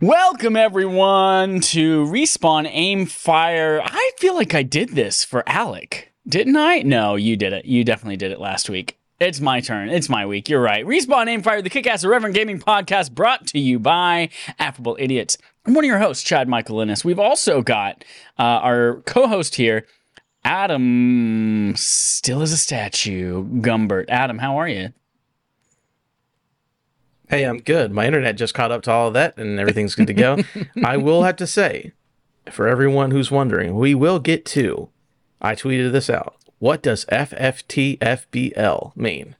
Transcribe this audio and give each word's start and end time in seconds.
Welcome 0.00 0.54
everyone 0.54 1.58
to 1.60 2.04
Respawn 2.04 2.68
Aim 2.70 3.06
Fire. 3.06 3.82
I 3.84 4.12
feel 4.18 4.36
like 4.36 4.54
I 4.54 4.62
did 4.62 4.90
this 4.90 5.24
for 5.24 5.42
Alec, 5.48 6.12
didn't 6.24 6.54
I? 6.54 6.82
No, 6.82 7.16
you 7.16 7.36
did 7.36 7.52
it. 7.52 7.64
You 7.64 7.82
definitely 7.82 8.16
did 8.16 8.30
it 8.30 8.38
last 8.38 8.70
week. 8.70 8.96
It's 9.18 9.40
my 9.40 9.60
turn. 9.60 9.88
It's 9.88 10.08
my 10.08 10.24
week. 10.24 10.48
You're 10.48 10.62
right. 10.62 10.86
Respawn 10.86 11.26
Aim 11.26 11.42
Fire, 11.42 11.62
the 11.62 11.68
kick-ass 11.68 12.04
irreverent 12.04 12.36
gaming 12.36 12.60
podcast 12.60 13.10
brought 13.10 13.48
to 13.48 13.58
you 13.58 13.80
by 13.80 14.28
Affable 14.60 14.96
Idiots. 15.00 15.36
I'm 15.66 15.74
one 15.74 15.84
of 15.84 15.88
your 15.88 15.98
hosts, 15.98 16.22
Chad 16.22 16.48
Michael 16.48 16.80
Innes. 16.80 17.04
We've 17.04 17.18
also 17.18 17.60
got 17.60 18.04
uh, 18.38 18.42
our 18.42 19.02
co-host 19.04 19.56
here, 19.56 19.84
Adam, 20.44 21.74
still 21.74 22.40
as 22.40 22.52
a 22.52 22.56
statue, 22.56 23.42
Gumbert. 23.42 24.04
Adam, 24.08 24.38
how 24.38 24.58
are 24.58 24.68
you? 24.68 24.92
Hey, 27.28 27.44
I'm 27.44 27.58
good. 27.58 27.92
My 27.92 28.06
internet 28.06 28.36
just 28.36 28.54
caught 28.54 28.72
up 28.72 28.82
to 28.82 28.90
all 28.90 29.08
of 29.08 29.14
that 29.14 29.36
and 29.36 29.60
everything's 29.60 29.94
good 29.94 30.06
to 30.06 30.14
go. 30.14 30.38
I 30.84 30.96
will 30.96 31.24
have 31.24 31.36
to 31.36 31.46
say, 31.46 31.92
for 32.50 32.66
everyone 32.66 33.10
who's 33.10 33.30
wondering, 33.30 33.74
we 33.74 33.94
will 33.94 34.18
get 34.18 34.46
to. 34.46 34.88
I 35.40 35.54
tweeted 35.54 35.92
this 35.92 36.08
out. 36.08 36.36
What 36.58 36.82
does 36.82 37.04
FFTFBL 37.06 38.96
mean? 38.96 39.36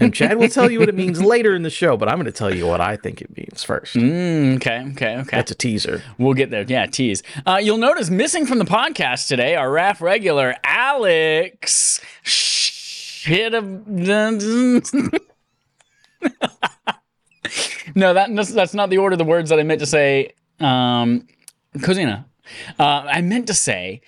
And 0.00 0.12
Chad 0.12 0.38
will 0.38 0.48
tell 0.48 0.70
you 0.70 0.80
what 0.80 0.88
it 0.88 0.94
means 0.94 1.22
later 1.24 1.54
in 1.54 1.62
the 1.62 1.70
show, 1.70 1.96
but 1.96 2.08
I'm 2.08 2.16
going 2.16 2.26
to 2.26 2.32
tell 2.32 2.54
you 2.54 2.66
what 2.66 2.80
I 2.80 2.96
think 2.96 3.22
it 3.22 3.36
means 3.36 3.62
first. 3.62 3.94
Mm, 3.94 4.56
okay, 4.56 4.84
okay, 4.92 5.16
okay. 5.18 5.36
That's 5.36 5.52
a 5.52 5.54
teaser. 5.54 6.02
We'll 6.18 6.34
get 6.34 6.50
there. 6.50 6.64
Yeah, 6.66 6.86
tease. 6.86 7.22
Uh, 7.46 7.60
you'll 7.62 7.78
notice 7.78 8.10
missing 8.10 8.44
from 8.44 8.58
the 8.58 8.64
podcast 8.64 9.28
today, 9.28 9.54
our 9.54 9.70
RAF 9.70 10.02
regular, 10.02 10.56
Alex. 10.64 12.00
Shit 12.22 13.54
of. 13.54 13.86
no, 17.94 18.14
that, 18.14 18.34
that's, 18.34 18.74
not 18.74 18.90
the 18.90 18.98
order 18.98 19.14
of 19.14 19.18
the 19.18 19.24
words 19.24 19.50
that 19.50 19.58
I 19.58 19.62
meant 19.62 19.80
to 19.80 19.86
say. 19.86 20.32
Um, 20.60 21.26
Cosina. 21.82 22.26
Uh, 22.78 23.04
I 23.06 23.20
meant 23.20 23.46
to 23.46 23.54
say 23.54 24.00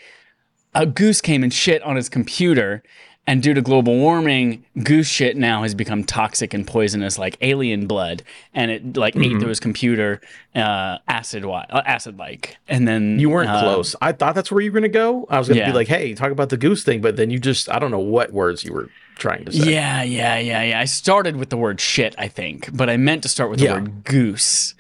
a 0.75 0.86
goose 0.86 1.20
came 1.20 1.42
and 1.42 1.53
shit 1.53 1.83
on 1.83 1.97
his 1.97 2.09
computer. 2.09 2.83
And 3.27 3.42
due 3.42 3.55
to 3.55 3.62
global 3.62 3.97
warming, 3.97 4.67
goose 4.83 5.06
shit 5.06 5.34
now 5.34 5.62
has 5.62 5.75
become 5.75 6.05
toxic 6.05 6.53
and 6.53 6.67
poisonous, 6.67 7.19
like 7.19 7.39
alien 7.41 7.86
blood, 7.86 8.23
and 8.53 8.70
it 8.70 8.98
like 8.98 9.17
ate 9.17 9.39
through 9.41 9.48
his 9.48 9.61
computer, 9.61 10.20
uh, 10.55 10.98
acid 11.08 11.42
uh, 11.47 11.64
acid 11.86 12.19
like. 12.19 12.58
And 12.69 12.86
then 12.86 13.19
You 13.19 13.31
weren't 13.31 13.48
uh, 13.48 13.62
close. 13.62 13.97
I 14.03 14.12
thought 14.12 14.34
that's 14.34 14.53
where 14.53 14.61
you 14.61 14.70
were 14.70 14.79
going 14.79 14.92
to 14.92 14.95
go. 14.95 15.27
I 15.31 15.39
was 15.39 15.48
going 15.48 15.56
to 15.56 15.62
Yeah. 15.62 15.70
be 15.70 15.75
like, 15.75 15.89
hey, 15.89 16.12
talk 16.12 16.33
about 16.33 16.51
the 16.51 16.58
goose 16.58 16.84
thing, 16.84 17.01
but 17.01 17.17
then 17.17 17.31
you 17.31 17.39
just, 17.39 17.70
I 17.70 17.79
don't 17.79 17.91
know 17.91 17.98
what 17.98 18.31
words 18.31 18.62
you 18.62 18.75
were 18.75 18.91
trying 19.17 19.45
to 19.47 19.53
say. 19.53 19.73
Yeah, 19.73 20.03
yeah, 20.03 20.39
yeah, 20.39 20.62
yeah. 20.62 20.81
I 20.81 20.84
started 20.84 21.37
with 21.37 21.51
the 21.51 21.57
word 21.57 21.81
shit, 21.81 22.15
I 22.19 22.29
think, 22.29 22.69
but 22.77 22.89
I 22.91 22.97
meant 22.97 23.23
to 23.23 23.29
start 23.29 23.51
with 23.51 23.59
the 23.61 23.67
Yeah. 23.67 23.75
word 23.75 24.05
goose. 24.05 24.75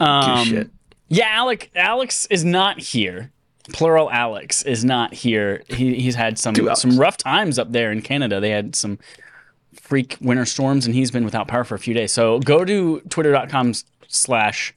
Um, 0.00 0.36
Goose 0.38 0.46
shit. 0.48 0.70
Yeah, 1.08 1.28
Alec. 1.30 1.70
Alex 1.74 2.26
is 2.30 2.44
not 2.44 2.78
here. 2.80 3.30
Plural 3.72 4.10
Alex 4.10 4.62
is 4.62 4.84
not 4.84 5.12
here. 5.12 5.62
He, 5.68 5.94
he's 6.00 6.14
had 6.14 6.38
some 6.38 6.54
some 6.74 6.98
rough 6.98 7.16
times 7.16 7.58
up 7.58 7.72
there 7.72 7.90
in 7.92 8.00
Canada. 8.02 8.40
They 8.40 8.50
had 8.50 8.74
some 8.76 8.98
freak 9.74 10.16
winter 10.20 10.44
storms, 10.46 10.86
and 10.86 10.94
he's 10.94 11.10
been 11.10 11.24
without 11.24 11.48
power 11.48 11.64
for 11.64 11.74
a 11.74 11.78
few 11.78 11.94
days. 11.94 12.12
So 12.12 12.38
go 12.40 12.64
to 12.64 13.00
twitter.com 13.10 13.74
slash 14.06 14.74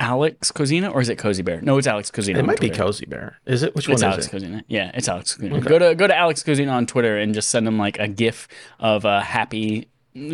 Alex 0.00 0.50
Cozina, 0.50 0.92
or 0.92 1.00
is 1.02 1.08
it 1.10 1.16
Cozy 1.18 1.42
Bear? 1.42 1.60
No, 1.60 1.76
it's 1.78 1.86
Alex 1.86 2.10
Cozina. 2.10 2.38
It 2.38 2.44
might 2.46 2.58
be 2.58 2.70
Cozy 2.70 3.04
Bear. 3.06 3.38
Is 3.46 3.62
it? 3.62 3.74
Which 3.76 3.88
It's 3.88 4.02
one 4.02 4.10
Alex 4.12 4.26
is 4.26 4.32
it? 4.32 4.36
Cozina. 4.36 4.64
Yeah, 4.66 4.90
it's 4.94 5.08
Alex 5.08 5.36
Cozina. 5.36 5.62
Go 5.64 5.78
to 5.78 5.94
go 5.94 6.06
to 6.06 6.16
Alex 6.16 6.42
Cozina 6.42 6.72
on 6.72 6.86
Twitter 6.86 7.18
and 7.18 7.34
just 7.34 7.50
send 7.50 7.68
him 7.68 7.78
like 7.78 7.98
a 8.00 8.08
GIF 8.08 8.48
of 8.80 9.04
a 9.04 9.20
happy 9.20 9.88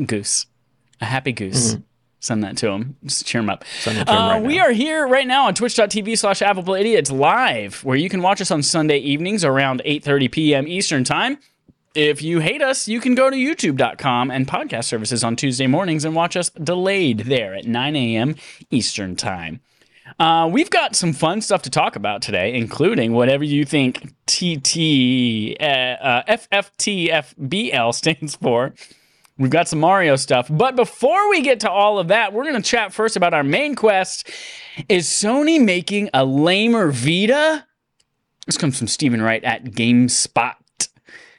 goose, 0.06 0.46
a 1.00 1.04
happy 1.04 1.32
goose. 1.32 1.76
Send 2.20 2.42
that 2.44 2.56
to 2.58 2.68
him. 2.70 2.96
Just 3.04 3.26
cheer 3.26 3.40
him 3.40 3.50
up. 3.50 3.62
Mm-hmm. 3.84 3.98
Him 3.98 4.08
Uh, 4.08 4.28
right 4.34 4.42
we 4.42 4.56
now. 4.56 4.62
are 4.64 4.72
here 4.72 5.06
right 5.06 5.26
now 5.26 5.46
on 5.46 5.54
twitch.tv 5.54 6.16
slash 6.16 6.40
idiots 6.42 7.10
live, 7.12 7.84
where 7.84 7.96
you 7.96 8.08
can 8.08 8.22
watch 8.22 8.40
us 8.40 8.50
on 8.50 8.62
Sunday 8.62 8.98
evenings 8.98 9.44
around 9.44 9.82
8.30 9.84 10.32
p.m. 10.32 10.66
Eastern 10.66 11.04
time. 11.04 11.38
If 11.96 12.20
you 12.20 12.40
hate 12.40 12.60
us, 12.60 12.86
you 12.86 13.00
can 13.00 13.14
go 13.14 13.30
to 13.30 13.36
youtube.com 13.36 14.30
and 14.30 14.46
podcast 14.46 14.84
services 14.84 15.24
on 15.24 15.34
Tuesday 15.34 15.66
mornings 15.66 16.04
and 16.04 16.14
watch 16.14 16.36
us 16.36 16.50
delayed 16.50 17.20
there 17.20 17.54
at 17.54 17.64
9 17.64 17.96
a.m. 17.96 18.36
Eastern 18.70 19.16
time. 19.16 19.60
Uh, 20.18 20.46
we've 20.52 20.68
got 20.68 20.94
some 20.94 21.14
fun 21.14 21.40
stuff 21.40 21.62
to 21.62 21.70
talk 21.70 21.96
about 21.96 22.20
today, 22.20 22.52
including 22.54 23.14
whatever 23.14 23.44
you 23.44 23.64
think 23.64 24.12
TT, 24.26 25.56
uh, 25.58 25.64
uh, 25.64 26.22
FFTFBL 26.28 27.94
stands 27.94 28.36
for. 28.36 28.74
We've 29.38 29.50
got 29.50 29.66
some 29.66 29.80
Mario 29.80 30.16
stuff. 30.16 30.48
But 30.50 30.76
before 30.76 31.30
we 31.30 31.40
get 31.40 31.60
to 31.60 31.70
all 31.70 31.98
of 31.98 32.08
that, 32.08 32.34
we're 32.34 32.44
going 32.44 32.62
to 32.62 32.68
chat 32.68 32.92
first 32.92 33.16
about 33.16 33.32
our 33.32 33.42
main 33.42 33.74
quest. 33.74 34.30
Is 34.90 35.06
Sony 35.06 35.58
making 35.64 36.10
a 36.12 36.26
lamer 36.26 36.90
Vita? 36.90 37.66
This 38.44 38.58
comes 38.58 38.76
from 38.76 38.86
Stephen 38.86 39.22
Wright 39.22 39.42
at 39.42 39.64
GameSpot, 39.64 40.54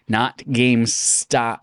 not 0.08 0.40
GameStop. 0.40 1.60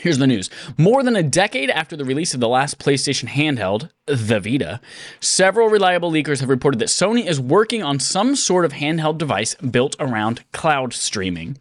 Here's 0.00 0.18
the 0.18 0.28
news. 0.28 0.48
More 0.76 1.02
than 1.02 1.16
a 1.16 1.24
decade 1.24 1.70
after 1.70 1.96
the 1.96 2.04
release 2.04 2.32
of 2.32 2.38
the 2.38 2.48
last 2.48 2.78
PlayStation 2.78 3.28
handheld, 3.28 3.90
the 4.06 4.38
Vita, 4.38 4.80
several 5.18 5.68
reliable 5.68 6.12
leakers 6.12 6.38
have 6.38 6.48
reported 6.48 6.78
that 6.78 6.88
Sony 6.88 7.26
is 7.26 7.40
working 7.40 7.82
on 7.82 7.98
some 7.98 8.36
sort 8.36 8.64
of 8.64 8.74
handheld 8.74 9.18
device 9.18 9.56
built 9.56 9.96
around 9.98 10.44
cloud 10.52 10.92
streaming. 10.92 11.58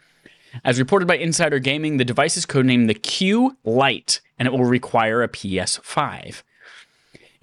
As 0.63 0.79
reported 0.79 1.07
by 1.07 1.17
Insider 1.17 1.57
Gaming, 1.57 1.97
the 1.97 2.05
device 2.05 2.37
is 2.37 2.45
codenamed 2.45 2.87
the 2.87 2.93
Q 2.93 3.57
Lite, 3.63 4.21
and 4.37 4.47
it 4.47 4.51
will 4.51 4.65
require 4.65 5.23
a 5.23 5.27
PS5. 5.27 6.43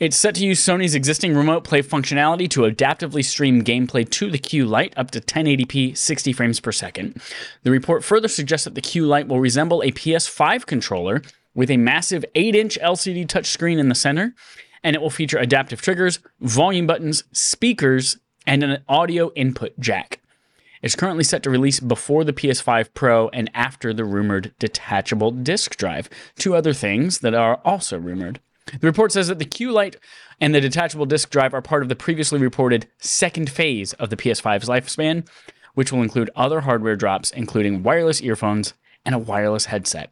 It's 0.00 0.16
set 0.16 0.34
to 0.34 0.44
use 0.44 0.60
Sony's 0.60 0.96
existing 0.96 1.36
remote 1.36 1.62
play 1.62 1.80
functionality 1.80 2.50
to 2.50 2.62
adaptively 2.62 3.24
stream 3.24 3.62
gameplay 3.62 4.08
to 4.10 4.28
the 4.28 4.38
Q 4.38 4.66
Lite 4.66 4.92
up 4.96 5.12
to 5.12 5.20
1080p 5.20 5.96
60 5.96 6.32
frames 6.32 6.58
per 6.58 6.72
second. 6.72 7.22
The 7.62 7.70
report 7.70 8.02
further 8.02 8.26
suggests 8.26 8.64
that 8.64 8.74
the 8.74 8.80
Q 8.80 9.06
Lite 9.06 9.28
will 9.28 9.38
resemble 9.38 9.82
a 9.82 9.92
PS5 9.92 10.66
controller 10.66 11.22
with 11.54 11.70
a 11.70 11.76
massive 11.76 12.24
8-inch 12.34 12.76
LCD 12.82 13.24
touchscreen 13.28 13.78
in 13.78 13.88
the 13.88 13.94
center, 13.94 14.34
and 14.82 14.96
it 14.96 15.02
will 15.02 15.10
feature 15.10 15.38
adaptive 15.38 15.80
triggers, 15.80 16.18
volume 16.40 16.88
buttons, 16.88 17.22
speakers, 17.30 18.18
and 18.48 18.64
an 18.64 18.82
audio 18.88 19.30
input 19.34 19.78
jack. 19.78 20.20
It's 20.82 20.96
currently 20.96 21.24
set 21.24 21.44
to 21.44 21.50
release 21.50 21.78
before 21.78 22.24
the 22.24 22.32
PS5 22.32 22.92
Pro 22.94 23.28
and 23.28 23.48
after 23.54 23.94
the 23.94 24.04
rumored 24.04 24.52
detachable 24.58 25.30
disk 25.30 25.76
drive. 25.76 26.10
Two 26.36 26.56
other 26.56 26.72
things 26.72 27.20
that 27.20 27.32
are 27.32 27.60
also 27.64 27.96
rumored. 27.96 28.40
The 28.66 28.86
report 28.86 29.12
says 29.12 29.28
that 29.28 29.38
the 29.38 29.44
Q 29.44 29.72
Lite 29.72 29.96
and 30.40 30.54
the 30.54 30.60
detachable 30.60 31.06
disk 31.06 31.30
drive 31.30 31.54
are 31.54 31.62
part 31.62 31.82
of 31.82 31.88
the 31.88 31.96
previously 31.96 32.38
reported 32.38 32.88
second 32.98 33.50
phase 33.50 33.92
of 33.94 34.10
the 34.10 34.16
PS5's 34.16 34.68
lifespan, 34.68 35.28
which 35.74 35.92
will 35.92 36.02
include 36.02 36.30
other 36.34 36.60
hardware 36.60 36.96
drops, 36.96 37.30
including 37.30 37.82
wireless 37.82 38.22
earphones 38.22 38.74
and 39.04 39.14
a 39.14 39.18
wireless 39.18 39.66
headset. 39.66 40.10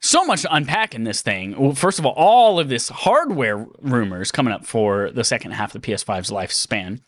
So 0.00 0.24
much 0.24 0.42
to 0.42 0.54
unpack 0.54 0.94
in 0.94 1.02
this 1.02 1.22
thing. 1.22 1.58
Well, 1.58 1.74
first 1.74 1.98
of 1.98 2.06
all, 2.06 2.12
all 2.12 2.60
of 2.60 2.68
this 2.68 2.88
hardware 2.88 3.66
rumors 3.80 4.30
coming 4.30 4.54
up 4.54 4.64
for 4.64 5.10
the 5.10 5.24
second 5.24 5.52
half 5.52 5.74
of 5.74 5.82
the 5.82 5.88
PS5's 5.88 6.30
lifespan. 6.30 7.00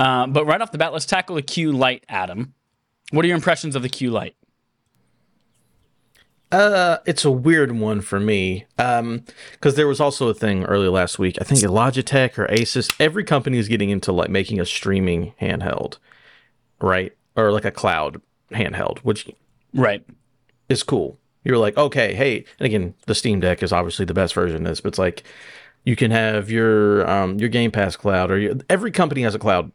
Uh, 0.00 0.26
but 0.26 0.46
right 0.46 0.60
off 0.60 0.72
the 0.72 0.78
bat, 0.78 0.94
let's 0.94 1.04
tackle 1.04 1.36
the 1.36 1.42
Q 1.42 1.72
Lite, 1.72 2.04
Adam. 2.08 2.54
What 3.10 3.24
are 3.26 3.28
your 3.28 3.36
impressions 3.36 3.76
of 3.76 3.82
the 3.82 3.90
Q 3.90 4.10
Lite? 4.10 4.34
Uh, 6.52 6.98
it's 7.06 7.24
a 7.24 7.30
weird 7.30 7.72
one 7.72 8.00
for 8.02 8.20
me. 8.20 8.66
Um, 8.78 9.24
because 9.52 9.74
there 9.74 9.88
was 9.88 10.00
also 10.00 10.28
a 10.28 10.34
thing 10.34 10.64
early 10.64 10.88
last 10.88 11.18
week. 11.18 11.38
I 11.40 11.44
think 11.44 11.60
Logitech 11.60 12.38
or 12.38 12.46
Asus, 12.48 12.94
every 13.00 13.24
company 13.24 13.58
is 13.58 13.68
getting 13.68 13.90
into 13.90 14.12
like 14.12 14.30
making 14.30 14.60
a 14.60 14.66
streaming 14.66 15.32
handheld, 15.40 15.96
right? 16.80 17.16
Or 17.36 17.50
like 17.52 17.64
a 17.64 17.70
cloud 17.70 18.20
handheld, 18.50 18.98
which 18.98 19.28
Right. 19.74 20.04
is 20.68 20.82
cool. 20.82 21.18
You're 21.44 21.58
like, 21.58 21.76
okay, 21.76 22.14
hey, 22.14 22.44
and 22.60 22.66
again, 22.66 22.94
the 23.06 23.14
Steam 23.14 23.40
Deck 23.40 23.62
is 23.62 23.72
obviously 23.72 24.04
the 24.04 24.14
best 24.14 24.34
version 24.34 24.58
of 24.58 24.64
this, 24.64 24.80
but 24.80 24.88
it's 24.88 24.98
like 24.98 25.24
you 25.84 25.96
can 25.96 26.10
have 26.12 26.50
your 26.50 27.08
um 27.10 27.38
your 27.40 27.48
Game 27.48 27.72
Pass 27.72 27.96
cloud 27.96 28.30
or 28.30 28.38
your, 28.38 28.54
every 28.70 28.92
company 28.92 29.22
has 29.22 29.34
a 29.34 29.38
cloud 29.40 29.72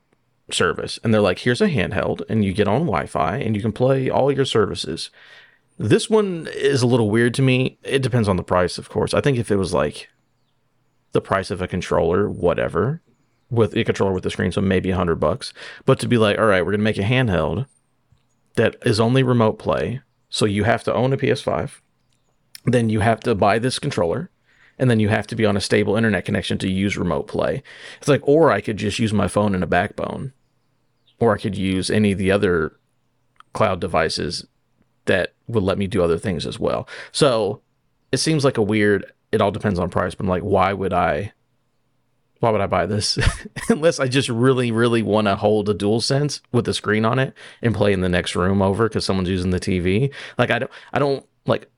service, 0.51 0.97
and 1.03 1.13
they're 1.13 1.19
like, 1.21 1.39
here's 1.39 1.59
a 1.59 1.67
handheld, 1.67 2.21
and 2.29 2.45
you 2.45 2.53
get 2.53 2.67
on 2.69 2.81
Wi-Fi, 2.85 3.37
and 3.37 3.55
you 3.55 3.61
can 3.61 3.73
play 3.73 4.09
all 4.09 4.31
your 4.31 4.45
services. 4.45 5.09
This 5.79 6.09
one 6.09 6.47
is 6.53 6.81
a 6.81 6.87
little 6.87 7.09
weird 7.09 7.33
to 7.35 7.41
me. 7.41 7.77
It 7.83 8.01
depends 8.01 8.27
on 8.27 8.37
the 8.37 8.43
price, 8.43 8.77
of 8.77 8.89
course. 8.89 9.13
I 9.13 9.21
think 9.21 9.37
if 9.37 9.51
it 9.51 9.57
was 9.57 9.73
like 9.73 10.09
the 11.11 11.21
price 11.21 11.51
of 11.51 11.61
a 11.61 11.67
controller, 11.67 12.29
whatever, 12.29 13.01
with 13.49 13.75
a 13.75 13.83
controller 13.83 14.13
with 14.13 14.23
the 14.23 14.31
screen, 14.31 14.51
so 14.51 14.61
maybe 14.61 14.89
a 14.89 14.95
hundred 14.95 15.15
bucks. 15.15 15.53
But 15.85 15.99
to 15.99 16.07
be 16.07 16.17
like, 16.17 16.37
all 16.37 16.45
right, 16.45 16.65
we're 16.65 16.71
gonna 16.71 16.83
make 16.83 16.97
a 16.97 17.03
handheld 17.03 17.67
that 18.55 18.75
is 18.85 18.99
only 18.99 19.21
remote 19.23 19.59
play, 19.59 20.01
so 20.29 20.45
you 20.45 20.63
have 20.63 20.83
to 20.85 20.93
own 20.93 21.13
a 21.13 21.17
PS5, 21.17 21.79
then 22.65 22.89
you 22.89 23.01
have 23.01 23.19
to 23.21 23.35
buy 23.35 23.59
this 23.59 23.79
controller, 23.79 24.31
and 24.79 24.89
then 24.89 24.99
you 24.99 25.09
have 25.09 25.27
to 25.27 25.35
be 25.35 25.45
on 25.45 25.55
a 25.55 25.61
stable 25.61 25.95
internet 25.95 26.25
connection 26.25 26.57
to 26.57 26.69
use 26.69 26.97
remote 26.97 27.27
play. 27.27 27.61
It's 27.99 28.07
like, 28.07 28.21
or 28.23 28.51
I 28.51 28.61
could 28.61 28.77
just 28.77 28.99
use 28.99 29.13
my 29.13 29.27
phone 29.27 29.53
and 29.53 29.63
a 29.63 29.67
backbone, 29.67 30.33
or 31.19 31.33
I 31.33 31.37
could 31.37 31.55
use 31.55 31.91
any 31.91 32.11
of 32.11 32.17
the 32.17 32.31
other 32.31 32.77
cloud 33.53 33.79
devices 33.79 34.45
that 35.07 35.33
would 35.47 35.63
let 35.63 35.77
me 35.77 35.87
do 35.87 36.03
other 36.03 36.17
things 36.17 36.45
as 36.45 36.59
well. 36.59 36.87
So 37.11 37.61
it 38.11 38.17
seems 38.17 38.45
like 38.45 38.57
a 38.57 38.61
weird. 38.61 39.11
It 39.31 39.41
all 39.41 39.51
depends 39.51 39.79
on 39.79 39.89
price, 39.89 40.15
but 40.15 40.23
I'm 40.23 40.29
like, 40.29 40.43
why 40.43 40.71
would 40.71 40.93
I 40.93 41.33
why 42.39 42.51
would 42.51 42.61
I 42.61 42.67
buy 42.67 42.85
this 42.85 43.17
unless 43.69 43.99
I 43.99 44.07
just 44.07 44.29
really, 44.29 44.71
really 44.71 45.01
want 45.01 45.27
to 45.27 45.35
hold 45.35 45.69
a 45.69 45.73
dual 45.73 46.01
sense 46.01 46.41
with 46.51 46.67
a 46.67 46.73
screen 46.73 47.05
on 47.05 47.19
it 47.19 47.33
and 47.61 47.75
play 47.75 47.93
in 47.93 48.01
the 48.01 48.09
next 48.09 48.35
room 48.35 48.61
over 48.61 48.87
because 48.87 49.05
someone's 49.05 49.29
using 49.29 49.51
the 49.51 49.59
TV. 49.59 50.13
Like 50.37 50.51
I 50.51 50.59
don't, 50.59 50.71
I 50.93 50.99
don't 50.99 51.25
like. 51.45 51.69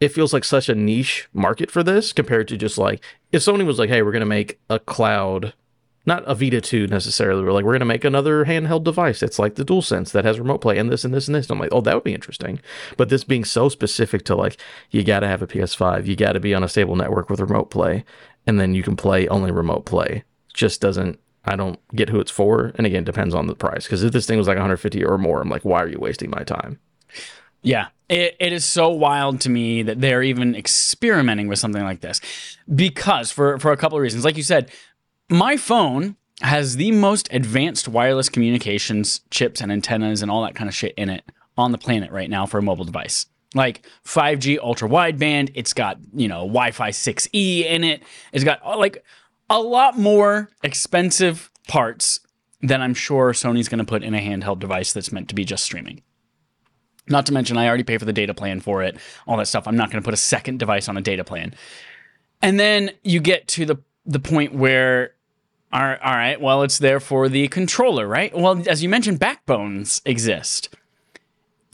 It 0.00 0.08
feels 0.08 0.32
like 0.32 0.44
such 0.44 0.68
a 0.68 0.74
niche 0.74 1.28
market 1.32 1.70
for 1.70 1.82
this 1.82 2.12
compared 2.12 2.48
to 2.48 2.56
just 2.56 2.76
like 2.76 3.02
if 3.32 3.42
Sony 3.42 3.64
was 3.64 3.78
like, 3.78 3.88
"Hey, 3.88 4.02
we're 4.02 4.12
gonna 4.12 4.26
make 4.26 4.60
a 4.68 4.78
cloud, 4.78 5.54
not 6.06 6.22
a 6.26 6.34
Vita 6.34 6.60
two 6.60 6.86
necessarily. 6.86 7.42
We're 7.42 7.52
like, 7.52 7.64
we're 7.64 7.74
gonna 7.74 7.84
make 7.84 8.04
another 8.04 8.44
handheld 8.44 8.84
device 8.84 9.20
that's 9.20 9.38
like 9.38 9.56
the 9.56 9.64
DualSense 9.64 10.12
that 10.12 10.24
has 10.24 10.38
remote 10.38 10.60
play 10.60 10.78
and 10.78 10.90
this 10.90 11.04
and 11.04 11.12
this 11.12 11.28
and 11.28 11.34
this." 11.34 11.46
And 11.46 11.56
I'm 11.56 11.60
like, 11.60 11.72
"Oh, 11.72 11.80
that 11.80 11.94
would 11.94 12.04
be 12.04 12.14
interesting." 12.14 12.60
But 12.96 13.08
this 13.08 13.24
being 13.24 13.44
so 13.44 13.68
specific 13.68 14.24
to 14.26 14.36
like, 14.36 14.56
you 14.90 15.02
got 15.02 15.20
to 15.20 15.28
have 15.28 15.42
a 15.42 15.46
PS5, 15.46 16.06
you 16.06 16.16
got 16.16 16.32
to 16.32 16.40
be 16.40 16.54
on 16.54 16.64
a 16.64 16.68
stable 16.68 16.96
network 16.96 17.28
with 17.28 17.40
remote 17.40 17.70
play, 17.70 18.04
and 18.46 18.60
then 18.60 18.74
you 18.74 18.82
can 18.82 18.96
play 18.96 19.28
only 19.28 19.50
remote 19.50 19.84
play. 19.84 20.24
Just 20.54 20.80
doesn't. 20.80 21.18
I 21.44 21.54
don't 21.54 21.78
get 21.94 22.08
who 22.08 22.18
it's 22.18 22.30
for. 22.30 22.72
And 22.74 22.86
again, 22.86 23.04
depends 23.04 23.34
on 23.34 23.46
the 23.46 23.54
price. 23.54 23.84
Because 23.84 24.02
if 24.02 24.12
this 24.12 24.26
thing 24.26 24.38
was 24.38 24.48
like 24.48 24.56
150 24.56 25.04
or 25.04 25.16
more, 25.16 25.40
I'm 25.40 25.48
like, 25.48 25.64
why 25.64 25.82
are 25.82 25.88
you 25.88 25.98
wasting 25.98 26.30
my 26.30 26.42
time? 26.42 26.80
Yeah, 27.62 27.88
it, 28.08 28.36
it 28.38 28.52
is 28.52 28.64
so 28.64 28.90
wild 28.90 29.40
to 29.42 29.50
me 29.50 29.82
that 29.82 30.00
they're 30.00 30.22
even 30.22 30.54
experimenting 30.54 31.48
with 31.48 31.58
something 31.58 31.82
like 31.82 32.00
this. 32.00 32.20
Because 32.72 33.30
for 33.32 33.58
for 33.58 33.72
a 33.72 33.76
couple 33.76 33.98
of 33.98 34.02
reasons, 34.02 34.24
like 34.24 34.36
you 34.36 34.42
said, 34.42 34.70
my 35.28 35.56
phone 35.56 36.16
has 36.42 36.76
the 36.76 36.92
most 36.92 37.28
advanced 37.32 37.88
wireless 37.88 38.28
communications 38.28 39.22
chips 39.30 39.60
and 39.60 39.72
antennas 39.72 40.22
and 40.22 40.30
all 40.30 40.42
that 40.42 40.54
kind 40.54 40.68
of 40.68 40.74
shit 40.74 40.94
in 40.96 41.08
it 41.08 41.24
on 41.56 41.72
the 41.72 41.78
planet 41.78 42.10
right 42.12 42.28
now 42.28 42.46
for 42.46 42.58
a 42.58 42.62
mobile 42.62 42.84
device. 42.84 43.26
Like 43.54 43.86
5G 44.04 44.58
ultra 44.58 44.88
wideband, 44.88 45.52
it's 45.54 45.72
got, 45.72 45.98
you 46.12 46.28
know, 46.28 46.40
Wi-Fi 46.40 46.90
6E 46.90 47.64
in 47.64 47.84
it. 47.84 48.02
It's 48.32 48.44
got 48.44 48.60
uh, 48.64 48.76
like 48.76 49.02
a 49.48 49.60
lot 49.60 49.98
more 49.98 50.50
expensive 50.62 51.50
parts 51.66 52.20
than 52.60 52.82
I'm 52.82 52.94
sure 52.94 53.32
Sony's 53.32 53.68
going 53.68 53.78
to 53.78 53.84
put 53.84 54.02
in 54.02 54.14
a 54.14 54.20
handheld 54.20 54.58
device 54.58 54.92
that's 54.92 55.12
meant 55.12 55.28
to 55.28 55.34
be 55.34 55.44
just 55.44 55.64
streaming. 55.64 56.02
Not 57.08 57.24
to 57.26 57.32
mention, 57.32 57.56
I 57.56 57.68
already 57.68 57.84
pay 57.84 57.98
for 57.98 58.04
the 58.04 58.12
data 58.12 58.34
plan 58.34 58.60
for 58.60 58.82
it, 58.82 58.96
all 59.26 59.36
that 59.36 59.46
stuff. 59.46 59.68
I'm 59.68 59.76
not 59.76 59.90
going 59.90 60.02
to 60.02 60.04
put 60.04 60.14
a 60.14 60.18
second 60.18 60.58
device 60.58 60.88
on 60.88 60.96
a 60.96 61.00
data 61.00 61.24
plan. 61.24 61.54
And 62.42 62.58
then 62.58 62.90
you 63.04 63.20
get 63.20 63.48
to 63.48 63.64
the 63.64 63.78
the 64.06 64.20
point 64.20 64.54
where, 64.54 65.14
all 65.76 65.82
right, 65.82 66.00
all 66.00 66.14
right, 66.14 66.40
well, 66.40 66.62
it's 66.62 66.78
there 66.78 67.00
for 67.00 67.28
the 67.28 67.48
controller, 67.48 68.08
right? 68.08 68.34
Well, 68.34 68.62
as 68.66 68.82
you 68.82 68.88
mentioned, 68.88 69.18
backbones 69.18 70.00
exist. 70.06 70.70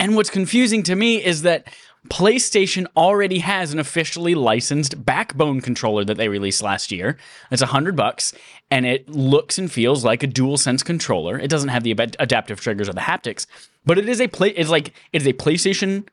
And 0.00 0.16
what's 0.16 0.28
confusing 0.28 0.82
to 0.84 0.96
me 0.96 1.24
is 1.24 1.42
that 1.42 1.68
PlayStation 2.08 2.88
already 2.96 3.38
has 3.38 3.72
an 3.72 3.78
officially 3.78 4.34
licensed 4.34 5.04
backbone 5.04 5.60
controller 5.60 6.04
that 6.04 6.16
they 6.16 6.26
released 6.26 6.64
last 6.64 6.90
year. 6.90 7.16
It's 7.52 7.62
a 7.62 7.66
hundred 7.66 7.94
bucks, 7.94 8.34
and 8.72 8.84
it 8.86 9.08
looks 9.08 9.56
and 9.56 9.70
feels 9.70 10.04
like 10.04 10.24
a 10.24 10.28
DualSense 10.28 10.84
controller. 10.84 11.38
It 11.38 11.48
doesn't 11.48 11.68
have 11.68 11.84
the 11.84 11.92
adaptive 11.92 12.60
triggers 12.60 12.88
or 12.88 12.94
the 12.94 13.02
haptics, 13.02 13.46
but 13.86 13.98
it 13.98 14.08
is 14.08 14.20
a 14.20 14.26
play. 14.26 14.48
It's 14.48 14.68
like 14.68 14.88
it 15.12 15.22
is 15.22 15.28
a 15.28 15.32
PlayStation 15.32 16.08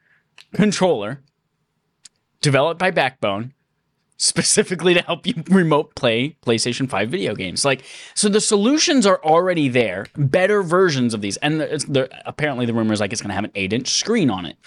controller 0.53 1.21
developed 2.39 2.79
by 2.79 2.91
Backbone 2.91 3.55
specifically 4.19 4.93
to 4.93 5.01
help 5.01 5.25
you 5.25 5.33
remote 5.49 5.95
play 5.95 6.35
PlayStation 6.45 6.87
5 6.87 7.09
video 7.09 7.33
games. 7.33 7.65
Like, 7.65 7.83
so 8.13 8.29
the 8.29 8.41
solutions 8.41 9.07
are 9.07 9.19
already 9.23 9.69
there, 9.69 10.05
better 10.15 10.61
versions 10.61 11.13
of 11.15 11.21
these. 11.21 11.37
And 11.37 11.61
apparently 12.25 12.67
the 12.67 12.73
rumor 12.73 12.93
is 12.93 12.99
like 12.99 13.11
it's 13.11 13.21
going 13.21 13.29
to 13.29 13.35
have 13.35 13.45
an 13.45 13.51
8 13.55 13.73
inch 13.73 13.87
screen 13.87 14.29
on 14.29 14.45
it. 14.45 14.57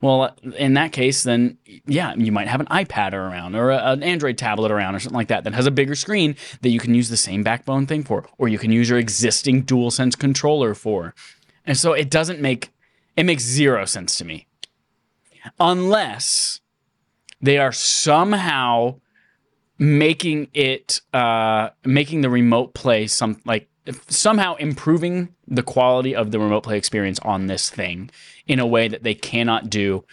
Well, 0.00 0.22
uh, 0.22 0.30
in 0.56 0.74
that 0.74 0.92
case, 0.92 1.24
then 1.24 1.58
yeah, 1.86 2.14
you 2.14 2.30
might 2.30 2.46
have 2.46 2.60
an 2.60 2.66
iPad 2.66 3.14
around 3.14 3.56
or 3.56 3.70
a, 3.70 3.78
an 3.92 4.02
Android 4.02 4.38
tablet 4.38 4.70
around 4.70 4.94
or 4.94 5.00
something 5.00 5.16
like 5.16 5.28
that 5.28 5.42
that 5.44 5.54
has 5.54 5.66
a 5.66 5.72
bigger 5.72 5.96
screen 5.96 6.36
that 6.60 6.68
you 6.68 6.78
can 6.78 6.94
use 6.94 7.08
the 7.08 7.16
same 7.16 7.42
backbone 7.42 7.86
thing 7.86 8.04
for, 8.04 8.28
or 8.38 8.46
you 8.46 8.58
can 8.58 8.70
use 8.70 8.88
your 8.88 8.98
existing 8.98 9.64
DualSense 9.64 10.16
controller 10.16 10.74
for. 10.74 11.14
And 11.66 11.76
so 11.76 11.94
it 11.94 12.10
doesn't 12.10 12.40
make 12.40 12.70
it 13.16 13.24
makes 13.24 13.42
zero 13.42 13.84
sense 13.84 14.16
to 14.18 14.24
me. 14.24 14.46
Unless 15.58 16.60
they 17.40 17.58
are 17.58 17.72
somehow 17.72 19.00
making 19.78 20.48
it 20.54 21.00
uh, 21.14 21.70
making 21.84 22.20
the 22.22 22.30
remote 22.30 22.74
play 22.74 23.06
some 23.06 23.40
like 23.44 23.68
somehow 24.08 24.54
improving 24.56 25.34
the 25.46 25.62
quality 25.62 26.14
of 26.14 26.30
the 26.30 26.38
remote 26.38 26.62
play 26.62 26.76
experience 26.76 27.18
on 27.20 27.46
this 27.46 27.70
thing 27.70 28.10
in 28.46 28.58
a 28.58 28.66
way 28.66 28.88
that 28.88 29.02
they 29.02 29.14
cannot 29.14 29.70
do 29.70 30.04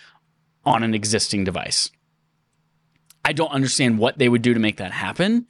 on 0.65 0.83
an 0.83 0.93
existing 0.93 1.43
device. 1.43 1.91
I 3.23 3.33
don't 3.33 3.51
understand 3.51 3.97
what 3.97 4.17
they 4.17 4.29
would 4.29 4.41
do 4.41 4.53
to 4.53 4.59
make 4.59 4.77
that 4.77 4.91
happen. 4.91 5.47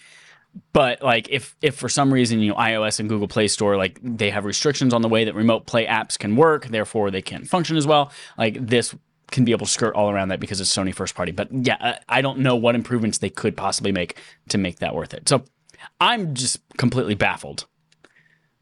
But 0.72 1.02
like 1.02 1.28
if 1.30 1.56
if 1.62 1.76
for 1.76 1.90
some 1.90 2.14
reason 2.14 2.40
you 2.40 2.52
know 2.52 2.58
iOS 2.58 3.02
and 3.02 3.10
Google 3.10 3.28
Play 3.28 3.50
Store 3.50 3.76
like 3.76 4.00
they 4.02 4.30
have 4.30 4.46
restrictions 4.46 4.94
on 4.94 5.02
the 5.02 5.10
way 5.10 5.26
that 5.26 5.36
remote 5.36 5.68
play 5.68 5.86
apps 5.86 6.18
can 6.18 6.38
work, 6.38 6.68
therefore 6.68 7.12
they 7.12 7.22
can't 7.22 7.46
function 7.46 7.76
as 7.76 7.86
well. 7.86 8.12
Like 8.38 8.66
this 8.66 8.96
can 9.36 9.44
be 9.44 9.52
able 9.52 9.66
to 9.66 9.72
skirt 9.72 9.94
all 9.96 10.10
around 10.10 10.30
that 10.30 10.40
because 10.40 10.62
it's 10.62 10.74
Sony 10.74 10.96
first 10.96 11.14
party. 11.14 11.34
But 11.34 11.50
yeah, 11.52 12.00
I, 12.08 12.22
don't 12.22 12.40
know 12.40 12.56
what 12.56 12.74
improvements 12.74 13.18
they 13.18 13.30
could 13.30 13.58
possibly 13.58 13.92
make 13.92 14.18
to 14.48 14.58
make 14.58 14.80
that 14.80 14.96
worth 14.96 15.14
it. 15.14 15.28
So 15.28 15.44
I'm 16.00 16.34
just 16.34 16.60
completely 16.78 17.16
baffled 17.16 17.66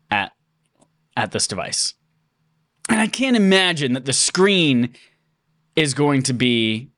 at 0.09 0.31
at 1.15 1.31
this 1.31 1.45
device. 1.45 1.93
And 2.89 2.99
I 2.99 3.05
can't 3.05 3.37
imagine 3.37 3.93
that 3.93 4.05
the 4.05 4.13
screen 4.13 4.95
is 5.75 5.93
going 5.93 6.23
to 6.23 6.33
be 6.33 6.89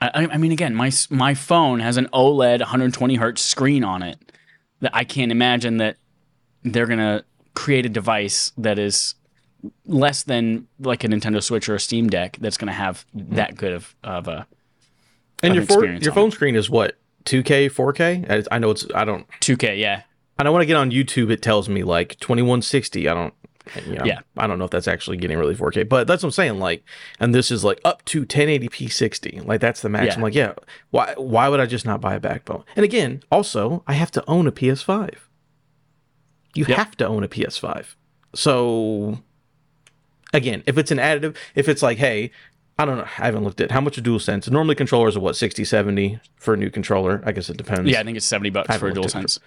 I, 0.00 0.26
I 0.32 0.38
mean 0.38 0.52
again, 0.52 0.74
my 0.74 0.90
my 1.10 1.34
phone 1.34 1.80
has 1.80 1.98
an 1.98 2.06
OLED 2.06 2.60
120 2.60 3.16
hertz 3.16 3.42
screen 3.42 3.84
on 3.84 4.02
it. 4.02 4.18
That 4.80 4.92
I 4.94 5.04
can't 5.04 5.30
imagine 5.30 5.76
that 5.76 5.98
they're 6.62 6.86
going 6.86 6.98
to 6.98 7.22
create 7.54 7.84
a 7.84 7.90
device 7.90 8.52
that 8.56 8.78
is 8.78 9.14
less 9.86 10.22
than 10.22 10.66
like 10.80 11.04
a 11.04 11.08
Nintendo 11.08 11.42
Switch 11.42 11.68
or 11.68 11.74
a 11.74 11.80
Steam 11.80 12.08
Deck 12.08 12.36
that's 12.40 12.56
going 12.56 12.66
to 12.66 12.72
have 12.72 13.04
mm-hmm. 13.16 13.34
that 13.36 13.56
good 13.56 13.72
of, 13.72 13.94
of 14.04 14.28
a. 14.28 14.46
And 15.42 15.54
your 15.54 15.66
for, 15.66 15.84
your 15.84 16.12
phone 16.12 16.28
it. 16.28 16.32
screen 16.32 16.56
is 16.56 16.70
what 16.70 16.96
2K, 17.24 17.70
4K? 17.70 18.30
I, 18.30 18.56
I 18.56 18.58
know 18.58 18.70
it's 18.70 18.86
I 18.94 19.04
don't 19.04 19.28
2K, 19.40 19.78
yeah. 19.78 20.02
And 20.38 20.48
I 20.48 20.50
want 20.50 20.62
to 20.62 20.66
get 20.66 20.76
on 20.76 20.90
YouTube. 20.90 21.30
It 21.30 21.42
tells 21.42 21.68
me 21.68 21.82
like 21.82 22.18
2160. 22.20 23.08
I 23.08 23.14
don't. 23.14 23.34
You 23.86 23.94
know, 23.94 24.04
yeah, 24.04 24.20
I 24.36 24.46
don't 24.46 24.58
know 24.58 24.66
if 24.66 24.70
that's 24.70 24.88
actually 24.88 25.16
getting 25.16 25.38
really 25.38 25.54
4K, 25.54 25.88
but 25.88 26.06
that's 26.06 26.22
what 26.22 26.28
I'm 26.28 26.32
saying. 26.32 26.58
Like, 26.58 26.84
and 27.18 27.34
this 27.34 27.50
is 27.50 27.64
like 27.64 27.80
up 27.82 28.04
to 28.06 28.26
1080p 28.26 28.92
60. 28.92 29.40
Like 29.40 29.62
that's 29.62 29.80
the 29.80 29.88
max. 29.88 30.08
Yeah. 30.08 30.14
I'm 30.16 30.20
like, 30.20 30.34
yeah. 30.34 30.52
Why? 30.90 31.14
Why 31.16 31.48
would 31.48 31.60
I 31.60 31.66
just 31.66 31.86
not 31.86 32.02
buy 32.02 32.14
a 32.14 32.20
backbone? 32.20 32.64
And 32.76 32.84
again, 32.84 33.22
also, 33.32 33.82
I 33.86 33.94
have 33.94 34.10
to 34.12 34.24
own 34.28 34.46
a 34.46 34.52
PS5. 34.52 35.14
You 36.54 36.66
yep. 36.68 36.76
have 36.76 36.96
to 36.98 37.06
own 37.06 37.24
a 37.24 37.28
PS5. 37.28 37.94
So 38.34 39.20
again, 40.34 40.62
if 40.66 40.76
it's 40.76 40.90
an 40.90 40.98
additive, 40.98 41.36
if 41.54 41.68
it's 41.68 41.82
like, 41.82 41.96
hey, 41.96 42.30
I 42.78 42.84
don't 42.84 42.98
know, 42.98 43.04
I 43.04 43.26
haven't 43.26 43.44
looked 43.44 43.60
at 43.60 43.70
how 43.70 43.80
much 43.80 43.96
a 43.96 44.00
dual 44.00 44.18
sense. 44.18 44.50
Normally 44.50 44.74
controllers 44.74 45.16
are 45.16 45.20
what 45.20 45.36
60, 45.36 45.64
70 45.64 46.18
for 46.36 46.54
a 46.54 46.56
new 46.56 46.70
controller. 46.70 47.22
I 47.24 47.32
guess 47.32 47.48
it 47.48 47.56
depends. 47.56 47.90
Yeah, 47.90 48.00
I 48.00 48.02
think 48.04 48.16
it's 48.16 48.26
70 48.26 48.50
bucks 48.50 48.76
for 48.76 48.88
a 48.88 48.94
dual 48.94 49.08
sense. 49.08 49.38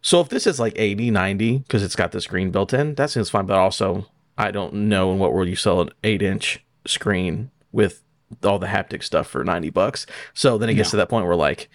So 0.00 0.20
if 0.20 0.30
this 0.30 0.46
is 0.46 0.58
like 0.58 0.72
80, 0.76 1.10
90 1.10 1.58
because 1.58 1.82
it's 1.82 1.94
got 1.94 2.10
the 2.10 2.20
screen 2.20 2.50
built 2.50 2.72
in, 2.72 2.94
that 2.96 3.10
seems 3.10 3.30
fine, 3.30 3.46
but 3.46 3.56
also 3.56 4.06
I 4.36 4.50
don't 4.50 4.74
know 4.74 5.12
in 5.12 5.18
what 5.18 5.32
world 5.32 5.48
you 5.48 5.54
sell 5.54 5.80
an 5.82 5.90
8-inch 6.02 6.64
screen 6.86 7.50
with 7.70 8.02
all 8.42 8.58
the 8.58 8.66
haptic 8.66 9.02
stuff 9.02 9.28
for 9.28 9.44
90 9.44 9.70
bucks. 9.70 10.06
So 10.34 10.58
then 10.58 10.70
it 10.70 10.74
gets 10.74 10.88
no. 10.88 10.90
to 10.92 10.96
that 10.98 11.08
point 11.08 11.26
where 11.26 11.36
like 11.36 11.68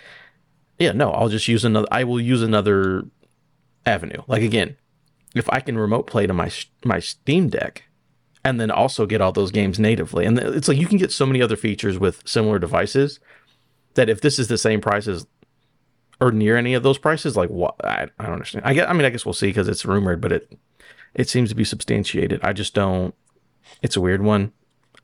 yeah, 0.79 0.91
no, 0.91 1.11
I'll 1.11 1.29
just 1.29 1.47
use 1.47 1.63
another 1.63 1.87
I 1.91 2.03
will 2.03 2.19
use 2.19 2.41
another 2.41 3.05
avenue. 3.85 4.21
Like 4.27 4.43
again, 4.43 4.77
if 5.35 5.49
I 5.49 5.59
can 5.59 5.77
remote 5.77 6.07
play 6.07 6.27
to 6.27 6.33
my 6.33 6.51
my 6.83 6.99
Steam 6.99 7.49
Deck, 7.49 7.86
and 8.47 8.61
then 8.61 8.71
also 8.71 9.05
get 9.05 9.19
all 9.19 9.33
those 9.33 9.51
games 9.51 9.77
natively. 9.77 10.25
And 10.25 10.39
it's 10.39 10.69
like 10.69 10.77
you 10.77 10.87
can 10.87 10.97
get 10.97 11.11
so 11.11 11.25
many 11.25 11.41
other 11.41 11.57
features 11.57 11.99
with 11.99 12.25
similar 12.25 12.59
devices 12.59 13.19
that 13.95 14.07
if 14.07 14.21
this 14.21 14.39
is 14.39 14.47
the 14.47 14.57
same 14.57 14.79
price 14.79 15.05
as 15.05 15.27
or 16.21 16.31
near 16.31 16.55
any 16.55 16.73
of 16.73 16.81
those 16.81 16.97
prices, 16.97 17.35
like 17.35 17.49
what 17.49 17.75
I, 17.83 18.07
I 18.17 18.23
don't 18.23 18.31
understand. 18.31 18.63
I 18.65 18.73
guess 18.73 18.87
I 18.87 18.93
mean 18.93 19.03
I 19.03 19.09
guess 19.09 19.25
we'll 19.25 19.33
see 19.33 19.47
because 19.47 19.67
it's 19.67 19.85
rumored, 19.85 20.21
but 20.21 20.31
it 20.31 20.57
it 21.13 21.27
seems 21.27 21.49
to 21.49 21.55
be 21.55 21.65
substantiated. 21.65 22.39
I 22.41 22.53
just 22.53 22.73
don't. 22.73 23.13
It's 23.81 23.97
a 23.97 24.01
weird 24.01 24.21
one. 24.21 24.53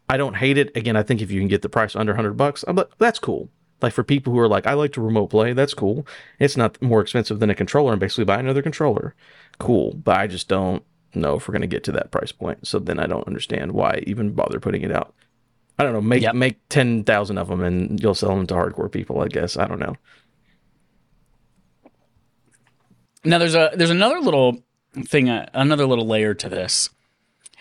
I 0.08 0.16
don't 0.16 0.38
hate 0.38 0.58
it. 0.58 0.76
Again, 0.78 0.96
I 0.96 1.04
think 1.04 1.22
if 1.22 1.30
you 1.30 1.42
can 1.42 1.50
get 1.50 1.64
the 1.64 1.70
price 1.70 1.98
under 1.98 2.16
hundred 2.16 2.38
bucks, 2.38 2.64
I'm 2.66 2.78
like, 2.78 2.98
that's 2.98 3.20
cool. 3.20 3.50
Like 3.82 3.92
for 3.92 4.06
people 4.06 4.32
who 4.32 4.40
are 4.40 4.48
like, 4.48 4.66
I 4.66 4.74
like 4.74 4.94
to 4.94 5.02
remote 5.02 5.28
play, 5.28 5.52
that's 5.52 5.74
cool. 5.74 6.08
It's 6.40 6.56
not 6.56 6.82
more 6.82 7.02
expensive 7.02 7.42
than 7.42 7.50
a 7.50 7.56
controller 7.56 7.92
and 7.92 8.00
basically 8.00 8.24
buy 8.24 8.40
another 8.40 8.62
controller. 8.62 9.16
Cool. 9.60 9.96
But 9.96 10.16
I 10.16 10.28
just 10.28 10.48
don't 10.48 10.86
know 11.16 11.36
if 11.36 11.48
we're 11.48 11.54
going 11.54 11.62
to 11.62 11.68
get 11.68 11.84
to 11.86 11.92
that 11.94 12.12
price 12.12 12.32
point. 12.32 12.68
So 12.68 12.80
then 12.80 13.00
I 13.00 13.08
don't 13.08 13.28
understand 13.28 13.72
why 13.72 14.04
even 14.08 14.32
bother 14.32 14.60
putting 14.60 14.82
it 14.82 14.92
out. 14.92 15.14
I 15.78 15.84
don't 15.84 15.94
know. 15.94 16.02
Make 16.02 16.22
yep. 16.22 16.36
make 16.36 16.58
ten 16.70 17.04
thousand 17.04 17.38
of 17.38 17.48
them, 17.48 17.64
and 17.64 18.00
you'll 18.02 18.14
sell 18.14 18.36
them 18.36 18.46
to 18.48 18.54
hardcore 18.54 18.92
people. 18.92 19.22
I 19.22 19.28
guess 19.28 19.58
I 19.58 19.68
don't 19.68 19.80
know. 19.80 19.96
Now 23.26 23.38
there's 23.38 23.56
a 23.56 23.72
there's 23.74 23.90
another 23.90 24.20
little 24.20 24.64
thing, 25.06 25.30
uh, 25.30 25.50
another 25.54 25.86
little 25.86 26.06
layer 26.06 26.34
to 26.36 26.50
this. 26.50 26.90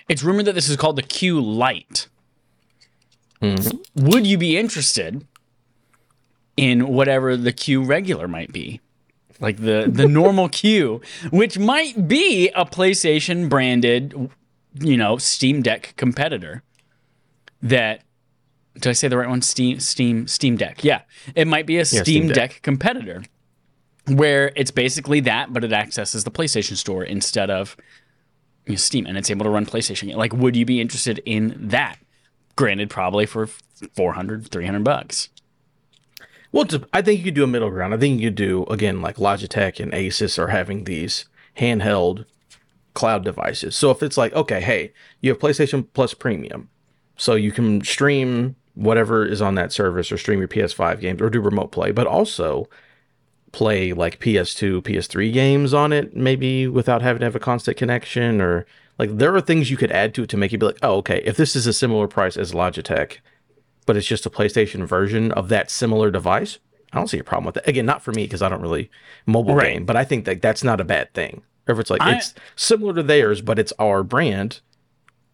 It's 0.09 0.23
rumored 0.23 0.45
that 0.47 0.55
this 0.55 0.69
is 0.69 0.77
called 0.77 0.97
the 0.97 1.03
Q 1.03 1.41
Lite. 1.41 2.09
Mm-hmm. 3.41 4.07
Would 4.09 4.27
you 4.27 4.37
be 4.37 4.57
interested 4.57 5.27
in 6.57 6.89
whatever 6.89 7.37
the 7.37 7.53
Q 7.53 7.83
regular 7.83 8.29
might 8.29 8.53
be? 8.53 8.81
Like 9.43 9.59
the 9.59 9.91
the 9.93 10.09
normal 10.09 10.49
queue, 10.61 11.01
which 11.31 11.59
might 11.59 12.09
be 12.09 12.49
a 12.51 12.65
PlayStation 12.65 13.49
branded, 13.49 14.31
you 14.81 14.97
know, 14.97 15.19
Steam 15.19 15.61
Deck 15.61 15.95
competitor. 15.97 16.63
That 17.61 18.03
did 18.75 18.87
I 18.87 18.93
say 18.93 19.09
the 19.09 19.19
right 19.19 19.29
one? 19.29 19.43
Steam 19.43 19.81
Steam 19.81 20.27
Steam 20.27 20.57
Deck. 20.57 20.83
Yeah, 20.83 21.03
it 21.35 21.47
might 21.47 21.67
be 21.67 21.79
a 21.79 21.85
Steam, 21.85 22.05
Steam 22.05 22.29
Deck. 22.29 22.37
Deck. 22.37 22.63
competitor, 22.63 23.23
where 24.07 24.53
it's 24.57 24.71
basically 24.71 25.21
that, 25.21 25.53
but 25.53 25.65
it 25.65 25.73
accesses 25.73 26.25
the 26.25 26.31
PlayStation 26.31 26.77
Store 26.77 27.05
instead 27.05 27.51
of 27.51 27.77
you 28.67 28.73
know, 28.73 28.77
Steam, 28.77 29.07
and 29.07 29.19
it's 29.19 29.31
able 29.31 29.45
to 29.45 29.51
run 29.51 29.67
PlayStation. 29.67 30.15
Like, 30.15 30.33
would 30.33 30.57
you 30.57 30.65
be 30.65 30.81
interested 30.81 31.21
in 31.27 31.57
that? 31.59 31.99
Granted, 32.55 32.91
probably 32.91 33.27
for 33.27 33.47
400, 33.97 34.49
300 34.49 34.85
bucks. 34.85 35.31
Well, 36.53 36.67
I 36.93 37.01
think 37.01 37.19
you 37.19 37.25
could 37.25 37.35
do 37.35 37.45
a 37.45 37.49
middle 37.49 37.71
ground. 37.71 37.95
I 37.95 37.97
think 37.97 38.21
you 38.21 38.29
could 38.29 38.35
do 38.35 38.65
again 38.65 39.01
like 39.01 39.17
Logitech 39.17 39.81
and 39.81 39.93
Asus 39.93 40.39
are 40.39 40.49
having 40.49 40.85
these 40.85 41.25
handheld 41.59 42.27
cloud 42.95 43.25
devices. 43.25 43.75
So 43.75 43.91
if 43.91 44.03
it's 44.03 44.19
like, 44.19 44.35
okay, 44.35 44.61
hey, 44.61 44.93
you 45.23 45.31
have 45.31 45.41
PlayStation 45.41 45.87
Plus 45.95 46.13
Premium, 46.13 46.69
so 47.17 47.35
you 47.35 47.53
can 47.53 47.83
stream 47.83 48.55
whatever 48.75 49.25
is 49.25 49.43
on 49.43 49.55
that 49.55 49.73
service 49.73 50.13
or 50.13 50.19
stream 50.19 50.39
your 50.39 50.49
PS5 50.49 51.01
games 51.01 51.21
or 51.21 51.31
do 51.31 51.41
remote 51.41 51.73
play, 51.73 51.91
but 51.91 52.07
also 52.07 52.69
play 53.53 53.93
like 53.93 54.21
PS2, 54.21 54.83
PS3 54.83 55.33
games 55.33 55.75
on 55.75 55.93
it, 55.93 56.17
maybe 56.17 56.67
without 56.67 57.03
having 57.03 57.21
to 57.21 57.27
have 57.27 57.37
a 57.37 57.41
constant 57.41 57.77
connection 57.77 58.41
or 58.41 58.67
like 58.99 59.17
there 59.19 59.35
are 59.35 59.41
things 59.41 59.71
you 59.71 59.77
could 59.77 59.93
add 59.93 60.15
to 60.15 60.23
it 60.23 60.31
to 60.31 60.37
make 60.37 60.53
you 60.53 60.59
be 60.59 60.67
like, 60.67 60.79
oh, 60.83 60.97
okay, 60.97 61.23
if 61.25 61.37
this 61.37 61.57
is 61.57 61.67
a 61.67 61.73
similar 61.73 62.09
price 62.09 62.37
as 62.37 62.53
Logitech, 62.53 63.19
but 63.87 63.97
it's 63.97 64.07
just 64.07 64.27
a 64.27 64.31
PlayStation 64.31 64.87
version 64.87 65.33
of 65.33 65.49
that 65.49 65.71
similar 65.71 66.11
device, 66.11 66.59
I 66.93 66.99
don't 66.99 67.09
see 67.09 67.19
a 67.19 67.25
problem 67.25 67.47
with 67.47 67.55
that. 67.57 67.69
Again, 67.69 67.87
not 67.87 68.03
for 68.03 68.13
me 68.13 68.25
because 68.25 68.43
I 68.43 68.49
don't 68.49 68.61
really 68.61 68.91
mobile 69.27 69.55
Right. 69.55 69.73
game, 69.75 69.85
but 69.87 69.97
I 69.97 70.05
think 70.05 70.25
that 70.27 70.43
that's 70.43 70.63
not 70.63 70.81
a 70.81 70.85
bad 70.85 71.13
thing. 71.15 71.43
Or 71.67 71.73
if 71.75 71.79
it's 71.81 71.91
like 71.91 72.03
I- 72.03 72.17
it's 72.17 72.35
similar 72.57 72.93
to 72.95 73.03
theirs, 73.03 73.41
but 73.41 73.59
it's 73.59 73.73
our 73.79 74.03
brand, 74.03 74.61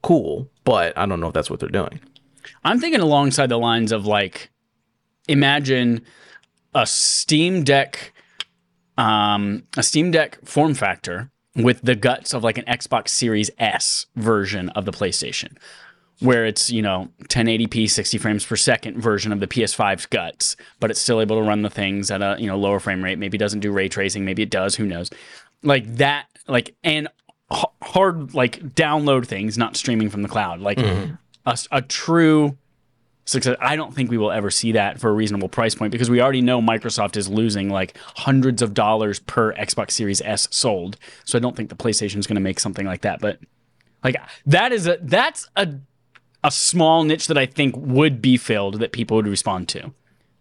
cool. 0.02 0.48
But 0.64 0.96
I 0.96 1.06
don't 1.06 1.20
know 1.20 1.28
if 1.28 1.34
that's 1.34 1.50
what 1.50 1.58
they're 1.60 1.68
doing. 1.68 2.00
I'm 2.64 2.78
thinking 2.80 3.00
alongside 3.00 3.48
the 3.48 3.58
lines 3.58 3.92
of 3.92 4.06
like, 4.06 4.50
imagine 5.26 6.02
a 6.74 6.86
Steam 6.86 7.64
Deck, 7.64 8.12
um, 8.96 9.64
a 9.76 9.82
Steam 9.82 10.10
Deck 10.10 10.38
form 10.44 10.74
factor 10.74 11.30
with 11.56 11.80
the 11.82 11.96
guts 11.96 12.32
of 12.34 12.44
like 12.44 12.56
an 12.58 12.64
Xbox 12.66 13.08
Series 13.08 13.50
S 13.58 14.06
version 14.16 14.68
of 14.70 14.84
the 14.84 14.92
PlayStation, 14.92 15.56
where 16.20 16.44
it's 16.46 16.70
you 16.70 16.82
know 16.82 17.08
1080p 17.24 17.88
60 17.90 18.18
frames 18.18 18.44
per 18.44 18.56
second 18.56 19.00
version 19.00 19.32
of 19.32 19.40
the 19.40 19.46
PS5's 19.46 20.06
guts, 20.06 20.56
but 20.80 20.90
it's 20.90 21.00
still 21.00 21.20
able 21.20 21.36
to 21.36 21.42
run 21.42 21.62
the 21.62 21.70
things 21.70 22.10
at 22.10 22.22
a 22.22 22.36
you 22.38 22.46
know 22.46 22.58
lower 22.58 22.80
frame 22.80 23.02
rate. 23.02 23.18
Maybe 23.18 23.36
it 23.36 23.40
doesn't 23.40 23.60
do 23.60 23.72
ray 23.72 23.88
tracing, 23.88 24.24
maybe 24.24 24.42
it 24.42 24.50
does. 24.50 24.74
Who 24.76 24.86
knows? 24.86 25.10
Like 25.62 25.96
that, 25.96 26.26
like 26.46 26.74
and 26.82 27.08
h- 27.52 27.64
hard 27.82 28.34
like 28.34 28.60
download 28.74 29.26
things, 29.26 29.56
not 29.56 29.76
streaming 29.76 30.10
from 30.10 30.22
the 30.22 30.28
cloud. 30.28 30.60
Like 30.60 30.78
mm-hmm. 30.78 31.14
a, 31.46 31.58
a 31.70 31.82
true 31.82 32.56
success. 33.28 33.56
I 33.60 33.76
don't 33.76 33.94
think 33.94 34.10
we 34.10 34.18
will 34.18 34.32
ever 34.32 34.50
see 34.50 34.72
that 34.72 34.98
for 34.98 35.10
a 35.10 35.12
reasonable 35.12 35.48
price 35.48 35.74
point 35.74 35.92
because 35.92 36.10
we 36.10 36.20
already 36.20 36.40
know 36.40 36.60
Microsoft 36.60 37.16
is 37.16 37.28
losing 37.28 37.68
like 37.70 37.96
hundreds 38.16 38.62
of 38.62 38.74
dollars 38.74 39.20
per 39.20 39.52
Xbox 39.54 39.92
Series 39.92 40.20
S 40.22 40.48
sold. 40.50 40.96
So 41.24 41.38
I 41.38 41.40
don't 41.40 41.56
think 41.56 41.68
the 41.68 41.76
PlayStation 41.76 42.16
is 42.16 42.26
going 42.26 42.36
to 42.36 42.40
make 42.40 42.58
something 42.58 42.86
like 42.86 43.02
that. 43.02 43.20
But 43.20 43.38
like 44.02 44.16
that 44.46 44.72
is 44.72 44.86
a 44.86 44.98
that's 45.02 45.48
a 45.56 45.74
a 46.44 46.50
small 46.50 47.04
niche 47.04 47.26
that 47.26 47.38
I 47.38 47.46
think 47.46 47.74
would 47.76 48.22
be 48.22 48.36
filled 48.36 48.80
that 48.80 48.92
people 48.92 49.16
would 49.16 49.26
respond 49.26 49.68
to. 49.70 49.92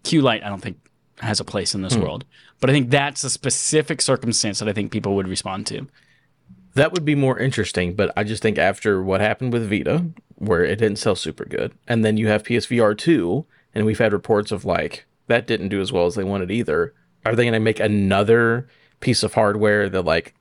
Q 0.04 0.22
Lite, 0.22 0.44
I 0.44 0.50
don't 0.50 0.62
think 0.62 0.78
has 1.20 1.40
a 1.40 1.46
place 1.46 1.74
in 1.74 1.82
this 1.82 1.96
hmm. 1.96 2.02
world, 2.02 2.26
but 2.60 2.70
I 2.70 2.74
think 2.74 2.90
that's 2.90 3.24
a 3.24 3.30
specific 3.30 4.02
circumstance 4.02 4.60
that 4.60 4.70
I 4.70 4.74
think 4.74 4.92
people 4.92 5.16
would 5.16 5.28
respond 5.28 5.66
to. 5.68 5.88
That 6.76 6.92
would 6.92 7.06
be 7.06 7.16
more 7.16 7.40
interesting, 7.40 7.96
but 7.96 8.14
I 8.16 8.24
just 8.24 8.44
think 8.44 8.60
after 8.60 9.02
what 9.02 9.20
happened 9.20 9.52
with 9.52 9.68
Vita, 9.68 10.06
where 10.36 10.64
it 10.64 10.78
didn't 10.78 11.00
sell 11.00 11.16
super 11.16 11.46
good, 11.46 11.74
and 11.88 12.06
then 12.06 12.18
you 12.18 12.28
have 12.28 12.44
PSVR 12.44 12.96
2, 12.96 13.46
and 13.74 13.86
we've 13.86 13.98
had 13.98 14.14
reports 14.14 14.52
of 14.52 14.64
like 14.64 15.06
that 15.26 15.48
didn't 15.48 15.70
do 15.70 15.82
as 15.82 15.92
well 15.92 16.06
as 16.06 16.14
they 16.14 16.24
wanted 16.24 16.52
either. 16.52 16.94
Are 17.26 17.36
they 17.36 17.44
going 17.44 17.54
to 17.54 17.60
make 17.60 17.80
another 17.80 18.68
piece 19.00 19.24
of 19.24 19.34
hardware 19.34 19.90
that 19.90 20.04
like 20.04 20.34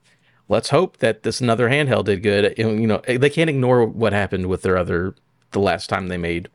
let's 0.49 0.71
hope 0.71 0.99
that 0.99 1.23
this 1.23 1.41
another 1.41 1.69
handheld 1.69 2.05
did 2.05 2.23
good. 2.23 2.55
You 2.57 2.87
know, 2.87 3.03
they 3.07 3.31
can't 3.31 3.51
ignore 3.51 3.85
what 3.85 4.13
happened 4.13 4.47
with 4.47 4.63
their 4.63 4.77
other 4.77 5.15
the 5.53 5.61
last 5.61 5.89
time 5.89 6.09
they 6.09 6.17
made 6.17 6.49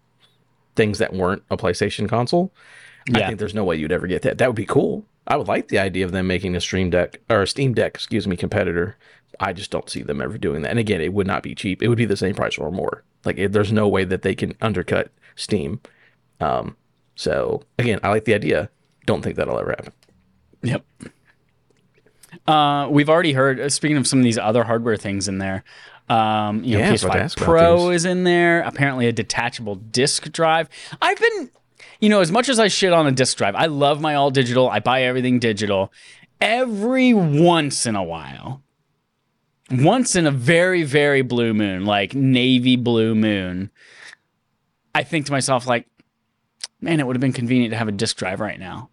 things 0.76 1.00
that 1.00 1.14
weren't 1.14 1.44
a 1.50 1.58
PlayStation 1.58 2.08
console. 2.08 2.52
I 3.14 3.28
think 3.28 3.40
there's 3.40 3.56
no 3.56 3.64
way 3.64 3.76
you'd 3.76 3.92
ever 3.92 4.08
get 4.08 4.22
that. 4.22 4.38
That 4.38 4.48
would 4.48 4.56
be 4.56 4.66
cool. 4.66 5.04
I 5.28 5.36
would 5.38 5.48
like 5.48 5.68
the 5.68 5.80
idea 5.80 6.06
of 6.06 6.12
them 6.12 6.28
making 6.28 6.56
a 6.56 6.62
Stream 6.62 6.90
Deck 6.90 7.20
or 7.30 7.42
a 7.44 7.48
Steam 7.48 7.74
Deck, 7.74 7.96
excuse 7.96 8.28
me, 8.28 8.36
competitor. 8.36 8.98
I 9.40 9.54
just 9.54 9.72
don't 9.72 9.90
see 9.90 10.02
them 10.02 10.22
ever 10.22 10.38
doing 10.38 10.62
that. 10.62 10.70
And 10.70 10.80
again, 10.80 11.02
it 11.02 11.14
would 11.14 11.28
not 11.28 11.44
be 11.44 11.56
cheap. 11.56 11.82
It 11.82 11.88
would 11.88 11.98
be 11.98 12.06
the 12.06 12.18
same 12.18 12.36
price 12.36 12.58
or 12.58 12.72
more. 12.72 13.04
Like 13.26 13.38
it, 13.38 13.52
there's 13.52 13.72
no 13.72 13.88
way 13.88 14.04
that 14.04 14.22
they 14.22 14.36
can 14.36 14.56
undercut 14.62 15.12
Steam. 15.36 15.80
Um, 16.40 16.76
so 17.16 17.64
again, 17.80 18.00
I 18.04 18.10
like 18.10 18.26
the 18.26 18.34
idea. 18.34 18.70
Don't 19.06 19.22
think 19.22 19.36
that'll 19.36 19.60
ever 19.60 19.72
happen. 19.72 19.94
Yep. 20.64 20.86
Uh, 22.48 22.88
we've 22.90 23.10
already 23.10 23.34
heard. 23.34 23.60
uh, 23.60 23.70
Speaking 23.70 23.98
of 23.98 24.08
some 24.08 24.20
of 24.20 24.26
these 24.26 24.38
other 24.38 24.64
hardware 24.64 24.98
things 24.98 25.28
in 25.28 25.38
there, 25.38 25.64
um, 26.12 26.62
you 26.64 26.78
know, 26.78 26.84
Yeah, 26.84 26.90
I 26.90 26.92
was 26.92 27.04
PS5 27.04 27.38
Pro 27.38 27.90
is 27.90 28.04
in 28.04 28.26
there. 28.26 28.62
Apparently, 28.64 29.08
a 29.08 29.14
detachable 29.14 29.76
disk 29.76 30.30
drive. 30.32 30.68
I've 31.02 31.18
been, 31.18 31.50
you 32.02 32.10
know, 32.10 32.20
as 32.20 32.32
much 32.32 32.50
as 32.50 32.60
I 32.60 32.68
shit 32.68 32.92
on 32.92 33.08
a 33.08 33.12
disk 33.12 33.38
drive, 33.38 33.56
I 33.56 33.68
love 33.68 34.02
my 34.02 34.16
all 34.16 34.30
digital. 34.30 34.70
I 34.70 34.82
buy 34.82 35.04
everything 35.04 35.40
digital. 35.40 35.92
Every 36.42 37.14
once 37.14 37.86
in 37.86 37.96
a 37.96 38.04
while, 38.04 38.62
once 39.72 40.18
in 40.18 40.28
a 40.28 40.32
very 40.32 40.84
very 40.84 41.22
blue 41.22 41.54
moon, 41.54 41.86
like 41.86 42.14
navy 42.14 42.76
blue 42.76 43.16
moon, 43.16 43.72
I 44.94 45.04
think 45.04 45.28
to 45.28 45.32
myself 45.32 45.66
like, 45.66 45.88
man, 46.82 47.00
it 47.00 47.08
would 47.08 47.16
have 47.16 47.22
been 47.22 47.32
convenient 47.32 47.72
to 47.72 47.78
have 47.78 47.88
a 47.88 47.94
disk 47.94 48.18
drive 48.18 48.42
right 48.42 48.60
now 48.60 48.90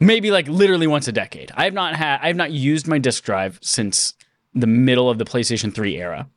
maybe 0.00 0.30
like 0.30 0.46
literally 0.48 0.88
once 0.88 1.08
a 1.08 1.12
decade. 1.12 1.50
I 1.54 1.64
have 1.64 1.72
not 1.72 1.94
had 1.94 2.18
I 2.20 2.26
have 2.26 2.36
not 2.36 2.50
used 2.50 2.86
my 2.86 2.98
disk 2.98 3.24
drive 3.24 3.58
since 3.62 4.12
the 4.54 4.66
middle 4.66 5.10
of 5.10 5.18
the 5.18 5.24
PlayStation 5.24 5.74
3 5.74 5.96
era. 5.96 6.28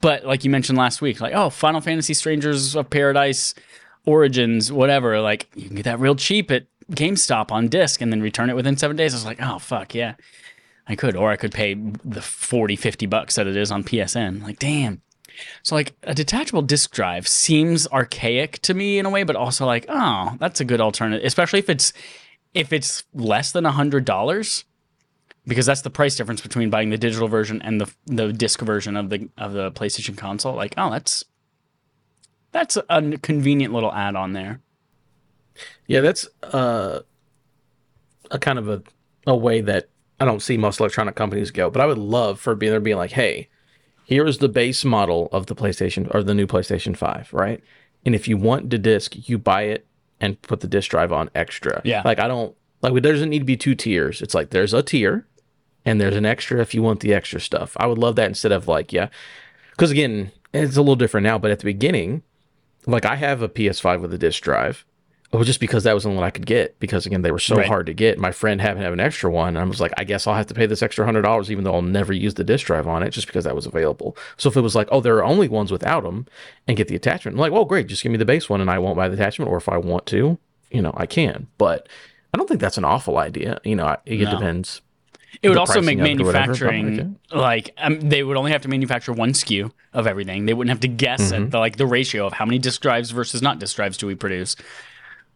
But 0.00 0.24
like 0.24 0.44
you 0.44 0.50
mentioned 0.50 0.78
last 0.78 1.02
week, 1.02 1.20
like 1.20 1.34
oh, 1.34 1.50
Final 1.50 1.80
Fantasy 1.80 2.14
Strangers 2.14 2.74
of 2.74 2.88
Paradise 2.88 3.54
Origins, 4.06 4.72
whatever, 4.72 5.20
like 5.20 5.48
you 5.54 5.66
can 5.66 5.76
get 5.76 5.84
that 5.84 6.00
real 6.00 6.14
cheap 6.14 6.50
at 6.50 6.66
GameStop 6.92 7.52
on 7.52 7.68
disc 7.68 8.00
and 8.00 8.10
then 8.12 8.22
return 8.22 8.50
it 8.50 8.56
within 8.56 8.76
7 8.76 8.96
days. 8.96 9.14
I 9.14 9.16
was 9.16 9.24
like, 9.24 9.40
"Oh, 9.40 9.58
fuck, 9.58 9.94
yeah." 9.94 10.14
I 10.88 10.96
could 10.96 11.14
or 11.14 11.30
I 11.30 11.36
could 11.36 11.52
pay 11.52 11.74
the 11.74 12.20
40 12.20 12.74
50 12.74 13.06
bucks 13.06 13.36
that 13.36 13.46
it 13.46 13.56
is 13.56 13.70
on 13.70 13.84
PSN. 13.84 14.42
Like, 14.42 14.58
damn. 14.58 15.02
So 15.62 15.74
like 15.74 15.94
a 16.02 16.14
detachable 16.14 16.62
disk 16.62 16.90
drive 16.92 17.28
seems 17.28 17.86
archaic 17.88 18.60
to 18.62 18.74
me 18.74 18.98
in 18.98 19.06
a 19.06 19.10
way, 19.10 19.22
but 19.22 19.36
also 19.36 19.66
like, 19.66 19.86
oh, 19.88 20.36
that's 20.40 20.60
a 20.60 20.64
good 20.64 20.80
alternative, 20.80 21.24
especially 21.24 21.60
if 21.60 21.70
it's 21.70 21.92
if 22.54 22.72
it's 22.72 23.04
less 23.14 23.52
than 23.52 23.64
a 23.64 23.70
hundred 23.70 24.04
dollars, 24.04 24.64
because 25.46 25.66
that's 25.66 25.82
the 25.82 25.90
price 25.90 26.16
difference 26.16 26.40
between 26.40 26.70
buying 26.70 26.90
the 26.90 26.98
digital 26.98 27.28
version 27.28 27.60
and 27.62 27.80
the 27.80 27.92
the 28.06 28.32
disc 28.32 28.60
version 28.60 28.96
of 28.96 29.10
the 29.10 29.28
of 29.38 29.52
the 29.52 29.70
PlayStation 29.72 30.16
console. 30.16 30.54
Like, 30.54 30.74
oh, 30.76 30.90
that's 30.90 31.24
that's 32.52 32.76
a 32.76 33.18
convenient 33.18 33.72
little 33.72 33.92
add 33.92 34.16
on 34.16 34.32
there. 34.32 34.60
Yeah, 35.86 36.00
that's 36.00 36.28
uh, 36.42 37.00
a 38.30 38.38
kind 38.38 38.58
of 38.58 38.68
a, 38.68 38.82
a 39.26 39.36
way 39.36 39.60
that 39.60 39.88
I 40.18 40.24
don't 40.24 40.40
see 40.40 40.56
most 40.56 40.80
electronic 40.80 41.14
companies 41.14 41.50
go. 41.50 41.70
But 41.70 41.80
I 41.80 41.86
would 41.86 41.98
love 41.98 42.40
for 42.40 42.54
being 42.54 42.70
there 42.70 42.80
being 42.80 42.96
like, 42.96 43.12
hey, 43.12 43.48
here 44.04 44.26
is 44.26 44.38
the 44.38 44.48
base 44.48 44.84
model 44.84 45.28
of 45.32 45.46
the 45.46 45.54
PlayStation 45.54 46.12
or 46.14 46.22
the 46.22 46.34
new 46.34 46.46
PlayStation 46.46 46.96
5, 46.96 47.32
right? 47.32 47.62
And 48.04 48.14
if 48.14 48.26
you 48.26 48.36
want 48.36 48.70
the 48.70 48.78
disc, 48.78 49.28
you 49.28 49.38
buy 49.38 49.62
it 49.62 49.86
and 50.20 50.40
put 50.42 50.60
the 50.60 50.66
disc 50.66 50.90
drive 50.90 51.12
on 51.12 51.30
extra. 51.34 51.80
Yeah. 51.84 52.02
Like 52.04 52.18
I 52.18 52.28
don't 52.28 52.54
like 52.82 52.92
there 52.94 53.12
doesn't 53.12 53.28
need 53.28 53.40
to 53.40 53.44
be 53.44 53.56
two 53.56 53.74
tiers. 53.74 54.22
It's 54.22 54.34
like 54.34 54.50
there's 54.50 54.74
a 54.74 54.82
tier 54.82 55.26
and 55.84 56.00
there's 56.00 56.16
an 56.16 56.26
extra 56.26 56.60
if 56.60 56.74
you 56.74 56.82
want 56.82 57.00
the 57.00 57.14
extra 57.14 57.40
stuff. 57.40 57.76
I 57.78 57.86
would 57.86 57.98
love 57.98 58.16
that 58.16 58.28
instead 58.28 58.52
of 58.52 58.68
like, 58.68 58.92
yeah. 58.92 59.08
Because 59.72 59.90
again, 59.90 60.30
it's 60.52 60.76
a 60.76 60.80
little 60.80 60.96
different 60.96 61.24
now, 61.24 61.38
but 61.38 61.50
at 61.50 61.58
the 61.60 61.64
beginning, 61.64 62.22
like 62.86 63.04
I 63.04 63.16
have 63.16 63.42
a 63.42 63.48
PS5 63.48 64.00
with 64.00 64.12
a 64.14 64.18
disc 64.18 64.42
drive. 64.42 64.84
It 65.32 65.36
was 65.36 65.46
just 65.46 65.60
because 65.60 65.84
that 65.84 65.94
was 65.94 66.02
the 66.02 66.10
one 66.10 66.24
I 66.24 66.30
could 66.30 66.44
get 66.44 66.76
because 66.80 67.06
again 67.06 67.22
they 67.22 67.30
were 67.30 67.38
so 67.38 67.56
Right. 67.56 67.66
hard 67.68 67.86
to 67.86 67.94
get. 67.94 68.18
My 68.18 68.32
friend 68.32 68.60
happened 68.60 68.80
to 68.80 68.84
have 68.84 68.92
an 68.92 68.98
extra 68.98 69.30
one, 69.30 69.48
and 69.50 69.58
I 69.58 69.64
was 69.64 69.80
like, 69.80 69.92
I 69.96 70.02
guess 70.02 70.26
I'll 70.26 70.34
have 70.34 70.48
to 70.48 70.54
pay 70.54 70.66
this 70.66 70.82
extra 70.82 71.04
hundred 71.04 71.22
dollars, 71.22 71.52
even 71.52 71.62
though 71.62 71.72
I'll 71.74 71.82
never 71.82 72.12
use 72.12 72.34
the 72.34 72.42
disc 72.42 72.66
drive 72.66 72.88
on 72.88 73.04
it, 73.04 73.10
just 73.10 73.28
because 73.28 73.44
that 73.44 73.54
was 73.54 73.64
available. 73.64 74.16
So 74.38 74.48
if 74.50 74.56
it 74.56 74.60
was 74.62 74.74
like, 74.74 74.88
oh, 74.90 75.00
there 75.00 75.16
are 75.18 75.24
only 75.24 75.46
ones 75.46 75.70
without 75.70 76.02
them, 76.02 76.26
and 76.66 76.76
get 76.76 76.88
the 76.88 76.96
attachment, 76.96 77.36
I'm 77.36 77.40
like, 77.40 77.52
well, 77.52 77.64
great, 77.64 77.86
just 77.86 78.02
give 78.02 78.10
me 78.10 78.18
the 78.18 78.24
base 78.24 78.50
one, 78.50 78.60
and 78.60 78.68
I 78.68 78.80
won't 78.80 78.96
buy 78.96 79.06
the 79.08 79.14
attachment, 79.14 79.48
or 79.52 79.56
if 79.56 79.68
I 79.68 79.76
want 79.76 80.04
to, 80.06 80.36
you 80.72 80.82
know, 80.82 80.92
I 80.96 81.06
can. 81.06 81.46
But 81.58 81.88
I 82.34 82.36
don't 82.36 82.48
think 82.48 82.60
that's 82.60 82.78
an 82.78 82.84
awful 82.84 83.16
idea. 83.16 83.60
You 83.62 83.76
know, 83.76 83.96
it 84.04 84.18
No. 84.24 84.30
depends. 84.30 84.80
It 85.42 85.48
would 85.48 85.58
also 85.58 85.80
make 85.80 85.98
pricing 85.98 86.20
of 86.20 86.20
it 86.20 86.22
or 86.22 86.26
whatever, 86.26 86.64
manufacturing 86.70 87.18
like 87.32 87.70
um, 87.78 88.00
they 88.00 88.22
would 88.22 88.36
only 88.36 88.52
have 88.52 88.62
to 88.62 88.68
manufacture 88.68 89.12
one 89.12 89.32
SKU 89.32 89.70
of 89.92 90.06
everything. 90.06 90.46
They 90.46 90.54
wouldn't 90.54 90.70
have 90.70 90.80
to 90.80 90.88
guess 90.88 91.32
Mm-hmm. 91.32 91.44
at 91.44 91.50
the 91.52 91.58
like 91.58 91.76
the 91.76 91.86
ratio 91.86 92.26
of 92.26 92.32
how 92.32 92.44
many 92.44 92.58
disk 92.58 92.80
drives 92.82 93.10
versus 93.10 93.40
not 93.42 93.58
disk 93.58 93.76
drives 93.76 93.96
do 93.96 94.06
we 94.06 94.14
produce. 94.14 94.56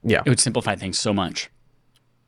Yeah, 0.02 0.22
It 0.26 0.28
would 0.28 0.40
simplify 0.40 0.74
things 0.76 0.98
so 0.98 1.12
much. 1.14 1.48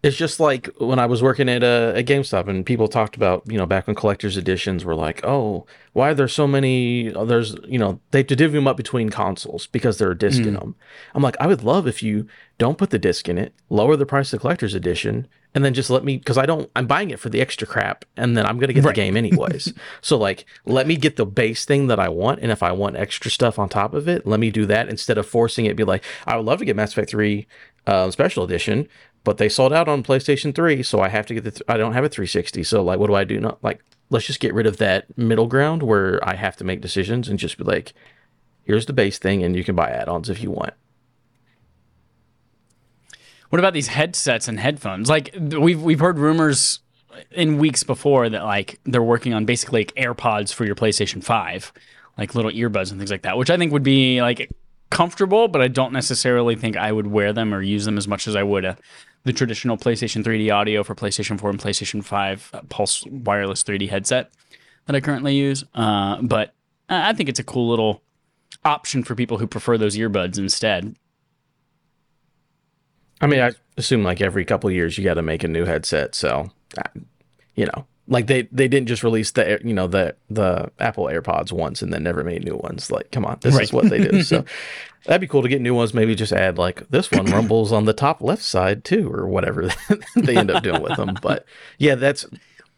It's 0.02 0.16
just 0.16 0.38
like 0.38 0.68
when 0.78 0.98
I 1.00 1.06
was 1.06 1.22
working 1.22 1.48
at 1.48 1.64
a, 1.64 1.94
a 1.96 2.04
GameStop 2.04 2.46
and 2.48 2.64
people 2.64 2.86
talked 2.86 3.16
about, 3.16 3.42
you 3.46 3.58
know, 3.58 3.66
back 3.66 3.86
when 3.86 3.96
collector's 3.96 4.36
editions 4.36 4.84
were 4.84 4.94
like, 4.94 5.24
oh, 5.24 5.66
why 5.94 6.10
are 6.10 6.14
there 6.14 6.28
so 6.28 6.46
many? 6.46 7.12
oh, 7.14 7.24
There's, 7.24 7.56
you 7.66 7.78
know, 7.78 7.98
they 8.12 8.18
have 8.20 8.26
to 8.28 8.36
divvy 8.36 8.56
them 8.56 8.68
up 8.68 8.76
between 8.76 9.08
consoles 9.10 9.66
because 9.66 9.98
there 9.98 10.08
are 10.08 10.14
disc 10.14 10.42
in 10.42 10.54
them. 10.54 10.76
I'm 11.14 11.22
like, 11.22 11.36
I 11.40 11.46
would 11.48 11.64
love 11.64 11.88
if 11.88 12.02
you 12.04 12.28
don't 12.58 12.78
put 12.78 12.90
the 12.90 12.98
disc 13.00 13.28
in 13.28 13.36
it, 13.36 13.52
lower 13.68 13.96
the 13.96 14.06
price 14.06 14.32
of 14.32 14.38
the 14.38 14.42
collector's 14.42 14.74
edition, 14.74 15.26
and 15.56 15.64
then 15.64 15.72
just 15.72 15.88
let 15.88 16.04
me, 16.04 16.18
because 16.18 16.36
I 16.36 16.44
don't, 16.44 16.70
I'm 16.76 16.86
buying 16.86 17.08
it 17.08 17.18
for 17.18 17.30
the 17.30 17.40
extra 17.40 17.66
crap, 17.66 18.04
and 18.14 18.36
then 18.36 18.44
I'm 18.44 18.58
going 18.58 18.68
to 18.68 18.74
get 18.74 18.84
the 18.84 18.92
game 18.92 19.16
anyways. 19.16 19.72
so, 20.02 20.18
like, 20.18 20.44
let 20.66 20.86
me 20.86 20.96
get 20.96 21.16
the 21.16 21.24
base 21.24 21.64
thing 21.64 21.86
that 21.86 21.98
I 21.98 22.10
want, 22.10 22.40
and 22.40 22.52
if 22.52 22.62
I 22.62 22.72
want 22.72 22.96
extra 22.96 23.30
stuff 23.30 23.58
on 23.58 23.70
top 23.70 23.94
of 23.94 24.06
it, 24.06 24.26
let 24.26 24.38
me 24.38 24.50
do 24.50 24.66
that 24.66 24.90
instead 24.90 25.16
of 25.16 25.26
forcing 25.26 25.64
it, 25.64 25.74
be 25.74 25.82
like, 25.82 26.04
I 26.26 26.36
would 26.36 26.44
love 26.44 26.58
to 26.58 26.66
get 26.66 26.76
Mass 26.76 26.92
Effect 26.92 27.08
3 27.08 27.46
uh, 27.86 28.10
special 28.10 28.44
edition, 28.44 28.86
but 29.24 29.38
they 29.38 29.48
sold 29.48 29.72
out 29.72 29.88
on 29.88 30.02
PlayStation 30.02 30.54
3, 30.54 30.82
so 30.82 31.00
I 31.00 31.08
have 31.08 31.24
to 31.24 31.32
get 31.32 31.44
the. 31.44 31.52
Th- 31.52 31.62
I 31.68 31.78
don't 31.78 31.94
have 31.94 32.04
a 32.04 32.10
360, 32.10 32.62
so 32.62 32.84
like, 32.84 32.98
what 32.98 33.06
do 33.06 33.14
I 33.14 33.24
do? 33.24 33.40
Not 33.40 33.64
like, 33.64 33.82
let's 34.10 34.26
just 34.26 34.40
get 34.40 34.52
rid 34.52 34.66
of 34.66 34.76
that 34.76 35.16
middle 35.16 35.46
ground 35.46 35.82
where 35.82 36.22
I 36.22 36.34
have 36.34 36.56
to 36.56 36.64
make 36.64 36.82
decisions 36.82 37.28
and 37.28 37.38
just 37.38 37.56
be 37.56 37.64
like, 37.64 37.94
here's 38.64 38.84
the 38.84 38.92
base 38.92 39.18
thing, 39.18 39.42
and 39.42 39.56
you 39.56 39.64
can 39.64 39.74
buy 39.74 39.88
add-ons 39.88 40.28
if 40.28 40.42
you 40.42 40.50
want. 40.50 40.74
What 43.56 43.60
about 43.60 43.72
these 43.72 43.86
headsets 43.86 44.48
and 44.48 44.60
headphones? 44.60 45.08
Like 45.08 45.34
we've 45.34 45.82
we've 45.82 45.98
heard 45.98 46.18
rumors 46.18 46.80
in 47.30 47.56
weeks 47.56 47.84
before 47.84 48.28
that 48.28 48.44
like 48.44 48.78
they're 48.84 49.02
working 49.02 49.32
on 49.32 49.46
basically 49.46 49.80
like 49.80 49.94
AirPods 49.94 50.52
for 50.52 50.66
your 50.66 50.74
PlayStation 50.74 51.24
5, 51.24 51.72
like 52.18 52.34
little 52.34 52.50
earbuds 52.50 52.90
and 52.90 53.00
things 53.00 53.10
like 53.10 53.22
that, 53.22 53.38
which 53.38 53.48
I 53.48 53.56
think 53.56 53.72
would 53.72 53.82
be 53.82 54.20
like 54.20 54.50
comfortable, 54.90 55.48
but 55.48 55.62
I 55.62 55.68
don't 55.68 55.94
necessarily 55.94 56.54
think 56.54 56.76
I 56.76 56.92
would 56.92 57.06
wear 57.06 57.32
them 57.32 57.54
or 57.54 57.62
use 57.62 57.86
them 57.86 57.96
as 57.96 58.06
much 58.06 58.28
as 58.28 58.36
I 58.36 58.42
would 58.42 58.76
the 59.24 59.32
traditional 59.32 59.78
PlayStation 59.78 60.22
3D 60.22 60.54
audio 60.54 60.82
for 60.82 60.94
PlayStation 60.94 61.40
4 61.40 61.48
and 61.48 61.58
PlayStation 61.58 62.04
5 62.04 62.50
uh, 62.52 62.60
Pulse 62.68 63.06
wireless 63.06 63.62
3D 63.62 63.88
headset 63.88 64.32
that 64.84 64.94
I 64.94 65.00
currently 65.00 65.34
use. 65.34 65.64
Uh, 65.74 66.20
but 66.20 66.52
I 66.90 67.14
think 67.14 67.30
it's 67.30 67.40
a 67.40 67.44
cool 67.44 67.70
little 67.70 68.02
option 68.66 69.02
for 69.02 69.14
people 69.14 69.38
who 69.38 69.46
prefer 69.46 69.78
those 69.78 69.96
earbuds 69.96 70.36
instead. 70.36 70.94
I 73.20 73.26
mean, 73.26 73.40
I 73.40 73.52
assume 73.76 74.02
like 74.02 74.20
every 74.20 74.44
couple 74.44 74.70
years 74.70 74.98
you 74.98 75.04
got 75.04 75.14
to 75.14 75.22
make 75.22 75.44
a 75.44 75.48
new 75.48 75.64
headset, 75.64 76.14
so 76.14 76.50
you 77.54 77.66
know, 77.66 77.86
like 78.08 78.26
they 78.26 78.42
they 78.52 78.68
didn't 78.68 78.88
just 78.88 79.02
release 79.02 79.32
the 79.32 79.60
you 79.64 79.74
know 79.74 79.86
the 79.86 80.14
the 80.30 80.70
Apple 80.78 81.06
AirPods 81.06 81.52
once 81.52 81.82
and 81.82 81.92
then 81.92 82.02
never 82.02 82.22
made 82.22 82.44
new 82.44 82.56
ones. 82.56 82.90
Like, 82.90 83.10
come 83.10 83.24
on, 83.24 83.38
this 83.40 83.58
is 83.58 83.72
what 83.72 83.90
they 83.90 83.98
do. 83.98 84.22
So 84.22 84.44
that'd 85.04 85.20
be 85.20 85.26
cool 85.26 85.42
to 85.42 85.48
get 85.48 85.60
new 85.60 85.74
ones. 85.74 85.94
Maybe 85.94 86.14
just 86.14 86.32
add 86.32 86.58
like 86.58 86.88
this 86.90 87.10
one 87.10 87.26
rumbles 87.26 87.72
on 87.72 87.84
the 87.84 87.92
top 87.92 88.20
left 88.20 88.42
side 88.42 88.84
too, 88.84 89.12
or 89.12 89.26
whatever 89.26 89.70
they 90.16 90.36
end 90.36 90.50
up 90.50 90.62
doing 90.62 90.82
with 90.82 90.96
them. 90.96 91.16
But 91.22 91.44
yeah, 91.78 91.94
that's 91.94 92.26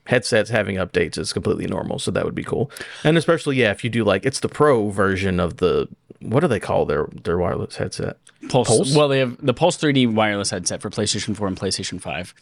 headsets 0.07 0.51
having 0.51 0.77
updates 0.77 1.19
is 1.19 1.33
completely 1.33 1.67
normal, 1.67 1.99
so 1.99 2.11
that 2.11 2.25
would 2.25 2.35
be 2.35 2.45
cool. 2.45 2.71
And 3.05 3.19
especially 3.19 3.57
yeah, 3.57 3.71
if 3.71 3.85
you 3.85 3.91
do 3.91 4.05
like 4.05 4.25
it's 4.25 4.41
the 4.41 4.49
pro 4.49 4.89
version 4.91 5.41
of 5.41 5.59
the 5.59 5.89
what 6.21 6.41
do 6.41 6.49
they 6.49 6.61
call 6.61 6.85
their 6.85 7.09
their 7.25 7.39
wireless 7.39 7.77
headset? 7.77 8.19
Pulse. 8.49 8.69
Pulse? 8.69 8.95
Well, 8.95 9.09
they 9.09 9.19
have 9.19 9.37
the 9.45 9.55
Pulse 9.55 9.77
3D 9.77 10.13
wireless 10.13 10.51
headset 10.51 10.81
for 10.81 10.91
PlayStation 10.91 11.37
4 11.37 11.49
and 11.49 11.57
PlayStation 11.57 12.01
5. 12.01 12.35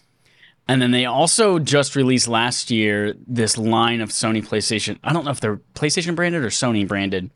And 0.68 0.82
then 0.82 0.90
they 0.90 1.04
also 1.04 1.58
just 1.58 1.94
released 1.94 2.26
last 2.28 2.70
year 2.70 3.14
this 3.26 3.56
line 3.56 4.00
of 4.00 4.10
Sony 4.10 4.44
PlayStation. 4.44 4.98
I 5.04 5.12
don't 5.12 5.24
know 5.24 5.30
if 5.30 5.40
they're 5.40 5.60
PlayStation 5.74 6.16
branded 6.16 6.42
or 6.42 6.48
Sony 6.48 6.86
branded, 6.86 7.30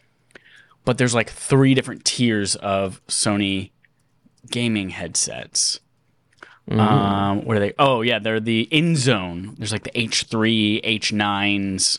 but 0.85 0.99
there's 0.99 1.15
like 1.15 1.31
three 1.31 1.75
different 1.75 2.05
tiers 2.05 2.57
of 2.57 3.01
Sony 3.07 3.71
gaming 4.51 4.91
headsets. 4.91 5.81
Um, 6.71 7.45
what 7.45 7.57
are 7.57 7.61
they? 7.61 7.73
Oh, 7.79 8.03
yeah, 8.03 8.21
they're 8.21 8.39
the 8.39 8.69
InZone. 8.71 9.57
There's 9.57 9.73
like 9.73 9.83
the 9.83 9.91
H3, 9.91 10.85
H9s. 10.85 11.99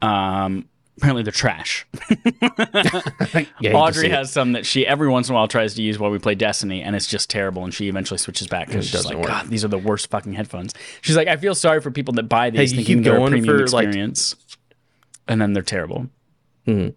Um, 0.00 0.68
apparently 0.98 1.22
they're 1.22 1.32
trash. 1.32 1.86
Yeah, 3.60 3.74
Audrey 3.74 4.08
has 4.08 4.32
some 4.32 4.52
that 4.52 4.66
she 4.66 4.86
every 4.86 5.08
once 5.08 5.28
in 5.28 5.34
a 5.34 5.36
while 5.36 5.46
tries 5.48 5.74
to 5.74 5.82
use 5.82 5.98
while 5.98 6.10
we 6.10 6.18
play 6.18 6.34
Destiny, 6.34 6.82
and 6.82 6.96
it's 6.96 7.06
just 7.06 7.30
terrible. 7.30 7.62
And 7.64 7.72
she 7.72 7.88
eventually 7.88 8.18
switches 8.18 8.48
back 8.48 8.66
because 8.66 8.88
she's 8.88 9.04
like, 9.04 9.16
work. 9.16 9.26
"God, 9.28 9.48
these 9.48 9.64
are 9.64 9.68
the 9.68 9.78
worst 9.78 10.10
fucking 10.10 10.32
headphones." 10.32 10.74
She's 11.00 11.16
like, 11.16 11.28
"I 11.28 11.36
feel 11.36 11.54
sorry 11.54 11.80
for 11.80 11.90
people 11.90 12.14
that 12.14 12.24
buy 12.24 12.50
these 12.50 12.72
you 12.72 12.78
thinking 12.78 13.02
they're 13.02 13.16
a 13.16 13.28
premium 13.28 13.44
for, 13.44 13.66
like- 13.68 13.86
experience, 13.86 14.34
and 15.28 15.40
then 15.40 15.52
they're 15.52 15.62
terrible." 15.62 16.08
Yeah, 16.66 16.88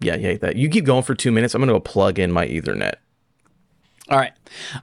you 0.00 0.22
hate 0.22 0.40
that. 0.40 0.56
You 0.56 0.68
keep 0.68 0.84
going 0.84 1.02
for 1.02 1.14
two 1.14 1.30
minutes. 1.30 1.54
I'm 1.54 1.60
gonna 1.60 1.72
go 1.72 1.80
plug 1.80 2.18
in 2.18 2.32
my 2.32 2.46
Ethernet. 2.46 2.94
All 4.08 4.18
right, 4.18 4.32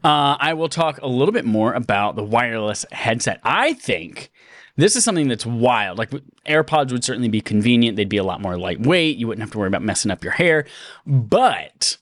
uh, 0.03 0.37
I 0.39 0.53
will 0.53 0.69
talk 0.69 0.99
a 1.01 1.07
little 1.07 1.33
bit 1.33 1.43
more 1.45 1.73
about 1.73 2.15
the 2.15 2.23
wireless 2.23 2.85
headset. 2.91 3.41
I 3.43 3.73
think 3.73 4.31
this 4.77 4.95
is 4.95 5.03
something 5.03 5.27
that's 5.27 5.45
wild. 5.45 5.97
Like 5.97 6.11
AirPods 6.45 6.91
would 6.91 7.03
certainly 7.03 7.29
be 7.29 7.41
convenient; 7.41 7.97
they'd 7.97 8.07
be 8.07 8.17
a 8.17 8.23
lot 8.23 8.41
more 8.41 8.57
lightweight. 8.57 9.17
You 9.17 9.27
wouldn't 9.27 9.41
have 9.41 9.51
to 9.51 9.57
worry 9.57 9.67
about 9.67 9.83
messing 9.83 10.11
up 10.11 10.23
your 10.23 10.33
hair, 10.33 10.65
but 11.05 11.97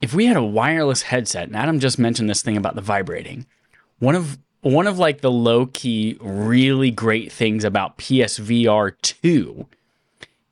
if 0.00 0.14
we 0.14 0.26
had 0.26 0.36
a 0.36 0.42
wireless 0.42 1.02
headset, 1.02 1.48
and 1.48 1.56
Adam 1.56 1.78
just 1.78 1.98
mentioned 1.98 2.28
this 2.28 2.42
thing 2.42 2.56
about 2.56 2.74
the 2.74 2.80
vibrating, 2.80 3.46
one 3.98 4.14
of 4.14 4.38
one 4.62 4.86
of 4.86 4.98
like 4.98 5.20
the 5.20 5.30
low 5.30 5.66
key, 5.66 6.16
really 6.20 6.90
great 6.90 7.30
things 7.30 7.64
about 7.64 7.98
PSVR 7.98 8.92
two 9.02 9.66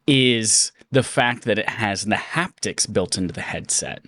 is 0.06 0.72
the 0.90 1.02
fact 1.02 1.44
that 1.44 1.58
it 1.58 1.68
has 1.68 2.04
the 2.04 2.14
haptics 2.14 2.90
built 2.90 3.18
into 3.18 3.34
the 3.34 3.42
headset. 3.42 4.04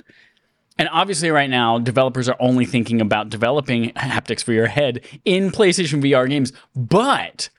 And 0.80 0.88
obviously, 0.92 1.28
right 1.30 1.50
now, 1.50 1.78
developers 1.78 2.26
are 2.26 2.38
only 2.40 2.64
thinking 2.64 3.02
about 3.02 3.28
developing 3.28 3.90
haptics 3.90 4.42
for 4.42 4.54
your 4.54 4.68
head 4.68 5.04
in 5.26 5.50
PlayStation 5.50 6.02
VR 6.02 6.26
games. 6.26 6.54
But 6.74 7.50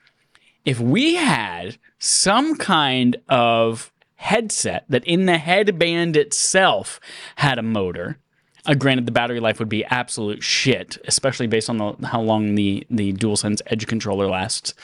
if 0.64 0.80
we 0.80 1.14
had 1.14 1.78
some 2.00 2.56
kind 2.56 3.16
of 3.28 3.92
headset 4.16 4.86
that 4.88 5.04
in 5.04 5.26
the 5.26 5.38
headband 5.38 6.16
itself 6.16 6.98
had 7.36 7.60
a 7.60 7.62
motor, 7.62 8.18
uh, 8.66 8.74
granted, 8.74 9.06
the 9.06 9.12
battery 9.12 9.38
life 9.38 9.60
would 9.60 9.68
be 9.68 9.84
absolute 9.84 10.42
shit, 10.42 10.98
especially 11.06 11.46
based 11.46 11.70
on 11.70 11.78
the, 11.78 12.08
how 12.08 12.20
long 12.20 12.56
the 12.56 12.84
the 12.90 13.12
DualSense 13.12 13.62
Edge 13.66 13.86
controller 13.86 14.26
lasts. 14.26 14.74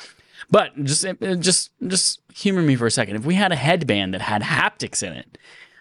But 0.49 0.85
just 0.85 1.05
uh, 1.05 1.35
just 1.35 1.73
just 1.89 2.21
humor 2.33 2.63
me 2.63 2.77
for 2.77 2.87
a 2.87 2.91
second. 2.93 3.17
If 3.17 3.25
we 3.25 3.35
had 3.35 3.51
a 3.51 3.57
headband 3.57 4.15
that 4.15 4.21
had 4.21 4.43
haptics 4.43 5.03
in 5.05 5.13
it, 5.15 5.39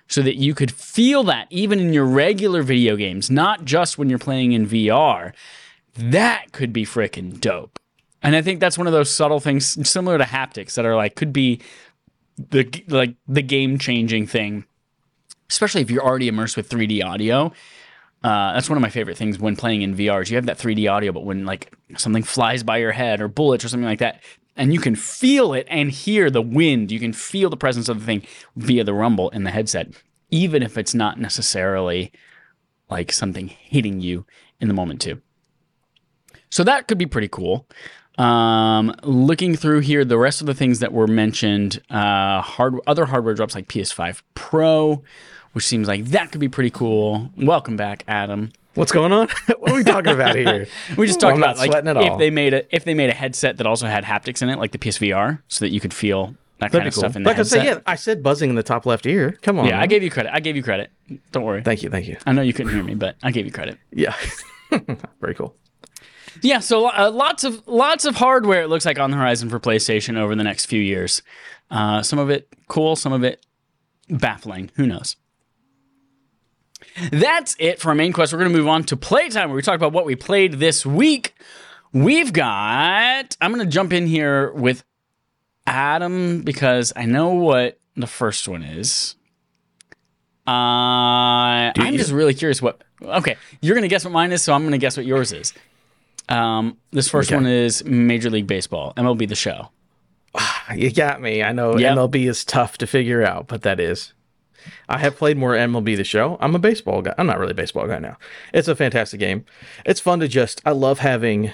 so 0.08 0.22
that 0.22 0.36
you 0.36 0.54
could 0.56 0.72
feel 0.72 1.24
that 1.24 1.48
even 1.50 1.80
in 1.80 1.94
your 1.94 2.06
regular 2.06 2.64
video 2.64 2.96
games, 2.96 3.30
not 3.30 3.66
just 3.66 3.98
when 3.98 4.10
you're 4.10 4.20
playing 4.20 4.54
in 4.54 4.68
VR, 4.68 5.34
that 5.96 6.52
could 6.52 6.72
be 6.72 6.86
freaking 6.86 7.40
dope. 7.40 7.80
And 8.24 8.36
I 8.36 8.42
think 8.42 8.60
that's 8.60 8.78
one 8.78 8.88
of 8.88 8.94
those 8.94 9.10
subtle 9.10 9.40
things 9.40 9.88
similar 9.88 10.18
to 10.18 10.24
haptics 10.24 10.76
that 10.76 10.86
are 10.86 10.96
like 10.96 11.16
could 11.16 11.34
be 11.34 11.62
the 12.38 12.84
like 12.88 13.16
the 13.28 13.42
game 13.42 13.78
changing 13.78 14.28
thing, 14.28 14.66
especially 15.50 15.82
if 15.82 15.92
you're 15.92 16.04
already 16.04 16.28
immersed 16.28 16.58
with 16.58 16.70
3D 16.70 17.04
audio. 17.04 17.52
Uh, 18.24 18.54
that's 18.54 18.70
one 18.70 18.78
of 18.78 18.82
my 18.82 18.90
favorite 18.90 19.18
things 19.18 19.38
when 19.40 19.56
playing 19.56 19.84
in 19.84 19.96
VR 19.96 20.24
is 20.24 20.32
you 20.32 20.38
have 20.38 20.48
that 20.48 20.58
3D 20.58 20.92
audio, 20.92 21.12
but 21.12 21.24
when 21.24 21.46
like 21.46 21.72
something 21.98 22.24
flies 22.24 22.64
by 22.64 22.78
your 22.78 22.92
head 22.92 23.22
or 23.22 23.28
bullets 23.28 23.64
or 23.64 23.70
something 23.70 23.88
like 23.88 24.00
that, 24.00 24.22
and 24.58 24.74
you 24.74 24.80
can 24.80 24.96
feel 24.96 25.54
it 25.54 25.68
and 25.70 25.92
hear 25.92 26.30
the 26.30 26.42
wind, 26.42 26.92
you 26.92 27.00
can 27.00 27.14
feel 27.14 27.50
the 27.50 27.56
presence 27.56 27.88
of 27.88 28.00
the 28.00 28.06
thing 28.06 28.24
via 28.56 28.84
the 28.84 28.94
rumble 28.94 29.30
in 29.30 29.44
the 29.44 29.52
headset, 29.52 29.90
even 30.32 30.64
if 30.64 30.78
it's 30.78 30.94
not 30.94 31.20
necessarily 31.20 32.12
like 32.90 33.12
something 33.12 33.48
hitting 33.48 34.02
you 34.02 34.26
in 34.60 34.68
the 34.68 34.74
moment 34.74 35.00
too. 35.00 35.22
So 36.50 36.64
that 36.64 36.88
could 36.88 36.98
be 36.98 37.06
pretty 37.06 37.28
cool. 37.28 37.68
Um, 38.18 38.96
looking 39.04 39.56
through 39.56 39.82
here, 39.82 40.04
the 40.04 40.18
rest 40.18 40.42
of 40.42 40.48
the 40.48 40.56
things 40.56 40.80
that 40.80 40.92
were 40.92 41.08
mentioned, 41.08 41.82
uh, 41.90 42.42
hard 42.42 42.76
other 42.88 43.06
hardware 43.06 43.36
drops 43.36 43.54
like 43.54 43.68
PS5 43.68 44.24
Pro, 44.34 45.04
which 45.54 45.66
seems 45.66 45.88
like 45.88 46.06
that 46.06 46.32
could 46.32 46.42
be 46.42 46.50
pretty 46.50 46.72
cool. 46.72 47.32
Welcome 47.38 47.78
back, 47.78 48.04
Adam. 48.08 48.52
What's 48.78 48.92
going 48.92 49.12
on? 49.12 49.28
what 49.58 49.72
are 49.72 49.76
we 49.76 49.84
talking 49.84 50.14
about 50.14 50.36
here? 50.36 50.68
We 50.98 51.08
just 51.08 51.20
talked 51.20 51.36
I'm 51.36 51.42
about 51.44 51.58
like 51.58 51.72
if 51.74 52.18
they 52.20 52.30
made 52.30 52.54
a 52.54 52.76
if 52.76 52.86
they 52.86 52.94
made 52.94 53.10
a 53.10 53.14
headset 53.14 53.58
that 53.58 53.66
also 53.66 53.88
had 53.88 54.04
haptics 54.04 54.42
in 54.44 54.50
it, 54.50 54.60
like 54.60 54.72
the 54.72 54.78
PSVR, 54.78 55.42
so 55.48 55.66
that 55.66 55.70
you 55.72 55.80
could 55.80 55.94
feel 55.94 56.36
that 56.60 56.72
That'd 56.72 56.74
kind 56.80 56.88
of 56.88 56.94
cool. 56.94 57.02
stuff 57.02 57.16
in 57.16 57.24
the 57.24 57.28
Like 57.30 57.36
I 57.36 57.40
headset. 57.40 57.60
said, 57.62 57.66
yeah, 57.66 57.80
I 57.88 57.96
said 57.96 58.22
buzzing 58.22 58.52
in 58.52 58.56
the 58.56 58.64
top 58.64 58.86
left 58.86 59.06
ear. 59.08 59.38
Come 59.42 59.58
on. 59.60 59.66
yeah, 59.68 59.82
I 59.82 59.88
gave 59.88 60.04
you 60.04 60.12
credit. 60.12 60.32
I 60.34 60.40
gave 60.40 60.56
you 60.56 60.64
credit. 60.64 60.92
Don't 61.32 61.44
worry. 61.44 61.64
Thank 61.64 61.82
you, 61.84 61.90
thank 61.90 62.08
you. 62.08 62.18
I 62.28 62.34
know 62.34 62.42
you 62.44 62.54
couldn't 62.54 62.74
hear 62.74 62.84
me, 62.84 62.94
but 62.94 63.16
I 63.24 63.32
gave 63.32 63.46
you 63.46 63.52
credit. 63.52 63.80
Yeah, 63.92 64.16
very 65.22 65.34
cool. 65.34 65.56
Yeah, 66.44 66.60
so 66.60 66.86
uh, 66.88 67.10
lots 67.12 67.44
of 67.44 67.68
lots 67.68 68.06
of 68.06 68.16
hardware 68.16 68.62
it 68.62 68.68
looks 68.70 68.86
like 68.86 69.00
on 69.00 69.10
the 69.10 69.18
horizon 69.18 69.50
for 69.50 69.60
PlayStation 69.60 70.18
over 70.18 70.36
the 70.36 70.44
next 70.44 70.68
few 70.68 70.82
years. 70.82 71.24
Uh, 71.72 72.04
some 72.04 72.20
of 72.20 72.30
it 72.30 72.48
cool, 72.68 72.96
some 72.96 73.12
of 73.12 73.24
it 73.24 73.44
baffling. 74.10 74.70
Who 74.76 74.86
knows? 74.86 75.16
That's 77.12 77.56
it 77.60 77.80
for 77.80 77.90
our 77.90 77.96
main 77.96 78.14
quest. 78.14 78.34
We're 78.34 78.40
going 78.40 78.52
to 78.52 78.58
move 78.58 78.68
on 78.68 78.84
to 78.86 78.98
playtime, 78.98 79.50
where 79.50 79.56
we 79.56 79.62
talk 79.62 79.76
about 79.76 79.94
what 79.94 80.06
we 80.06 80.16
played 80.16 80.54
this 80.54 80.86
week. 80.86 81.34
We've 81.94 82.34
got. 82.34 83.38
I'm 83.42 83.54
going 83.54 83.66
to 83.66 83.72
jump 83.72 83.94
in 83.94 84.08
here 84.08 84.52
with 84.52 84.84
Adam 85.66 86.42
because 86.42 86.94
I 86.96 87.06
know 87.06 87.30
what 87.30 87.80
the 87.96 88.08
first 88.08 88.48
one 88.48 88.64
is, 88.64 89.16
Uh, 90.48 91.72
I'm 91.76 91.98
just 91.98 92.12
really 92.12 92.34
curious 92.34 92.62
what. 92.62 92.82
Okay, 93.02 93.36
you're 93.62 93.76
gonna 93.76 93.88
guess 93.90 94.06
what 94.06 94.12
mine 94.14 94.32
is, 94.32 94.42
so 94.42 94.54
I'm 94.54 94.64
gonna 94.64 94.78
guess 94.78 94.96
what 94.96 95.06
yours 95.06 95.34
is. 95.34 95.54
Um, 96.30 96.78
this 96.92 97.10
first 97.10 97.30
Okay. 97.30 97.36
one 97.36 97.46
is 97.48 97.84
Major 97.84 98.30
League 98.30 98.48
Baseball, 98.48 98.94
MLB 98.96 99.28
The 99.28 99.36
Show. 99.36 99.70
You 100.76 100.92
got 100.92 101.22
me. 101.22 101.44
I 101.44 101.52
know 101.52 101.78
Yep. 101.78 101.96
MLB 101.98 102.28
is 102.28 102.46
tough 102.46 102.78
to 102.80 102.88
figure 102.88 103.24
out, 103.26 103.48
but 103.48 103.64
that 103.64 103.80
is. 103.80 104.14
I 104.90 104.98
have 105.00 105.16
played 105.18 105.38
more 105.38 105.54
MLB 105.54 105.96
the 105.98 106.04
show. 106.04 106.38
I'm 106.40 106.56
a 106.56 106.60
baseball 106.60 107.02
guy. 107.02 107.14
I'm 107.18 107.28
not 107.28 107.40
really 107.40 107.52
a 107.52 107.56
baseball 107.56 107.88
guy 107.88 108.00
now. 108.00 108.18
It's 108.54 108.68
a 108.68 108.76
fantastic 108.76 109.20
game. 109.20 109.46
It's 109.86 110.00
fun 110.00 110.20
to 110.20 110.28
just 110.28 110.62
I 110.66 110.72
love 110.72 111.00
having 111.00 111.52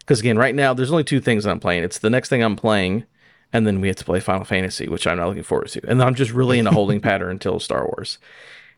because 0.00 0.20
again, 0.20 0.38
right 0.38 0.54
now 0.54 0.74
there's 0.74 0.90
only 0.90 1.04
two 1.04 1.20
things 1.20 1.46
I'm 1.46 1.60
playing. 1.60 1.84
It's 1.84 1.98
the 1.98 2.10
next 2.10 2.28
thing 2.28 2.42
I'm 2.42 2.56
playing, 2.56 3.04
and 3.52 3.66
then 3.66 3.80
we 3.80 3.88
have 3.88 3.96
to 3.96 4.04
play 4.04 4.20
Final 4.20 4.44
Fantasy, 4.44 4.88
which 4.88 5.06
I'm 5.06 5.18
not 5.18 5.28
looking 5.28 5.42
forward 5.42 5.68
to. 5.68 5.80
And 5.88 6.02
I'm 6.02 6.14
just 6.14 6.32
really 6.32 6.58
in 6.58 6.66
a 6.66 6.72
holding 6.72 7.00
pattern 7.02 7.30
until 7.32 7.60
Star 7.60 7.84
Wars. 7.84 8.18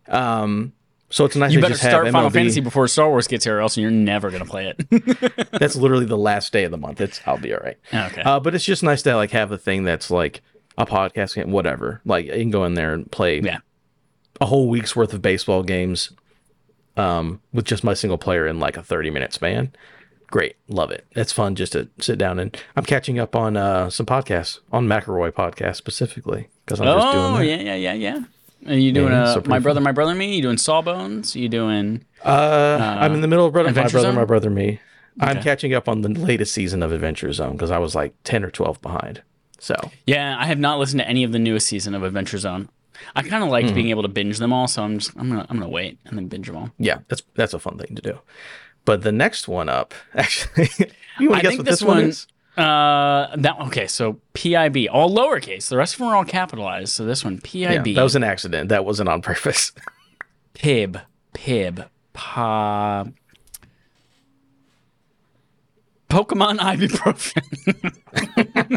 Um 0.08 0.72
so 1.12 1.26
it's 1.26 1.36
nice 1.36 1.52
You 1.52 1.60
better 1.60 1.74
start 1.74 2.10
Final. 2.10 2.30
Fantasy 2.30 2.62
before 2.62 2.88
Star 2.88 3.10
Wars 3.10 3.28
gets 3.28 3.44
here, 3.44 3.58
or 3.58 3.60
else 3.60 3.76
you're 3.76 3.90
never 3.90 4.30
gonna 4.30 4.46
play 4.46 4.74
it. 4.74 5.50
That's 5.52 5.76
literally 5.76 6.06
the 6.06 6.16
last 6.16 6.54
day 6.54 6.64
of 6.64 6.70
the 6.70 6.78
month. 6.78 7.02
It's 7.02 7.20
I'll 7.26 7.36
be 7.36 7.52
all 7.52 7.60
right. 7.60 7.76
okay. 7.92 8.22
Uh, 8.22 8.40
but 8.40 8.54
it's 8.54 8.64
just 8.64 8.82
nice 8.82 9.02
to 9.02 9.14
like 9.14 9.30
have 9.32 9.52
a 9.52 9.58
thing 9.58 9.84
that's 9.84 10.10
like 10.10 10.40
a 10.78 10.86
podcast 10.86 11.34
game, 11.34 11.50
whatever. 11.50 12.00
Like 12.04 12.26
you 12.26 12.32
can 12.32 12.50
go 12.50 12.64
in 12.64 12.74
there 12.74 12.94
and 12.94 13.10
play 13.10 13.40
yeah. 13.40 13.58
a 14.40 14.46
whole 14.46 14.68
week's 14.68 14.96
worth 14.96 15.12
of 15.12 15.22
baseball 15.22 15.62
games 15.62 16.12
um, 16.96 17.40
with 17.52 17.64
just 17.64 17.84
my 17.84 17.94
single 17.94 18.18
player 18.18 18.46
in 18.46 18.58
like 18.58 18.76
a 18.76 18.82
30 18.82 19.10
minute 19.10 19.32
span. 19.32 19.72
Great. 20.28 20.56
Love 20.68 20.90
it. 20.90 21.06
It's 21.12 21.32
fun 21.32 21.54
just 21.54 21.72
to 21.72 21.90
sit 21.98 22.18
down 22.18 22.38
and 22.38 22.56
I'm 22.74 22.84
catching 22.84 23.18
up 23.18 23.36
on 23.36 23.56
uh, 23.56 23.90
some 23.90 24.06
podcasts, 24.06 24.60
on 24.72 24.86
McElroy 24.86 25.30
podcast 25.30 25.76
specifically, 25.76 26.48
because 26.64 26.80
I'm 26.80 26.86
just 26.86 27.12
doing 27.12 27.24
Oh 27.24 27.40
yeah, 27.40 27.74
yeah, 27.74 27.74
yeah, 27.74 27.92
yeah. 27.92 28.24
Are 28.66 28.78
you 28.78 28.92
doing 28.92 29.12
Yeah, 29.12 29.24
uh, 29.24 29.34
so 29.34 29.40
my 29.40 29.56
fun. 29.56 29.62
brother, 29.62 29.80
my 29.80 29.92
brother, 29.92 30.14
me? 30.14 30.36
You 30.36 30.42
doing 30.42 30.56
Sawbones? 30.56 31.36
You 31.36 31.48
doing? 31.48 32.04
Uh, 32.24 32.96
I'm 33.00 33.12
in 33.12 33.20
the 33.20 33.28
middle 33.28 33.44
of 33.44 33.52
brother, 33.52 33.68
my 33.70 33.82
brother, 33.82 34.00
Zone? 34.00 34.14
my 34.14 34.24
brother, 34.24 34.48
me. 34.48 34.80
I'm 35.20 35.42
catching 35.42 35.74
up 35.74 35.88
on 35.88 36.00
the 36.00 36.08
latest 36.08 36.54
season 36.54 36.82
of 36.82 36.92
Adventure 36.92 37.32
Zone 37.32 37.52
because 37.52 37.70
I 37.70 37.78
was 37.78 37.94
like 37.94 38.14
10 38.24 38.44
or 38.44 38.50
12 38.50 38.80
behind. 38.80 39.22
So 39.62 39.76
Yeah, 40.06 40.36
I 40.38 40.46
have 40.46 40.58
not 40.58 40.78
listened 40.80 41.00
to 41.00 41.08
any 41.08 41.22
of 41.22 41.30
the 41.30 41.38
newest 41.38 41.68
season 41.68 41.94
of 41.94 42.02
Adventure 42.02 42.38
Zone. 42.38 42.68
I 43.14 43.22
kind 43.22 43.44
of 43.44 43.50
liked 43.50 43.68
Hmm. 43.70 43.74
being 43.76 43.90
able 43.90 44.02
to 44.02 44.08
binge 44.08 44.38
them 44.38 44.52
all, 44.52 44.66
so 44.66 44.82
I'm 44.82 44.98
just 44.98 45.12
I'm 45.16 45.28
gonna 45.28 45.46
I'm 45.48 45.56
gonna 45.58 45.68
wait 45.68 45.98
and 46.04 46.18
then 46.18 46.26
binge 46.28 46.46
them 46.48 46.56
all. 46.56 46.70
yeah, 46.78 46.98
that's 47.08 47.22
that's 47.34 47.54
a 47.54 47.58
fun 47.58 47.78
thing 47.78 47.94
to 47.96 48.02
do. 48.02 48.18
But 48.84 49.02
the 49.02 49.12
next 49.12 49.46
one 49.46 49.68
up, 49.68 49.94
actually, 50.14 50.68
you 51.20 51.30
want 51.30 51.42
to 51.42 51.48
guess 51.48 51.56
what 51.58 51.66
this 51.66 51.78
this 51.80 51.82
one 51.86 51.96
one- 51.98 52.04
is? 52.06 52.26
Uh, 52.56 53.34
that 53.36 53.56
okay. 53.68 53.86
So 53.86 54.20
PIB, 54.34 54.88
all 54.90 55.10
lowercase. 55.14 55.68
The 55.68 55.76
rest 55.76 55.94
of 55.94 55.98
them 56.00 56.08
are 56.08 56.16
all 56.16 56.24
capitalized. 56.24 56.92
So 56.92 57.04
this 57.06 57.24
one 57.24 57.38
PIB. 57.40 57.86
Yeah, 57.86 57.94
that 57.94 58.02
was 58.02 58.14
an 58.16 58.24
accident. 58.24 58.68
That 58.68 58.84
wasn't 58.84 59.08
on 59.08 59.22
purpose. 59.22 59.72
Pib, 60.54 60.98
Pib, 61.34 61.84
Pa. 62.12 63.04
Pokemon 66.12 66.58
ibuprofen. 66.58 67.42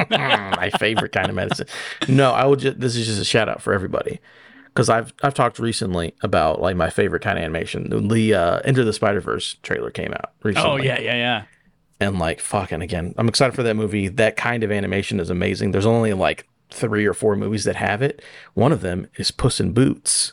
my 0.57 0.69
favorite 0.79 1.11
kind 1.11 1.27
of 1.27 1.35
medicine. 1.35 1.67
No, 2.07 2.31
I 2.31 2.45
would 2.45 2.59
just 2.59 2.79
this 2.79 2.95
is 2.95 3.05
just 3.07 3.21
a 3.21 3.25
shout 3.25 3.49
out 3.49 3.61
for 3.61 3.73
everybody 3.73 4.21
because 4.67 4.89
I've 4.89 5.13
I've 5.21 5.33
talked 5.33 5.59
recently 5.59 6.13
about 6.21 6.61
like 6.61 6.77
my 6.77 6.89
favorite 6.89 7.21
kind 7.21 7.37
of 7.37 7.43
animation. 7.43 8.07
The 8.07 8.33
uh, 8.33 8.59
Enter 8.63 8.85
the 8.85 8.93
Spider 8.93 9.19
Verse 9.19 9.55
trailer 9.63 9.91
came 9.91 10.13
out 10.13 10.31
recently. 10.43 10.69
oh 10.69 10.77
yeah, 10.77 10.97
yeah, 10.99 11.15
yeah. 11.15 11.43
and 11.99 12.19
like 12.19 12.39
fucking 12.39 12.81
again, 12.81 13.13
I'm 13.17 13.27
excited 13.27 13.53
for 13.53 13.63
that 13.63 13.75
movie. 13.75 14.07
That 14.07 14.37
kind 14.37 14.63
of 14.63 14.71
animation 14.71 15.19
is 15.19 15.29
amazing. 15.29 15.71
There's 15.71 15.85
only 15.85 16.13
like 16.13 16.47
three 16.69 17.05
or 17.05 17.13
four 17.13 17.35
movies 17.35 17.65
that 17.65 17.75
have 17.75 18.01
it. 18.01 18.21
One 18.53 18.71
of 18.71 18.79
them 18.79 19.07
is 19.17 19.31
Puss 19.31 19.59
in 19.59 19.73
Boots. 19.73 20.31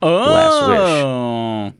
Oh. 0.00 1.72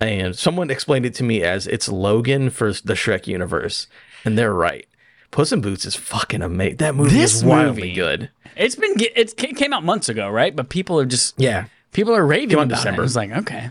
And 0.00 0.36
someone 0.36 0.70
explained 0.70 1.06
it 1.06 1.14
to 1.14 1.24
me 1.24 1.42
as 1.42 1.66
it's 1.66 1.88
Logan 1.88 2.50
for 2.50 2.72
the 2.72 2.94
Shrek 2.94 3.26
universe. 3.26 3.86
And 4.24 4.36
they're 4.36 4.52
right. 4.52 4.86
Puss 5.30 5.52
in 5.52 5.60
Boots 5.60 5.84
is 5.84 5.96
fucking 5.96 6.42
amazing. 6.42 6.76
That 6.76 6.94
movie 6.94 7.10
This 7.16 7.34
is 7.36 7.44
wildly 7.44 7.82
movie- 7.82 7.94
good. 7.94 8.30
It's 8.56 8.76
been 8.76 8.94
it 8.98 9.36
came 9.36 9.72
out 9.72 9.84
months 9.84 10.08
ago, 10.08 10.28
right? 10.28 10.54
But 10.54 10.68
people 10.68 10.98
are 11.00 11.04
just 11.06 11.34
Yeah. 11.38 11.64
people 11.92 12.14
are 12.14 12.24
raving 12.24 12.50
Came 12.50 12.58
out 12.58 12.62
in 12.62 12.68
about 12.68 12.76
December. 12.78 13.02
it. 13.02 13.06
It's 13.06 13.16
like 13.16 13.30
okay. 13.38 13.70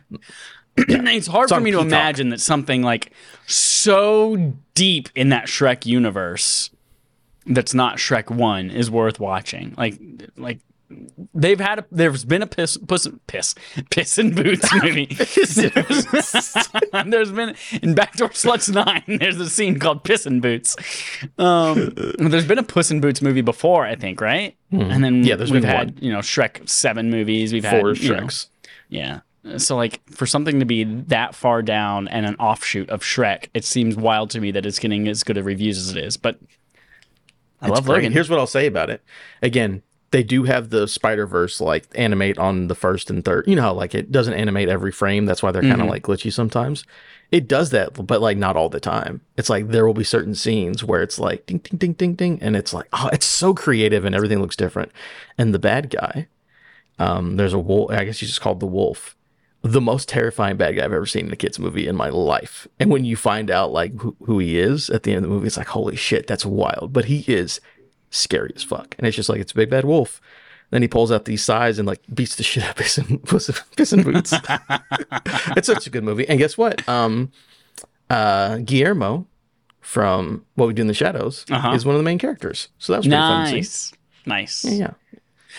it's 0.77 1.27
hard 1.27 1.49
for 1.49 1.59
me 1.61 1.71
to 1.71 1.77
Peacock. 1.77 1.87
imagine 1.87 2.29
that 2.29 2.41
something 2.41 2.81
like 2.81 3.11
so 3.45 4.53
deep 4.75 5.09
in 5.15 5.29
that 5.29 5.45
Shrek 5.45 5.85
universe 5.85 6.69
that's 7.45 7.73
not 7.73 7.97
Shrek 7.97 8.29
One 8.29 8.69
is 8.69 8.89
worth 8.91 9.19
watching. 9.19 9.73
Like 9.77 9.99
like 10.35 10.59
they've 11.33 11.59
had 11.59 11.79
a, 11.79 11.85
there's 11.91 12.25
been 12.25 12.41
a 12.41 12.47
piss 12.47 12.77
puss 12.77 13.07
piss 13.27 13.55
piss 13.89 14.17
in 14.17 14.33
boots 14.35 14.67
movie. 14.83 15.05
there's 17.05 17.31
been 17.31 17.55
in 17.81 17.95
Backdoor 17.95 18.29
Sluts 18.29 18.73
Nine. 18.73 19.17
There's 19.19 19.39
a 19.39 19.49
scene 19.49 19.79
called 19.79 20.03
Piss 20.03 20.25
in 20.25 20.39
Boots. 20.41 20.75
Um, 21.37 21.93
there's 22.17 22.47
been 22.47 22.59
a 22.59 22.63
Puss 22.63 22.91
in 22.91 23.01
Boots 23.01 23.21
movie 23.21 23.41
before, 23.41 23.85
I 23.85 23.95
think, 23.95 24.21
right? 24.21 24.55
And 24.71 25.03
then. 25.03 25.23
Yeah, 25.23 25.35
there's 25.35 25.51
we've 25.51 25.63
had 25.63 25.91
one. 25.91 25.97
you 26.03 26.11
know 26.11 26.19
Shrek 26.19 26.67
Seven 26.67 27.09
movies. 27.09 27.53
We've 27.53 27.65
Four 27.65 27.89
had 27.89 27.97
you 27.99 28.15
know, 28.15 28.21
Shreks. 28.23 28.47
yeah. 28.89 29.19
So 29.57 29.75
like 29.75 29.99
for 30.09 30.25
something 30.25 30.59
to 30.61 30.65
be 30.65 30.85
that 30.85 31.35
far 31.35 31.61
down 31.61 32.07
and 32.07 32.25
an 32.25 32.35
offshoot 32.35 32.89
of 32.89 33.01
Shrek, 33.01 33.49
it 33.53 33.65
seems 33.65 33.97
wild 33.97 34.29
to 34.31 34.39
me 34.39 34.51
that 34.51 34.65
it's 34.65 34.79
getting 34.79 35.07
as 35.09 35.21
good 35.23 35.37
of 35.37 35.45
reviews 35.45 35.77
as 35.77 35.91
it 35.91 35.97
is. 35.97 36.15
But 36.15 36.39
I 37.61 37.67
It's 37.67 37.75
love 37.75 37.85
great. 37.85 37.95
Logan. 37.97 38.13
Here's 38.13 38.29
what 38.29 38.39
I'll 38.39 38.47
say 38.47 38.67
about 38.67 38.89
it. 38.89 39.03
Again, 39.41 39.83
they 40.13 40.21
do 40.21 40.43
have 40.43 40.69
the 40.69 40.87
Spider 40.87 41.25
Verse 41.25 41.59
like 41.59 41.87
animate 41.95 42.37
on 42.37 42.67
the 42.67 42.75
first 42.75 43.09
and 43.09 43.25
third. 43.25 43.45
You 43.47 43.55
know 43.55 43.63
how 43.63 43.73
like 43.73 43.95
it 43.95 44.11
doesn't 44.11 44.35
animate 44.35 44.69
every 44.69 44.91
frame. 44.91 45.25
That's 45.25 45.41
why 45.41 45.51
they're 45.51 45.63
kind 45.63 45.81
of 45.81 45.87
like 45.87 46.03
glitchy 46.03 46.31
sometimes. 46.31 46.83
It 47.31 47.47
does 47.47 47.71
that, 47.71 47.93
but 48.05 48.21
like 48.21 48.37
not 48.37 48.55
all 48.55 48.69
the 48.69 48.79
time. 48.79 49.21
It's 49.37 49.49
like 49.49 49.69
there 49.69 49.87
will 49.87 49.95
be 49.95 50.03
certain 50.03 50.35
scenes 50.35 50.83
where 50.83 51.01
it's 51.01 51.17
like 51.17 51.47
ding 51.47 51.57
ding 51.57 51.77
ding 51.79 51.93
ding 51.93 52.13
ding, 52.13 52.39
and 52.43 52.55
it's 52.55 52.75
like 52.75 52.87
oh, 52.93 53.09
it's 53.11 53.25
so 53.25 53.55
creative 53.55 54.05
and 54.05 54.13
everything 54.13 54.39
looks 54.39 54.55
different. 54.55 54.91
And 55.35 55.51
the 55.51 55.59
bad 55.59 55.89
guy, 55.89 56.27
um, 56.99 57.35
there's 57.37 57.53
a 57.53 57.59
wolf. 57.59 57.89
I 57.89 58.05
guess 58.05 58.19
he's 58.19 58.29
just 58.29 58.41
called 58.41 58.59
the 58.59 58.67
wolf. 58.67 59.15
The 59.63 59.81
most 59.81 60.09
terrifying 60.09 60.57
bad 60.57 60.75
guy 60.75 60.85
I've 60.85 60.93
ever 60.93 61.07
seen 61.07 61.25
in 61.25 61.33
a 61.33 61.37
kids 61.37 61.57
movie 61.57 61.87
in 61.87 61.95
my 61.95 62.09
life. 62.09 62.67
And 62.79 62.91
when 62.91 63.03
you 63.03 63.15
find 63.15 63.49
out 63.49 63.71
like 63.71 63.99
who, 63.99 64.15
who 64.25 64.37
he 64.37 64.59
is 64.59 64.91
at 64.91 65.03
the 65.03 65.11
end 65.11 65.17
of 65.17 65.23
the 65.23 65.29
movie, 65.29 65.47
it's 65.47 65.57
like 65.57 65.67
holy 65.67 65.95
shit, 65.95 66.27
that's 66.27 66.45
wild. 66.45 66.93
But 66.93 67.05
he 67.05 67.21
is 67.21 67.59
scary 68.13 68.51
as 68.55 68.63
fuck. 68.63 68.95
And 68.97 69.07
it's 69.07 69.15
just 69.15 69.29
like 69.29 69.39
it's 69.41 69.51
a 69.51 69.55
big 69.55 69.69
bad 69.69 69.85
wolf. 69.85 70.21
Then 70.69 70.81
he 70.81 70.87
pulls 70.87 71.11
out 71.11 71.25
these 71.25 71.43
sides 71.43 71.77
and 71.77 71.87
like 71.87 72.01
beats 72.13 72.35
the 72.35 72.43
shit 72.49 72.63
out 72.63 72.71
of 72.71 72.75
Piss 72.77 72.99
Puss 73.25 73.49
Piss 73.75 73.93
in 73.93 74.03
Boots. 74.03 74.33
it's 75.55 75.67
such 75.67 75.85
a 75.87 75.89
good 75.89 76.03
movie. 76.03 76.27
And 76.27 76.39
guess 76.39 76.57
what? 76.57 76.87
Um, 76.89 77.31
uh, 78.09 78.57
Guillermo 78.57 79.27
from 79.81 80.45
What 80.55 80.67
We 80.67 80.73
Do 80.73 80.81
in 80.81 80.87
the 80.87 80.93
Shadows 80.93 81.45
Uh-huh. 81.49 81.73
is 81.73 81.85
one 81.85 81.95
of 81.95 81.99
the 81.99 82.03
main 82.05 82.17
characters. 82.19 82.69
So 82.79 82.93
that 82.93 82.99
was 82.99 83.05
pretty 83.07 83.17
fun 83.19 83.51
nice, 83.51 83.93
nice. 84.25 84.63
Yeah. 84.65 84.91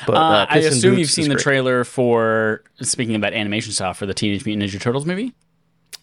But 0.06 0.16
Uh, 0.16 0.18
uh, 0.18 0.46
I 0.48 0.58
assume 0.58 0.98
you've 0.98 1.10
seen 1.10 1.28
the 1.28 1.36
trailer 1.36 1.84
for 1.84 2.64
speaking 2.80 3.14
about 3.14 3.32
animation 3.34 3.72
style 3.72 3.94
for 3.94 4.06
the 4.06 4.14
Teenage 4.14 4.44
Mutant 4.44 4.68
Ninja 4.68 4.80
Turtles 4.80 5.06
movie. 5.06 5.32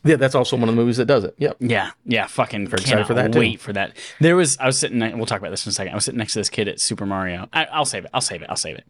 Yeah, 0.04 0.16
that's 0.16 0.34
also 0.36 0.56
one 0.56 0.68
of 0.68 0.76
the 0.76 0.82
movies 0.82 0.98
that 0.98 1.06
does 1.06 1.24
it. 1.24 1.36
Yep. 1.38 1.58
Yeah, 1.60 1.92
yeah, 2.06 2.26
fucking 2.28 2.64
excited 2.64 3.06
for 3.06 3.14
that, 3.14 3.34
too. 3.34 3.40
wait 3.40 3.60
for 3.60 3.72
that. 3.74 3.96
There 4.20 4.36
was 4.36 4.58
I 4.60 4.66
was 4.66 4.78
sitting. 4.80 5.00
We'll 5.18 5.26
talk 5.28 5.40
about 5.40 5.52
this 5.52 5.66
in 5.66 5.70
a 5.70 5.74
second. 5.74 5.92
I 5.92 5.96
was 5.96 6.06
sitting 6.06 6.18
next 6.18 6.34
to 6.34 6.40
this 6.40 6.50
kid 6.50 6.68
at 6.68 6.80
Super 6.80 7.06
Mario. 7.06 7.48
I, 7.54 7.66
I'll 7.66 7.86
save 7.86 8.06
it. 8.06 8.12
I'll 8.14 8.22
save 8.22 8.42
it. 8.42 8.48
I'll 8.50 8.56
save 8.56 8.78
it 8.78 8.86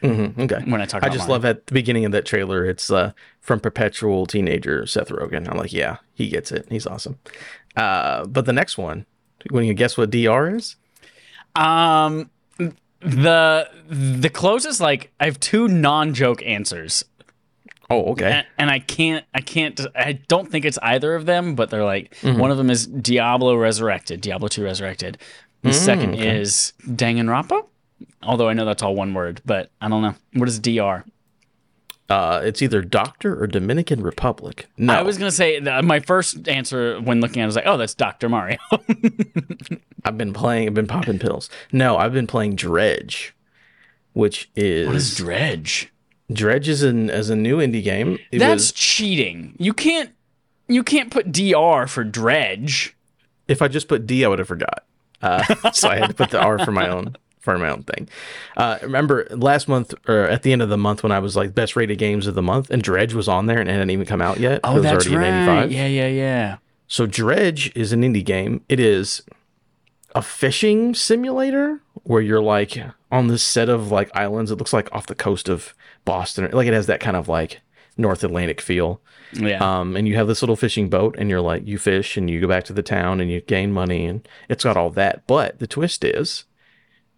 hmm 0.00 0.40
Okay. 0.40 0.62
when 0.66 0.80
I 0.80 0.86
talk. 0.86 1.02
I 1.02 1.08
just 1.08 1.20
Mario. 1.28 1.32
love 1.32 1.44
at 1.44 1.66
the 1.66 1.74
beginning 1.74 2.04
of 2.04 2.12
that 2.12 2.24
trailer. 2.26 2.64
It's 2.64 2.90
uh, 2.90 3.12
from 3.40 3.58
perpetual 3.60 4.26
teenager 4.26 4.86
Seth 4.86 5.08
Rogen. 5.08 5.48
I'm 5.50 5.56
like, 5.56 5.72
yeah, 5.72 5.96
he 6.14 6.28
gets 6.28 6.52
it. 6.52 6.66
He's 6.68 6.86
awesome. 6.86 7.18
Uh, 7.76 8.24
but 8.26 8.44
the 8.46 8.52
next 8.52 8.78
one, 8.78 9.06
when 9.50 9.64
you 9.64 9.74
guess 9.74 9.96
what 9.96 10.10
DR 10.10 10.48
is? 10.56 10.76
Um, 11.54 12.30
the 13.00 13.68
the 13.88 14.30
closest 14.30 14.80
like 14.80 15.10
I 15.18 15.24
have 15.24 15.40
two 15.40 15.66
non 15.68 16.14
joke 16.14 16.42
answers, 16.44 17.04
Oh, 17.92 18.12
okay. 18.12 18.30
and, 18.32 18.46
and 18.58 18.70
I 18.70 18.78
can't 18.78 19.24
I 19.34 19.40
can't 19.40 19.80
I 19.94 20.12
don't 20.28 20.50
think 20.50 20.64
it's 20.64 20.78
either 20.82 21.14
of 21.14 21.26
them, 21.26 21.54
but 21.54 21.70
they're 21.70 21.84
like 21.84 22.14
Mm-hmm. 22.22 22.38
one 22.38 22.50
of 22.50 22.56
them 22.58 22.70
is 22.70 22.86
Diablo 22.86 23.54
Resurrected, 23.56 24.20
Diablo 24.20 24.48
Two 24.48 24.64
Resurrected. 24.64 25.18
The 25.62 25.70
Mm, 25.70 25.74
second 25.74 26.14
is 26.16 26.72
Danganronpa. 26.86 27.64
Although 28.22 28.48
I 28.48 28.52
know 28.52 28.64
that's 28.64 28.82
all 28.82 28.94
one 28.96 29.14
word, 29.14 29.40
but 29.46 29.70
I 29.80 29.88
don't 29.88 30.02
know 30.02 30.14
what 30.34 30.48
is 30.48 30.58
DR. 30.58 31.04
Uh, 32.10 32.40
it's 32.44 32.60
either 32.60 32.82
Doctor 32.82 33.40
or 33.40 33.46
Dominican 33.46 34.02
Republic. 34.02 34.66
No, 34.76 34.92
I 34.92 35.02
was 35.02 35.16
gonna 35.18 35.30
say 35.30 35.60
my 35.60 36.00
first 36.00 36.46
answer 36.48 37.00
when 37.00 37.20
looking 37.20 37.40
at 37.40 37.44
it 37.44 37.46
was 37.46 37.56
like, 37.56 37.66
oh, 37.66 37.76
that's 37.76 37.94
Doctor 37.94 38.28
Mario. 38.28 38.58
I've 40.04 40.18
been 40.18 40.32
playing. 40.32 40.66
I've 40.68 40.74
been 40.74 40.86
popping 40.88 41.18
pills. 41.18 41.48
No, 41.72 41.96
I've 41.96 42.12
been 42.12 42.26
playing 42.26 42.56
Dredge, 42.56 43.34
which 44.14 44.50
is, 44.56 44.86
what 44.86 44.96
is 44.96 45.16
Dredge? 45.16 45.91
Dredge 46.34 46.68
is 46.68 46.82
an 46.82 47.10
as 47.10 47.30
a 47.30 47.36
new 47.36 47.58
indie 47.58 47.82
game. 47.82 48.18
It 48.30 48.38
That's 48.38 48.70
was 48.70 48.72
cheating. 48.72 49.54
You 49.58 49.72
can't 49.72 50.10
you 50.68 50.82
can't 50.82 51.10
put 51.10 51.32
DR 51.32 51.88
for 51.88 52.04
Dredge. 52.04 52.96
if 53.48 53.62
I 53.62 53.68
just 53.68 53.88
put 53.88 54.06
D, 54.06 54.24
I 54.24 54.28
would 54.28 54.38
have 54.38 54.48
forgot. 54.48 54.84
Uh, 55.20 55.42
so 55.72 55.88
I 55.88 55.98
had 55.98 56.08
to 56.08 56.14
put 56.14 56.30
the 56.30 56.40
R 56.40 56.58
for 56.64 56.72
my 56.72 56.88
own 56.88 57.16
for 57.40 57.58
my 57.58 57.70
own 57.70 57.82
thing. 57.82 58.08
Uh, 58.56 58.78
remember 58.82 59.26
last 59.30 59.68
month 59.68 59.94
or 60.08 60.24
at 60.24 60.42
the 60.42 60.52
end 60.52 60.62
of 60.62 60.68
the 60.68 60.78
month 60.78 61.02
when 61.02 61.12
I 61.12 61.18
was 61.18 61.36
like 61.36 61.54
best 61.54 61.74
rated 61.76 61.98
games 61.98 62.26
of 62.26 62.34
the 62.34 62.42
month, 62.42 62.70
and 62.70 62.82
Dredge 62.82 63.14
was 63.14 63.28
on 63.28 63.46
there 63.46 63.58
and 63.60 63.68
it 63.68 63.72
hadn't 63.72 63.90
even 63.90 64.06
come 64.06 64.22
out 64.22 64.38
yet. 64.38 64.60
Oh, 64.64 64.72
it 64.72 64.74
was 64.74 64.82
that's 64.84 65.06
already 65.06 65.26
in 65.26 65.46
right. 65.46 65.64
85. 65.64 65.72
Yeah, 65.72 65.86
yeah, 65.86 66.08
yeah. 66.08 66.56
So 66.86 67.06
Dredge 67.06 67.72
is 67.74 67.92
an 67.92 68.02
indie 68.02 68.24
game. 68.24 68.64
It 68.68 68.78
is 68.78 69.22
a 70.14 70.22
fishing 70.22 70.94
simulator 70.94 71.80
where 72.04 72.20
you're 72.20 72.42
like 72.42 72.78
on 73.10 73.26
this 73.28 73.42
set 73.42 73.68
of 73.68 73.90
like 73.90 74.10
islands. 74.14 74.50
It 74.50 74.56
looks 74.56 74.72
like 74.72 74.92
off 74.92 75.06
the 75.06 75.14
coast 75.14 75.48
of 75.48 75.74
Boston. 76.04 76.50
Like 76.52 76.66
it 76.66 76.74
has 76.74 76.86
that 76.86 77.00
kind 77.00 77.16
of 77.16 77.28
like 77.28 77.60
North 77.96 78.24
Atlantic 78.24 78.60
feel. 78.60 79.00
Yeah. 79.32 79.58
Um, 79.58 79.96
and 79.96 80.06
you 80.06 80.16
have 80.16 80.28
this 80.28 80.42
little 80.42 80.56
fishing 80.56 80.88
boat, 80.88 81.16
and 81.18 81.30
you're 81.30 81.40
like, 81.40 81.66
you 81.66 81.78
fish, 81.78 82.16
and 82.16 82.28
you 82.28 82.40
go 82.40 82.48
back 82.48 82.64
to 82.64 82.72
the 82.72 82.82
town, 82.82 83.20
and 83.20 83.30
you 83.30 83.40
gain 83.40 83.72
money, 83.72 84.06
and 84.06 84.26
it's 84.48 84.64
got 84.64 84.76
all 84.76 84.90
that. 84.90 85.26
But 85.26 85.58
the 85.58 85.66
twist 85.66 86.04
is, 86.04 86.44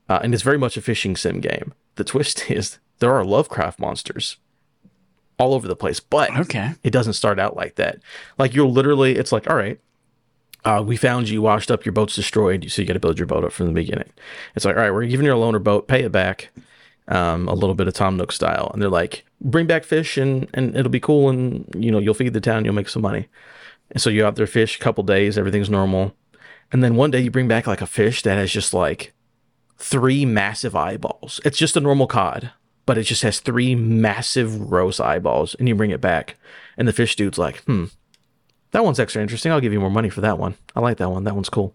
uh, 0.08 0.20
and 0.22 0.32
it's 0.32 0.42
very 0.42 0.58
much 0.58 0.76
a 0.76 0.82
fishing 0.82 1.16
sim 1.16 1.40
game. 1.40 1.74
The 1.96 2.04
twist 2.04 2.50
is 2.50 2.78
there 2.98 3.14
are 3.14 3.24
Lovecraft 3.24 3.78
monsters 3.78 4.36
all 5.38 5.54
over 5.54 5.66
the 5.66 5.76
place, 5.76 5.98
but 5.98 6.36
okay. 6.38 6.74
it 6.84 6.90
doesn't 6.90 7.14
start 7.14 7.40
out 7.40 7.56
like 7.56 7.74
that. 7.74 7.98
Like 8.38 8.54
you're 8.54 8.68
literally, 8.68 9.16
it's 9.16 9.32
like, 9.32 9.50
all 9.50 9.56
right, 9.56 9.80
uh, 10.64 10.82
we 10.86 10.96
found 10.96 11.28
you 11.28 11.42
washed 11.42 11.70
up, 11.70 11.84
your 11.84 11.92
boat's 11.92 12.14
destroyed, 12.14 12.70
so 12.70 12.80
you 12.80 12.88
got 12.88 12.94
to 12.94 13.00
build 13.00 13.18
your 13.18 13.26
boat 13.26 13.44
up 13.44 13.52
from 13.52 13.66
the 13.66 13.72
beginning. 13.72 14.10
It's 14.54 14.64
like, 14.64 14.76
all 14.76 14.82
right, 14.82 14.92
we're 14.92 15.06
giving 15.06 15.26
you 15.26 15.34
a 15.34 15.36
loaner 15.36 15.62
boat, 15.62 15.88
pay 15.88 16.04
it 16.04 16.12
back, 16.12 16.50
um, 17.08 17.48
a 17.48 17.54
little 17.54 17.74
bit 17.74 17.88
of 17.88 17.94
Tom 17.94 18.16
Nook 18.16 18.32
style, 18.32 18.70
and 18.72 18.80
they're 18.80 18.88
like, 18.88 19.24
bring 19.40 19.66
back 19.66 19.84
fish 19.84 20.16
and 20.16 20.48
and 20.54 20.76
it'll 20.76 20.90
be 20.90 21.00
cool, 21.00 21.28
and 21.28 21.68
you 21.76 21.90
know 21.90 21.98
you'll 21.98 22.14
feed 22.14 22.32
the 22.32 22.40
town, 22.40 22.64
you'll 22.64 22.74
make 22.74 22.88
some 22.88 23.02
money. 23.02 23.28
And 23.90 24.00
so 24.00 24.10
you 24.10 24.24
out 24.24 24.36
there 24.36 24.46
fish 24.46 24.76
a 24.76 24.82
couple 24.82 25.04
days, 25.04 25.36
everything's 25.36 25.70
normal, 25.70 26.14
and 26.72 26.82
then 26.82 26.96
one 26.96 27.10
day 27.10 27.20
you 27.20 27.30
bring 27.30 27.48
back 27.48 27.66
like 27.66 27.82
a 27.82 27.86
fish 27.86 28.22
that 28.22 28.36
has 28.36 28.50
just 28.50 28.72
like 28.72 29.12
three 29.76 30.24
massive 30.24 30.74
eyeballs. 30.74 31.40
It's 31.44 31.58
just 31.58 31.76
a 31.76 31.80
normal 31.80 32.06
cod, 32.06 32.52
but 32.86 32.98
it 32.98 33.04
just 33.04 33.22
has 33.22 33.40
three 33.40 33.74
massive 33.74 34.58
gross 34.68 35.00
eyeballs, 35.00 35.54
and 35.56 35.68
you 35.68 35.74
bring 35.74 35.90
it 35.90 36.00
back, 36.00 36.36
and 36.76 36.88
the 36.88 36.92
fish 36.92 37.16
dude's 37.16 37.38
like, 37.38 37.62
hmm, 37.64 37.86
that 38.70 38.84
one's 38.84 38.98
extra 38.98 39.22
interesting. 39.22 39.52
I'll 39.52 39.60
give 39.60 39.72
you 39.72 39.80
more 39.80 39.90
money 39.90 40.08
for 40.08 40.20
that 40.22 40.38
one. 40.38 40.56
I 40.74 40.80
like 40.80 40.96
that 40.96 41.10
one. 41.10 41.24
That 41.24 41.34
one's 41.34 41.50
cool. 41.50 41.74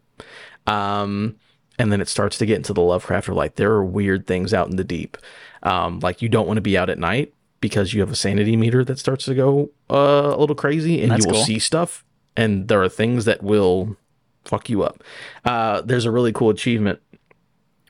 Um, 0.68 1.38
and 1.80 1.92
then 1.92 2.02
it 2.02 2.10
starts 2.10 2.38
to 2.38 2.46
get 2.46 2.58
into 2.58 2.74
the 2.74 2.82
Lovecraft, 2.82 3.30
or 3.30 3.34
like 3.34 3.56
there 3.56 3.72
are 3.72 3.84
weird 3.84 4.28
things 4.28 4.54
out 4.54 4.70
in 4.70 4.76
the 4.76 4.84
deep. 4.84 5.18
Um, 5.64 6.00
like 6.02 6.22
you 6.22 6.30
don't 6.30 6.46
want 6.46 6.58
to 6.58 6.62
be 6.62 6.78
out 6.78 6.90
at 6.90 7.00
night 7.00 7.34
because 7.62 7.94
you 7.94 8.02
have 8.02 8.12
a 8.12 8.16
sanity 8.16 8.56
meter 8.56 8.84
that 8.86 9.00
starts 9.00 9.26
to 9.26 9.34
go 9.34 9.72
uh, 9.90 10.34
a 10.36 10.38
little 10.38 10.56
crazy, 10.56 11.02
and 11.02 11.12
That's 11.12 11.26
you 11.26 11.32
will 11.32 11.38
cool. 11.38 11.46
see 11.46 11.58
stuff, 11.60 12.06
and 12.36 12.68
there 12.68 12.82
are 12.84 12.90
things 12.90 13.26
that 13.26 13.42
will 13.42 13.98
fuck 14.46 14.70
you 14.70 14.84
up. 14.84 15.04
Uh, 15.46 15.82
there's 15.82 16.06
a 16.06 16.12
really 16.12 16.32
cool 16.32 16.50
achievement 16.50 17.00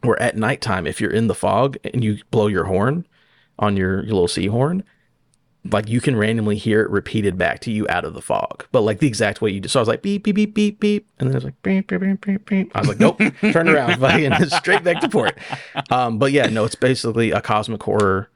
where 0.01 0.21
at 0.21 0.37
nighttime, 0.37 0.87
if 0.87 1.01
you're 1.01 1.11
in 1.11 1.27
the 1.27 1.35
fog 1.35 1.77
and 1.83 2.03
you 2.03 2.19
blow 2.31 2.47
your 2.47 2.65
horn 2.65 3.05
on 3.57 3.75
your, 3.75 3.97
your 4.03 4.13
little 4.13 4.27
sea 4.27 4.47
horn, 4.47 4.83
like 5.65 5.89
you 5.89 5.99
can 5.99 6.15
randomly 6.15 6.55
hear 6.55 6.81
it 6.81 6.89
repeated 6.89 7.37
back 7.37 7.59
to 7.61 7.71
you 7.71 7.85
out 7.89 8.05
of 8.05 8.13
the 8.13 8.21
fog, 8.21 8.65
but 8.71 8.81
like 8.81 8.99
the 8.99 9.07
exact 9.07 9.41
way 9.41 9.51
you 9.51 9.59
do. 9.59 9.67
So 9.67 9.79
I 9.79 9.81
was 9.81 9.87
like 9.87 10.01
beep 10.01 10.23
beep 10.23 10.35
beep 10.35 10.53
beep 10.53 10.79
beep, 10.79 11.07
and 11.19 11.27
then 11.27 11.35
it 11.35 11.37
was 11.37 11.43
like 11.43 11.61
beep 11.61 11.87
beep 11.87 11.99
beep 11.99 12.21
beep 12.21 12.45
beep. 12.45 12.71
I 12.75 12.79
was 12.79 12.87
like, 12.87 12.99
nope, 12.99 13.17
turn 13.51 13.67
around, 13.67 13.99
fucking 13.99 14.49
straight 14.49 14.83
back 14.83 15.01
to 15.01 15.09
port. 15.09 15.37
Um, 15.89 16.17
but 16.17 16.31
yeah, 16.31 16.47
no, 16.47 16.63
it's 16.63 16.75
basically 16.75 17.31
a 17.31 17.41
cosmic 17.41 17.83
horror 17.83 18.29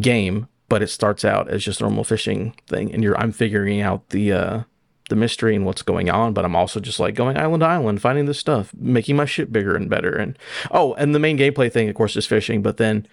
game, 0.00 0.48
but 0.68 0.82
it 0.82 0.88
starts 0.88 1.24
out 1.24 1.48
as 1.48 1.62
just 1.62 1.80
a 1.80 1.84
normal 1.84 2.04
fishing 2.04 2.54
thing, 2.66 2.92
and 2.92 3.02
you're 3.02 3.18
I'm 3.18 3.32
figuring 3.32 3.80
out 3.80 4.08
the 4.08 4.32
uh 4.32 4.62
the 5.10 5.16
mystery 5.16 5.54
and 5.54 5.66
what's 5.66 5.82
going 5.82 6.08
on, 6.08 6.32
but 6.32 6.46
I'm 6.46 6.56
also 6.56 6.80
just 6.80 6.98
like 6.98 7.14
going 7.14 7.36
island 7.36 7.62
island, 7.62 8.00
finding 8.00 8.24
this 8.24 8.38
stuff, 8.38 8.72
making 8.74 9.16
my 9.16 9.26
ship 9.26 9.52
bigger 9.52 9.76
and 9.76 9.90
better. 9.90 10.16
And 10.16 10.38
oh, 10.70 10.94
and 10.94 11.14
the 11.14 11.18
main 11.18 11.36
gameplay 11.36 11.70
thing, 11.70 11.90
of 11.90 11.94
course, 11.94 12.16
is 12.16 12.26
fishing, 12.26 12.62
but 12.62 12.78
then 12.78 13.06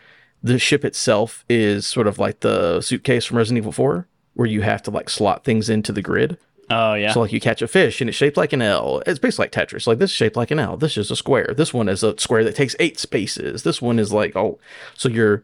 the 0.43 0.60
ship 0.60 0.84
itself 0.84 1.45
is 1.49 1.86
sort 1.86 2.08
of 2.08 2.19
like 2.19 2.39
the 2.39 2.82
suitcase 2.82 3.25
from 3.25 3.38
Resident 3.38 3.60
Evil 3.60 3.71
4, 3.71 4.08
where 4.34 4.47
you 4.47 4.62
have 4.62 4.82
to 4.84 4.91
like 4.91 5.10
slot 5.10 5.43
things 5.43 5.69
into 5.69 5.91
the 5.91 6.01
grid. 6.01 6.38
Oh 6.69 6.93
yeah. 6.93 7.12
So 7.12 7.19
like 7.19 7.34
you 7.34 7.41
catch 7.41 7.62
a 7.62 7.67
fish 7.67 7.99
and 7.99 8.10
it's 8.10 8.17
shaped 8.17 8.38
like 8.38 8.54
an 8.54 8.62
L. 8.62 9.04
It's 9.06 9.19
basically 9.19 9.43
like 9.43 9.51
Tetris. 9.51 9.88
Like 9.88 9.99
this 9.99 10.12
is 10.12 10.15
shaped 10.15 10.38
like 10.38 10.51
an 10.51 10.60
L. 10.60 10.77
This 10.77 10.97
is 10.97 11.12
a 11.12 11.15
square. 11.15 11.54
This 11.56 11.73
one 11.73 11.89
is 11.89 12.01
a 12.01 12.17
square 12.17 12.43
that 12.45 12.56
takes 12.56 12.75
eight 12.80 12.97
spaces. 12.97 13.63
This 13.63 13.82
one 13.82 13.99
is 13.99 14.13
like 14.13 14.36
oh, 14.36 14.58
so 14.95 15.10
you're 15.10 15.43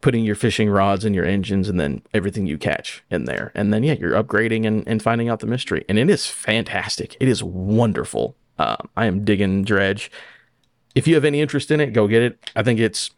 putting 0.00 0.24
your 0.24 0.34
fishing 0.34 0.68
rods 0.68 1.04
and 1.04 1.14
your 1.14 1.24
engines 1.24 1.68
and 1.68 1.78
then 1.78 2.02
everything 2.14 2.46
you 2.46 2.58
catch 2.58 3.04
in 3.10 3.26
there. 3.26 3.52
And 3.54 3.72
then 3.72 3.84
yeah, 3.84 3.94
you're 3.94 4.20
upgrading 4.20 4.66
and, 4.66 4.86
and 4.88 5.02
finding 5.02 5.28
out 5.28 5.40
the 5.40 5.46
mystery. 5.46 5.84
And 5.88 5.98
it 5.98 6.10
is 6.10 6.26
fantastic. 6.26 7.16
It 7.20 7.28
is 7.28 7.42
wonderful. 7.42 8.34
Uh, 8.58 8.76
I 8.96 9.06
am 9.06 9.24
digging 9.24 9.64
Dredge. 9.64 10.10
If 10.94 11.06
you 11.06 11.14
have 11.14 11.24
any 11.24 11.40
interest 11.40 11.70
in 11.70 11.80
it, 11.80 11.92
go 11.92 12.08
get 12.08 12.22
it. 12.22 12.50
I 12.56 12.62
think 12.62 12.80
it's 12.80 13.10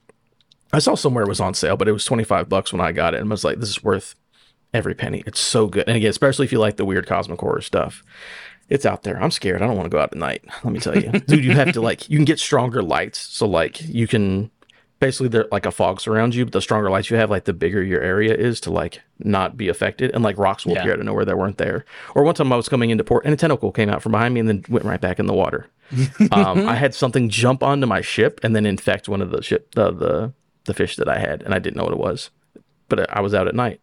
I 0.74 0.78
saw 0.78 0.94
somewhere 0.94 1.24
it 1.24 1.28
was 1.28 1.40
on 1.40 1.54
sale, 1.54 1.76
but 1.76 1.88
it 1.88 1.92
was 1.92 2.04
25 2.04 2.48
bucks 2.48 2.72
when 2.72 2.80
I 2.80 2.92
got 2.92 3.14
it. 3.14 3.20
And 3.20 3.30
I 3.30 3.32
was 3.32 3.44
like, 3.44 3.58
this 3.60 3.68
is 3.68 3.82
worth 3.82 4.14
every 4.72 4.94
penny. 4.94 5.22
It's 5.26 5.40
so 5.40 5.66
good. 5.66 5.86
And 5.86 5.96
again, 5.96 6.10
especially 6.10 6.44
if 6.46 6.52
you 6.52 6.58
like 6.58 6.76
the 6.76 6.84
weird 6.84 7.06
cosmic 7.06 7.40
horror 7.40 7.60
stuff. 7.60 8.02
It's 8.68 8.86
out 8.86 9.02
there. 9.02 9.22
I'm 9.22 9.30
scared. 9.30 9.60
I 9.62 9.66
don't 9.66 9.76
want 9.76 9.86
to 9.86 9.90
go 9.94 10.00
out 10.00 10.12
at 10.12 10.18
night. 10.18 10.42
Let 10.64 10.72
me 10.72 10.80
tell 10.80 10.98
you. 10.98 11.10
Dude, 11.26 11.44
you 11.44 11.52
have 11.52 11.72
to 11.72 11.80
like 11.82 12.08
you 12.08 12.16
can 12.18 12.24
get 12.24 12.38
stronger 12.38 12.82
lights. 12.82 13.18
So 13.20 13.46
like 13.46 13.80
you 13.82 14.06
can 14.06 14.50
basically 15.00 15.28
they're 15.28 15.46
like 15.52 15.66
a 15.66 15.70
fog 15.70 16.00
surrounds 16.00 16.34
you, 16.34 16.46
but 16.46 16.52
the 16.52 16.62
stronger 16.62 16.88
lights 16.88 17.10
you 17.10 17.16
have, 17.18 17.28
like 17.30 17.44
the 17.44 17.52
bigger 17.52 17.82
your 17.82 18.00
area 18.00 18.34
is 18.34 18.60
to 18.60 18.70
like 18.72 19.02
not 19.18 19.56
be 19.58 19.68
affected. 19.68 20.12
And 20.14 20.24
like 20.24 20.38
rocks 20.38 20.64
will 20.64 20.72
Yeah. 20.72 20.80
appear 20.80 20.92
out 20.94 20.98
of 21.00 21.04
nowhere 21.04 21.26
that 21.26 21.36
weren't 21.36 21.58
there. 21.58 21.84
Or 22.14 22.22
one 22.24 22.34
time 22.34 22.50
I 22.52 22.56
was 22.56 22.70
coming 22.70 22.88
into 22.88 23.04
port 23.04 23.26
and 23.26 23.34
a 23.34 23.36
tentacle 23.36 23.70
came 23.70 23.90
out 23.90 24.02
from 24.02 24.12
behind 24.12 24.32
me 24.32 24.40
and 24.40 24.48
then 24.48 24.64
went 24.70 24.86
right 24.86 25.00
back 25.00 25.18
in 25.20 25.26
the 25.26 25.34
water. 25.34 25.66
um, 26.32 26.66
I 26.66 26.74
had 26.76 26.94
something 26.94 27.28
jump 27.28 27.62
onto 27.62 27.86
my 27.86 28.00
ship 28.00 28.40
and 28.42 28.56
then 28.56 28.64
infect 28.64 29.08
one 29.10 29.20
of 29.20 29.30
the 29.30 29.42
ship 29.42 29.74
the 29.74 29.92
the 29.92 30.32
the 30.64 30.74
fish 30.74 30.96
that 30.96 31.08
I 31.08 31.18
had, 31.18 31.42
and 31.42 31.54
I 31.54 31.58
didn't 31.58 31.76
know 31.76 31.84
what 31.84 31.92
it 31.92 31.98
was. 31.98 32.30
But 32.88 33.10
I 33.14 33.20
was 33.20 33.34
out 33.34 33.48
at 33.48 33.54
night. 33.54 33.80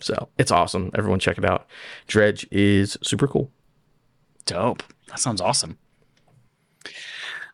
So 0.00 0.28
it's 0.38 0.50
awesome. 0.50 0.90
Everyone 0.94 1.18
check 1.18 1.38
it 1.38 1.44
out. 1.44 1.66
Dredge 2.06 2.46
is 2.50 2.98
super 3.02 3.26
cool. 3.26 3.50
Dope. 4.46 4.82
That 5.08 5.18
sounds 5.18 5.40
awesome. 5.40 5.78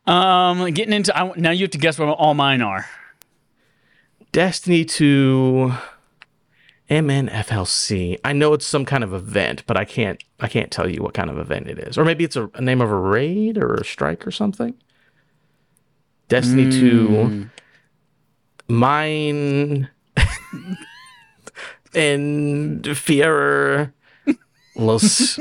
Um, 0.07 0.73
getting 0.73 0.95
into 0.95 1.17
I, 1.17 1.33
now, 1.37 1.51
you 1.51 1.65
have 1.65 1.71
to 1.71 1.79
guess 1.79 1.99
what 1.99 2.09
all 2.09 2.35
mine 2.35 2.63
are. 2.63 2.87
Destiny 4.33 4.85
2 4.85 5.73
MNFLC. 6.89 8.19
I 8.25 8.33
know 8.33 8.53
it's 8.53 8.67
some 8.67 8.85
kind 8.85 9.05
of 9.05 9.13
event, 9.13 9.65
but 9.67 9.77
I 9.77 9.85
can't 9.85 10.23
I 10.41 10.49
can't 10.49 10.71
tell 10.71 10.89
you 10.89 11.03
what 11.03 11.15
kind 11.15 11.31
of 11.31 11.39
event 11.39 11.69
it 11.69 11.79
is. 11.79 11.99
Or 11.99 12.05
maybe 12.05 12.25
it's 12.25 12.37
a, 12.37 12.51
a 12.55 12.61
name 12.61 12.81
of 12.81 12.91
a 12.91 12.97
raid 12.97 13.59
or 13.59 13.75
a 13.75 13.85
strike 13.85 14.27
or 14.27 14.31
something. 14.31 14.75
Destiny 16.29 16.71
2 16.71 17.51
Mine 18.71 19.89
and 21.95 22.85
Fierer 22.85 23.93
Los 24.77 25.39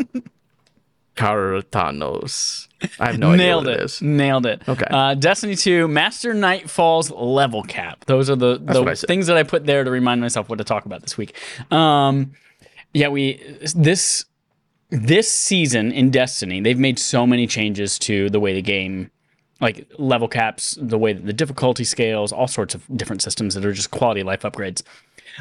Cartanos. 1.16 2.68
I 3.00 3.08
have 3.08 3.20
no 3.20 3.36
Nailed 3.36 3.68
idea 3.68 3.74
what 3.74 3.80
it. 3.80 3.82
it 3.82 3.86
is. 3.86 4.02
Nailed 4.02 4.46
it. 4.46 4.62
Okay. 4.68 4.86
Uh, 4.90 5.14
Destiny 5.14 5.56
2, 5.56 5.88
Master 5.88 6.34
Nightfall's 6.34 7.12
level 7.12 7.64
cap. 7.64 8.06
Those 8.06 8.30
are 8.30 8.36
the, 8.38 8.58
the 8.58 8.80
what 8.82 8.88
I 8.90 8.94
said. 8.94 9.08
things 9.08 9.28
that 9.28 9.36
I 9.38 9.44
put 9.44 9.66
there 9.66 9.84
to 9.84 9.92
remind 9.92 10.22
myself 10.22 10.50
what 10.50 10.60
to 10.60 10.64
talk 10.64 10.86
about 10.86 11.02
this 11.02 11.18
week. 11.18 11.36
Um, 11.72 12.32
yeah, 12.94 13.10
we 13.10 13.44
this 13.76 14.26
this 14.90 15.30
season 15.30 15.92
in 15.92 16.10
Destiny, 16.10 16.62
they've 16.62 16.80
made 16.80 16.98
so 16.98 17.28
many 17.28 17.46
changes 17.46 18.00
to 18.00 18.30
the 18.30 18.40
way 18.40 18.54
the 18.54 18.62
game 18.62 19.12
like 19.62 19.90
level 19.98 20.28
caps, 20.28 20.78
the 20.82 20.98
way 20.98 21.14
that 21.14 21.26
the 21.26 21.34
difficulty 21.34 21.84
scales, 21.84 22.32
all 22.32 22.48
sorts 22.48 22.74
of 22.76 22.86
different 22.96 23.22
systems 23.22 23.56
that 23.56 23.66
are 23.66 23.74
just 23.74 23.92
quality 23.92 24.24
life 24.24 24.42
upgrades. 24.42 24.84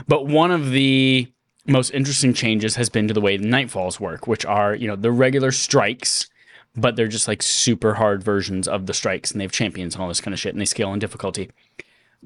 But 0.06 0.26
one 0.26 0.50
of 0.50 0.70
the 0.70 1.30
most 1.66 1.90
interesting 1.90 2.32
changes 2.32 2.76
has 2.76 2.88
been 2.88 3.08
to 3.08 3.14
the 3.14 3.20
way 3.20 3.36
the 3.36 3.46
nightfalls 3.46 4.00
work, 4.00 4.26
which 4.26 4.44
are, 4.44 4.74
you 4.74 4.88
know, 4.88 4.96
the 4.96 5.12
regular 5.12 5.52
strikes, 5.52 6.28
but 6.74 6.96
they're 6.96 7.08
just 7.08 7.28
like 7.28 7.42
super 7.42 7.94
hard 7.94 8.22
versions 8.22 8.66
of 8.66 8.86
the 8.86 8.94
strikes 8.94 9.30
and 9.30 9.40
they 9.40 9.44
have 9.44 9.52
champions 9.52 9.94
and 9.94 10.02
all 10.02 10.08
this 10.08 10.20
kind 10.20 10.32
of 10.32 10.40
shit 10.40 10.54
and 10.54 10.60
they 10.60 10.66
scale 10.66 10.92
in 10.92 10.98
difficulty. 10.98 11.50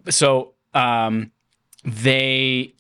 So, 0.08 0.54
um, 0.74 1.32
they 1.84 2.74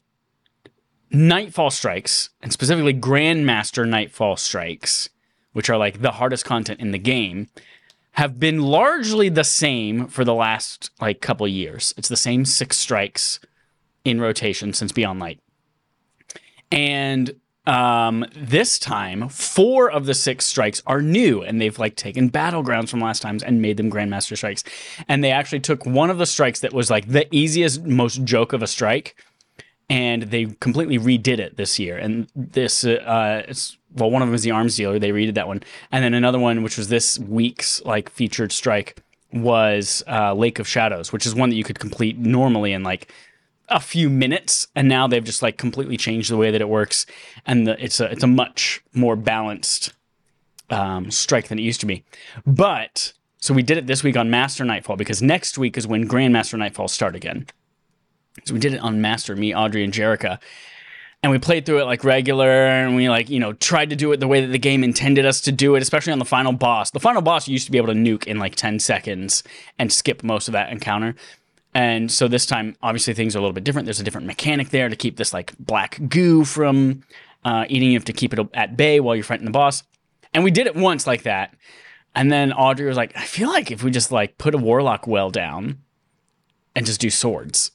nightfall 1.10 1.70
strikes 1.70 2.30
and 2.40 2.52
specifically 2.52 2.94
grandmaster 2.94 3.86
nightfall 3.86 4.36
strikes, 4.36 5.10
which 5.52 5.68
are 5.68 5.76
like 5.76 6.00
the 6.00 6.12
hardest 6.12 6.44
content 6.44 6.80
in 6.80 6.92
the 6.92 6.98
game, 6.98 7.48
have 8.12 8.38
been 8.38 8.60
largely 8.60 9.28
the 9.28 9.44
same 9.44 10.06
for 10.06 10.24
the 10.24 10.34
last 10.34 10.90
like 11.00 11.20
couple 11.20 11.48
years. 11.48 11.94
It's 11.96 12.08
the 12.08 12.16
same 12.16 12.44
six 12.44 12.76
strikes 12.78 13.40
in 14.04 14.20
rotation 14.20 14.72
since 14.72 14.92
Beyond 14.92 15.20
Light. 15.20 15.40
And 16.70 17.34
um, 17.66 18.24
this 18.34 18.78
time, 18.78 19.28
four 19.28 19.90
of 19.90 20.06
the 20.06 20.14
six 20.14 20.44
strikes 20.44 20.82
are 20.86 21.00
new, 21.00 21.42
and 21.42 21.60
they've 21.60 21.78
like 21.78 21.96
taken 21.96 22.30
battlegrounds 22.30 22.88
from 22.88 23.00
last 23.00 23.22
times 23.22 23.42
and 23.42 23.62
made 23.62 23.76
them 23.76 23.90
Grandmaster 23.90 24.36
strikes. 24.36 24.64
And 25.08 25.22
they 25.22 25.30
actually 25.30 25.60
took 25.60 25.86
one 25.86 26.10
of 26.10 26.18
the 26.18 26.26
strikes 26.26 26.60
that 26.60 26.72
was 26.72 26.90
like 26.90 27.08
the 27.08 27.32
easiest, 27.34 27.84
most 27.84 28.24
joke 28.24 28.52
of 28.52 28.62
a 28.62 28.66
strike, 28.66 29.14
and 29.88 30.24
they 30.24 30.46
completely 30.60 30.98
redid 30.98 31.38
it 31.38 31.56
this 31.56 31.78
year. 31.78 31.96
And 31.96 32.26
this, 32.34 32.84
uh, 32.84 33.44
it's 33.46 33.78
well, 33.94 34.10
one 34.10 34.22
of 34.22 34.28
them 34.28 34.34
is 34.34 34.42
the 34.42 34.50
arms 34.50 34.76
dealer. 34.76 34.98
They 34.98 35.10
redid 35.10 35.34
that 35.34 35.48
one, 35.48 35.62
and 35.90 36.04
then 36.04 36.14
another 36.14 36.38
one, 36.38 36.62
which 36.62 36.78
was 36.78 36.88
this 36.88 37.18
week's 37.18 37.82
like 37.84 38.10
featured 38.10 38.52
strike, 38.52 39.02
was 39.32 40.02
uh, 40.06 40.34
Lake 40.34 40.58
of 40.58 40.68
Shadows, 40.68 41.12
which 41.12 41.26
is 41.26 41.34
one 41.34 41.50
that 41.50 41.56
you 41.56 41.64
could 41.64 41.78
complete 41.78 42.18
normally 42.18 42.72
in 42.72 42.82
like 42.82 43.12
a 43.68 43.80
few 43.80 44.10
minutes, 44.10 44.68
and 44.74 44.88
now 44.88 45.06
they've 45.06 45.24
just 45.24 45.42
like 45.42 45.56
completely 45.56 45.96
changed 45.96 46.30
the 46.30 46.36
way 46.36 46.50
that 46.50 46.60
it 46.60 46.68
works, 46.68 47.06
and 47.46 47.66
the, 47.66 47.82
it's 47.82 48.00
a 48.00 48.10
it's 48.10 48.22
a 48.22 48.28
much 48.28 48.82
more 48.92 49.16
balanced 49.16 49.92
um, 50.70 51.10
strike 51.10 51.48
than 51.48 51.58
it 51.58 51.62
used 51.62 51.80
to 51.80 51.86
be. 51.86 52.04
But 52.46 53.12
so 53.38 53.54
we 53.54 53.62
did 53.62 53.78
it 53.78 53.86
this 53.86 54.02
week 54.02 54.16
on 54.16 54.30
Master 54.30 54.64
Nightfall 54.64 54.96
because 54.96 55.20
next 55.20 55.58
week 55.58 55.76
is 55.76 55.86
when 55.86 56.08
Grandmaster 56.08 56.58
Nightfall 56.58 56.88
start 56.88 57.16
again. 57.16 57.46
So 58.44 58.54
we 58.54 58.60
did 58.60 58.74
it 58.74 58.80
on 58.80 59.00
Master, 59.00 59.36
me, 59.36 59.54
Audrey, 59.54 59.84
and 59.84 59.92
Jerica. 59.92 60.38
And 61.22 61.30
we 61.30 61.38
played 61.38 61.64
through 61.64 61.80
it 61.80 61.84
like 61.84 62.02
regular, 62.02 62.50
and 62.50 62.96
we 62.96 63.08
like 63.08 63.30
you 63.30 63.38
know 63.38 63.52
tried 63.52 63.90
to 63.90 63.96
do 63.96 64.10
it 64.12 64.18
the 64.18 64.26
way 64.26 64.40
that 64.40 64.48
the 64.48 64.58
game 64.58 64.82
intended 64.82 65.24
us 65.24 65.40
to 65.42 65.52
do 65.52 65.76
it, 65.76 65.82
especially 65.82 66.12
on 66.12 66.18
the 66.18 66.24
final 66.24 66.52
boss. 66.52 66.90
The 66.90 67.00
final 67.00 67.22
boss 67.22 67.46
used 67.46 67.66
to 67.66 67.72
be 67.72 67.78
able 67.78 67.88
to 67.88 67.94
nuke 67.94 68.26
in 68.26 68.38
like 68.38 68.56
ten 68.56 68.78
seconds 68.80 69.44
and 69.78 69.92
skip 69.92 70.24
most 70.24 70.48
of 70.48 70.52
that 70.52 70.70
encounter. 70.70 71.14
And 71.74 72.10
so 72.10 72.28
this 72.28 72.44
time, 72.44 72.76
obviously, 72.82 73.14
things 73.14 73.34
are 73.34 73.38
a 73.38 73.42
little 73.42 73.54
bit 73.54 73.64
different. 73.64 73.86
There's 73.86 74.00
a 74.00 74.04
different 74.04 74.26
mechanic 74.26 74.70
there 74.70 74.88
to 74.88 74.96
keep 74.96 75.16
this 75.16 75.32
like 75.32 75.56
black 75.58 75.98
goo 76.08 76.44
from 76.44 77.04
uh, 77.44 77.66
eating. 77.68 77.90
You 77.92 77.96
have 77.96 78.04
to 78.06 78.12
keep 78.12 78.34
it 78.34 78.46
at 78.52 78.76
bay 78.76 79.00
while 79.00 79.14
you're 79.14 79.24
fighting 79.24 79.46
the 79.46 79.52
boss. 79.52 79.84
And 80.34 80.44
we 80.44 80.50
did 80.50 80.66
it 80.66 80.74
once 80.74 81.06
like 81.06 81.22
that. 81.22 81.54
And 82.14 82.30
then 82.30 82.52
Audrey 82.52 82.86
was 82.86 82.96
like, 82.96 83.16
I 83.16 83.24
feel 83.24 83.48
like 83.48 83.70
if 83.70 83.82
we 83.82 83.90
just 83.90 84.12
like 84.12 84.36
put 84.38 84.54
a 84.54 84.58
warlock 84.58 85.06
well 85.06 85.30
down 85.30 85.78
and 86.74 86.84
just 86.84 87.00
do 87.00 87.10
swords 87.10 87.70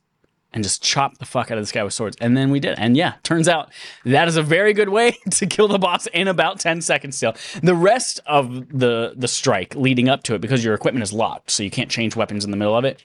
and 0.54 0.64
just 0.64 0.82
chop 0.82 1.18
the 1.18 1.26
fuck 1.26 1.52
out 1.52 1.58
of 1.58 1.62
this 1.62 1.72
guy 1.72 1.84
with 1.84 1.94
swords. 1.94 2.18
And 2.20 2.36
then 2.36 2.52
we 2.52 2.60
did. 2.60 2.80
And 2.80 2.96
yeah, 2.96 3.16
turns 3.24 3.48
out 3.48 3.70
that 4.06 4.28
is 4.28 4.38
a 4.38 4.44
very 4.44 4.74
good 4.74 4.90
way 4.90 5.12
to 5.32 5.46
kill 5.46 5.68
the 5.68 5.78
boss 5.78 6.08
in 6.08 6.28
about 6.28 6.60
10 6.60 6.82
seconds 6.82 7.18
still. 7.18 7.36
The 7.62 7.76
rest 7.76 8.20
of 8.26 8.78
the 8.78 9.14
the 9.16 9.28
strike 9.28 9.76
leading 9.76 10.10
up 10.10 10.24
to 10.24 10.36
it, 10.36 10.42
because 10.42 10.64
your 10.64 10.74
equipment 10.74 11.04
is 11.04 11.14
locked, 11.14 11.52
so 11.52 11.64
you 11.64 11.72
can't 11.72 11.92
change 11.92 12.16
weapons 12.16 12.46
in 12.46 12.52
the 12.52 12.58
middle 12.58 12.76
of 12.76 12.86
it. 12.86 13.04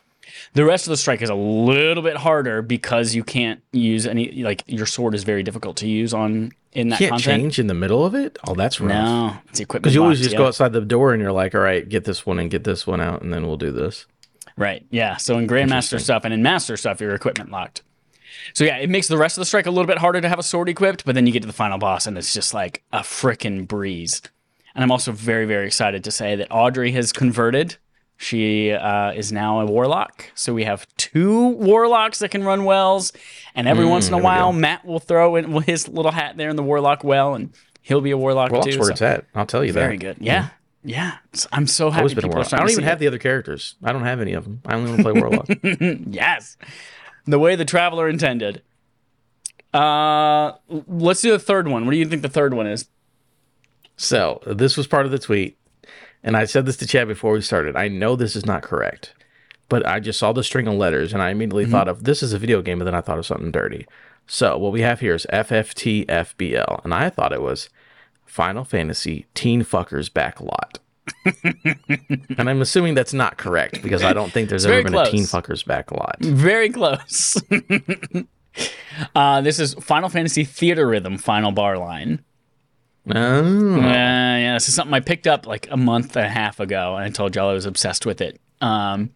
The 0.55 0.65
rest 0.65 0.87
of 0.87 0.91
the 0.91 0.97
strike 0.97 1.23
is 1.23 1.31
a 1.31 1.35
little 1.35 2.03
bit 2.03 2.17
harder 2.17 2.63
because 2.63 3.15
you 3.15 3.25
can't 3.25 3.61
use 3.73 4.07
any 4.07 4.43
like 4.43 4.63
your 4.67 4.87
sword 4.87 5.15
is 5.15 5.25
very 5.25 5.43
difficult 5.43 5.77
to 5.79 5.89
use 5.89 6.15
on 6.15 6.53
in 6.73 6.89
that 6.89 6.99
Can't 6.99 7.11
content. 7.11 7.43
change 7.43 7.59
in 7.59 7.67
the 7.67 7.75
middle 7.75 8.05
of 8.05 8.15
it. 8.15 8.39
Oh, 8.47 8.55
that's 8.55 8.81
rough. 8.81 8.91
No, 8.91 9.37
it's 9.49 9.61
equipment. 9.61 9.83
Because 9.83 9.95
you 9.95 10.03
always 10.03 10.19
just 10.19 10.33
yeah. 10.33 10.39
go 10.39 10.47
outside 10.47 10.73
the 10.73 10.81
door 10.81 11.13
and 11.13 11.23
you're 11.23 11.33
like, 11.33 11.55
all 11.55 11.61
right, 11.61 11.87
get 11.87 12.05
this 12.05 12.25
one 12.25 12.39
and 12.39 12.51
get 12.51 12.65
this 12.65 12.87
one 12.87 13.01
out, 13.01 13.23
and 13.23 13.33
then 13.33 13.47
we'll 13.47 13.57
do 13.59 13.71
this. 13.71 14.07
Right. 14.57 14.85
Yeah. 14.91 15.17
So 15.17 15.39
in 15.39 15.47
Grandmaster 15.47 16.01
stuff 16.01 16.25
and 16.25 16.33
in 16.35 16.43
Master 16.43 16.77
stuff, 16.77 17.01
your 17.01 17.15
equipment 17.15 17.51
locked. 17.51 17.83
So 18.55 18.65
yeah, 18.65 18.77
it 18.79 18.91
makes 18.91 19.09
the 19.09 19.17
rest 19.17 19.37
of 19.37 19.41
the 19.43 19.47
strike 19.47 19.67
a 19.67 19.71
little 19.71 19.87
bit 19.87 19.99
harder 19.99 20.21
to 20.21 20.29
have 20.29 20.39
a 20.39 20.43
sword 20.43 20.69
equipped, 20.69 21.05
but 21.05 21.15
then 21.15 21.27
you 21.27 21.33
get 21.33 21.41
to 21.43 21.47
the 21.47 21.53
final 21.53 21.79
boss 21.79 22.07
and 22.07 22.17
it's 22.19 22.35
just 22.35 22.53
like 22.55 22.83
a 22.93 23.01
frickin' 23.01 23.67
breeze. 23.69 24.21
And 24.75 24.83
I'm 24.83 24.91
also 24.91 25.13
very, 25.13 25.45
very 25.47 25.67
excited 25.67 26.03
to 26.05 26.11
say 26.11 26.35
that 26.37 26.49
Audrey 26.51 26.93
has 26.93 27.13
converted. 27.13 27.77
She 28.17 28.73
uh, 28.73 29.13
is 29.13 29.33
now 29.33 29.61
a 29.61 29.67
warlock. 29.67 30.27
So 30.35 30.55
we 30.55 30.65
have 30.65 30.87
two 30.97 31.49
warlocks 31.49 32.21
that 32.21 32.31
can 32.31 32.45
run 32.45 32.65
wells. 32.65 33.13
And 33.55 33.67
every 33.69 33.85
once 33.85 34.09
in 34.09 34.15
a 34.15 34.19
Mm, 34.19 34.23
while. 34.23 34.53
Matt 34.53 34.85
will 34.85 35.01
throw 35.01 35.37
in 35.37 35.51
his 35.63 35.89
little 35.89 36.13
hat 36.13 36.37
there 36.37 36.49
in 36.49 36.57
the 36.57 36.63
warlock 36.63 37.05
well, 37.05 37.35
and 37.35 37.51
he'll 37.83 38.01
be 38.01 38.13
a 38.13 38.17
warlock 38.17 38.51
Well, 38.53 38.63
too. 38.63 38.71
that's 38.71 38.77
where 38.79 38.87
so- 38.87 38.93
it's 38.93 39.03
at. 39.03 39.25
I'll 39.35 39.45
tell 39.47 39.65
you 39.65 39.73
very 39.73 39.97
that. 39.99 40.05
Very 40.05 40.15
good. 40.15 40.25
Yeah. 40.25 40.49
Yeah. 40.85 41.17
I'm 41.53 41.67
so 41.67 41.91
happy 41.91 42.01
Always 42.01 42.15
been 42.15 42.25
a 42.25 42.29
people 42.29 42.39
are 42.41 42.43
warlock. 42.43 42.53
I 42.55 42.59
don't 42.59 42.71
even 42.71 42.85
have 42.85 42.99
it. 42.99 43.01
the 43.01 43.07
other 43.07 43.19
characters. 43.19 43.77
I 43.85 43.93
don't 43.93 44.03
have 44.05 44.21
any 44.21 44.33
of 44.33 44.45
them. 44.45 44.61
I 44.67 44.75
only 44.75 44.91
want 44.91 44.99
to 44.99 45.05
play 45.05 45.21
warlock. 45.21 45.49
Yes. 46.13 46.57
The 47.27 47.39
way 47.39 47.55
the 47.55 47.65
traveler 47.65 48.09
intended. 48.09 48.63
Uh 49.73 50.53
let's 50.69 51.21
do 51.23 51.31
the 51.31 51.39
third 51.39 51.69
one. 51.69 51.85
What 51.87 51.93
do 51.93 51.97
you 51.99 52.05
think 52.07 52.23
the 52.23 52.29
third 52.29 52.53
one 52.53 52.67
is? 52.67 52.89
So 53.97 54.43
this 54.47 54.77
was 54.77 54.87
part 54.87 55.07
of 55.07 55.13
the 55.13 55.19
tweet, 55.19 55.57
and 56.23 56.37
I 56.37 56.45
said 56.45 56.67
this 56.67 56.77
to 56.79 56.87
Chad 56.87 57.07
before 57.09 57.33
we 57.33 57.41
started. 57.41 57.77
I 57.77 57.89
know 57.89 58.17
this 58.17 58.35
is 58.35 58.45
not 58.45 58.63
correct, 58.63 59.15
but 59.69 59.87
I 59.87 60.01
just 60.01 60.19
saw 60.19 60.33
the 60.33 60.43
string 60.43 60.67
of 60.67 60.75
letters, 60.75 61.13
and 61.13 61.23
I 61.23 61.31
immediately 61.31 61.67
thought 61.67 61.89
of 61.89 62.05
this 62.05 62.23
is 62.23 62.33
a 62.33 62.39
video 62.39 62.61
game, 62.63 62.79
but 62.79 62.85
then 62.85 62.95
I 62.95 63.01
thought 63.01 63.19
of 63.19 63.27
something 63.27 63.53
dirty. 63.53 63.87
So 64.27 64.59
what 64.59 64.73
we 64.73 64.81
have 64.81 65.01
here 65.01 65.15
is 65.15 65.27
FFTFBL, 65.33 66.85
and 66.85 66.93
I 66.93 67.09
thought 67.11 67.33
it 67.33 67.43
was 67.43 67.71
Final 68.33 68.65
Fantasy 68.65 69.27
Teen 69.35 69.63
Fuckers 69.63 70.09
Backlot. 70.09 70.79
and 72.39 72.49
I'm 72.49 72.63
assuming 72.63 72.95
that's 72.95 73.13
not 73.13 73.37
correct 73.37 73.83
because 73.83 74.03
I 74.03 74.15
don't 74.15 74.33
think 74.33 74.49
there's 74.49 74.65
ever 74.65 74.83
been 74.83 74.95
close. 74.95 75.09
a 75.09 75.11
Teen 75.11 75.25
Fuckers 75.25 75.63
Backlot. 75.63 76.17
Very 76.21 76.71
close. 76.71 77.37
uh 79.15 79.41
this 79.43 79.61
is 79.61 79.75
Final 79.75 80.09
Fantasy 80.09 80.47
Theatrhythm 80.47 81.21
Final 81.21 81.53
Bar 81.53 81.77
Line. 81.77 82.25
Oh. 83.11 83.75
Uh, 83.75 83.81
yeah, 83.83 84.55
this 84.55 84.67
is 84.67 84.75
something 84.75 84.95
I 84.95 85.01
picked 85.01 85.27
up 85.27 85.47
like 85.47 85.69
a 85.71 85.77
month 85.77 86.17
and 86.17 86.25
a 86.25 86.31
half 86.31 86.59
ago, 86.59 86.97
and 86.97 87.05
I 87.05 87.11
told 87.11 87.37
y'all 87.37 87.51
I 87.51 87.53
was 87.53 87.67
obsessed 87.67 88.07
with 88.07 88.23
it. 88.23 88.41
Um, 88.63 89.11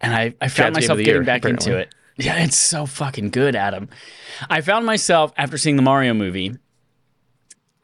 and 0.00 0.14
I, 0.14 0.34
I 0.40 0.48
found 0.48 0.74
myself 0.74 0.98
getting 0.98 1.12
year, 1.12 1.24
back 1.24 1.44
into 1.44 1.76
it. 1.76 1.94
Yeah, 2.16 2.42
it's 2.42 2.56
so 2.56 2.86
fucking 2.86 3.30
good, 3.30 3.54
Adam. 3.54 3.90
I 4.48 4.62
found 4.62 4.86
myself 4.86 5.34
after 5.36 5.58
seeing 5.58 5.76
the 5.76 5.82
Mario 5.82 6.14
movie. 6.14 6.56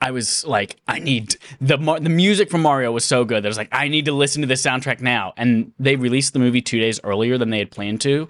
I 0.03 0.11
was 0.11 0.45
like, 0.45 0.81
I 0.89 0.99
need 0.99 1.37
the 1.61 1.77
the 1.77 2.09
music 2.11 2.51
from 2.51 2.61
Mario 2.63 2.91
was 2.91 3.05
so 3.05 3.25
good 3.25 3.45
that 3.45 3.47
I 3.47 3.51
was 3.51 3.57
like, 3.57 3.69
I 3.71 3.87
need 3.87 4.07
to 4.07 4.13
listen 4.13 4.43
to 4.43 4.49
this 4.49 4.61
soundtrack 4.61 5.01
now. 5.01 5.33
And 5.37 5.73
they 5.79 5.95
released 5.95 6.33
the 6.33 6.41
movie 6.41 6.61
two 6.61 6.81
days 6.81 6.99
earlier 7.05 7.39
than 7.39 7.51
they 7.51 7.61
had 7.61 7.71
planned 7.71 8.01
to, 8.01 8.27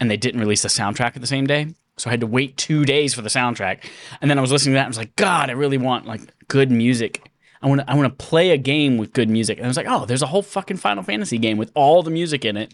and 0.00 0.10
they 0.10 0.16
didn't 0.16 0.40
release 0.40 0.62
the 0.62 0.68
soundtrack 0.68 1.14
at 1.14 1.20
the 1.20 1.26
same 1.26 1.46
day. 1.46 1.74
So 1.98 2.08
I 2.08 2.12
had 2.12 2.20
to 2.20 2.26
wait 2.26 2.56
two 2.56 2.86
days 2.86 3.12
for 3.12 3.20
the 3.20 3.28
soundtrack. 3.28 3.84
And 4.22 4.30
then 4.30 4.38
I 4.38 4.40
was 4.40 4.50
listening 4.50 4.72
to 4.72 4.76
that 4.76 4.86
and 4.86 4.86
I 4.86 4.88
was 4.88 4.96
like, 4.96 5.14
God, 5.16 5.50
I 5.50 5.52
really 5.52 5.76
want 5.76 6.06
like 6.06 6.22
good 6.48 6.70
music. 6.70 7.30
I 7.60 7.68
want 7.68 7.82
to 7.82 7.90
I 7.90 7.94
want 7.94 8.18
to 8.18 8.24
play 8.24 8.52
a 8.52 8.56
game 8.56 8.96
with 8.96 9.12
good 9.12 9.28
music. 9.28 9.58
And 9.58 9.66
I 9.66 9.68
was 9.68 9.76
like, 9.76 9.86
oh, 9.86 10.06
there's 10.06 10.22
a 10.22 10.26
whole 10.26 10.42
fucking 10.42 10.78
Final 10.78 11.02
Fantasy 11.02 11.36
game 11.36 11.58
with 11.58 11.70
all 11.74 12.02
the 12.02 12.10
music 12.10 12.46
in 12.46 12.56
it. 12.56 12.72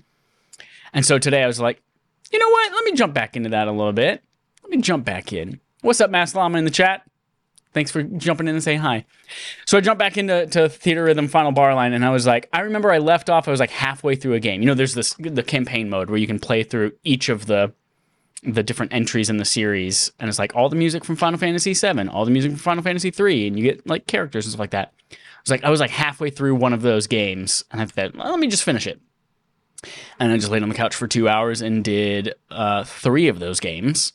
And 0.92 1.04
so 1.04 1.18
today 1.18 1.42
I 1.42 1.48
was 1.48 1.60
like, 1.60 1.82
you 2.30 2.38
know 2.38 2.48
what? 2.48 2.72
Let 2.72 2.84
me 2.84 2.92
jump 2.92 3.12
back 3.12 3.36
into 3.36 3.48
that 3.48 3.66
a 3.66 3.72
little 3.72 3.92
bit. 3.92 4.22
Let 4.62 4.70
me 4.70 4.80
jump 4.80 5.04
back 5.04 5.32
in. 5.32 5.58
What's 5.80 6.00
up, 6.00 6.10
Mass 6.10 6.32
Llama 6.32 6.58
in 6.58 6.64
the 6.64 6.70
chat? 6.70 7.02
Thanks 7.76 7.90
for 7.90 8.02
jumping 8.02 8.48
in 8.48 8.54
and 8.54 8.64
saying 8.64 8.78
hi. 8.78 9.04
So 9.66 9.76
I 9.76 9.82
jumped 9.82 9.98
back 9.98 10.16
into 10.16 10.46
to 10.46 10.60
Theatrhythm 10.60 11.28
Final 11.28 11.52
Bar 11.52 11.74
Line, 11.74 11.92
and 11.92 12.06
I 12.06 12.08
was 12.08 12.26
like, 12.26 12.48
I 12.50 12.60
remember 12.60 12.90
I 12.90 12.96
left 12.96 13.28
off. 13.28 13.48
I 13.48 13.50
was 13.50 13.60
like 13.60 13.68
halfway 13.68 14.16
through 14.16 14.32
a 14.32 14.40
game. 14.40 14.62
You 14.62 14.66
know, 14.68 14.72
there's 14.72 14.94
this 14.94 15.12
the 15.18 15.42
campaign 15.42 15.90
mode 15.90 16.08
where 16.08 16.18
you 16.18 16.26
can 16.26 16.38
play 16.38 16.62
through 16.62 16.92
each 17.04 17.28
of 17.28 17.44
the 17.44 17.74
the 18.42 18.62
different 18.62 18.94
entries 18.94 19.28
in 19.28 19.36
the 19.36 19.44
series, 19.44 20.10
and 20.18 20.30
it's 20.30 20.38
like 20.38 20.56
all 20.56 20.70
the 20.70 20.76
music 20.76 21.04
from 21.04 21.16
Final 21.16 21.38
Fantasy 21.38 21.74
VII, 21.74 22.08
all 22.08 22.24
the 22.24 22.30
music 22.30 22.52
from 22.52 22.60
Final 22.60 22.82
Fantasy 22.82 23.12
III, 23.14 23.48
and 23.48 23.58
you 23.58 23.62
get 23.62 23.86
like 23.86 24.06
characters 24.06 24.46
and 24.46 24.52
stuff 24.52 24.60
like 24.60 24.70
that. 24.70 24.94
I 25.10 25.16
was 25.44 25.50
like, 25.50 25.64
I 25.64 25.68
was 25.68 25.80
like 25.80 25.90
halfway 25.90 26.30
through 26.30 26.54
one 26.54 26.72
of 26.72 26.80
those 26.80 27.06
games, 27.06 27.62
and 27.70 27.82
I 27.82 27.84
thought, 27.84 28.16
well, 28.16 28.30
let 28.30 28.40
me 28.40 28.46
just 28.46 28.64
finish 28.64 28.86
it. 28.86 29.02
And 30.18 30.32
I 30.32 30.36
just 30.38 30.50
laid 30.50 30.62
on 30.62 30.70
the 30.70 30.74
couch 30.74 30.94
for 30.94 31.06
two 31.06 31.28
hours 31.28 31.60
and 31.60 31.84
did 31.84 32.36
uh, 32.50 32.84
three 32.84 33.28
of 33.28 33.38
those 33.38 33.60
games 33.60 34.14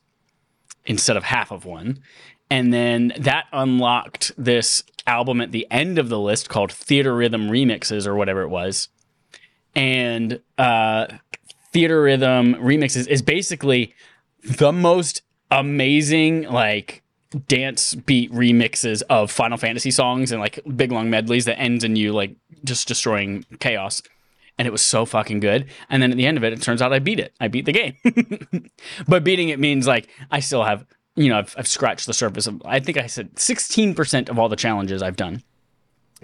instead 0.85 1.17
of 1.17 1.23
half 1.23 1.51
of 1.51 1.65
one. 1.65 1.99
And 2.51 2.73
then 2.73 3.13
that 3.17 3.47
unlocked 3.53 4.33
this 4.37 4.83
album 5.07 5.39
at 5.39 5.53
the 5.53 5.65
end 5.71 5.97
of 5.97 6.09
the 6.09 6.19
list 6.19 6.49
called 6.49 6.69
Theatrhythm 6.69 7.49
Remixes 7.49 8.05
or 8.05 8.15
whatever 8.15 8.41
it 8.41 8.49
was. 8.49 8.89
And 9.73 10.41
uh, 10.57 11.07
Theatrhythm 11.73 12.59
Remixes 12.59 13.07
is 13.07 13.21
basically 13.21 13.95
the 14.43 14.73
most 14.73 15.21
amazing, 15.49 16.43
like, 16.43 17.01
dance 17.47 17.95
beat 17.95 18.29
remixes 18.33 19.01
of 19.09 19.31
Final 19.31 19.57
Fantasy 19.57 19.89
songs 19.89 20.33
and 20.33 20.41
like 20.41 20.59
big 20.75 20.91
long 20.91 21.09
medleys 21.09 21.45
that 21.45 21.57
ends 21.57 21.85
in 21.85 21.95
you 21.95 22.11
like 22.11 22.35
just 22.65 22.89
destroying 22.89 23.45
chaos. 23.61 24.01
And 24.57 24.67
it 24.67 24.71
was 24.71 24.81
so 24.81 25.05
fucking 25.05 25.39
good. 25.39 25.67
And 25.89 26.03
then 26.03 26.11
at 26.11 26.17
the 26.17 26.25
end 26.25 26.37
of 26.37 26.43
it, 26.43 26.51
it 26.51 26.61
turns 26.61 26.81
out 26.81 26.91
I 26.91 26.99
beat 26.99 27.21
it. 27.21 27.33
I 27.39 27.47
beat 27.47 27.65
the 27.65 27.71
game. 27.71 28.69
but 29.07 29.23
beating 29.23 29.47
it 29.47 29.59
means 29.59 29.87
like 29.87 30.09
I 30.29 30.41
still 30.41 30.65
have, 30.65 30.85
you 31.15 31.29
know, 31.29 31.39
I've, 31.39 31.55
I've 31.57 31.67
scratched 31.67 32.07
the 32.07 32.13
surface 32.13 32.47
of, 32.47 32.61
I 32.65 32.79
think 32.79 32.97
I 32.97 33.07
said 33.07 33.35
16% 33.35 34.29
of 34.29 34.39
all 34.39 34.49
the 34.49 34.55
challenges 34.55 35.01
I've 35.01 35.15
done. 35.17 35.43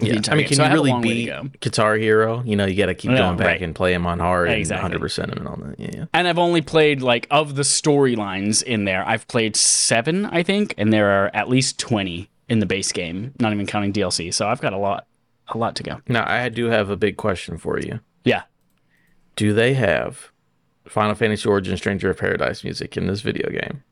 Yeah. 0.00 0.20
I 0.30 0.36
mean, 0.36 0.46
can 0.46 0.56
So 0.56 0.64
you 0.64 0.72
really 0.72 1.00
beat. 1.00 1.60
Guitar 1.60 1.96
Hero? 1.96 2.42
You 2.44 2.54
know, 2.54 2.66
you 2.66 2.76
got 2.76 2.86
to 2.86 2.94
keep 2.94 3.10
Yeah, 3.10 3.18
going 3.18 3.36
back 3.36 3.46
right. 3.46 3.62
and 3.62 3.74
play 3.74 3.92
them 3.92 4.06
on 4.06 4.20
hard 4.20 4.48
Exactly. 4.48 4.92
and 4.94 5.02
100% 5.02 5.16
them 5.16 5.38
and 5.38 5.48
all 5.48 5.56
that. 5.56 5.80
Yeah, 5.80 5.90
yeah. 5.92 6.04
And 6.14 6.28
I've 6.28 6.38
only 6.38 6.60
played 6.62 7.02
like 7.02 7.26
of 7.32 7.56
the 7.56 7.62
storylines 7.62 8.62
in 8.62 8.84
there, 8.84 9.06
I've 9.08 9.26
played 9.26 9.56
seven, 9.56 10.26
I 10.26 10.44
think, 10.44 10.72
and 10.78 10.92
there 10.92 11.10
are 11.10 11.30
at 11.34 11.48
least 11.48 11.78
20 11.80 12.30
in 12.48 12.60
the 12.60 12.66
base 12.66 12.92
game, 12.92 13.34
not 13.40 13.52
even 13.52 13.66
counting 13.66 13.92
DLC. 13.92 14.32
So 14.32 14.46
I've 14.46 14.60
got 14.60 14.72
a 14.72 14.78
lot, 14.78 15.06
a 15.48 15.58
lot 15.58 15.74
to 15.76 15.82
go. 15.82 16.00
Now, 16.08 16.24
I 16.30 16.48
do 16.48 16.66
have 16.66 16.90
a 16.90 16.96
big 16.96 17.16
question 17.16 17.58
for 17.58 17.80
you. 17.80 17.98
Yeah. 18.24 18.42
Do 19.34 19.52
they 19.52 19.74
have 19.74 20.30
Final 20.86 21.16
Fantasy 21.16 21.48
Origin 21.48 21.76
Stranger 21.76 22.08
of 22.10 22.18
Paradise 22.18 22.62
music 22.62 22.96
in 22.96 23.08
this 23.08 23.20
video 23.20 23.50
game? 23.50 23.82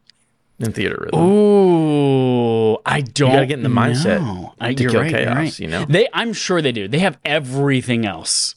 In 0.58 0.72
Theatrhythm. 0.72 1.14
Ooh, 1.14 2.78
I 2.86 3.02
don't. 3.02 3.30
You 3.30 3.36
gotta 3.36 3.46
get 3.46 3.58
in 3.58 3.62
the 3.62 3.68
mindset 3.68 4.22
know. 4.22 4.54
I, 4.58 4.72
to 4.72 4.88
kill 4.88 5.02
right, 5.02 5.10
chaos, 5.10 5.36
right. 5.36 5.58
you 5.58 5.68
know? 5.68 5.84
They, 5.84 6.08
I'm 6.14 6.32
sure 6.32 6.62
they 6.62 6.72
do. 6.72 6.88
They 6.88 7.00
have 7.00 7.18
everything 7.24 8.06
else. 8.06 8.54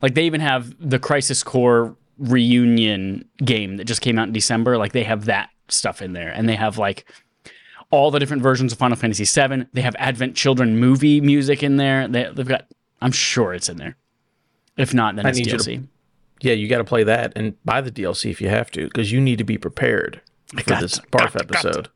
Like 0.00 0.14
they 0.14 0.26
even 0.26 0.40
have 0.40 0.74
the 0.78 0.98
Crisis 1.00 1.42
Core 1.42 1.96
reunion 2.18 3.28
game 3.38 3.78
that 3.78 3.84
just 3.84 4.00
came 4.00 4.18
out 4.18 4.28
in 4.28 4.32
December. 4.32 4.78
Like 4.78 4.92
they 4.92 5.02
have 5.02 5.24
that 5.24 5.50
stuff 5.68 6.02
in 6.02 6.12
there, 6.12 6.30
and 6.30 6.48
they 6.48 6.54
have 6.54 6.78
like 6.78 7.04
all 7.90 8.12
the 8.12 8.20
different 8.20 8.42
versions 8.42 8.72
of 8.72 8.78
Final 8.78 8.96
Fantasy 8.96 9.24
VII. 9.24 9.66
They 9.72 9.82
have 9.82 9.96
Advent 9.98 10.36
Children 10.36 10.78
movie 10.78 11.20
music 11.20 11.64
in 11.64 11.78
there. 11.78 12.06
They, 12.06 12.30
they've 12.32 12.46
got. 12.46 12.66
I'm 13.02 13.12
sure 13.12 13.52
it's 13.54 13.68
in 13.68 13.76
there. 13.76 13.96
If 14.76 14.94
not, 14.94 15.16
then 15.16 15.26
I 15.26 15.30
it's 15.30 15.40
you 15.40 15.46
to- 15.46 15.82
Yeah, 16.40 16.52
you 16.52 16.68
got 16.68 16.78
to 16.78 16.84
play 16.84 17.02
that 17.04 17.32
and 17.34 17.54
buy 17.64 17.80
the 17.80 17.90
DLC 17.90 18.30
if 18.30 18.40
you 18.40 18.48
have 18.48 18.70
to, 18.72 18.84
because 18.84 19.10
you 19.10 19.20
need 19.20 19.38
to 19.38 19.44
be 19.44 19.58
prepared 19.58 20.20
for 20.62 20.80
this 20.80 20.92
to, 20.98 21.02
barf 21.08 21.32
got 21.32 21.42
episode. 21.42 21.88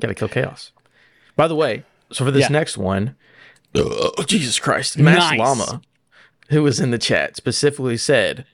Got 0.00 0.08
to 0.08 0.14
kill 0.14 0.28
chaos. 0.28 0.72
By 1.36 1.48
the 1.48 1.54
way, 1.56 1.84
so 2.12 2.24
for 2.24 2.30
this 2.30 2.42
Yeah. 2.42 2.48
next 2.48 2.76
one, 2.78 3.14
uh, 3.74 3.80
oh, 3.84 4.24
Jesus 4.26 4.58
Christ, 4.58 4.98
Mass 4.98 5.30
Nice. 5.30 5.38
Llama, 5.38 5.80
who 6.50 6.62
was 6.62 6.78
in 6.80 6.90
the 6.90 6.98
chat, 6.98 7.36
specifically 7.36 7.96
said, 7.96 8.44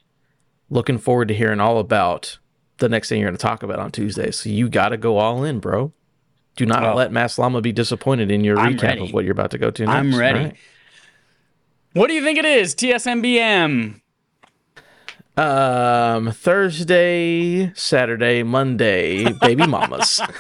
"Looking 0.70 0.99
forward 0.99 1.29
to 1.29 1.35
hearing 1.35 1.61
all 1.61 1.79
about 1.79 2.39
the 2.79 2.89
next 2.89 3.09
thing 3.09 3.20
you're 3.20 3.29
going 3.29 3.37
to 3.37 3.43
talk 3.43 3.62
about 3.62 3.79
on 3.81 3.91
Tuesday." 3.91 4.31
So 4.31 4.49
you 4.49 4.68
got 4.68 4.91
to 4.91 4.97
go 4.97 5.18
all 5.18 5.43
in, 5.45 5.59
bro. 5.59 5.93
Do 6.57 6.66
not 6.66 6.85
Oh. 6.85 6.95
let 6.95 7.12
Mass 7.12 7.39
Llama 7.39 7.61
be 7.61 7.72
disappointed 7.72 8.31
in 8.31 8.43
your 8.45 8.59
I'm 8.59 8.74
recap 8.76 8.83
ready. 8.83 9.05
of 9.05 9.12
what 9.12 9.24
you're 9.24 9.33
about 9.33 9.51
to 9.53 9.59
go 9.59 9.70
to 9.70 9.85
next. 9.85 9.95
I'm 9.95 10.16
ready. 10.16 10.39
Right. 10.41 10.57
What 11.95 12.09
do 12.09 12.14
you 12.14 12.22
think 12.22 12.39
it 12.39 12.45
is? 12.45 12.74
TSMBM. 12.74 14.01
Um, 15.39 16.32
Thursday, 16.32 17.72
Saturday, 17.74 18.43
Monday, 18.43 19.32
baby 19.32 19.66
mamas. 19.66 20.20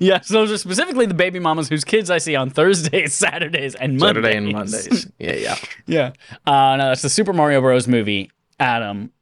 Yes, 0.00 0.28
those 0.28 0.50
are 0.50 0.56
specifically 0.56 1.04
the 1.06 1.14
baby 1.14 1.38
mamas 1.38 1.68
whose 1.68 1.84
kids 1.84 2.10
I 2.10 2.18
see 2.18 2.34
on 2.34 2.48
Thursdays, 2.50 3.12
Saturdays, 3.18 3.74
and 3.74 3.98
Mondays. 3.98 4.08
Saturday 4.24 4.36
and 4.38 4.52
Mondays. 4.52 5.06
Yeah, 5.18 5.34
yeah. 5.34 5.56
Yeah. 5.86 6.12
Uh, 6.46 6.76
no, 6.76 6.92
it's 6.92 7.02
the 7.02 7.10
Super 7.10 7.32
Mario 7.32 7.60
Bros. 7.60 7.86
movie. 7.86 8.30
Adam, 8.58 9.12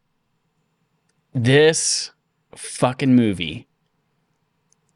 this 1.35 2.12
fucking 2.55 3.14
movie 3.14 3.66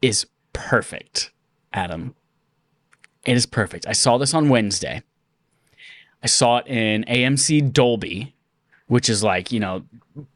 is 0.01 0.25
perfect. 0.53 1.31
Adam, 1.73 2.15
it 3.25 3.35
is 3.35 3.45
perfect. 3.45 3.85
I 3.87 3.93
saw 3.93 4.17
this 4.17 4.33
on 4.33 4.49
Wednesday. 4.49 5.03
I 6.23 6.27
saw 6.27 6.57
it 6.59 6.67
in 6.67 7.03
AMC 7.03 7.73
Dolby, 7.73 8.34
which 8.87 9.09
is 9.09 9.23
like 9.23 9.51
you 9.51 9.59
know 9.59 9.83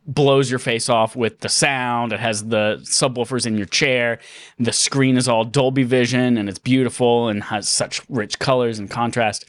blows 0.05 0.49
your 0.49 0.59
face 0.59 0.89
off 0.89 1.15
with 1.15 1.39
the 1.39 1.49
sound. 1.49 2.11
It 2.11 2.19
has 2.19 2.47
the 2.47 2.79
subwoofers 2.81 3.45
in 3.45 3.55
your 3.57 3.65
chair. 3.67 4.19
The 4.57 4.73
screen 4.73 5.17
is 5.17 5.27
all 5.27 5.45
Dolby 5.45 5.83
Vision 5.83 6.37
and 6.37 6.49
it's 6.49 6.59
beautiful 6.59 7.29
and 7.29 7.43
has 7.45 7.69
such 7.69 8.01
rich 8.09 8.39
colors 8.39 8.77
and 8.77 8.89
contrast 8.89 9.45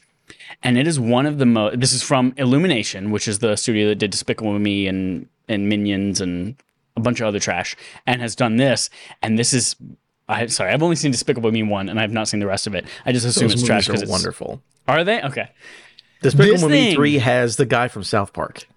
and 0.63 0.77
it 0.77 0.87
is 0.87 0.99
one 0.99 1.25
of 1.25 1.37
the 1.37 1.45
most. 1.45 1.79
This 1.79 1.93
is 1.93 2.03
from 2.03 2.33
Illumination, 2.37 3.11
which 3.11 3.27
is 3.27 3.39
the 3.39 3.55
studio 3.55 3.87
that 3.89 3.95
did 3.95 4.11
Despicable 4.11 4.57
Me 4.59 4.87
and 4.87 5.27
and 5.47 5.67
Minions 5.67 6.21
and 6.21 6.55
a 6.95 6.99
bunch 6.99 7.19
of 7.19 7.27
other 7.27 7.39
trash, 7.39 7.75
and 8.05 8.21
has 8.21 8.35
done 8.35 8.57
this. 8.57 8.89
And 9.21 9.39
this 9.39 9.53
is, 9.53 9.75
I 10.29 10.45
sorry, 10.47 10.71
I've 10.71 10.83
only 10.83 10.95
seen 10.95 11.11
Despicable 11.11 11.51
Me 11.51 11.63
one, 11.63 11.89
and 11.89 11.99
I 11.99 12.01
have 12.03 12.11
not 12.11 12.27
seen 12.27 12.39
the 12.39 12.47
rest 12.47 12.67
of 12.67 12.75
it. 12.75 12.85
I 13.05 13.11
just 13.11 13.25
assume 13.25 13.47
Those 13.49 13.53
it's 13.59 13.63
trash 13.63 13.87
because 13.87 14.01
are 14.01 14.05
it's 14.05 14.11
wonderful. 14.11 14.61
Are 14.87 15.03
they 15.03 15.21
okay? 15.23 15.49
Despicable 16.21 16.69
Me 16.69 16.87
thing- 16.87 16.95
3 16.95 17.17
has 17.19 17.55
the 17.55 17.65
guy 17.65 17.87
from 17.87 18.03
South 18.03 18.33
Park. 18.33 18.67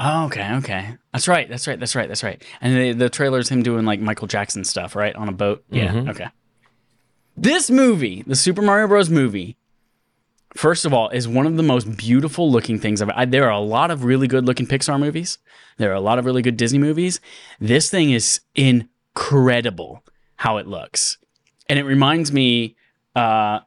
Oh, 0.00 0.26
okay, 0.26 0.54
okay. 0.56 0.96
That's 1.12 1.26
right. 1.26 1.48
That's 1.48 1.66
right. 1.66 1.78
That's 1.78 1.96
right. 1.96 2.06
That's 2.06 2.22
right. 2.22 2.42
And 2.60 2.76
the, 2.76 2.92
the 2.92 3.10
trailer 3.10 3.40
is 3.40 3.48
him 3.48 3.64
doing 3.64 3.84
like 3.84 3.98
Michael 3.98 4.28
Jackson 4.28 4.62
stuff, 4.62 4.94
right, 4.94 5.14
on 5.16 5.28
a 5.28 5.32
boat. 5.32 5.64
Yeah. 5.70 6.04
Okay. 6.08 6.28
This 7.36 7.68
movie, 7.68 8.22
the 8.26 8.36
Super 8.36 8.62
Mario 8.62 8.86
Bros. 8.86 9.10
movie, 9.10 9.56
first 10.54 10.84
of 10.84 10.94
all, 10.94 11.08
is 11.08 11.26
one 11.26 11.46
of 11.46 11.56
the 11.56 11.64
most 11.64 11.96
beautiful 11.96 12.50
looking 12.50 12.78
things 12.78 13.02
I've. 13.02 13.10
I, 13.10 13.24
there 13.24 13.46
are 13.46 13.50
a 13.52 13.60
lot 13.60 13.90
of 13.90 14.04
really 14.04 14.28
good 14.28 14.46
looking 14.46 14.66
Pixar 14.66 15.00
movies. 15.00 15.38
There 15.78 15.90
are 15.90 15.94
a 15.94 16.00
lot 16.00 16.20
of 16.20 16.24
really 16.24 16.42
good 16.42 16.56
Disney 16.56 16.78
movies. 16.78 17.20
This 17.58 17.90
thing 17.90 18.10
is 18.12 18.40
incredible 18.54 20.04
how 20.36 20.58
it 20.58 20.68
looks, 20.68 21.18
and 21.68 21.76
it 21.76 21.84
reminds 21.84 22.32
me. 22.32 22.76
Uh, 23.16 23.60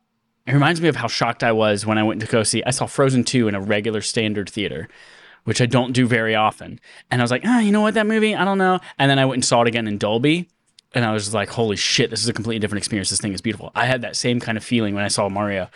it 0.47 0.53
reminds 0.53 0.82
me 0.82 0.88
of 0.88 0.95
how 0.95 1.07
shocked 1.07 1.43
I 1.43 1.51
was 1.51 1.86
when 1.86 1.97
I 1.97 2.03
went 2.03 2.21
to 2.21 2.27
go 2.27 2.43
see. 2.43 2.63
I 2.63 2.71
saw 2.71 2.86
Frozen 2.86 3.25
two 3.25 3.47
in 3.49 3.55
a 3.55 3.61
regular 3.61 4.01
standard 4.01 4.49
theater 4.49 4.88
which 5.44 5.62
I 5.62 5.66
don't 5.66 5.94
do 5.94 6.08
very 6.08 6.36
often. 6.36 6.80
And 7.10 7.22
I 7.22 7.24
was 7.24 7.32
like, 7.32 7.44
ah, 7.46 7.60
you 7.60 7.72
know 7.72 7.82
what, 7.82 7.94
that 7.96 8.08
movie, 8.08 8.36
I 8.36 8.46
don't 8.46 8.58
know. 8.58 8.80
And 9.00 9.10
then 9.10 9.20
I 9.20 9.26
went 9.26 9.38
and 9.38 9.46
saw 9.46 9.62
it 9.62 9.68
again 9.68 9.88
in 9.88 9.98
Dolby. 9.98 10.48
And 10.94 11.06
I 11.06 11.14
was 11.14 11.34
like, 11.34 11.50
holy 11.50 11.78
shit, 11.78 12.10
this 12.10 12.22
is 12.22 12.30
a 12.30 12.34
completely 12.34 12.60
different 12.60 12.80
experience. 12.80 13.10
This 13.10 13.22
thing 13.22 13.34
is 13.34 13.42
beautiful. 13.42 13.72
I 13.76 13.86
had 13.86 14.02
that 14.02 14.16
same 14.16 14.39
kind 14.39 14.58
of 14.58 14.64
feeling 14.64 14.94
when 14.94 15.04
I 15.04 15.08
saw 15.08 15.30
Mario. 15.30 15.70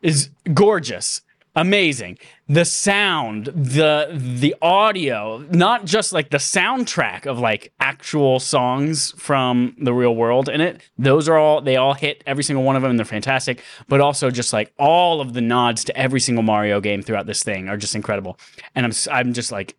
Is 0.00 0.30
gorgeous, 0.52 1.22
amazing. 1.54 2.18
The 2.48 2.64
sound, 2.64 3.46
the 3.46 4.08
the 4.12 4.54
audio, 4.60 5.38
not 5.50 5.84
just 5.84 6.12
like 6.12 6.30
the 6.30 6.38
soundtrack 6.38 7.26
of 7.26 7.38
like 7.38 7.72
actual 7.80 8.40
songs 8.40 9.12
from 9.12 9.76
the 9.78 9.92
real 9.92 10.14
world 10.14 10.48
in 10.48 10.60
it. 10.60 10.82
Those 10.98 11.28
are 11.28 11.38
all 11.38 11.60
they 11.60 11.76
all 11.76 11.94
hit 11.94 12.22
every 12.26 12.44
single 12.44 12.64
one 12.64 12.76
of 12.76 12.82
them 12.82 12.90
and 12.90 12.98
they're 12.98 13.06
fantastic, 13.06 13.62
but 13.88 14.00
also 14.00 14.30
just 14.30 14.52
like 14.52 14.72
all 14.78 15.20
of 15.20 15.32
the 15.32 15.40
nods 15.40 15.84
to 15.84 15.96
every 15.96 16.20
single 16.20 16.42
Mario 16.42 16.80
game 16.80 17.02
throughout 17.02 17.26
this 17.26 17.42
thing 17.42 17.68
are 17.68 17.76
just 17.76 17.94
incredible. 17.94 18.38
And 18.74 18.86
I'm 18.86 18.92
I'm 19.10 19.32
just 19.32 19.52
like 19.52 19.76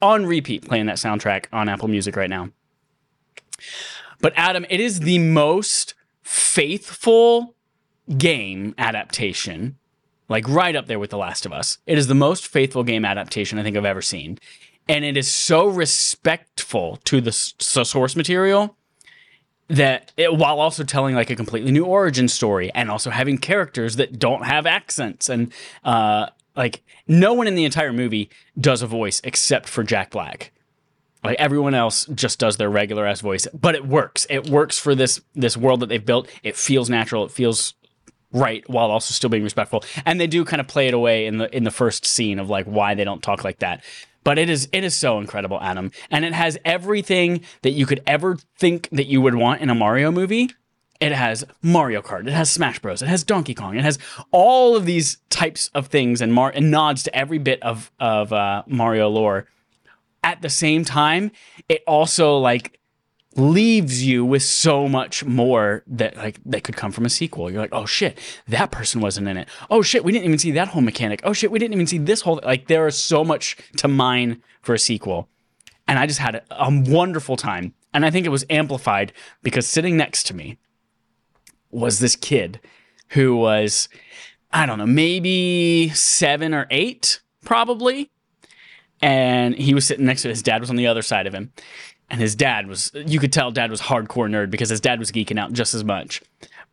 on 0.00 0.26
repeat 0.26 0.66
playing 0.66 0.86
that 0.86 0.96
soundtrack 0.96 1.46
on 1.52 1.68
Apple 1.68 1.88
Music 1.88 2.16
right 2.16 2.30
now. 2.30 2.50
But 4.20 4.32
Adam, 4.36 4.64
it 4.70 4.80
is 4.80 5.00
the 5.00 5.18
most 5.18 5.94
faithful 6.22 7.54
game 8.16 8.74
adaptation, 8.78 9.76
like 10.28 10.48
right 10.48 10.74
up 10.74 10.86
there 10.86 10.98
with 10.98 11.10
The 11.10 11.18
Last 11.18 11.46
of 11.46 11.52
Us. 11.52 11.78
It 11.86 11.98
is 11.98 12.06
the 12.06 12.14
most 12.14 12.46
faithful 12.46 12.82
game 12.82 13.04
adaptation 13.04 13.58
I 13.58 13.62
think 13.62 13.76
I've 13.76 13.84
ever 13.84 14.02
seen. 14.02 14.38
And 14.88 15.04
it 15.04 15.16
is 15.16 15.30
so 15.30 15.66
respectful 15.66 16.96
to 17.04 17.20
the 17.20 17.28
s- 17.28 17.54
source 17.58 18.16
material 18.16 18.76
that 19.68 20.12
it, 20.16 20.36
while 20.36 20.60
also 20.60 20.84
telling 20.84 21.14
like 21.14 21.30
a 21.30 21.36
completely 21.36 21.72
new 21.72 21.84
origin 21.84 22.28
story 22.28 22.70
and 22.74 22.90
also 22.90 23.10
having 23.10 23.38
characters 23.38 23.96
that 23.96 24.18
don't 24.18 24.44
have 24.44 24.66
accents 24.66 25.28
and 25.28 25.52
uh, 25.84 26.26
like 26.54 26.82
no 27.06 27.32
one 27.32 27.46
in 27.46 27.54
the 27.54 27.64
entire 27.64 27.92
movie 27.92 28.28
does 28.60 28.82
a 28.82 28.86
voice 28.86 29.20
except 29.24 29.68
for 29.68 29.82
Jack 29.82 30.10
Black. 30.10 30.52
Like 31.22 31.38
everyone 31.38 31.72
else 31.72 32.04
just 32.14 32.38
does 32.38 32.58
their 32.58 32.68
regular 32.68 33.06
ass 33.06 33.22
voice, 33.22 33.46
but 33.54 33.74
it 33.74 33.86
works. 33.86 34.26
It 34.28 34.50
works 34.50 34.78
for 34.78 34.94
this 34.94 35.22
this 35.34 35.56
world 35.56 35.80
that 35.80 35.88
they've 35.88 36.04
built. 36.04 36.28
It 36.42 36.54
feels 36.54 36.90
natural. 36.90 37.24
It 37.24 37.30
feels 37.30 37.72
right 38.34 38.68
while 38.68 38.90
also 38.90 39.12
still 39.12 39.30
being 39.30 39.42
respectful. 39.42 39.82
And 40.04 40.20
they 40.20 40.26
do 40.26 40.44
kind 40.44 40.60
of 40.60 40.68
play 40.68 40.88
it 40.88 40.94
away 40.94 41.24
in 41.24 41.38
the 41.38 41.54
in 41.56 41.64
the 41.64 41.70
first 41.70 42.04
scene 42.04 42.38
of 42.38 42.50
like 42.50 42.66
why 42.66 42.94
they 42.94 43.04
don't 43.04 43.22
talk 43.22 43.44
like 43.44 43.60
that. 43.60 43.82
But 44.24 44.38
it 44.38 44.50
is 44.50 44.68
it 44.72 44.84
is 44.84 44.94
so 44.94 45.18
incredible, 45.18 45.58
Adam. 45.62 45.90
And 46.10 46.24
it 46.24 46.34
has 46.34 46.58
everything 46.64 47.40
that 47.62 47.70
you 47.70 47.86
could 47.86 48.02
ever 48.06 48.36
think 48.58 48.88
that 48.90 49.06
you 49.06 49.22
would 49.22 49.34
want 49.34 49.62
in 49.62 49.70
a 49.70 49.74
Mario 49.74 50.10
movie. 50.10 50.50
It 51.00 51.12
has 51.12 51.44
Mario 51.60 52.00
Kart. 52.02 52.26
It 52.26 52.32
has 52.32 52.50
Smash 52.50 52.78
Bros. 52.78 53.02
It 53.02 53.08
has 53.08 53.24
Donkey 53.24 53.54
Kong. 53.54 53.76
It 53.76 53.84
has 53.84 53.98
all 54.30 54.76
of 54.76 54.86
these 54.86 55.18
types 55.28 55.68
of 55.74 55.88
things 55.88 56.20
and, 56.20 56.32
Mar- 56.32 56.52
and 56.54 56.70
nods 56.70 57.02
to 57.02 57.14
every 57.14 57.38
bit 57.38 57.62
of 57.62 57.90
of 57.98 58.32
uh, 58.32 58.62
Mario 58.66 59.08
lore 59.08 59.46
at 60.24 60.40
the 60.40 60.50
same 60.50 60.84
time, 60.84 61.30
it 61.68 61.84
also 61.86 62.38
like 62.38 62.80
leaves 63.36 64.04
you 64.04 64.24
with 64.24 64.42
so 64.42 64.88
much 64.88 65.24
more 65.24 65.82
that 65.86 66.16
like 66.16 66.38
that 66.44 66.64
could 66.64 66.76
come 66.76 66.92
from 66.92 67.04
a 67.04 67.10
sequel. 67.10 67.50
You're 67.50 67.60
like, 67.60 67.72
oh 67.72 67.86
shit, 67.86 68.18
that 68.48 68.70
person 68.70 69.00
wasn't 69.00 69.28
in 69.28 69.36
it. 69.36 69.48
Oh 69.70 69.82
shit, 69.82 70.04
we 70.04 70.12
didn't 70.12 70.26
even 70.26 70.38
see 70.38 70.52
that 70.52 70.68
whole 70.68 70.82
mechanic. 70.82 71.20
Oh 71.24 71.32
shit, 71.32 71.50
we 71.50 71.58
didn't 71.58 71.74
even 71.74 71.86
see 71.86 71.98
this 71.98 72.22
whole 72.22 72.40
like 72.44 72.68
there 72.68 72.86
is 72.86 72.96
so 72.96 73.24
much 73.24 73.56
to 73.76 73.88
mine 73.88 74.42
for 74.62 74.74
a 74.74 74.78
sequel. 74.78 75.28
And 75.86 75.98
I 75.98 76.06
just 76.06 76.20
had 76.20 76.36
a, 76.36 76.42
a 76.50 76.70
wonderful 76.70 77.36
time. 77.36 77.74
And 77.92 78.04
I 78.04 78.10
think 78.10 78.26
it 78.26 78.30
was 78.30 78.44
amplified 78.50 79.12
because 79.42 79.66
sitting 79.66 79.96
next 79.96 80.24
to 80.24 80.34
me 80.34 80.58
was 81.70 81.98
this 81.98 82.16
kid 82.16 82.60
who 83.10 83.36
was, 83.36 83.88
I 84.52 84.66
don't 84.66 84.78
know, 84.78 84.86
maybe 84.86 85.90
seven 85.90 86.54
or 86.54 86.66
eight, 86.70 87.20
probably 87.44 88.10
and 89.04 89.54
he 89.54 89.74
was 89.74 89.86
sitting 89.86 90.06
next 90.06 90.22
to 90.22 90.28
his 90.28 90.42
dad 90.42 90.60
was 90.60 90.70
on 90.70 90.76
the 90.76 90.86
other 90.86 91.02
side 91.02 91.26
of 91.26 91.34
him 91.34 91.52
and 92.10 92.20
his 92.20 92.34
dad 92.34 92.66
was 92.66 92.90
you 92.94 93.18
could 93.18 93.32
tell 93.32 93.50
dad 93.50 93.70
was 93.70 93.80
hardcore 93.82 94.28
nerd 94.28 94.50
because 94.50 94.68
his 94.68 94.80
dad 94.80 94.98
was 94.98 95.10
geeking 95.10 95.38
out 95.38 95.52
just 95.52 95.74
as 95.74 95.84
much. 95.84 96.22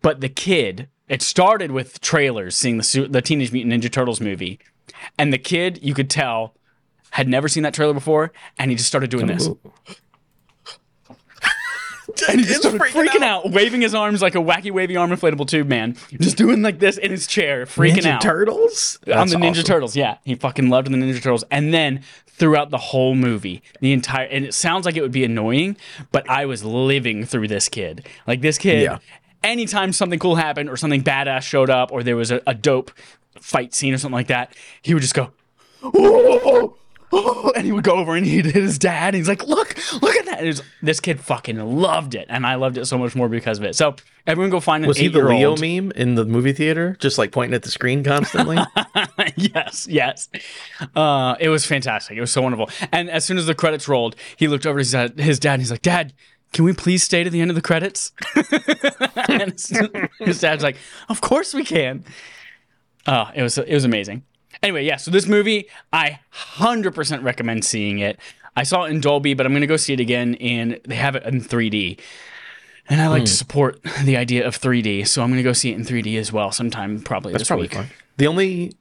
But 0.02 0.22
the 0.22 0.30
kid 0.30 0.88
it 1.08 1.22
started 1.22 1.72
with 1.72 2.00
trailers 2.02 2.56
seeing 2.56 2.78
the 2.78 3.08
the 3.10 3.22
teenage 3.22 3.52
mutant 3.52 3.74
ninja 3.74 3.92
turtles 3.92 4.22
movie. 4.22 4.60
And 5.18 5.32
the 5.32 5.38
kid 5.38 5.80
you 5.82 5.94
could 5.94 6.10
tell 6.10 6.54
had 7.12 7.28
never 7.28 7.48
seen 7.48 7.64
that 7.64 7.74
trailer 7.74 7.94
before 7.94 8.32
and 8.58 8.72
he 8.72 8.78
just 8.78 8.88
started 8.88 9.10
doing 9.10 9.28
this 9.28 9.50
and 12.30 12.40
he 12.40 12.46
just 12.46 12.62
started 12.62 12.82
freaking, 12.82 13.22
out. 13.22 13.52
waving 13.52 13.82
his 13.82 13.94
arms 13.96 14.22
like 14.22 14.36
a 14.36 14.40
wacky 14.40 14.72
wavy 14.72 14.96
arm 14.96 15.10
inflatable 15.12 15.48
tube 15.48 15.68
man 15.68 15.96
just 16.20 16.38
doing 16.38 16.62
like 16.62 16.80
this 16.80 16.98
in 16.98 17.12
his 17.12 17.28
chair 17.28 17.66
freaking 17.66 17.98
out. 18.00 18.04
Ninja 18.04 18.12
out 18.16 18.22
Turtles? 18.22 19.00
on 19.08 19.12
That's 19.12 19.32
the 19.32 19.38
Ninja 19.38 19.52
awesome. 19.52 19.64
Turtles. 19.64 19.96
Yeah, 19.96 20.18
he 20.24 20.36
fucking 20.36 20.70
loved 20.70 20.88
the 20.92 20.96
Ninja 20.98 21.16
Turtles, 21.22 21.44
and 21.52 21.74
then 21.74 22.02
throughout 22.28 22.70
the 22.72 22.78
whole 22.78 23.14
movie, 23.16 23.62
the 23.82 23.92
entire 23.94 24.26
and 24.26 24.46
it 24.46 24.54
sounds 24.54 24.86
like 24.86 24.96
it 24.96 25.02
would 25.02 25.12
be 25.12 25.24
annoying, 25.24 25.78
but 26.12 26.28
I 26.30 26.46
was 26.46 26.64
living 26.64 27.26
through 27.26 27.48
this 27.48 27.70
kid. 27.70 28.08
Like 28.28 28.42
this 28.42 28.58
kid, 28.58 28.84
Yeah. 28.84 28.98
anytime 29.44 29.94
something 29.94 30.20
cool 30.20 30.36
happened 30.36 30.70
or 30.70 30.78
something 30.78 31.04
badass 31.04 31.42
showed 31.44 31.70
up 31.70 31.92
or 31.92 32.04
there 32.04 32.16
was 32.16 32.32
a, 32.32 32.42
a 32.48 32.54
dope 32.54 32.92
fight 33.40 33.74
scene 33.74 33.94
or 33.94 33.98
something 33.98 34.16
like 34.16 34.28
that, 34.28 34.56
he 34.82 34.94
would 34.94 35.02
just 35.02 35.14
go. 35.14 35.32
"Oh, 35.84 36.76
oh, 37.12 37.44
oh," 37.46 37.52
and 37.56 37.66
he 37.66 37.72
would 37.72 37.84
go 37.84 37.96
over 37.96 38.16
and 38.16 38.26
he'd 38.26 38.46
hit 38.46 38.56
his 38.56 38.78
dad. 38.78 39.10
And 39.10 39.16
he's 39.16 39.28
like, 39.28 39.48
"Look, 39.48 39.76
look 40.02 40.16
at 40.16 40.26
that!" 40.26 40.40
and 40.40 40.48
was, 40.48 40.64
this 40.82 41.00
kid 41.00 41.20
fucking 41.20 41.58
loved 41.58 42.16
it, 42.16 42.28
and 42.30 42.46
I 42.46 42.56
loved 42.56 42.78
it 42.78 42.86
so 42.86 42.98
much 42.98 43.16
more 43.16 43.30
because 43.30 43.60
of 43.60 43.64
it. 43.64 43.76
So 43.76 43.96
everyone 44.28 44.50
go 44.50 44.60
find 44.60 44.84
an 44.84 44.88
Was 44.88 44.98
he 44.98 45.08
the 45.08 45.24
Leo 45.24 45.56
meme 45.56 45.92
in 45.92 46.16
the 46.16 46.26
movie 46.26 46.54
theater, 46.54 46.98
just 47.00 47.18
like 47.18 47.32
pointing 47.32 47.54
at 47.54 47.64
the 47.64 47.72
screen 47.72 48.04
constantly? 48.04 48.58
yes, 49.36 49.88
yes. 49.90 50.30
Uh, 50.96 51.36
it 51.40 51.50
was 51.50 51.66
fantastic. 51.66 52.18
It 52.18 52.22
was 52.22 52.32
so 52.32 52.42
wonderful. 52.42 52.70
And 52.92 53.10
as 53.10 53.26
soon 53.26 53.38
as 53.38 53.46
the 53.46 53.56
credits 53.56 53.88
rolled, 53.88 54.16
he 54.38 54.48
looked 54.48 54.66
over 54.66 54.80
to 54.80 54.82
his 54.82 54.92
dad, 54.92 55.20
his 55.20 55.40
dad 55.40 55.54
and 55.54 55.62
he's 55.62 55.72
like, 55.72 55.82
Dad, 55.82 56.14
can 56.54 56.66
we 56.66 56.74
please 56.74 57.04
stay 57.04 57.24
to 57.24 57.30
the 57.30 57.42
end 57.42 57.52
of 57.52 57.56
the 57.56 57.62
credits? 57.62 58.12
and 59.30 59.52
his, 60.20 60.42
dad's 60.42 60.64
like, 60.64 60.78
Of 61.10 61.22
course 61.22 61.54
we 61.54 61.64
can. 61.64 62.04
Oh, 63.08 63.30
it 63.34 63.42
was 63.42 63.58
it 63.58 63.74
was 63.74 63.86
amazing. 63.86 64.24
Anyway, 64.64 64.86
yeah, 64.86 64.98
so 64.98 65.12
this 65.12 65.28
movie, 65.28 65.68
I 65.94 66.20
100% 66.34 67.24
recommend 67.24 67.66
seeing 67.66 68.00
it. 68.00 68.20
I 68.56 68.64
saw 68.64 68.84
it 68.84 68.90
in 68.92 69.00
Dolby, 69.02 69.34
but 69.34 69.46
I'm 69.46 69.52
going 69.54 69.62
to 69.62 69.68
go 69.68 69.78
see 69.78 69.94
it 69.94 70.00
again, 70.00 70.36
and 70.36 70.80
they 70.86 70.96
have 70.96 71.16
it 71.16 71.24
in 71.24 71.42
3D. 71.42 72.00
And 72.90 73.00
I 73.02 73.08
like 73.08 73.22
Hmm. 73.22 73.26
to 73.26 73.32
support 73.34 73.80
the 74.04 74.18
idea 74.18 74.46
of 74.46 74.56
3D, 74.60 75.08
so 75.08 75.22
I'm 75.22 75.30
going 75.30 75.38
to 75.38 75.44
go 75.44 75.54
see 75.54 75.72
it 75.72 75.76
in 75.76 75.86
3D 75.86 76.18
as 76.18 76.32
well 76.34 76.52
sometime 76.52 77.00
probably 77.02 77.32
That's 77.32 77.42
this 77.44 77.48
probably 77.48 77.66
week. 77.66 77.74
fun. 77.76 77.90
The 78.18 78.28
only 78.28 78.74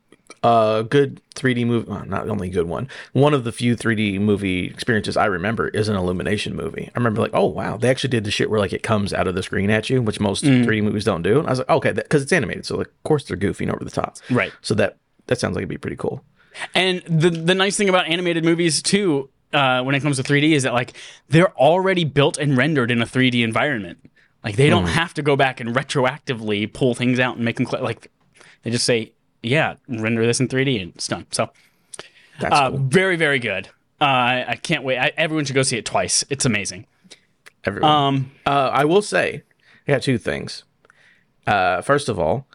uh, 0.42 0.82
good 0.82 1.20
3D 1.36 1.66
movie, 1.66 1.88
well, 1.90 2.04
not 2.06 2.24
the 2.24 2.32
only 2.32 2.48
good 2.48 2.66
one, 2.66 2.88
one 3.12 3.34
of 3.34 3.44
the 3.44 3.52
few 3.52 3.76
3D 3.76 4.18
movie 4.20 4.66
experiences 4.66 5.16
I 5.16 5.26
remember 5.26 5.68
is 5.68 5.88
an 5.88 5.96
Illumination 5.96 6.56
movie. 6.56 6.88
I 6.94 6.98
remember 6.98 7.20
like, 7.20 7.32
oh 7.34 7.46
wow, 7.46 7.76
they 7.76 7.88
actually 7.90 8.10
did 8.10 8.24
the 8.24 8.30
shit 8.30 8.48
where 8.50 8.58
like 8.58 8.72
it 8.72 8.82
comes 8.82 9.12
out 9.12 9.28
of 9.28 9.34
the 9.34 9.42
screen 9.42 9.70
at 9.70 9.90
you, 9.90 10.00
which 10.02 10.18
most 10.18 10.44
Mm. 10.44 10.64
3D 10.64 10.82
movies 10.82 11.04
don't 11.04 11.22
do. 11.22 11.38
And 11.38 11.46
I 11.46 11.50
was 11.50 11.58
like, 11.60 11.68
okay, 11.70 11.92
because 11.92 12.22
it's 12.22 12.32
animated, 12.32 12.64
so 12.66 12.76
like, 12.78 12.86
of 12.88 13.02
course 13.04 13.24
they're 13.24 13.36
goofy 13.36 13.64
and 13.64 13.72
over 13.72 13.84
the 13.84 13.90
top. 13.90 14.16
Right. 14.30 14.52
So 14.62 14.74
that 14.74 14.96
that 15.30 15.38
sounds 15.38 15.54
like 15.54 15.62
it'd 15.62 15.68
be 15.70 15.78
pretty 15.78 15.96
cool. 15.96 16.22
And 16.74 17.00
the 17.08 17.30
the 17.30 17.54
nice 17.54 17.76
thing 17.76 17.88
about 17.88 18.06
animated 18.08 18.44
movies 18.44 18.82
too, 18.82 19.30
uh, 19.52 19.82
when 19.82 19.94
it 19.94 20.00
comes 20.00 20.16
to 20.16 20.22
3D, 20.22 20.50
is 20.52 20.64
that 20.64 20.74
like 20.74 20.92
they're 21.28 21.52
already 21.56 22.04
built 22.04 22.36
and 22.36 22.56
rendered 22.56 22.90
in 22.90 23.00
a 23.00 23.06
3D 23.06 23.42
environment. 23.44 23.98
Like 24.44 24.56
they 24.56 24.68
don't 24.68 24.86
have 24.86 25.14
to 25.14 25.22
go 25.22 25.36
back 25.36 25.60
and 25.60 25.74
retroactively 25.74 26.70
pull 26.72 26.94
things 26.94 27.20
out 27.20 27.36
and 27.36 27.44
make 27.44 27.56
them 27.56 27.66
cl- 27.66 27.82
like 27.84 28.10
they 28.62 28.70
just 28.70 28.84
say, 28.84 29.12
yeah, 29.42 29.74
render 29.88 30.26
this 30.26 30.40
in 30.40 30.48
3D 30.48 30.82
and 30.82 30.92
it's 30.94 31.06
done. 31.06 31.26
So 31.30 31.50
That's 32.40 32.54
uh, 32.54 32.70
cool. 32.70 32.78
very 32.78 33.16
very 33.16 33.38
good. 33.38 33.68
Uh, 34.00 34.04
I, 34.04 34.44
I 34.48 34.56
can't 34.56 34.82
wait. 34.82 34.98
I, 34.98 35.12
everyone 35.16 35.44
should 35.44 35.54
go 35.54 35.62
see 35.62 35.76
it 35.76 35.84
twice. 35.86 36.24
It's 36.30 36.44
amazing. 36.46 36.86
Everyone. 37.64 37.90
Um, 37.90 38.30
Uh, 38.46 38.70
I 38.72 38.84
will 38.86 39.02
say, 39.02 39.42
I 39.86 39.92
got 39.92 40.02
two 40.02 40.18
things. 40.18 40.64
Uh, 41.46 41.82
first 41.82 42.08
of 42.08 42.18
all, 42.18 42.46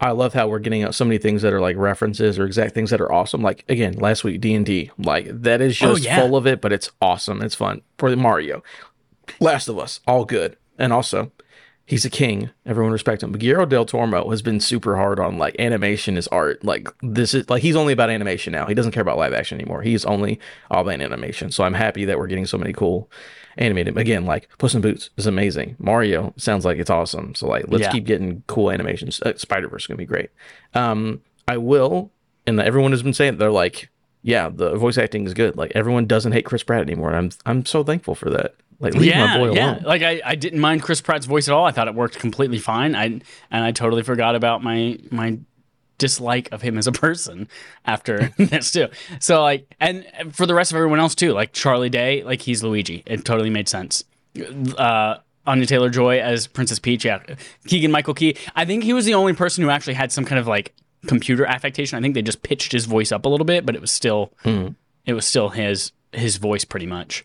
I 0.00 0.12
love 0.12 0.32
how 0.32 0.48
we're 0.48 0.60
getting 0.60 0.82
out 0.82 0.94
so 0.94 1.04
many 1.04 1.18
things 1.18 1.42
that 1.42 1.52
are 1.52 1.60
like 1.60 1.76
references 1.76 2.38
or 2.38 2.46
exact 2.46 2.74
things 2.74 2.90
that 2.90 3.00
are 3.02 3.12
awesome. 3.12 3.42
Like 3.42 3.64
again, 3.68 3.94
last 3.94 4.24
week 4.24 4.40
D 4.40 4.54
and 4.54 4.64
D, 4.64 4.90
like 4.98 5.26
that 5.28 5.60
is 5.60 5.80
oh, 5.82 5.94
just 5.94 6.06
Oh, 6.06 6.08
yeah. 6.08 6.20
full 6.20 6.36
of 6.36 6.46
it, 6.46 6.60
but 6.60 6.72
it's 6.72 6.90
awesome. 7.02 7.42
It's 7.42 7.54
fun. 7.54 7.82
For 7.98 8.08
the 8.10 8.16
Mario, 8.16 8.62
Last 9.40 9.68
of 9.68 9.78
Us, 9.78 10.00
all 10.06 10.24
good, 10.24 10.56
and 10.78 10.92
also. 10.92 11.32
He's 11.90 12.04
a 12.04 12.10
king. 12.10 12.50
Everyone 12.64 12.92
respect 12.92 13.20
him. 13.20 13.32
But 13.32 13.40
Guillermo 13.40 13.66
del 13.66 13.84
Toro 13.84 14.30
has 14.30 14.42
been 14.42 14.60
super 14.60 14.94
hard 14.94 15.18
on 15.18 15.38
like 15.38 15.56
animation 15.58 16.16
is 16.16 16.28
art. 16.28 16.64
Like 16.64 16.86
this 17.02 17.34
is 17.34 17.50
like 17.50 17.62
he's 17.62 17.74
only 17.74 17.92
about 17.92 18.10
animation 18.10 18.52
now. 18.52 18.66
He 18.66 18.74
doesn't 18.74 18.92
care 18.92 19.02
about 19.02 19.18
live 19.18 19.32
action 19.32 19.60
anymore. 19.60 19.82
He's 19.82 20.04
only 20.04 20.38
all 20.70 20.82
about 20.82 21.00
animation. 21.00 21.50
So 21.50 21.64
I'm 21.64 21.74
happy 21.74 22.04
that 22.04 22.16
we're 22.16 22.28
getting 22.28 22.46
so 22.46 22.56
many 22.58 22.72
cool 22.72 23.10
animated. 23.58 23.98
Again, 23.98 24.24
like 24.24 24.48
Puss 24.58 24.72
in 24.76 24.80
Boots 24.82 25.10
is 25.16 25.26
amazing. 25.26 25.74
Mario 25.80 26.32
sounds 26.36 26.64
like 26.64 26.78
it's 26.78 26.90
awesome. 26.90 27.34
So 27.34 27.48
like 27.48 27.64
let's 27.66 27.82
Yeah. 27.82 27.90
keep 27.90 28.04
getting 28.04 28.44
cool 28.46 28.70
animations. 28.70 29.20
Uh, 29.22 29.32
Spider 29.36 29.66
Verse 29.66 29.82
is 29.82 29.86
gonna 29.88 29.98
be 29.98 30.06
great. 30.06 30.30
Um, 30.74 31.22
I 31.48 31.56
will, 31.56 32.12
and 32.46 32.60
everyone 32.60 32.92
has 32.92 33.02
been 33.02 33.14
saying 33.14 33.38
they're 33.38 33.50
like, 33.50 33.88
yeah, 34.22 34.48
the 34.48 34.76
voice 34.76 34.96
acting 34.96 35.26
is 35.26 35.34
good. 35.34 35.56
Like 35.56 35.72
everyone 35.74 36.06
doesn't 36.06 36.30
hate 36.30 36.44
Chris 36.44 36.62
Pratt 36.62 36.82
anymore. 36.82 37.08
And 37.12 37.16
I'm 37.16 37.30
I'm 37.46 37.66
so 37.66 37.82
thankful 37.82 38.14
for 38.14 38.30
that. 38.30 38.54
Like 38.80 38.94
leave 38.94 39.04
yeah, 39.04 39.26
my 39.26 39.38
boy 39.38 39.54
yeah. 39.54 39.72
alone. 39.74 39.82
Like 39.84 40.02
I, 40.02 40.22
I 40.24 40.34
didn't 40.34 40.58
mind 40.58 40.82
Chris 40.82 41.02
Pratt's 41.02 41.26
voice 41.26 41.48
at 41.48 41.54
all. 41.54 41.66
I 41.66 41.70
thought 41.70 41.86
it 41.86 41.94
worked 41.94 42.18
completely 42.18 42.58
fine. 42.58 42.96
I 42.96 43.04
and 43.04 43.24
I 43.50 43.72
totally 43.72 44.02
forgot 44.02 44.34
about 44.34 44.62
my 44.62 44.98
my 45.10 45.38
dislike 45.98 46.48
of 46.50 46.62
him 46.62 46.78
as 46.78 46.86
a 46.86 46.92
person 47.06 47.46
after 47.84 48.32
this 48.38 48.72
too. 48.72 48.88
So 49.20 49.42
like, 49.42 49.72
and 49.78 50.06
for 50.32 50.46
the 50.46 50.54
rest 50.54 50.72
of 50.72 50.76
everyone 50.76 50.98
else 50.98 51.14
too, 51.14 51.32
like 51.32 51.52
Charlie 51.52 51.90
Day, 51.90 52.24
like 52.24 52.40
he's 52.42 52.62
Luigi. 52.62 53.02
It 53.06 53.24
totally 53.24 53.50
made 53.50 53.68
sense. 53.68 54.02
Uh, 54.76 55.16
Anya 55.46 55.66
Taylor 55.66 55.90
Joy 55.90 56.20
as 56.20 56.46
Princess 56.46 56.78
Peach. 56.78 57.04
Yeah, 57.04 57.22
Keegan 57.66 57.90
Michael 57.90 58.14
Key. 58.14 58.36
I 58.56 58.64
think 58.64 58.82
he 58.84 58.92
was 58.92 59.04
the 59.04 59.14
only 59.14 59.34
person 59.34 59.62
who 59.62 59.70
actually 59.70 59.94
had 59.94 60.10
some 60.10 60.24
kind 60.24 60.38
of 60.38 60.46
like 60.46 60.74
computer 61.06 61.44
affectation. 61.44 61.98
I 61.98 62.02
think 62.02 62.14
they 62.14 62.22
just 62.22 62.42
pitched 62.42 62.72
his 62.72 62.86
voice 62.86 63.12
up 63.12 63.26
a 63.26 63.28
little 63.28 63.46
bit, 63.46 63.66
but 63.66 63.74
it 63.74 63.80
was 63.80 63.90
still 63.90 64.32
it 65.04 65.12
was 65.12 65.26
still 65.26 65.50
his 65.50 65.92
his 66.12 66.36
voice 66.36 66.64
pretty 66.64 66.86
much. 66.86 67.24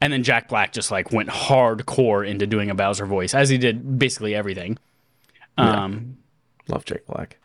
And 0.00 0.12
then 0.12 0.22
Jack 0.22 0.48
Black 0.48 0.72
just 0.72 0.90
like 0.90 1.10
went 1.10 1.28
hardcore 1.30 2.26
into 2.26 2.46
doing 2.46 2.70
a 2.70 2.74
Bowser 2.74 3.06
voice, 3.06 3.34
as 3.34 3.48
he 3.48 3.56
did 3.58 3.98
basically 3.98 4.34
everything. 4.34 4.78
Um, 5.56 6.18
Love 6.68 6.84
Jack 6.84 7.06
Black. 7.06 7.38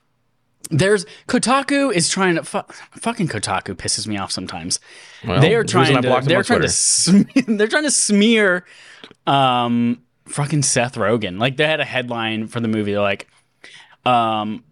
there's 0.70 1.06
Kotaku 1.28 1.94
is 1.94 2.10
trying 2.10 2.36
to 2.36 2.44
fu- 2.44 2.62
fucking 3.00 3.30
Kotaku 3.30 3.76
pisses 3.76 4.06
me 4.06 4.18
off 4.18 4.32
sometimes. 4.32 4.80
Well, 5.26 5.40
they 5.40 5.56
are 5.56 5.64
trying 5.64 6.02
to 6.02 6.10
they're 6.28 6.44
trying 6.44 6.62
to 6.62 6.68
smear, 6.70 7.26
they're 7.48 7.68
trying 7.68 7.84
to 7.84 7.92
smear 7.92 8.66
um 9.28 10.02
fucking 10.26 10.64
Seth 10.64 10.96
Rogen. 10.96 11.40
Like 11.40 11.56
they 11.58 11.68
had 11.68 11.80
a 11.80 11.86
headline 11.86 12.48
for 12.48 12.60
the 12.60 12.68
movie 12.68 12.92
they're 12.92 13.02
like 13.02 13.28
um 14.06 14.64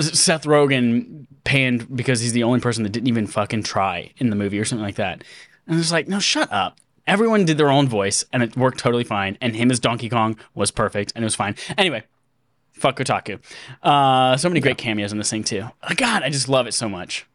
Seth 0.00 0.44
Rogen 0.44 1.26
panned 1.44 1.94
because 1.96 2.20
he's 2.20 2.32
the 2.32 2.42
only 2.42 2.60
person 2.60 2.82
that 2.82 2.90
didn't 2.90 3.08
even 3.08 3.26
fucking 3.26 3.62
try 3.62 4.12
in 4.18 4.30
the 4.30 4.36
movie 4.36 4.58
or 4.58 4.64
something 4.64 4.84
like 4.84 4.96
that. 4.96 5.24
And 5.66 5.78
it's 5.78 5.92
like, 5.92 6.08
no, 6.08 6.18
shut 6.18 6.50
up. 6.52 6.78
Everyone 7.06 7.44
did 7.44 7.58
their 7.58 7.70
own 7.70 7.88
voice 7.88 8.24
and 8.32 8.42
it 8.42 8.56
worked 8.56 8.78
totally 8.78 9.04
fine. 9.04 9.36
And 9.40 9.56
him 9.56 9.70
as 9.70 9.80
Donkey 9.80 10.08
Kong 10.08 10.36
was 10.54 10.70
perfect 10.70 11.12
and 11.14 11.24
it 11.24 11.26
was 11.26 11.34
fine. 11.34 11.56
Anyway, 11.76 12.04
fuck 12.72 12.96
Kotaku. 12.98 13.40
Uh, 13.82 14.36
so 14.36 14.48
many 14.48 14.60
great 14.60 14.78
cameos 14.78 15.12
in 15.12 15.18
this 15.18 15.30
thing 15.30 15.42
too. 15.44 15.64
Oh, 15.82 15.94
God, 15.96 16.22
I 16.22 16.30
just 16.30 16.48
love 16.48 16.66
it 16.66 16.72
so 16.74 16.88
much. 16.88 17.26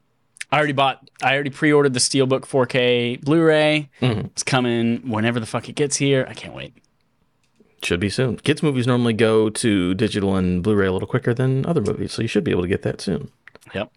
I 0.51 0.57
already 0.57 0.73
bought. 0.73 1.09
I 1.21 1.33
already 1.33 1.49
pre-ordered 1.49 1.93
the 1.93 1.99
Steelbook 1.99 2.41
4K 2.41 3.21
Blu-ray. 3.21 3.89
It's 4.01 4.43
coming 4.43 5.09
whenever 5.09 5.39
the 5.39 5.45
fuck 5.45 5.67
it 5.67 5.73
gets 5.75 5.97
here. 5.97 6.25
I 6.29 6.33
can't 6.33 6.53
wait. 6.53 6.73
Should 7.83 7.99
be 7.99 8.09
soon. 8.09 8.37
Kids 8.37 8.63
movies 8.63 8.87
normally 8.87 9.13
go 9.13 9.49
to 9.49 9.93
digital 9.95 10.35
and 10.35 10.63
Blu-ray 10.63 10.87
a 10.87 10.91
little 10.93 11.07
quicker 11.07 11.33
than 11.33 11.65
other 11.65 11.81
movies, 11.81 12.13
so 12.13 12.21
you 12.21 12.27
should 12.27 12.43
be 12.43 12.51
able 12.51 12.61
to 12.61 12.67
get 12.67 12.83
that 12.83 13.01
soon. 13.01 13.29
Yep. 13.73 13.91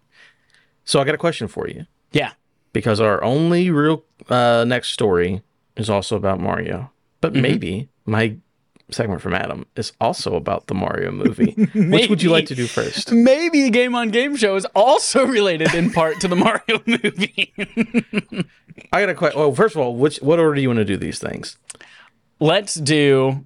So 0.85 0.99
I 0.99 1.05
got 1.05 1.15
a 1.15 1.19
question 1.19 1.47
for 1.47 1.67
you 1.67 1.85
Yeah. 2.11 2.31
because 2.73 2.99
our 2.99 3.23
only 3.23 3.69
real 3.69 4.03
uh, 4.27 4.65
next 4.67 4.89
story 4.89 5.41
is 5.79 5.89
also 5.89 6.15
about 6.15 6.39
Mario, 6.39 6.91
but 7.21 7.33
Mm-hmm. 7.33 7.41
maybe 7.41 7.89
my 8.05 8.35
segment 8.91 9.21
from 9.21 9.33
Adam 9.35 9.65
is 9.75 9.91
also 10.01 10.35
about 10.35 10.65
the 10.67 10.73
Mario 10.73 11.11
movie. 11.11 11.51
Which 11.75 12.09
would 12.09 12.23
you 12.23 12.29
like 12.31 12.47
to 12.47 12.55
do 12.55 12.65
first? 12.67 13.11
Maybe 13.11 13.61
the 13.63 13.69
Game 13.69 13.93
on 13.95 14.09
Game 14.09 14.35
show 14.35 14.55
is 14.55 14.65
also 14.75 15.25
related 15.27 15.73
in 15.75 15.91
part 15.91 16.19
to 16.21 16.27
the 16.27 16.35
Mario 16.35 16.81
movie. 16.87 17.53
I 18.91 19.01
got 19.01 19.09
a 19.09 19.13
question. 19.15 19.39
Well, 19.39 19.53
first 19.53 19.75
of 19.75 19.81
all, 19.81 19.95
which 19.95 20.17
what 20.17 20.39
order 20.39 20.55
do 20.55 20.61
you 20.61 20.69
want 20.69 20.77
to 20.79 20.85
do 20.85 20.97
these 20.97 21.19
things? 21.19 21.57
let's 22.39 22.75
do. 22.75 23.45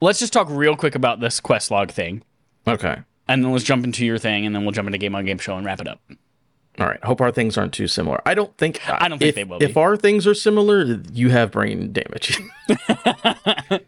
Let's 0.00 0.18
just 0.18 0.32
talk 0.32 0.48
real 0.50 0.76
quick 0.76 0.94
about 0.94 1.20
this 1.20 1.40
quest 1.40 1.70
log 1.70 1.90
thing, 1.90 2.22
Okay. 2.68 2.98
and 3.28 3.42
then 3.42 3.50
let's 3.52 3.64
jump 3.64 3.82
into 3.84 4.04
your 4.04 4.18
thing, 4.18 4.44
and 4.44 4.54
then 4.54 4.62
we'll 4.64 4.72
jump 4.72 4.86
into 4.88 4.98
Game 4.98 5.14
on 5.14 5.24
Game 5.24 5.38
show 5.38 5.56
and 5.56 5.64
wrap 5.64 5.80
it 5.80 5.88
up. 5.88 6.00
All 6.78 6.86
right. 6.86 7.02
Hope 7.04 7.20
our 7.20 7.32
things 7.32 7.56
aren't 7.56 7.72
too 7.72 7.88
similar. 7.88 8.20
I 8.26 8.34
don't 8.34 8.56
think. 8.58 8.80
I 8.88 9.08
don't 9.08 9.18
think 9.18 9.30
if, 9.30 9.34
they 9.34 9.44
will 9.44 9.58
be. 9.58 9.64
If 9.64 9.76
our 9.76 9.96
things 9.96 10.26
are 10.26 10.34
similar, 10.34 11.00
you 11.12 11.30
have 11.30 11.52
brain 11.52 11.92
damage. 11.92 12.40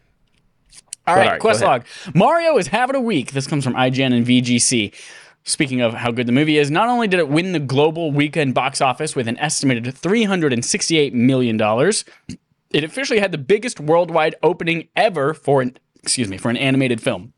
All 1.09 1.15
right, 1.15 1.25
all 1.25 1.33
right, 1.33 1.41
quest 1.41 1.63
log. 1.63 1.87
Mario 2.13 2.59
is 2.59 2.67
having 2.67 2.95
a 2.95 3.01
week. 3.01 3.33
This 3.33 3.47
comes 3.47 3.65
from 3.65 3.73
IGN 3.73 4.15
and 4.15 4.27
VGC. 4.27 4.95
Speaking 5.43 5.81
of 5.81 5.95
how 5.95 6.11
good 6.11 6.27
the 6.27 6.33
movie 6.33 6.59
is, 6.59 6.71
not 6.71 6.91
only 6.91 7.09
did 7.09 7.19
it 7.19 7.31
win 7.31 7.53
the 7.53 7.59
global 7.59 8.13
weekend 8.13 8.53
box 8.53 8.83
office 8.83 9.17
with 9.17 9.27
an 9.27 9.39
estimated 9.39 9.85
$368 9.87 11.15
million, 11.15 11.59
it 12.71 12.85
officially 12.85 13.21
had 13.21 13.33
the 13.33 13.39
biggest 13.39 13.81
worldwide 13.81 14.35
opening 14.43 14.89
ever 14.97 15.33
for 15.33 15.63
an 15.63 15.79
excuse 16.03 16.29
me, 16.29 16.37
for 16.37 16.51
an 16.51 16.59
animated 16.59 17.01
film. 17.01 17.33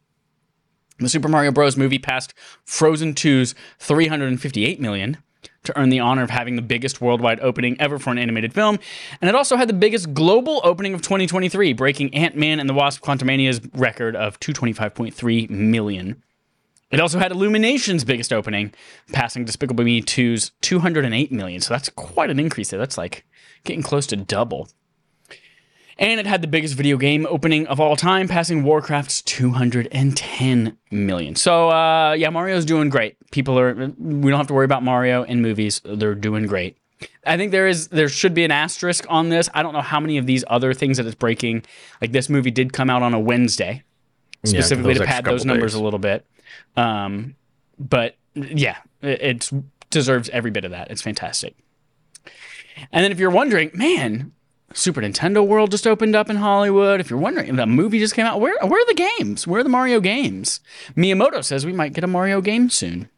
The 0.98 1.09
Super 1.09 1.28
Mario 1.28 1.51
Bros. 1.51 1.76
movie 1.76 1.98
passed 1.98 2.34
Frozen 2.64 3.14
2's 3.14 3.55
358 3.78 4.80
million 4.80 5.16
to 5.64 5.78
earn 5.78 5.90
the 5.90 6.00
honor 6.00 6.22
of 6.22 6.30
having 6.30 6.56
the 6.56 6.62
biggest 6.62 7.00
worldwide 7.00 7.40
opening 7.40 7.80
ever 7.80 7.98
for 7.98 8.11
an 8.11 8.18
animated 8.18 8.54
film, 8.54 8.78
and 9.20 9.28
it 9.28 9.34
also 9.34 9.56
had 9.56 9.68
the 9.68 9.74
biggest 9.74 10.14
global 10.14 10.61
opening 10.64 10.94
of 10.94 11.02
2023, 11.02 11.72
breaking 11.74 12.14
Ant-Man 12.14 12.61
and 12.61 12.68
the 12.68 12.74
Wasp: 12.74 13.02
Quantumania's 13.02 13.61
record 13.74 14.16
of 14.16 14.40
225.3 14.40 15.50
million. 15.50 16.22
It 16.90 16.98
also 16.98 17.20
had 17.20 17.30
Illumination's 17.30 18.04
biggest 18.04 18.32
opening, 18.32 18.72
passing 19.12 19.44
Despicable 19.44 19.84
Me 19.84 20.02
2's 20.02 20.50
208 20.61 21.30
million. 21.30 21.61
So 21.61 21.72
that's 21.72 21.88
quite 21.90 22.30
an 22.30 22.40
increase 22.40 22.70
there. 22.70 22.80
That's 22.80 22.98
like 22.98 23.24
getting 23.64 23.82
close 23.82 24.06
to 24.08 24.16
double. 24.16 24.68
And 26.01 26.18
it 26.18 26.26
had 26.26 26.40
the 26.40 26.48
biggest 26.48 26.74
video 26.74 26.96
game 26.96 27.26
opening 27.28 27.66
of 27.66 27.78
all 27.78 27.94
time, 27.94 28.26
passing 28.26 28.64
Warcraft's 28.64 29.20
210 29.20 30.78
million. 30.90 31.36
So, 31.36 31.68
uh, 31.68 32.12
yeah, 32.12 32.30
Mario's 32.30 32.64
doing 32.64 32.88
great. 32.88 33.18
People 33.30 33.59
are, 33.59 33.74
we 33.74 34.30
don't 34.30 34.38
have 34.38 34.46
to 34.46 34.55
worry 34.55 34.64
about 34.64 34.82
Mario 34.82 35.24
in 35.24 35.42
movies. 35.42 35.82
They're 35.84 36.14
doing 36.14 36.46
great. 36.46 36.78
I 37.26 37.36
think 37.36 37.53
there 37.53 37.68
is 37.68 37.88
there 37.88 38.09
should 38.09 38.34
be 38.34 38.44
an 38.44 38.51
asterisk 38.51 39.05
on 39.09 39.28
this. 39.28 39.48
I 39.55 39.62
don't 39.62 39.72
know 39.72 39.80
how 39.80 40.01
many 40.01 40.18
of 40.18 40.26
these 40.26 40.44
other 40.48 40.74
things 40.74 40.96
that 40.96 41.07
it's 41.07 41.14
breaking. 41.14 41.64
Like 42.01 42.12
this 42.12 42.28
movie 42.28 42.51
did 42.51 42.72
come 42.72 42.90
out 42.90 43.03
on 43.03 43.14
a 43.14 43.20
Wednesday, 43.20 43.82
specifically 44.44 44.94
those 44.94 45.03
to 45.03 45.07
pad 45.07 45.24
those 45.24 45.44
numbers 45.44 45.72
days. 45.72 45.80
a 45.80 45.84
little 45.84 45.98
bit. 45.98 46.26
Um, 46.76 47.36
but 47.78 48.16
yeah, 48.34 48.78
it 49.03 49.20
it's, 49.22 49.53
deserves 49.90 50.28
every 50.30 50.51
bit 50.51 50.64
of 50.64 50.70
that. 50.70 50.90
It's 50.90 51.03
fantastic. 51.03 51.57
And 52.92 53.05
then 53.05 53.12
if 53.12 53.18
you're 53.18 53.30
wondering, 53.30 53.70
man, 53.74 54.32
Super 54.73 55.01
Nintendo 55.01 55.45
World 55.45 55.73
just 55.73 55.87
opened 55.87 56.14
up 56.14 56.31
in 56.31 56.37
Hollywood. 56.37 57.01
If 57.01 57.11
you're 57.11 57.18
wondering, 57.18 57.57
the 57.57 57.66
movie 57.66 57.99
just 57.99 58.14
came 58.14 58.27
out. 58.27 58.41
Where 58.41 58.57
where 58.62 58.81
are 58.81 58.87
the 58.87 59.09
games? 59.18 59.47
Where 59.47 59.61
are 59.61 59.64
the 59.64 59.68
Mario 59.68 59.99
games? 60.01 60.61
Miyamoto 60.97 61.43
says 61.43 61.66
we 61.66 61.73
might 61.73 61.93
get 61.93 62.05
a 62.05 62.07
Mario 62.07 62.41
game 62.41 62.71
soon. 62.71 63.09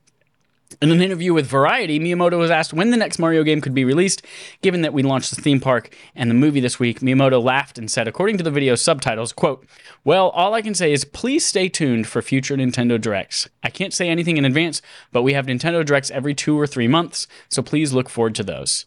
In 0.80 0.90
an 0.90 1.02
interview 1.02 1.34
with 1.34 1.46
Variety, 1.46 2.00
Miyamoto 2.00 2.38
was 2.38 2.50
asked 2.50 2.72
when 2.72 2.90
the 2.90 2.96
next 2.96 3.18
Mario 3.18 3.42
game 3.42 3.60
could 3.60 3.74
be 3.74 3.84
released. 3.84 4.22
Given 4.62 4.80
that 4.80 4.94
we 4.94 5.02
launched 5.02 5.34
the 5.34 5.42
theme 5.42 5.60
park 5.60 5.94
and 6.16 6.30
the 6.30 6.34
movie 6.34 6.60
this 6.60 6.78
week, 6.78 7.00
Miyamoto 7.00 7.42
laughed 7.42 7.76
and 7.76 7.90
said, 7.90 8.08
according 8.08 8.38
to 8.38 8.44
the 8.44 8.50
video's 8.50 8.80
subtitles, 8.80 9.34
quote, 9.34 9.66
Well, 10.04 10.30
all 10.30 10.54
I 10.54 10.62
can 10.62 10.74
say 10.74 10.90
is 10.90 11.04
please 11.04 11.44
stay 11.44 11.68
tuned 11.68 12.06
for 12.06 12.22
future 12.22 12.56
Nintendo 12.56 12.98
Directs. 12.98 13.50
I 13.62 13.68
can't 13.68 13.92
say 13.92 14.08
anything 14.08 14.38
in 14.38 14.46
advance, 14.46 14.80
but 15.12 15.22
we 15.22 15.34
have 15.34 15.46
Nintendo 15.46 15.84
Directs 15.84 16.10
every 16.10 16.34
two 16.34 16.58
or 16.58 16.66
three 16.66 16.88
months, 16.88 17.26
so 17.50 17.60
please 17.60 17.92
look 17.92 18.08
forward 18.08 18.34
to 18.36 18.42
those. 18.42 18.86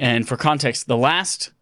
And 0.00 0.26
for 0.26 0.38
context, 0.38 0.88
the 0.88 0.96
last 0.96 1.52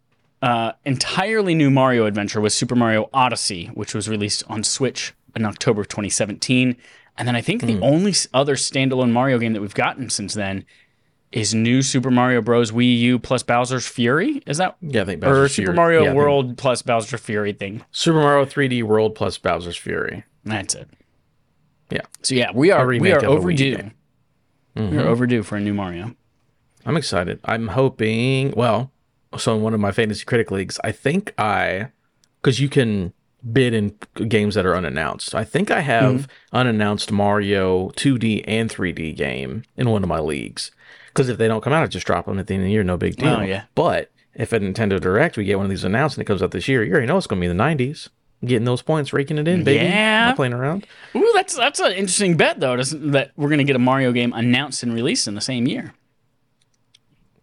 uh, 0.41 0.71
entirely 0.85 1.53
new 1.53 1.69
Mario 1.69 2.05
adventure 2.05 2.39
was 2.39 2.53
Super 2.53 2.73
Mario 2.73 3.09
Odyssey, 3.13 3.67
which 3.73 3.93
was 3.93 4.07
released 4.07 4.43
on 4.47 4.63
Switch 4.63 5.13
in 5.35 5.45
October 5.45 5.81
of 5.81 5.89
2017. 5.89 6.77
And 7.17 7.27
then 7.27 7.35
I 7.35 7.41
think 7.41 7.61
the 7.63 7.77
only 7.81 8.13
other 8.33 8.55
standalone 8.55 9.11
Mario 9.11 9.39
game 9.39 9.51
that 9.51 9.61
we've 9.61 9.73
gotten 9.73 10.09
since 10.09 10.33
then 10.33 10.63
is 11.33 11.53
new 11.53 11.81
Super 11.81 12.09
Mario 12.09 12.41
Bros. 12.41 12.71
Wii 12.71 12.97
U 12.99 13.19
plus 13.19 13.43
Bowser's 13.43 13.85
Fury. 13.85 14.41
Is 14.47 14.57
that 14.57 14.77
Yeah, 14.81 15.01
I 15.01 15.05
think 15.05 15.21
or 15.23 15.27
Bowser's 15.27 15.55
Super 15.55 15.65
Fury- 15.67 15.75
Mario 15.75 16.03
yeah, 16.05 16.13
World 16.13 16.57
plus 16.57 16.81
Bowser's 16.81 17.19
Fury 17.19 17.51
thing? 17.51 17.83
Super 17.91 18.19
Mario 18.21 18.45
3D 18.45 18.83
World 18.83 19.15
plus 19.15 19.37
Bowser's 19.37 19.75
Fury. 19.75 20.23
That's 20.45 20.75
it. 20.75 20.87
Yeah. 21.91 22.01
So 22.21 22.35
yeah, 22.35 22.51
we 22.53 22.71
are 22.71 22.87
we 22.87 23.11
are 23.11 23.17
of 23.17 23.23
a 23.23 23.27
Wii 23.27 23.29
overdue. 23.37 23.91
We 24.75 24.97
are 24.97 25.07
overdue 25.07 25.43
for 25.43 25.57
a 25.57 25.59
new 25.59 25.73
Mario. 25.73 26.15
I'm 26.89 26.97
excited. 26.97 27.39
I'm 27.45 27.69
hoping. 27.69 28.51
Well, 28.51 28.91
so 29.37 29.55
in 29.55 29.61
one 29.61 29.73
of 29.73 29.79
my 29.79 29.91
fantasy 29.91 30.25
critic 30.25 30.51
leagues, 30.51 30.79
I 30.83 30.91
think 30.91 31.33
I, 31.37 31.89
because 32.41 32.59
you 32.59 32.67
can 32.69 33.13
bid 33.53 33.73
in 33.73 33.95
games 34.27 34.55
that 34.55 34.65
are 34.65 34.75
unannounced. 34.75 35.33
I 35.33 35.43
think 35.45 35.71
I 35.71 35.79
have 35.81 36.13
Mm-hmm. 36.13 36.55
unannounced 36.57 37.11
Mario 37.11 37.89
2D 37.91 38.43
and 38.47 38.69
3D 38.69 39.15
game 39.15 39.63
in 39.77 39.89
one 39.89 40.03
of 40.03 40.09
my 40.09 40.19
leagues. 40.19 40.71
Because 41.07 41.29
if 41.29 41.37
they 41.37 41.47
don't 41.47 41.61
come 41.63 41.71
out, 41.73 41.83
I 41.83 41.87
just 41.87 42.05
drop 42.05 42.25
them 42.25 42.37
at 42.39 42.47
the 42.47 42.53
end 42.55 42.63
of 42.63 42.67
the 42.67 42.71
year. 42.73 42.83
No 42.83 42.97
big 42.97 43.15
deal. 43.15 43.29
Oh, 43.35 43.41
yeah. 43.41 43.63
But 43.75 44.11
if 44.35 44.51
at 44.53 44.61
Nintendo 44.61 44.99
Direct 44.99 45.37
we 45.37 45.45
get 45.45 45.57
one 45.57 45.65
of 45.65 45.69
these 45.69 45.83
announced 45.83 46.17
and 46.17 46.21
it 46.23 46.25
comes 46.25 46.43
out 46.43 46.51
this 46.51 46.67
year, 46.67 46.83
you 46.83 46.91
already 46.91 47.07
know 47.07 47.17
it's 47.17 47.27
going 47.27 47.41
to 47.41 47.47
be 47.47 47.53
the 47.53 47.61
90s. 47.63 48.09
Getting 48.43 48.63
those 48.65 48.81
points, 48.81 49.11
raking 49.11 49.37
it 49.37 49.47
in, 49.49 49.63
baby. 49.65 49.83
Yeah. 49.85 50.27
Not 50.27 50.37
playing 50.37 50.53
around. 50.53 50.87
Ooh, 51.13 51.29
that's 51.35 51.57
that's 51.57 51.81
an 51.81 51.91
interesting 51.91 52.37
bet 52.37 52.61
though. 52.61 52.77
That 52.77 53.31
we're 53.35 53.49
gonna 53.49 53.65
get 53.65 53.75
a 53.75 53.79
Mario 53.79 54.13
game 54.13 54.31
announced 54.31 54.81
and 54.81 54.93
released 54.93 55.27
in 55.27 55.35
the 55.35 55.41
same 55.41 55.67
year? 55.67 55.93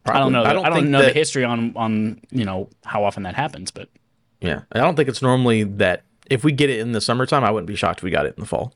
I 0.08 0.18
don't 0.18 0.32
know. 0.32 0.42
I 0.44 0.52
don't, 0.52 0.66
I 0.66 0.68
don't 0.70 0.90
know 0.90 1.00
that- 1.02 1.08
the 1.14 1.18
history 1.18 1.44
on 1.44 1.72
on 1.76 2.20
you 2.30 2.44
know 2.44 2.68
how 2.84 3.04
often 3.04 3.22
that 3.24 3.34
happens, 3.34 3.70
but 3.70 3.88
Yeah, 4.40 4.62
I 4.72 4.78
don't 4.78 4.96
think 4.96 5.08
it's 5.08 5.22
normally 5.22 5.64
that 5.64 6.04
if 6.30 6.44
we 6.44 6.52
get 6.52 6.68
it 6.70 6.80
in 6.80 6.92
the 6.92 7.00
summertime, 7.00 7.44
I 7.44 7.50
wouldn't 7.50 7.68
be 7.68 7.76
shocked 7.76 8.00
if 8.00 8.04
we 8.04 8.10
got 8.10 8.26
it 8.26 8.34
in 8.36 8.40
the 8.40 8.46
fall. 8.46 8.74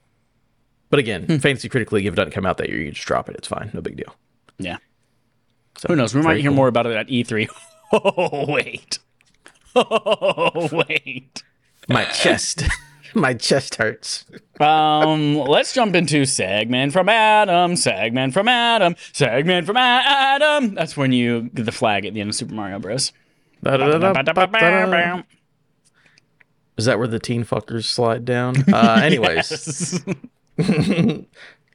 But 0.88 0.98
again, 0.98 1.24
Hmm. 1.24 1.36
fantasy 1.36 1.68
critically, 1.68 2.06
if 2.06 2.12
it 2.12 2.16
doesn't 2.16 2.32
come 2.32 2.46
out 2.46 2.56
that 2.58 2.68
year, 2.68 2.80
you 2.80 2.90
just 2.92 3.06
drop 3.06 3.28
it. 3.28 3.36
It's 3.36 3.48
fine, 3.48 3.70
no 3.74 3.80
big 3.80 3.96
deal. 3.96 4.14
yeah. 4.58 4.78
So, 5.78 5.88
Who 5.88 5.96
knows? 5.96 6.14
We 6.14 6.20
might 6.22 6.40
hear 6.40 6.50
cool. 6.50 6.56
more 6.56 6.68
about 6.68 6.86
it 6.86 6.96
at 6.96 7.08
E3. 7.08 7.48
Oh 7.92 8.46
wait. 8.52 8.98
Oh 9.74 10.68
wait. 10.72 11.42
My 11.88 12.04
chest, 12.06 12.62
my 13.14 13.34
chest 13.34 13.76
hurts. 13.76 14.24
Um, 14.58 15.36
let's 15.36 15.72
jump 15.72 15.94
into 15.94 16.24
segment 16.24 16.92
from 16.92 17.08
Adam, 17.08 17.76
segment 17.76 18.34
from 18.34 18.48
Adam, 18.48 18.94
segment 19.12 19.66
from 19.66 19.76
Adam. 19.76 20.74
That's 20.74 20.96
when 20.96 21.12
you 21.12 21.50
get 21.54 21.64
the 21.66 21.72
flag 21.72 22.04
at 22.06 22.14
the 22.14 22.20
end 22.20 22.30
of 22.30 22.36
Super 22.36 22.54
Mario 22.54 22.78
Bros. 22.78 23.12
Is 26.76 26.86
that 26.86 26.98
where 26.98 27.08
the 27.08 27.18
teen 27.18 27.44
fuckers 27.44 27.84
slide 27.84 28.24
down? 28.24 28.54
Uh, 28.72 29.00
anyways, 29.02 30.02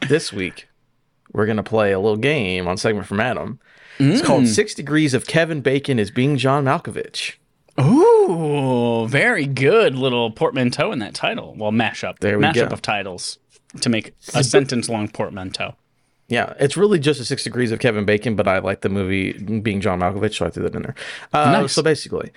this 0.07 0.33
week 0.33 0.67
we're 1.33 1.45
gonna 1.45 1.63
play 1.63 1.91
a 1.91 1.99
little 1.99 2.17
game 2.17 2.67
on 2.67 2.77
segment 2.77 3.05
from 3.07 3.19
Adam. 3.19 3.59
It's 3.99 4.21
Mm. 4.21 4.25
called 4.25 4.47
Six 4.47 4.73
Degrees 4.73 5.13
of 5.13 5.25
Kevin 5.27 5.61
Bacon 5.61 5.99
is 5.99 6.11
being 6.11 6.37
John 6.37 6.65
Malkovich. 6.65 7.33
Ooh, 7.79 9.07
very 9.07 9.45
good 9.45 9.95
little 9.95 10.31
portmanteau 10.31 10.91
in 10.91 10.99
that 10.99 11.13
title. 11.13 11.55
Well, 11.57 11.71
mashup. 11.71 12.19
There 12.19 12.37
we 12.37 12.45
mashup 12.45 12.69
go. 12.69 12.73
of 12.73 12.81
titles 12.81 13.37
to 13.81 13.89
make 13.89 14.13
a 14.33 14.43
sentence 14.43 14.87
long 14.89 15.09
portmanteau. 15.09 15.75
Yeah, 16.27 16.53
it's 16.59 16.75
really 16.75 16.97
just 16.97 17.19
a 17.19 17.25
six 17.25 17.43
degrees 17.43 17.71
of 17.71 17.79
Kevin 17.79 18.05
Bacon, 18.05 18.35
but 18.35 18.47
I 18.47 18.59
like 18.59 18.81
the 18.81 18.89
movie 18.89 19.33
being 19.59 19.79
John 19.81 19.99
Malkovich, 19.99 20.35
so 20.35 20.45
I 20.45 20.49
threw 20.49 20.63
that 20.63 20.73
in 20.75 20.81
there. 20.81 20.95
Uh, 21.33 21.51
Nice. 21.51 21.73
So 21.73 21.83
basically, 21.83 22.31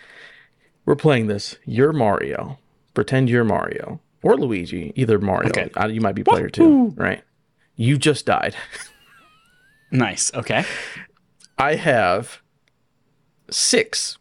we're 0.84 0.97
playing 0.97 1.28
this. 1.28 1.57
You're 1.64 1.93
Mario. 1.93 2.59
Pretend 2.93 3.30
you're 3.30 3.45
Mario 3.45 4.01
or 4.22 4.36
Luigi, 4.36 4.93
either 4.97 5.18
Mario. 5.18 5.49
Okay. 5.51 5.70
Uh, 5.74 5.86
you 5.86 6.01
might 6.01 6.14
be 6.16 6.24
player 6.24 6.51
two, 6.51 6.89
right? 6.97 7.22
You 7.76 7.97
just 7.97 8.26
died. 8.26 8.57
Nice. 9.91 10.34
Okay. 10.34 10.64
I 11.57 11.76
have 11.76 12.43
six 13.51 14.17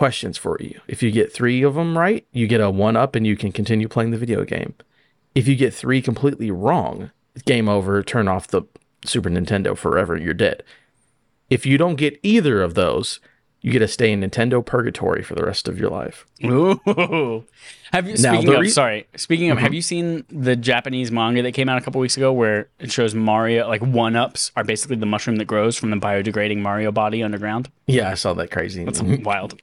questions 0.00 0.38
for 0.38 0.56
you. 0.60 0.80
If 0.88 1.02
you 1.02 1.10
get 1.10 1.30
three 1.30 1.62
of 1.62 1.74
them 1.74 1.98
right, 1.98 2.26
you 2.32 2.46
get 2.46 2.62
a 2.62 2.70
one 2.70 2.96
up 2.96 3.14
and 3.14 3.26
you 3.26 3.36
can 3.36 3.52
continue 3.52 3.86
playing 3.86 4.12
the 4.12 4.16
video 4.16 4.46
game. 4.46 4.74
If 5.34 5.46
you 5.46 5.54
get 5.54 5.74
three 5.74 6.00
completely 6.00 6.50
wrong, 6.50 7.10
game 7.44 7.68
over, 7.68 8.02
turn 8.02 8.26
off 8.26 8.48
the 8.48 8.62
Super 9.04 9.28
Nintendo 9.28 9.76
forever, 9.76 10.16
you're 10.16 10.32
dead. 10.32 10.62
If 11.50 11.66
you 11.66 11.76
don't 11.76 11.96
get 11.96 12.18
either 12.22 12.62
of 12.62 12.72
those, 12.72 13.20
you 13.60 13.72
get 13.72 13.80
to 13.80 13.88
stay 13.88 14.10
in 14.10 14.22
Nintendo 14.22 14.64
purgatory 14.64 15.22
for 15.22 15.34
the 15.34 15.44
rest 15.44 15.68
of 15.68 15.78
your 15.78 15.90
life. 15.90 16.24
Ooh. 16.46 16.80
Have 17.92 18.08
you 18.08 18.16
Now, 18.16 18.32
speaking 18.32 18.54
of 18.54 18.60
re- 18.60 18.68
sorry, 18.70 19.06
speaking 19.16 19.50
of 19.50 19.58
have 19.58 19.66
mm-hmm. 19.66 19.74
you 19.74 19.82
seen 19.82 20.24
the 20.30 20.56
Japanese 20.56 21.10
manga 21.10 21.42
that 21.42 21.52
came 21.52 21.68
out 21.68 21.76
a 21.76 21.80
couple 21.82 22.00
weeks 22.00 22.16
ago 22.16 22.32
where 22.32 22.68
it 22.78 22.90
shows 22.90 23.14
Mario 23.14 23.68
like 23.68 23.82
one 23.82 24.16
ups 24.16 24.52
are 24.56 24.64
basically 24.64 24.96
the 24.96 25.06
mushroom 25.06 25.36
that 25.36 25.46
grows 25.46 25.76
from 25.76 25.90
the 25.90 25.96
biodegrading 25.96 26.58
Mario 26.58 26.90
body 26.90 27.22
underground? 27.22 27.68
Yeah, 27.86 28.08
I 28.08 28.14
saw 28.14 28.32
that 28.34 28.50
crazy. 28.50 28.84
That's 28.84 29.02
wild. 29.02 29.60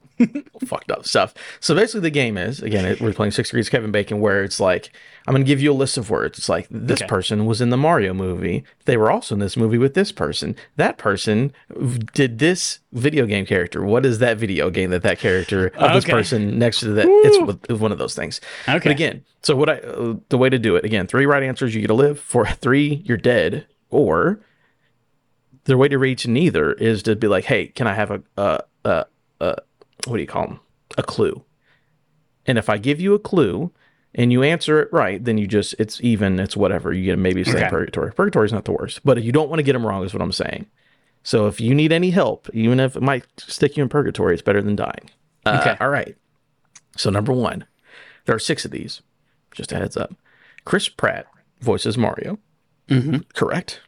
Fucked 0.65 0.91
up 0.91 1.05
stuff. 1.05 1.33
So 1.59 1.75
basically, 1.75 2.01
the 2.01 2.09
game 2.09 2.37
is 2.37 2.61
again, 2.61 2.85
it, 2.85 3.01
we're 3.01 3.13
playing 3.13 3.31
Six 3.31 3.49
Degrees 3.49 3.69
Kevin 3.69 3.91
Bacon, 3.91 4.19
where 4.19 4.43
it's 4.43 4.59
like 4.59 4.91
I'm 5.27 5.33
going 5.33 5.43
to 5.43 5.47
give 5.47 5.61
you 5.61 5.71
a 5.71 5.73
list 5.73 5.97
of 5.97 6.09
words. 6.09 6.37
It's 6.37 6.49
like 6.49 6.67
this 6.71 7.01
Okay. 7.01 7.07
person 7.07 7.45
was 7.45 7.59
in 7.61 7.69
the 7.69 7.77
Mario 7.77 8.13
movie. 8.13 8.63
They 8.85 8.97
were 8.97 9.11
also 9.11 9.35
in 9.35 9.39
this 9.39 9.57
movie 9.57 9.77
with 9.77 9.93
this 9.93 10.11
person. 10.11 10.55
That 10.77 10.97
person 10.97 11.53
did 12.13 12.39
this 12.39 12.79
video 12.93 13.25
game 13.25 13.45
character. 13.45 13.83
What 13.83 14.05
is 14.05 14.19
that 14.19 14.37
video 14.37 14.69
game 14.69 14.89
that 14.91 15.03
that 15.03 15.19
character 15.19 15.67
of 15.75 15.93
this 15.93 16.05
person 16.05 16.57
next 16.57 16.79
to 16.81 16.89
that? 16.93 17.05
It's 17.69 17.79
one 17.79 17.91
of 17.91 17.97
those 17.97 18.15
things. 18.15 18.39
Okay. 18.67 18.79
But 18.79 18.91
again, 18.91 19.23
so 19.43 19.55
what 19.55 19.69
I 19.69 19.79
uh, 19.79 20.15
the 20.29 20.37
way 20.37 20.49
to 20.49 20.57
do 20.59 20.75
it 20.75 20.85
again, 20.85 21.07
three 21.07 21.25
right 21.25 21.43
answers, 21.43 21.75
you 21.75 21.81
get 21.81 21.87
to 21.87 21.93
live. 21.93 22.19
For 22.19 22.45
three, 22.47 23.01
you're 23.05 23.17
dead. 23.17 23.67
Or 23.89 24.41
the 25.65 25.77
way 25.77 25.87
to 25.87 25.97
reach 25.97 26.27
neither 26.27 26.73
is 26.73 27.03
to 27.03 27.15
be 27.15 27.27
like, 27.27 27.45
hey, 27.45 27.67
can 27.67 27.87
I 27.87 27.93
have 27.93 28.11
a 28.11 28.21
a 28.37 28.59
a, 28.85 29.05
a 29.41 29.55
what 30.05 30.17
do 30.17 30.21
you 30.21 30.27
call 30.27 30.47
them? 30.47 30.59
A 30.97 31.03
clue. 31.03 31.43
And 32.45 32.57
if 32.57 32.69
I 32.69 32.77
give 32.77 33.01
you 33.01 33.13
a 33.13 33.19
clue 33.19 33.71
and 34.15 34.31
you 34.31 34.41
answer 34.43 34.79
it 34.81 34.89
right, 34.93 35.23
then 35.23 35.37
you 35.37 35.47
just 35.47 35.75
it's 35.79 35.99
even, 36.01 36.39
it's 36.39 36.55
whatever. 36.55 36.93
You 36.93 37.03
get 37.05 37.19
maybe 37.19 37.43
say 37.43 37.57
Okay. 37.57 37.69
purgatory. 37.69 38.13
Purgatory 38.13 38.45
is 38.45 38.53
not 38.53 38.65
the 38.65 38.71
worst, 38.71 39.01
but 39.03 39.21
you 39.21 39.31
don't 39.31 39.49
want 39.49 39.59
to 39.59 39.63
get 39.63 39.73
them 39.73 39.85
wrong, 39.85 40.03
is 40.05 40.13
what 40.13 40.21
I'm 40.21 40.31
saying. 40.31 40.67
So 41.23 41.47
if 41.47 41.59
you 41.59 41.75
need 41.75 41.91
any 41.91 42.11
help, 42.11 42.49
even 42.53 42.79
if 42.79 42.95
it 42.95 43.01
might 43.01 43.25
stick 43.37 43.75
you 43.75 43.83
in 43.83 43.89
purgatory, 43.89 44.33
it's 44.33 44.41
better 44.41 44.61
than 44.61 44.75
dying. 44.77 45.09
Uh, 45.45 45.57
Okay. 45.59 45.77
All 45.83 45.89
right. 45.89 46.15
So 46.95 47.09
number 47.09 47.33
one, 47.33 47.65
there 48.25 48.35
are 48.35 48.39
six 48.39 48.63
of 48.65 48.71
these. 48.71 49.01
Just 49.51 49.71
a 49.73 49.75
heads 49.77 49.97
up. 49.97 50.13
Chris 50.63 50.87
Pratt 50.89 51.27
voices 51.59 51.97
Mario. 51.97 52.39
Correct. 53.33 53.81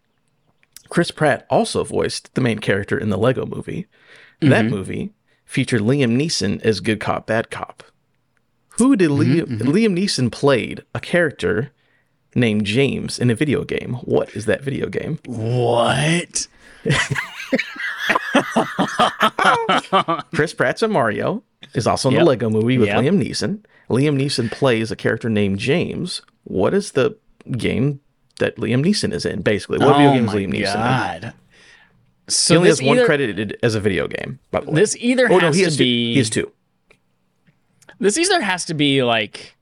Chris 0.89 1.11
Pratt 1.11 1.45
also 1.49 1.83
voiced 1.83 2.33
the 2.35 2.41
main 2.41 2.59
character 2.59 2.97
in 2.97 3.09
the 3.09 3.17
Lego 3.17 3.45
movie. 3.45 3.87
That 4.41 4.65
movie 4.65 5.11
featured 5.49 5.81
Liam 5.81 6.15
Neeson 6.15 6.61
as 6.61 6.79
good 6.79 6.99
cop, 6.99 7.25
bad 7.25 7.49
cop. 7.49 7.81
Who 8.77 8.95
did 8.95 9.09
mm-hmm, 9.09 9.21
Liam, 9.21 9.45
mm-hmm. 9.47 9.67
Liam 9.67 9.97
Neeson 9.99 10.31
played 10.31 10.83
a 10.93 10.99
character 10.99 11.71
named 12.35 12.65
James 12.65 13.17
in 13.17 13.31
a 13.31 13.35
video 13.35 13.63
game? 13.63 13.95
What 13.95 14.35
is 14.35 14.45
that 14.45 14.61
video 14.61 14.87
game? 14.89 15.17
What? 15.25 16.47
Chris 20.35 20.53
Pratt's 20.53 20.83
a 20.83 20.87
Mario. 20.87 21.41
Is 21.73 21.87
also 21.87 22.09
in 22.09 22.15
Yep. 22.15 22.21
the 22.21 22.25
Lego 22.25 22.49
movie 22.49 22.77
with 22.77 22.87
Yep. 22.87 22.99
Liam 22.99 23.21
Neeson. 23.21 23.63
Liam 23.89 24.17
Neeson 24.21 24.51
plays 24.51 24.91
a 24.91 24.95
character 24.95 25.29
named 25.29 25.57
James. 25.57 26.21
What 26.43 26.75
is 26.75 26.91
the 26.91 27.17
game 27.51 28.01
that 28.37 28.55
Liam 28.57 28.85
Neeson 28.85 29.13
is 29.13 29.25
in? 29.25 29.41
Basically, 29.41 29.79
what 29.79 29.97
video 29.97 30.11
oh 30.11 30.13
game 30.13 30.25
is 30.25 30.31
Liam 30.31 30.53
Neeson 30.53 31.23
in? 31.23 31.33
So 32.29 32.53
he 32.53 32.57
only 32.57 32.69
has 32.69 32.81
one 32.81 32.97
either- 32.97 33.05
credited 33.05 33.57
as 33.63 33.75
a 33.75 33.79
video 33.79 34.07
game, 34.07 34.39
by 34.51 34.61
the 34.61 34.71
way. 34.71 34.75
This 34.81 34.95
either 34.97 35.27
oh 35.31 35.39
has 35.39 35.41
no, 35.41 35.51
he 35.51 35.59
to 35.59 35.63
has 35.65 35.77
two. 35.77 35.83
be 35.83 36.11
He 36.13 36.17
has 36.19 36.29
two. 36.29 36.51
this 37.99 38.17
either 38.17 38.41
has 38.41 38.65
to 38.65 38.73
be 38.73 39.03
like 39.03 39.55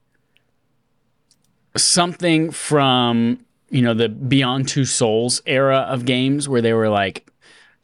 something 1.76 2.50
from 2.50 3.44
you 3.70 3.82
know 3.82 3.94
the 3.94 4.08
Beyond 4.08 4.68
Two 4.68 4.84
Souls 4.84 5.42
era 5.46 5.78
of 5.88 6.04
games 6.04 6.48
where 6.48 6.62
they 6.62 6.72
were 6.72 6.88
like 6.88 7.30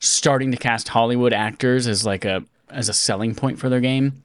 starting 0.01 0.51
to 0.51 0.57
cast 0.57 0.89
Hollywood 0.89 1.33
actors 1.33 1.87
as 1.87 2.05
like 2.05 2.25
a 2.25 2.43
as 2.71 2.89
a 2.89 2.93
selling 2.95 3.35
point 3.35 3.59
for 3.59 3.69
their 3.69 3.81
game. 3.81 4.23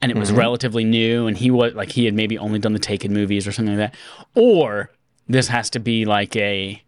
And 0.00 0.12
it 0.12 0.16
was 0.16 0.30
relatively 0.30 0.84
new, 0.84 1.26
and 1.26 1.36
he 1.36 1.50
was 1.50 1.74
like 1.74 1.90
he 1.90 2.04
had 2.04 2.14
maybe 2.14 2.38
only 2.38 2.60
done 2.60 2.72
the 2.72 2.78
Taken 2.78 3.12
movies 3.12 3.48
or 3.48 3.52
something 3.52 3.76
like 3.76 3.90
that, 3.92 3.98
or 4.40 4.92
this 5.28 5.48
has 5.48 5.70
to 5.70 5.80
be 5.80 6.04
like 6.04 6.36
a, 6.36 6.80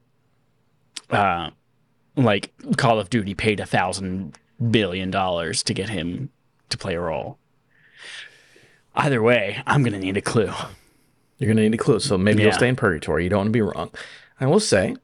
uh, 1.10 1.50
like 2.24 2.52
Call 2.76 2.98
of 2.98 3.10
Duty 3.10 3.34
paid 3.34 3.60
a 3.60 3.66
thousand 3.66 4.38
billion 4.70 5.10
dollars 5.10 5.62
to 5.64 5.74
get 5.74 5.88
him 5.88 6.30
to 6.68 6.78
play 6.78 6.94
a 6.94 7.00
role. 7.00 7.38
Either 8.94 9.22
way, 9.22 9.62
I'm 9.66 9.82
gonna 9.82 9.98
need 9.98 10.16
a 10.16 10.22
clue. 10.22 10.52
You're 11.38 11.48
gonna 11.48 11.62
need 11.62 11.74
a 11.74 11.78
clue, 11.78 12.00
so 12.00 12.18
maybe 12.18 12.42
you'll 12.42 12.52
stay 12.52 12.68
in 12.68 12.76
purgatory. 12.76 13.24
You 13.24 13.30
don't 13.30 13.38
want 13.38 13.48
to 13.48 13.52
be 13.52 13.62
wrong. 13.62 13.90
I 14.40 14.46
will 14.46 14.60
say 14.60 14.96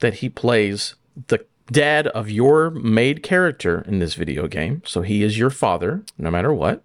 that 0.00 0.14
he 0.14 0.28
plays 0.28 0.94
the 1.28 1.44
dad 1.70 2.06
of 2.08 2.30
your 2.30 2.70
made 2.70 3.22
character 3.22 3.84
in 3.86 3.98
this 3.98 4.14
video 4.14 4.48
game, 4.48 4.82
so 4.84 5.02
he 5.02 5.22
is 5.22 5.38
your 5.38 5.50
father, 5.50 6.02
no 6.16 6.30
matter 6.30 6.52
what. 6.52 6.82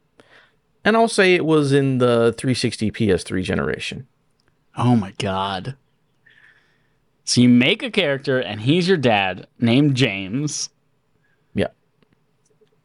And 0.86 0.98
I'll 0.98 1.08
say 1.08 1.34
it 1.34 1.46
was 1.46 1.72
in 1.72 2.00
the 2.00 2.34
360 2.38 2.92
PS3 2.92 3.44
generation. 3.44 4.08
Oh 4.78 4.96
my 4.96 5.12
god. 5.18 5.76
So 7.26 7.42
you 7.42 7.50
make 7.50 7.82
a 7.84 7.90
character 7.92 8.40
and 8.40 8.62
he's 8.62 8.88
your 8.88 8.98
dad 8.98 9.48
named 9.60 9.96
James 9.96 10.70
Yeah. 11.54 11.68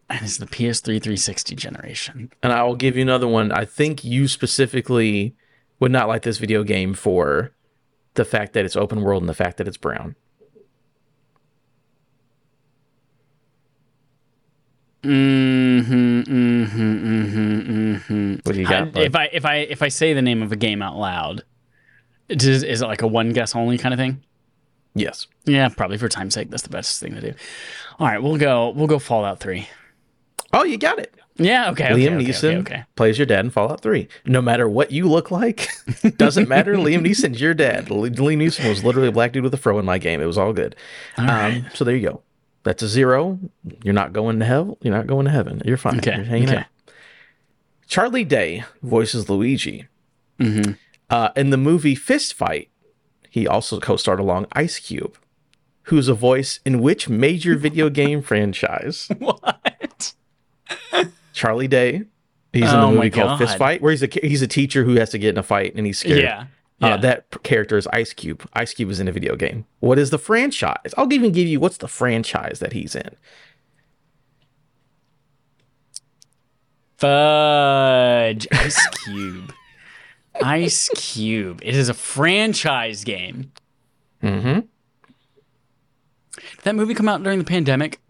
and 0.08 0.20
it's 0.22 0.38
the 0.38 0.46
PS3 0.46 1.02
360 1.02 1.56
generation. 1.56 2.30
And 2.42 2.52
I 2.52 2.62
will 2.62 2.76
give 2.76 2.96
you 2.96 3.02
another 3.02 3.26
one. 3.28 3.50
I 3.52 3.64
think 3.64 4.04
you 4.04 4.28
specifically 4.28 5.34
would 5.80 5.90
not 5.92 6.08
like 6.08 6.22
this 6.22 6.38
video 6.38 6.62
game 6.62 6.94
for 6.94 7.52
the 8.14 8.24
fact 8.24 8.52
that 8.52 8.64
it's 8.64 8.76
open 8.76 9.02
world 9.02 9.22
and 9.22 9.28
the 9.28 9.34
fact 9.34 9.56
that 9.58 9.66
it's 9.68 9.76
brown. 9.76 10.14
Mm-hmm, 15.02 16.20
mm-hmm, 16.20 17.06
mm-hmm, 17.06 17.94
mm-hmm. 17.94 18.32
What 18.42 18.54
do 18.54 18.60
you 18.60 18.66
I- 18.66 18.70
got? 18.70 18.92
bud? 18.92 19.02
If 19.02 19.14
I 19.16 19.24
if 19.32 19.44
I 19.44 19.54
if 19.56 19.82
I 19.82 19.88
say 19.88 20.12
the 20.12 20.22
name 20.22 20.42
of 20.42 20.52
a 20.52 20.56
game 20.56 20.82
out 20.82 20.96
loud, 20.96 21.44
is, 22.28 22.62
is 22.62 22.82
it 22.82 22.86
like 22.86 23.02
a 23.02 23.06
one 23.06 23.30
guess 23.30 23.54
only 23.54 23.78
kind 23.78 23.92
of 23.94 23.98
thing? 23.98 24.22
yes. 24.94 25.26
Yeah, 25.44 25.68
probably 25.68 25.96
for 25.96 26.08
time's 26.08 26.34
sake, 26.34 26.50
that's 26.50 26.64
the 26.64 26.68
best 26.68 27.00
thing 27.00 27.14
to 27.14 27.20
do. 27.20 27.34
All 27.98 28.06
right, 28.06 28.22
we'll 28.22 28.36
go. 28.36 28.70
We'll 28.70 28.86
go 28.86 28.98
Fallout 28.98 29.40
Three. 29.40 29.68
Oh, 30.52 30.64
you 30.64 30.76
got 30.78 30.98
it. 30.98 31.14
Yeah. 31.38 31.70
Okay. 31.70 31.88
Liam 31.90 32.16
okay, 32.16 32.24
Neeson 32.24 32.44
Okay. 32.44 32.58
okay. 32.58 32.84
plays 32.96 33.18
your 33.18 33.26
dad 33.26 33.44
in 33.44 33.50
Fallout 33.50 33.80
3. 33.80 34.08
No 34.26 34.42
matter 34.42 34.68
what 34.68 34.90
you 34.90 35.08
look 35.08 35.30
like, 35.30 35.68
doesn't 36.16 36.48
matter. 36.48 36.74
Liam 36.74 37.06
Neeson's 37.06 37.40
your 37.40 37.54
dad. 37.54 37.86
Liam 37.86 38.10
Neeson 38.38 38.68
was 38.68 38.82
literally 38.82 39.08
a 39.08 39.12
black 39.12 39.32
dude 39.32 39.44
with 39.44 39.54
a 39.54 39.58
fro 39.58 39.78
in 39.78 39.84
my 39.84 39.98
game. 39.98 40.20
It 40.20 40.26
was 40.26 40.36
all 40.38 40.52
good. 40.52 40.74
All 41.16 41.24
um, 41.24 41.30
right. 41.30 41.64
So 41.74 41.84
there 41.84 41.94
you 41.94 42.08
go. 42.08 42.22
That's 42.64 42.82
a 42.82 42.88
zero. 42.88 43.38
You're 43.84 43.94
not 43.94 44.12
going 44.12 44.40
to 44.40 44.44
hell. 44.44 44.78
You're 44.82 44.94
not 44.94 45.06
going 45.06 45.26
to 45.26 45.30
heaven. 45.30 45.62
You're 45.64 45.76
fine. 45.76 45.98
Okay, 45.98 46.16
You're 46.16 46.24
hanging 46.24 46.50
out. 46.54 46.66
Charlie 47.86 48.24
Day 48.24 48.64
voices 48.82 49.30
Luigi. 49.30 49.86
Mhm. 50.40 50.76
Uh, 51.10 51.30
in 51.36 51.50
the 51.50 51.56
movie 51.56 51.94
Fist 51.94 52.34
Fight, 52.34 52.70
he 53.30 53.46
also 53.46 53.80
co-starred 53.80 54.20
along 54.20 54.46
Ice 54.52 54.78
Cube, 54.78 55.16
who's 55.84 56.08
a 56.08 56.14
voice 56.14 56.60
in 56.64 56.80
which 56.80 57.08
major 57.08 57.56
video 57.56 57.88
game 58.02 58.22
franchise? 58.22 59.08
What? 59.18 60.12
Charlie 61.32 61.68
Day. 61.68 62.02
He's 62.52 62.64
in 62.64 62.68
Oh 62.76 62.80
the 62.80 62.86
my 62.88 62.92
movie 62.94 63.10
called 63.10 63.38
Fist 63.38 63.56
Fight, 63.58 63.80
where 63.80 63.90
he's 63.92 64.02
a 64.02 64.08
he's 64.22 64.42
a 64.42 64.46
teacher 64.46 64.84
who 64.84 64.94
has 64.96 65.10
to 65.10 65.18
get 65.18 65.30
in 65.30 65.38
a 65.38 65.42
fight 65.42 65.74
and 65.74 65.86
he's 65.86 65.98
scared. 65.98 66.20
Yeah. 66.20 66.46
Uh, 66.80 66.96
that 66.96 67.42
character 67.42 67.76
is 67.76 67.86
Ice 67.92 68.12
Cube. 68.12 68.48
Ice 68.54 68.72
Cube 68.74 68.90
is 68.90 69.00
in 69.00 69.08
a 69.08 69.12
video 69.12 69.34
game. 69.36 69.66
What 69.80 69.98
is 69.98 70.10
the 70.10 70.18
franchise? 70.18 70.94
I'll 70.96 71.12
even 71.12 71.32
give 71.32 71.46
you 71.48 71.58
what's 71.60 71.78
the 71.78 71.88
franchise 71.88 72.58
that 72.60 72.72
he's 72.72 72.94
in. 72.94 73.16
Fudge. 76.96 78.46
Ice 78.52 78.86
Cube. 79.04 79.52
Ice 80.42 80.88
Cube. 80.94 81.60
It 81.62 81.74
is 81.74 81.88
a 81.88 81.94
franchise 81.94 83.04
game. 83.04 83.52
Mm-hmm. 84.22 84.60
Did 86.34 86.64
that 86.64 86.74
movie 86.74 86.94
come 86.94 87.08
out 87.08 87.22
during 87.22 87.38
the 87.38 87.44
pandemic? 87.44 88.00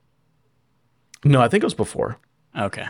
No, 1.25 1.41
I 1.41 1.49
think 1.49 1.63
it 1.63 1.67
was 1.67 1.75
before. 1.75 2.19
Okay. 2.59 2.87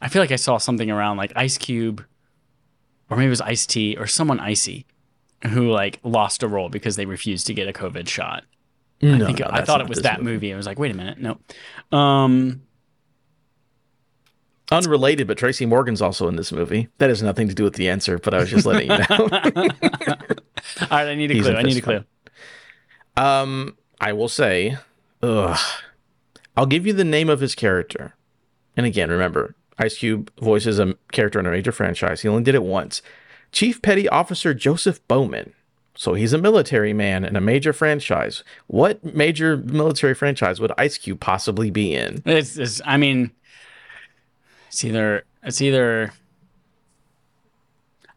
I 0.00 0.08
feel 0.08 0.20
like 0.22 0.32
I 0.32 0.36
saw 0.36 0.58
something 0.58 0.90
around 0.90 1.16
like 1.16 1.32
Ice 1.36 1.58
Cube, 1.58 2.04
or 3.08 3.16
maybe 3.16 3.26
it 3.26 3.30
was 3.30 3.40
Ice 3.40 3.66
T, 3.66 3.96
or 3.96 4.06
someone 4.06 4.40
icy, 4.40 4.86
who 5.48 5.70
like 5.70 6.00
lost 6.02 6.42
a 6.42 6.48
role 6.48 6.68
because 6.68 6.96
they 6.96 7.06
refused 7.06 7.46
to 7.46 7.54
get 7.54 7.68
a 7.68 7.72
COVID 7.72 8.08
shot. 8.08 8.44
No, 9.00 9.14
I 9.14 9.26
think 9.26 9.40
no, 9.40 9.46
I 9.50 9.64
thought 9.64 9.80
it 9.80 9.88
was 9.88 10.02
that 10.02 10.22
movie. 10.22 10.52
I 10.52 10.56
was 10.56 10.66
like, 10.66 10.78
wait 10.78 10.92
a 10.92 10.94
minute, 10.94 11.18
no. 11.18 11.38
Um, 11.96 12.62
Unrelated, 14.72 15.26
but 15.26 15.38
Tracy 15.38 15.66
Morgan's 15.66 16.02
also 16.02 16.28
in 16.28 16.36
this 16.36 16.50
movie. 16.52 16.88
That 16.98 17.10
has 17.10 17.22
nothing 17.22 17.48
to 17.48 17.54
do 17.54 17.64
with 17.64 17.74
the 17.74 17.88
answer, 17.88 18.18
but 18.18 18.34
I 18.34 18.38
was 18.38 18.50
just 18.50 18.66
letting 18.66 18.90
you 18.90 18.98
know. 18.98 19.06
all 20.80 20.88
right, 20.90 21.08
I 21.08 21.14
need 21.14 21.30
a 21.30 21.34
He's 21.34 21.46
clue. 21.46 21.54
I 21.54 21.62
need 21.62 21.76
a 21.76 21.80
clue. 21.80 22.04
um, 23.16 23.76
I 24.00 24.12
will 24.12 24.28
say, 24.28 24.78
ugh, 25.22 25.58
I'll 26.56 26.66
give 26.66 26.86
you 26.86 26.92
the 26.92 27.04
name 27.04 27.28
of 27.28 27.40
his 27.40 27.54
character. 27.54 28.14
And 28.76 28.86
again, 28.86 29.10
remember, 29.10 29.54
Ice 29.78 29.98
Cube 29.98 30.30
voices 30.40 30.78
a 30.78 30.94
character 31.12 31.38
in 31.38 31.46
a 31.46 31.50
major 31.50 31.72
franchise. 31.72 32.22
He 32.22 32.28
only 32.28 32.42
did 32.42 32.54
it 32.54 32.62
once. 32.62 33.02
Chief 33.52 33.82
Petty 33.82 34.08
Officer 34.08 34.54
Joseph 34.54 35.06
Bowman. 35.08 35.52
So 35.94 36.14
he's 36.14 36.32
a 36.32 36.38
military 36.38 36.94
man 36.94 37.22
in 37.24 37.36
a 37.36 37.40
major 37.40 37.74
franchise. 37.74 38.42
What 38.66 39.14
major 39.14 39.58
military 39.58 40.14
franchise 40.14 40.58
would 40.58 40.72
Ice 40.78 40.96
Cube 40.96 41.20
possibly 41.20 41.70
be 41.70 41.94
in? 41.94 42.22
It's, 42.24 42.56
it's 42.56 42.80
I 42.86 42.96
mean, 42.96 43.30
it's 44.72 44.84
either 44.84 45.24
it's 45.42 45.60
either. 45.60 46.14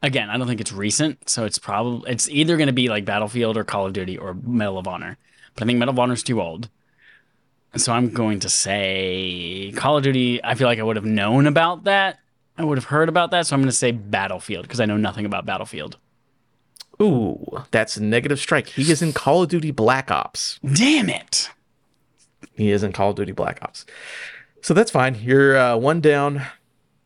Again, 0.01 0.29
I 0.29 0.37
don't 0.37 0.47
think 0.47 0.61
it's 0.61 0.71
recent, 0.71 1.29
so 1.29 1.43
it's 1.43 1.57
probably 1.57 2.09
it's 2.09 2.29
either 2.29 2.55
going 2.55 2.67
to 2.67 2.73
be 2.73 2.87
like 2.87 3.03
Battlefield 3.03 3.57
or 3.57 3.65
Call 3.65 3.87
of 3.87 3.93
Duty 3.93 4.17
or 4.17 4.33
Medal 4.35 4.77
of 4.77 4.87
Honor. 4.87 5.17
But 5.53 5.63
I 5.63 5.65
think 5.65 5.79
Medal 5.79 5.93
of 5.93 5.99
Honor's 5.99 6.23
too 6.23 6.41
old, 6.41 6.69
so 7.75 7.91
I'm 7.91 8.09
going 8.09 8.39
to 8.39 8.49
say 8.49 9.73
Call 9.75 9.97
of 9.97 10.03
Duty. 10.03 10.41
I 10.45 10.55
feel 10.55 10.67
like 10.67 10.79
I 10.79 10.83
would 10.83 10.95
have 10.95 11.05
known 11.05 11.45
about 11.45 11.83
that. 11.83 12.19
I 12.57 12.63
would 12.63 12.77
have 12.77 12.85
heard 12.85 13.09
about 13.09 13.31
that, 13.31 13.47
so 13.47 13.53
I'm 13.53 13.61
going 13.61 13.69
to 13.69 13.75
say 13.75 13.91
Battlefield 13.91 14.63
because 14.63 14.79
I 14.79 14.85
know 14.85 14.95
nothing 14.95 15.25
about 15.25 15.45
Battlefield. 15.45 15.97
Ooh, 17.01 17.63
that's 17.71 17.97
a 17.97 18.03
negative 18.03 18.39
strike. 18.39 18.67
He 18.67 18.89
is 18.89 19.01
in 19.01 19.11
Call 19.11 19.43
of 19.43 19.49
Duty 19.49 19.71
Black 19.71 20.09
Ops. 20.09 20.61
Damn 20.63 21.09
it! 21.09 21.49
He 22.53 22.71
is 22.71 22.81
in 22.81 22.93
Call 22.93 23.09
of 23.09 23.17
Duty 23.17 23.33
Black 23.33 23.59
Ops. 23.61 23.85
So 24.65 24.73
that's 24.73 24.89
fine. 24.89 25.13
You're 25.21 25.55
uh, 25.55 25.77
one 25.77 26.01
down. 26.01 26.41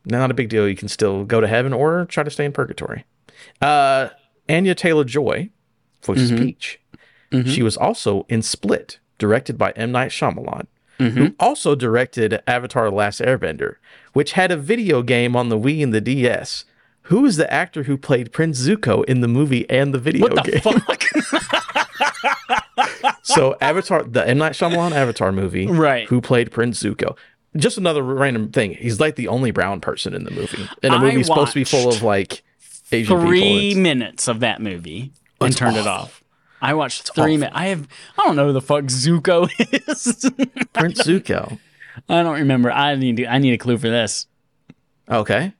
Not 0.06 0.30
a 0.30 0.34
big 0.34 0.48
deal. 0.48 0.66
You 0.66 0.74
can 0.74 0.88
still 0.88 1.26
go 1.26 1.42
to 1.42 1.46
heaven 1.46 1.74
or 1.74 2.06
try 2.06 2.22
to 2.22 2.30
stay 2.30 2.46
in 2.46 2.52
purgatory. 2.52 3.04
Uh, 3.60 4.08
Anya 4.48 4.74
Taylor 4.74 5.04
Joy 5.04 5.50
voices 6.02 6.32
Peach. 6.32 6.80
She 7.44 7.62
was 7.62 7.76
also 7.76 8.24
in 8.30 8.40
Split, 8.40 8.98
directed 9.18 9.58
by 9.58 9.72
M. 9.72 9.92
Night 9.92 10.10
Shyamalan, 10.10 10.68
who 10.96 11.34
also 11.38 11.74
directed 11.74 12.42
Avatar 12.46 12.88
The 12.88 12.96
Last 12.96 13.20
Airbender, 13.20 13.74
which 14.14 14.32
had 14.32 14.50
a 14.50 14.56
video 14.56 15.02
game 15.02 15.36
on 15.36 15.50
the 15.50 15.58
Wii 15.58 15.82
and 15.82 15.92
the 15.92 16.00
DS. 16.00 16.64
Who 17.04 17.26
is 17.26 17.36
the 17.36 17.52
actor 17.52 17.82
who 17.82 17.98
played 17.98 18.32
Prince 18.32 18.66
Zuko 18.66 19.04
in 19.04 19.20
the 19.20 19.28
movie 19.28 19.68
and 19.68 19.92
the 19.92 19.98
video 19.98 20.22
What 20.28 20.44
the 20.44 20.50
game? 20.50 20.60
fuck? 20.62 21.04
so 23.22 23.56
Avatar, 23.60 24.02
the 24.04 24.26
M 24.26 24.38
Night 24.38 24.52
Shyamalan 24.52 24.92
Avatar 24.92 25.32
movie, 25.32 25.66
Right. 25.66 26.08
Who 26.08 26.20
played 26.20 26.50
Prince 26.50 26.82
Zuko? 26.82 27.16
Just 27.56 27.78
another 27.78 28.02
random 28.02 28.50
thing. 28.52 28.74
He's 28.74 29.00
like 29.00 29.16
the 29.16 29.28
only 29.28 29.50
brown 29.50 29.80
person 29.80 30.14
in 30.14 30.24
the 30.24 30.30
movie, 30.30 30.68
and 30.82 30.92
the 30.94 30.98
I 30.98 31.00
movie's 31.00 31.26
supposed 31.26 31.52
to 31.52 31.58
be 31.58 31.64
full 31.64 31.88
of 31.88 32.02
like 32.02 32.42
Asian 32.92 33.20
three 33.20 33.40
people. 33.40 33.58
It's- 33.58 33.76
minutes 33.76 34.28
of 34.28 34.40
that 34.40 34.60
movie 34.62 35.12
and 35.40 35.48
It's 35.50 35.58
turned 35.58 35.76
it 35.76 35.86
off. 35.86 36.22
I 36.62 36.74
watched 36.74 37.12
three 37.14 37.36
minutes. 37.38 37.56
I 37.56 37.66
have 37.68 37.88
I 38.18 38.24
don't 38.26 38.36
know 38.36 38.46
who 38.48 38.52
the 38.52 38.60
fuck 38.60 38.84
Zuko 38.84 39.48
is. 39.88 40.30
Prince 40.74 41.02
Zuko. 41.02 41.58
I 42.08 42.22
don't 42.22 42.34
remember. 42.38 42.70
I 42.70 42.94
need 42.94 43.16
to, 43.16 43.26
I 43.26 43.38
need 43.38 43.52
a 43.52 43.58
clue 43.58 43.78
for 43.78 43.88
this. 43.88 44.26
Okay. 45.10 45.52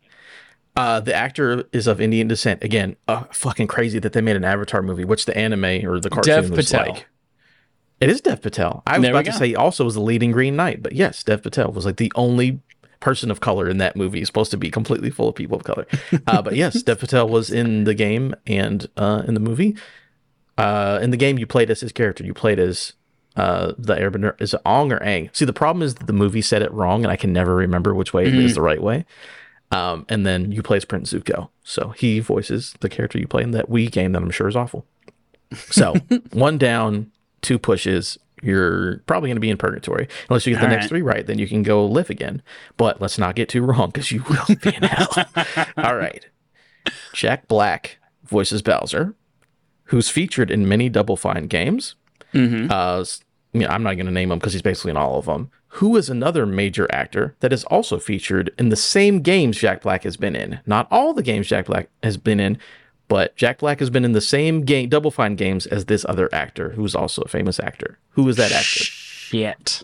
Uh, 0.77 1.01
the 1.01 1.13
actor 1.13 1.65
is 1.73 1.87
of 1.89 2.01
Indian 2.01 2.29
descent. 2.29 2.63
Again, 2.63 2.97
uh, 3.09 3.25
fucking 3.33 3.67
crazy 3.67 3.99
that 3.99 4.13
they 4.13 4.21
made 4.21 4.37
an 4.37 4.45
Avatar 4.45 4.83
movie, 4.83 5.05
which 5.05 5.27
the 5.27 5.37
anime 5.37 5.65
or 5.85 5.99
the 5.99 6.09
cartoon 6.09 6.35
Dev 6.43 6.51
was 6.51 6.71
Patel. 6.71 6.93
like. 6.93 7.07
It 8.01 8.09
is 8.09 8.21
Dev 8.21 8.41
Patel. 8.41 8.83
I 8.87 8.99
was 8.99 9.03
There 9.03 9.13
about 9.13 9.27
to 9.27 9.33
say 9.33 9.49
he 9.49 9.57
also 9.57 9.85
was 9.85 9.95
the 9.95 10.01
leading 10.01 10.33
Green 10.33 10.57
Knight, 10.57 10.83
but 10.83 10.93
yes, 10.93 11.23
Dev 11.23 11.43
Patel 11.43 11.71
was 11.71 11.85
like 11.85 11.97
the 11.97 12.13
only 12.15 12.61
person 13.01 13.31
of 13.31 13.41
color 13.41 13.69
in 13.69 13.79
that 13.79 13.97
movie. 13.97 14.19
He's 14.19 14.29
supposed 14.29 14.51
to 14.53 14.57
be 14.57 14.71
completely 14.71 15.11
full 15.11 15.29
of 15.29 15.35
people 15.35 15.57
of 15.57 15.65
color. 15.65 15.87
Uh, 16.27 16.43
but 16.43 16.57
yes, 16.57 16.83
Dev 16.85 16.99
Patel 16.99 17.29
was 17.29 17.51
in 17.51 17.85
the 17.85 17.95
game 17.95 18.35
and 18.47 18.89
uh, 18.97 19.23
in 19.27 19.35
the 19.35 19.41
movie. 19.41 19.77
Uh, 20.57 20.99
in 21.03 21.11
the 21.11 21.17
game, 21.17 21.39
you 21.39 21.47
played 21.47 21.71
as 21.71 21.81
his 21.81 21.93
character. 21.93 22.25
You 22.25 22.35
played 22.35 22.59
as 22.59 22.95
uh, 23.37 23.73
the 23.79 23.95
Airbender 23.95 24.41
is 24.41 24.55
it 24.55 24.61
Ong 24.65 24.93
or 24.93 24.99
Aang? 25.01 25.35
See, 25.35 25.45
the 25.45 25.53
problem 25.53 25.83
is 25.83 25.95
that 25.97 26.07
the 26.07 26.13
movie 26.13 26.43
said 26.43 26.63
it 26.63 26.73
wrong, 26.73 27.05
and 27.05 27.13
I 27.13 27.17
can 27.17 27.33
never 27.33 27.55
remember 27.55 27.95
which 27.95 28.13
way 28.13 28.27
it 28.27 28.35
is 28.35 28.55
the 28.55 28.63
right 28.63 28.83
way. 28.83 29.05
Um, 29.71 30.05
and 30.09 30.27
then 30.27 30.51
you 30.51 30.63
play 30.63 30.79
as 30.79 30.85
Prince 30.85 31.13
Zuko, 31.13 31.49
so 31.63 31.91
he 31.91 32.19
voices 32.19 32.75
the 32.81 32.89
character 32.89 33.19
you 33.19 33.29
play 33.29 33.43
in 33.43 33.53
that 33.53 33.71
Wii 33.71 33.91
game 33.91 34.13
that 34.13 34.23
I'm 34.23 34.31
sure 34.31 34.49
is 34.49 34.57
awful. 34.57 34.85
So 35.55 35.95
one 36.33 36.59
down, 36.59 37.13
two 37.43 37.59
pushes. 37.59 38.19
You're 38.43 38.99
probably 39.07 39.29
going 39.29 39.37
to 39.37 39.41
be 39.41 39.51
in 39.51 39.59
purgatory 39.59 40.09
unless 40.31 40.47
you 40.47 40.55
get 40.55 40.61
the 40.61 40.67
All 40.67 40.71
next 40.71 40.85
right. 40.85 40.89
three 40.89 41.03
right. 41.03 41.27
Then 41.27 41.39
you 41.39 41.47
can 41.47 41.63
go 41.63 41.85
live 41.85 42.09
again. 42.09 42.43
But 42.79 43.01
let's 43.01 43.19
not 43.19 43.35
get 43.35 43.51
too 43.51 43.63
wrong 43.63 43.91
because 43.91 44.11
you 44.11 44.23
will 44.29 44.57
be 44.63 44.75
in 44.75 44.83
hell. 44.85 45.27
All 45.77 45.97
right. 45.97 46.25
Jack 47.13 47.49
Black 47.49 47.99
voices 48.25 48.63
Bowser, 48.63 49.15
who's 49.85 50.09
featured 50.09 50.51
in 50.51 50.67
many 50.69 50.89
Double 50.89 51.17
Fine 51.17 51.49
games. 51.49 51.97
Uh, 52.35 53.05
I 53.53 53.59
mean, 53.59 53.69
I'm 53.69 53.83
not 53.83 53.95
going 53.95 54.07
to 54.07 54.13
name 54.13 54.31
him 54.31 54.39
because 54.39 54.53
he's 54.53 54.63
basically 54.63 54.93
in 54.93 54.97
all 54.97 55.19
of 55.19 55.27
them. 55.27 55.51
Who 55.75 55.97
is 55.97 56.09
another 56.09 56.47
major 56.47 56.89
actor 56.93 57.37
that 57.41 57.53
is 57.53 57.65
also 57.65 57.99
featured 57.99 58.53
in 58.59 58.71
the 58.71 58.77
same 58.77 59.21
games 59.21 59.59
Jack 59.59 59.83
Black 59.83 60.05
has 60.05 60.17
been 60.17 60.35
in? 60.35 60.61
Not 60.67 60.89
all 60.91 61.13
the 61.13 61.23
games 61.23 61.49
Jack 61.49 61.67
Black 61.67 61.89
has 62.03 62.17
been 62.17 62.41
in, 62.41 62.59
but 63.11 63.35
Jack 63.35 63.59
Black 63.59 63.81
has 63.81 63.91
been 63.91 64.05
in 64.05 64.13
the 64.13 64.21
same 64.21 64.63
game, 64.63 64.89
Double 64.89 65.11
Fine 65.11 65.35
games 65.35 65.67
as 65.67 65.87
this 65.87 66.07
other 66.09 66.33
actor, 66.33 66.71
who's 66.71 66.95
also 66.95 67.23
a 67.23 67.29
famous 67.29 67.59
actor. 67.59 67.99
Who 68.11 68.29
is 68.29 68.37
that 68.37 68.53
actor? 68.53 68.85
Shit. 68.85 69.83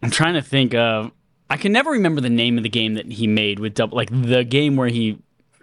I'm 0.00 0.10
trying 0.10 0.34
to 0.34 0.42
think 0.42 0.74
of. 0.74 1.10
I 1.50 1.56
can 1.56 1.72
never 1.72 1.90
remember 1.90 2.20
the 2.20 2.30
name 2.30 2.56
of 2.56 2.62
the 2.62 2.68
game 2.68 2.94
that 2.94 3.10
he 3.10 3.26
made 3.26 3.58
with 3.58 3.74
double, 3.74 3.96
like 3.96 4.10
the 4.10 4.44
game 4.44 4.76
where 4.76 4.86
he 4.88 5.18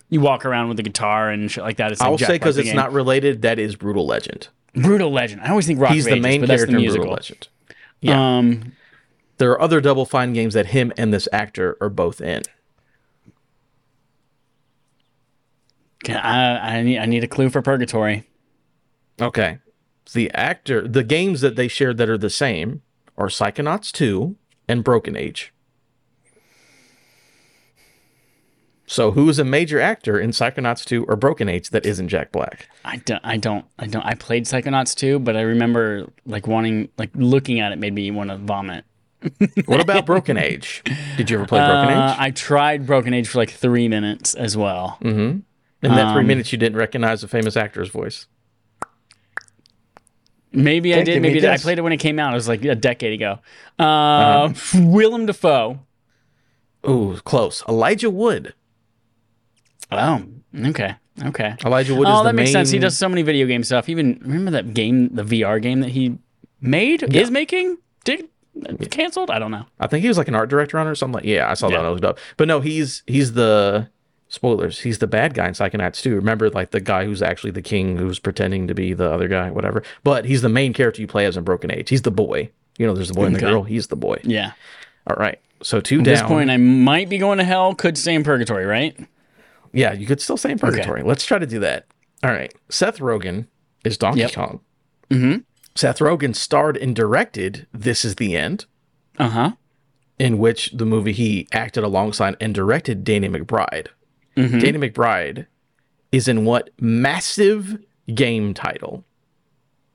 you 0.10 0.20
walk 0.20 0.46
around 0.46 0.68
with 0.68 0.80
a 0.80 0.84
guitar 0.84 1.30
and 1.30 1.50
shit 1.50 1.64
like 1.64 1.78
that. 1.78 1.94
It's 1.94 2.02
like 2.02 2.10
I'll 2.10 2.18
Jack 2.18 2.28
say 2.28 2.34
because 2.34 2.58
it's 2.58 2.68
game. 2.68 2.76
not 2.76 2.92
related. 2.92 3.42
That 3.44 3.60
is 3.60 3.78
Brutal 3.78 4.06
Legend. 4.06 4.50
Brutal 4.76 5.10
Legend. 5.10 5.40
I 5.42 5.50
always 5.52 5.66
think 5.68 5.80
Rock 5.80 5.94
He's 5.94 6.06
of 6.06 6.16
the 6.16 6.20
main 6.20 6.46
character 6.46 6.66
the 6.78 6.84
in. 6.84 6.92
Brutal 6.92 7.14
Legend. 7.14 7.48
Yeah. 8.02 8.38
Um, 8.38 8.74
There 9.38 9.52
are 9.52 9.62
other 9.62 9.80
Double 9.80 10.06
Fine 10.06 10.34
games 10.34 10.54
that 10.54 10.68
him 10.68 10.92
and 10.98 11.14
this 11.14 11.30
actor 11.32 11.78
are 11.80 11.90
both 11.90 12.20
in. 12.20 12.44
I, 16.18 16.78
I 16.78 16.82
need 16.84 16.98
I 17.00 17.06
need 17.06 17.24
a 17.24 17.28
clue 17.28 17.50
for 17.50 17.62
Purgatory. 17.62 18.28
Okay. 19.22 19.60
The 20.14 20.32
actor, 20.32 20.88
the 20.88 21.04
games 21.04 21.42
that 21.42 21.56
they 21.56 21.68
shared 21.68 21.98
that 21.98 22.10
are 22.10 22.18
the 22.18 22.30
same 22.32 22.82
are 23.18 23.28
Psychonauts 23.28 23.92
2 23.92 24.36
and 24.68 24.84
Broken 24.84 25.16
Age. 25.16 25.54
So, 28.88 29.12
who 29.12 29.30
is 29.30 29.38
a 29.38 29.44
major 29.44 29.80
actor 29.80 30.20
in 30.20 30.32
Psychonauts 30.32 30.84
2 30.84 31.06
or 31.06 31.16
Broken 31.16 31.48
Age 31.48 31.70
that 31.70 31.86
isn't 31.86 32.08
Jack 32.08 32.32
Black? 32.32 32.68
I 32.84 32.98
don't 32.98 33.22
I 33.24 33.38
don't 33.38 33.66
I 33.78 33.86
don't 33.86 34.04
I 34.04 34.16
played 34.16 34.46
Psychonauts 34.46 34.96
2, 34.96 35.20
but 35.20 35.38
I 35.38 35.42
remember 35.42 36.08
like 36.26 36.48
wanting 36.48 36.90
like 36.98 37.12
looking 37.14 37.60
at 37.60 37.72
it 37.72 37.78
made 37.78 37.94
me 37.94 38.10
want 38.10 38.32
to 38.32 38.38
vomit. 38.38 38.86
What 39.66 39.80
about 39.82 40.06
Broken 40.08 40.38
Age? 40.38 40.82
Did 41.18 41.30
you 41.30 41.38
ever 41.38 41.46
play 41.46 41.60
Broken 41.60 41.90
Uh, 41.94 42.14
Age? 42.14 42.18
I 42.20 42.32
tried 42.32 42.88
Broken 42.88 43.14
Age 43.14 43.28
for 43.28 43.38
like 43.38 43.52
three 43.52 43.88
minutes 43.88 44.34
as 44.34 44.58
well. 44.58 44.98
In 45.82 45.92
that 45.92 46.08
um, 46.08 46.14
three 46.16 46.26
minutes, 46.26 46.52
you 46.52 46.58
didn't 46.58 46.78
recognize 46.78 47.22
the 47.22 47.28
famous 47.28 47.56
actor's 47.56 47.90
voice. 47.90 48.28
Maybe 50.52 50.94
I 50.94 50.98
did. 51.04 51.14
give 51.14 51.22
me 51.22 51.34
Maybe 51.34 51.48
I 51.48 51.58
played 51.58 51.78
it 51.78 51.82
when 51.84 51.94
it 51.94 51.98
came 51.98 52.18
out. 52.20 52.32
It 52.34 52.36
was 52.36 52.48
like 52.48 52.66
a 52.66 52.76
decade 52.76 53.14
ago. 53.14 53.40
Uh, 53.78 54.52
Willem 54.76 55.26
Dafoe. 55.28 55.80
Ooh, 56.88 57.20
close. 57.24 57.64
Elijah 57.68 58.10
Wood. 58.10 58.54
Oh, 59.92 60.24
okay, 60.66 60.96
okay. 61.26 61.56
Elijah 61.66 61.94
Wood 61.96 62.08
is 62.08 62.14
Oh, 62.14 62.18
the 62.20 62.24
that 62.30 62.36
makes 62.36 62.48
main- 62.48 62.54
sense. 62.54 62.72
He 62.72 62.80
does 62.80 62.98
so 62.98 63.08
many 63.10 63.22
video 63.22 63.46
game 63.48 63.64
stuff. 63.64 63.90
Even 63.90 64.20
remember 64.24 64.52
that 64.52 64.74
game, 64.74 65.10
the 65.14 65.24
VR 65.24 65.62
game 65.62 65.82
that 65.82 65.90
he 65.92 66.18
made 66.62 67.04
is 67.16 67.30
making. 67.32 67.78
Did 68.06 68.30
canceled? 68.90 69.30
I 69.30 69.40
don't 69.40 69.52
know. 69.52 69.66
I 69.80 69.88
think 69.88 70.02
he 70.02 70.08
was 70.08 70.18
like 70.18 70.28
an 70.28 70.36
art 70.36 70.50
director 70.50 70.80
on 70.80 70.88
it 70.88 70.90
or 70.90 70.96
something. 70.96 71.16
Like, 71.16 71.26
yeah, 71.26 71.50
I 71.50 71.54
saw 71.54 71.68
that. 71.68 71.74
Yeah. 71.74 71.80
when 71.80 71.88
I 71.88 71.92
looked 71.92 72.06
up. 72.06 72.18
But 72.38 72.48
no, 72.48 72.60
he's 72.60 73.04
he's 73.08 73.34
the 73.34 73.90
spoilers. 74.30 74.80
He's 74.82 75.00
the 75.00 75.08
bad 75.08 75.34
guy 75.34 75.48
in 75.48 75.54
Psychonauts 75.54 76.02
too. 76.02 76.16
Remember, 76.16 76.50
like 76.50 76.72
the 76.72 76.80
guy 76.80 77.04
who's 77.06 77.22
actually 77.22 77.52
the 77.52 77.62
king, 77.62 77.98
who's 77.98 78.20
pretending 78.20 78.68
to 78.68 78.74
be 78.74 78.94
the 78.94 79.12
other 79.12 79.28
guy, 79.28 79.52
whatever. 79.52 79.84
But 80.04 80.26
he's 80.26 80.42
the 80.42 80.50
main 80.50 80.72
character 80.74 81.02
you 81.02 81.08
play 81.08 81.26
as 81.26 81.36
in 81.36 81.44
Broken 81.44 81.72
Age. 81.72 81.90
He's 81.90 82.04
the 82.04 82.12
boy. 82.12 82.50
You 82.78 82.88
know, 82.88 82.94
there's 82.96 83.10
the 83.10 83.14
boy 83.16 83.26
and 83.26 83.36
the 83.36 83.40
Okay. 83.40 83.52
girl. 83.52 83.64
He's 83.64 83.88
the 83.88 83.96
boy. 83.98 84.22
Yeah. 84.24 84.54
All 85.08 85.18
right. 85.18 85.40
So 85.62 85.82
two 85.82 86.00
At 86.00 86.06
down. 86.06 86.14
this 86.14 86.22
point, 86.24 86.50
I 86.50 86.56
might 86.58 87.10
be 87.10 87.18
going 87.18 87.40
to 87.40 87.44
hell. 87.44 87.76
Could 87.76 87.98
stay 87.98 88.14
in 88.16 88.24
purgatory, 88.24 88.66
right? 88.66 88.98
yeah, 89.74 89.92
you 89.94 90.08
could 90.08 90.22
still 90.22 90.38
stay 90.38 90.52
in 90.52 90.58
purgatory. 90.60 91.04
Let's 91.04 91.26
try 91.26 91.38
to 91.40 91.46
do 91.46 91.60
that. 91.60 91.86
All 92.24 92.32
right. 92.32 92.54
Seth 92.70 93.00
Rogen 93.00 93.48
is 93.84 93.98
Donkey 93.98 94.22
Yep. 94.22 94.34
Kong. 94.34 94.60
Mm-hmm. 95.10 95.38
Seth 95.76 96.00
Rogen 96.00 96.36
starred 96.36 96.78
and 96.78 96.96
directed 96.96 97.68
This 97.74 98.04
Is 98.06 98.16
the 98.16 98.36
End. 98.38 98.66
Uh 99.18 99.30
huh. 99.30 99.52
in 100.18 100.38
which 100.38 100.72
the 100.72 100.86
movie 100.86 101.12
he 101.14 101.48
acted 101.52 101.84
alongside 101.84 102.36
and 102.42 102.54
directed 102.56 103.04
Danny 103.04 103.28
McBride. 103.30 103.88
Danny 104.48 104.78
McBride 104.90 105.48
is 106.12 106.28
in 106.28 106.46
what 106.46 106.70
massive 106.80 107.78
game 108.14 108.54
title? 108.54 109.04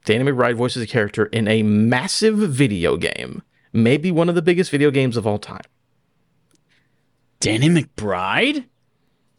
Danny 0.05 0.31
McBride 0.31 0.55
voices 0.55 0.83
a 0.83 0.87
character 0.87 1.27
in 1.27 1.49
a 1.49 1.63
massive 1.63 2.37
video 2.37 2.97
game, 2.97 3.43
maybe 3.73 4.11
one 4.11 4.29
of 4.29 4.35
the 4.35 4.43
biggest 4.43 4.71
video 4.71 4.91
games 4.91 5.17
of 5.17 5.27
all 5.27 5.39
time. 5.39 5.63
Danny 7.41 7.69
McBride. 7.69 8.65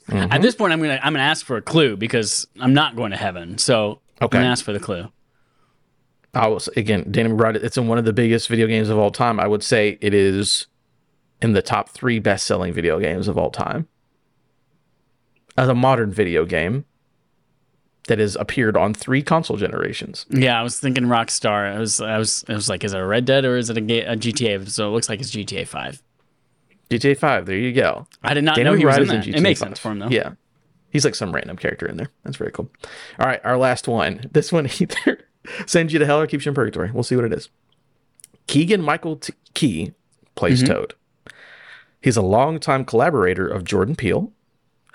Mm-hmm. 0.10 0.32
At 0.32 0.42
this 0.42 0.56
point, 0.56 0.74
I'm 0.74 0.80
gonna 0.82 1.00
I'm 1.02 1.14
gonna 1.14 1.24
ask 1.24 1.46
for 1.46 1.58
a 1.58 1.62
clue 1.62 1.98
because 1.98 2.48
I'm 2.60 2.74
not 2.74 2.96
going 2.96 3.12
to 3.12 3.18
heaven. 3.18 3.58
So 3.58 4.02
Okay. 4.22 4.38
I'm 4.38 4.44
gonna 4.44 4.52
ask 4.52 4.64
for 4.64 4.74
the 4.74 4.80
clue. 4.80 5.12
I 6.34 6.48
was 6.48 6.68
again, 6.70 7.12
Danny 7.12 7.30
McBride. 7.30 7.56
It's 7.56 7.78
in 7.78 7.88
one 7.88 7.98
of 7.98 8.06
the 8.06 8.14
biggest 8.14 8.48
video 8.50 8.68
games 8.68 8.90
of 8.90 8.98
all 8.98 9.12
time. 9.12 9.40
I 9.40 9.48
would 9.48 9.64
say 9.64 9.98
it 10.02 10.14
is 10.14 10.68
in 11.42 11.54
the 11.54 11.62
top 11.62 11.90
three 11.90 12.20
best-selling 12.20 12.74
video 12.74 13.00
games 13.00 13.28
of 13.28 13.38
all 13.38 13.52
time. 13.52 13.88
As 15.58 15.70
a 15.70 15.76
modern 15.76 16.12
video 16.12 16.46
game 16.46 16.86
that 18.08 18.20
has 18.20 18.36
appeared 18.36 18.76
on 18.78 18.94
three 18.94 19.22
console 19.24 19.58
generations. 19.58 20.26
Yeah, 20.30 20.60
I 20.60 20.64
was 20.64 20.80
thinking 20.80 21.06
Rockstar. 21.06 21.74
I 21.76 21.80
was 21.80 22.02
I 22.02 22.18
was 22.18 22.44
I 22.50 22.54
was 22.54 22.70
like, 22.70 22.84
is 22.84 22.94
it 22.94 23.00
a 23.00 23.06
Red 23.06 23.26
Dead 23.26 23.46
or 23.46 23.58
is 23.58 23.70
it 23.70 23.78
a, 23.78 23.82
ga- 23.82 24.04
a 24.06 24.16
GTA? 24.16 24.70
So 24.70 24.88
it 24.90 24.92
looks 24.92 25.10
like 25.10 25.20
it's 25.22 25.32
GTA 25.32 25.68
Five. 25.68 26.02
GTA 26.90 27.18
Five. 27.18 27.46
There 27.46 27.58
you 27.58 27.74
go. 27.74 28.06
I 28.24 28.34
did 28.34 28.44
not 28.44 28.56
Danny 28.58 28.70
know 28.70 28.76
he 28.76 28.86
was 28.86 28.98
in 28.98 29.08
that. 29.08 29.24
GTA 29.24 29.36
it 29.38 29.42
makes 29.42 29.60
5. 29.60 29.70
sense 29.70 29.80
for 29.80 29.92
him 29.92 30.00
though. 30.00 30.10
Yeah, 30.10 30.34
he's 30.92 31.04
like 31.06 31.16
some 31.16 31.32
random 31.34 31.58
character 31.58 31.88
in 31.88 31.98
there. 31.98 32.10
That's 32.24 32.38
very 32.38 32.52
cool. 32.52 32.70
All 33.20 33.26
right, 33.26 33.42
our 33.44 33.58
last 33.58 33.88
one. 33.88 34.30
This 34.34 34.52
one 34.52 34.68
either 34.80 35.26
sends 35.66 35.94
you 35.94 36.00
to 36.00 36.06
hell 36.06 36.20
or 36.22 36.28
keeps 36.28 36.46
you 36.46 36.50
in 36.52 36.56
purgatory. 36.56 36.92
We'll 36.92 37.04
see 37.04 37.16
what 37.16 37.26
it 37.26 37.34
is. 37.34 37.50
Keegan 38.48 38.82
Michael 38.84 39.16
T- 39.16 39.34
Key 39.56 39.94
plays 40.36 40.62
Mm-hmm. 40.62 40.74
Toad. 40.74 40.94
He's 42.02 42.18
a 42.18 42.22
longtime 42.22 42.86
collaborator 42.86 43.48
of 43.48 43.64
Jordan 43.64 43.96
Peele, 43.96 44.32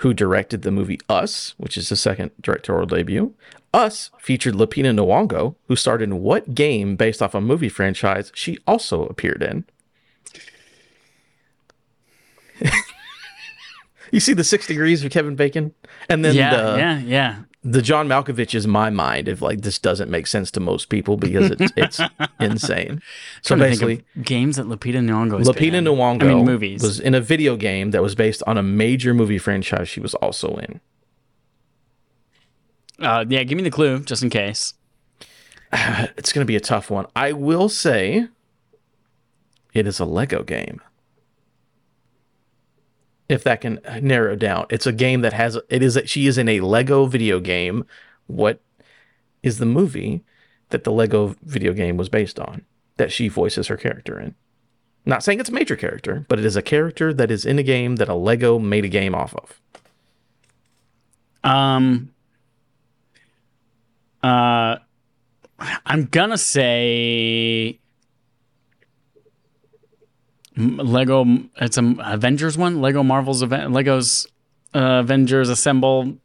who 0.01 0.15
directed 0.15 0.63
the 0.63 0.71
movie 0.71 0.99
Us, 1.09 1.55
which 1.59 1.77
is 1.77 1.91
his 1.91 2.01
second 2.01 2.31
directorial 2.41 2.87
debut. 2.87 3.35
Us 3.73 4.11
featured 4.19 4.55
Lupita 4.55 4.95
Nyong'o, 4.95 5.57
who 5.69 5.77
starred 5.77 6.01
in 6.01 6.23
what 6.23 6.55
game 6.55 6.97
based 6.97 7.21
off 7.23 7.35
a 7.35 7.41
movie 7.41 7.69
franchise 7.69 8.33
she 8.35 8.57
also 8.67 9.05
appeared 9.07 9.43
in. 9.43 9.65
you 14.11 14.21
see 14.21 14.33
the 14.33 14.43
six 14.43 14.67
degrees 14.67 15.05
of 15.05 15.11
Kevin 15.11 15.37
Bacon, 15.37 15.75
and 16.09 16.25
then 16.25 16.35
yeah, 16.35 16.51
the 16.51 16.79
yeah, 16.79 16.99
yeah. 17.01 17.43
The 17.63 17.83
John 17.83 18.09
Malkovich 18.09 18.55
is 18.55 18.67
my 18.67 18.89
mind 18.89 19.29
if 19.29 19.43
like 19.43 19.61
this 19.61 19.79
doesn't 19.79 20.11
make 20.11 20.27
sense 20.27 20.51
to 20.53 20.61
most 20.61 20.89
people 20.89 21.17
because 21.17 21.51
it's 21.51 21.73
it's 21.77 22.01
insane. 22.41 23.03
So 23.43 23.55
Trying 23.55 23.59
to 23.73 23.77
think 23.77 23.81
basically, 24.07 24.23
games 24.23 24.57
that 24.57 24.67
Lupita 24.67 24.97
Nyong'o 24.99 25.39
been 25.39 25.47
Lupita 25.47 25.75
in. 25.75 25.85
Nyong'o 25.85 26.23
I 26.23 26.35
mean, 26.35 26.45
movies. 26.47 26.83
was 26.83 26.99
in 27.01 27.15
a 27.15 27.21
video 27.21 27.57
game 27.57 27.91
that 27.91 28.03
was 28.03 28.15
based 28.15 28.43
on 28.47 28.57
a 28.57 28.63
major 28.63 29.13
movie 29.13 29.39
franchise 29.39 29.89
she 29.89 30.01
was 30.01 30.15
also 30.15 30.57
in. 30.57 30.81
uh, 33.01 33.25
yeah, 33.29 33.43
give 33.43 33.57
me 33.57 33.63
the 33.63 33.71
clue 33.71 34.01
just 34.01 34.23
in 34.23 34.31
case. 34.31 34.75
It's 36.17 36.33
going 36.33 36.45
to 36.45 36.49
be 36.49 36.57
a 36.57 36.61
tough 36.61 36.91
one. 36.91 37.07
I 37.15 37.33
will 37.33 37.69
say 37.69 38.27
it 39.73 39.87
is 39.87 40.01
a 40.01 40.05
Lego 40.05 40.43
game. 40.43 40.81
If 43.31 43.45
that 43.45 43.61
can 43.61 43.79
narrow 44.03 44.35
down, 44.35 44.67
it's 44.71 44.89
a 44.89 44.93
game 44.93 45.21
that 45.21 45.33
has 45.33 45.57
it 45.69 45.85
is 45.85 45.95
that 45.95 46.09
she 46.09 46.27
is 46.27 46.37
in 46.37 46.49
a 46.49 46.59
Lego 46.59 47.07
video 47.07 47.39
game. 47.39 47.87
What 48.27 48.61
is 49.41 49.59
the 49.59 49.67
movie 49.67 50.25
that 50.71 50.83
the 50.83 50.91
Lego 50.91 51.37
video 51.43 51.73
game 51.73 51.97
was 51.97 52.09
based 52.09 52.41
on 52.41 52.65
that 52.97 53.13
she 53.13 53.29
voices 53.29 53.69
her 53.69 53.77
character 53.77 54.19
in? 54.19 54.35
Not 55.07 55.23
saying 55.23 55.39
it's 55.39 55.49
a 55.49 55.53
major 55.53 55.77
character, 55.77 56.27
but 56.29 56.41
it 56.41 56.45
is 56.45 56.57
a 56.57 56.63
character 56.63 57.15
that 57.15 57.31
is 57.31 57.47
in 57.47 57.61
a 57.61 57.63
game 57.63 57.97
that 57.97 58.09
a 58.09 58.15
Lego 58.15 58.59
made 58.59 58.85
a 58.85 58.89
game 58.89 59.15
off 59.15 59.33
of. 59.37 59.61
Um. 61.45 62.13
Uh, 64.25 64.77
I'm 65.87 66.07
gonna 66.07 66.37
say 66.37 67.80
Lego. 70.61 71.25
It's 71.57 71.79
a 71.79 71.95
Avengers 72.01 72.57
one. 72.59 72.81
Lego 72.81 73.03
Marvel's 73.03 73.43
event. 73.43 73.73
Legos 73.73 74.27
uh, 74.75 75.01
Avengers 75.01 75.49
assemble. 75.49 76.17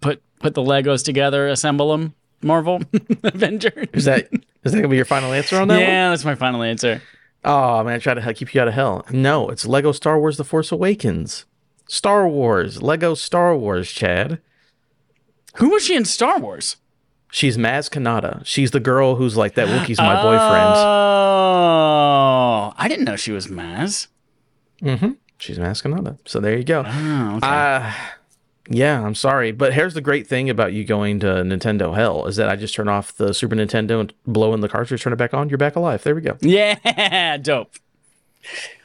Put 0.00 0.22
put 0.40 0.54
the 0.54 0.62
Legos 0.62 1.04
together. 1.04 1.48
Assemble 1.48 1.92
them. 1.92 2.14
Marvel 2.42 2.82
Avengers. 3.22 3.88
Is 3.92 4.04
that 4.04 4.28
is 4.64 4.72
that 4.72 4.78
gonna 4.78 4.88
be 4.88 4.96
your 4.96 5.04
final 5.04 5.32
answer 5.32 5.56
on 5.58 5.68
that 5.68 5.74
one? 5.74 5.82
Yeah, 5.82 6.10
that's 6.10 6.24
my 6.24 6.34
final 6.34 6.62
answer. 6.62 7.02
Oh 7.44 7.82
man, 7.84 7.94
I 7.94 7.98
try 7.98 8.14
to 8.14 8.34
keep 8.34 8.54
you 8.54 8.60
out 8.60 8.68
of 8.68 8.74
hell. 8.74 9.04
No, 9.10 9.48
it's 9.48 9.66
Lego 9.66 9.92
Star 9.92 10.18
Wars: 10.18 10.36
The 10.36 10.44
Force 10.44 10.70
Awakens. 10.72 11.44
Star 11.86 12.26
Wars, 12.26 12.82
Lego 12.82 13.14
Star 13.14 13.54
Wars, 13.56 13.90
Chad. 13.90 14.40
Who 15.56 15.70
was 15.70 15.84
she 15.84 15.94
in 15.94 16.04
Star 16.04 16.38
Wars? 16.38 16.76
She's 17.34 17.56
Maz 17.58 17.90
Kanata. 17.90 18.46
She's 18.46 18.70
the 18.70 18.78
girl 18.78 19.16
who's 19.16 19.36
like 19.36 19.54
that 19.54 19.66
Wookiee's 19.66 19.98
my 19.98 20.14
boyfriend. 20.22 20.76
Oh, 20.76 22.72
I 22.76 22.86
didn't 22.86 23.06
know 23.06 23.16
she 23.16 23.32
was 23.32 23.48
Maz. 23.48 24.06
She's 25.38 25.58
Maz 25.58 25.82
Kanata. 25.82 26.16
So 26.26 26.38
there 26.38 26.56
you 26.56 26.62
go. 26.62 26.84
Oh, 26.86 27.36
okay. 27.38 27.46
Uh, 27.46 27.92
yeah, 28.68 29.04
I'm 29.04 29.16
sorry, 29.16 29.50
but 29.50 29.74
here's 29.74 29.94
the 29.94 30.00
great 30.00 30.28
thing 30.28 30.48
about 30.48 30.74
you 30.74 30.84
going 30.84 31.18
to 31.20 31.26
Nintendo 31.26 31.96
Hell 31.96 32.26
is 32.26 32.36
that 32.36 32.48
I 32.48 32.54
just 32.54 32.72
turn 32.72 32.88
off 32.88 33.12
the 33.16 33.34
Super 33.34 33.56
Nintendo 33.56 33.98
and 34.00 34.12
blow 34.28 34.54
in 34.54 34.60
the 34.60 34.68
cartridge, 34.68 35.02
turn 35.02 35.12
it 35.12 35.16
back 35.16 35.34
on, 35.34 35.48
you're 35.48 35.58
back 35.58 35.74
alive. 35.74 36.04
There 36.04 36.14
we 36.14 36.20
go. 36.20 36.36
yeah, 36.40 37.36
dope. 37.42 37.72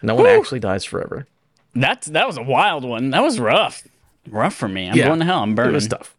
No 0.02 0.16
one 0.16 0.26
actually 0.26 0.60
dies 0.60 0.86
forever. 0.86 1.28
That's 1.76 2.08
that 2.08 2.26
was 2.26 2.38
a 2.38 2.41
wild 2.41 2.84
one. 2.84 3.12
That 3.12 3.22
was 3.22 3.39
rough. 3.39 3.88
Rough 4.28 4.56
for 4.56 4.68
me. 4.68 4.89
I'm 4.89 4.95
Yeah. 4.97 5.06
going 5.06 5.20
to 5.20 5.26
hell. 5.26 5.43
I'm 5.43 5.52
It 5.52 5.56
burning. 5.56 5.74
was 5.76 5.88
tough. 5.88 6.16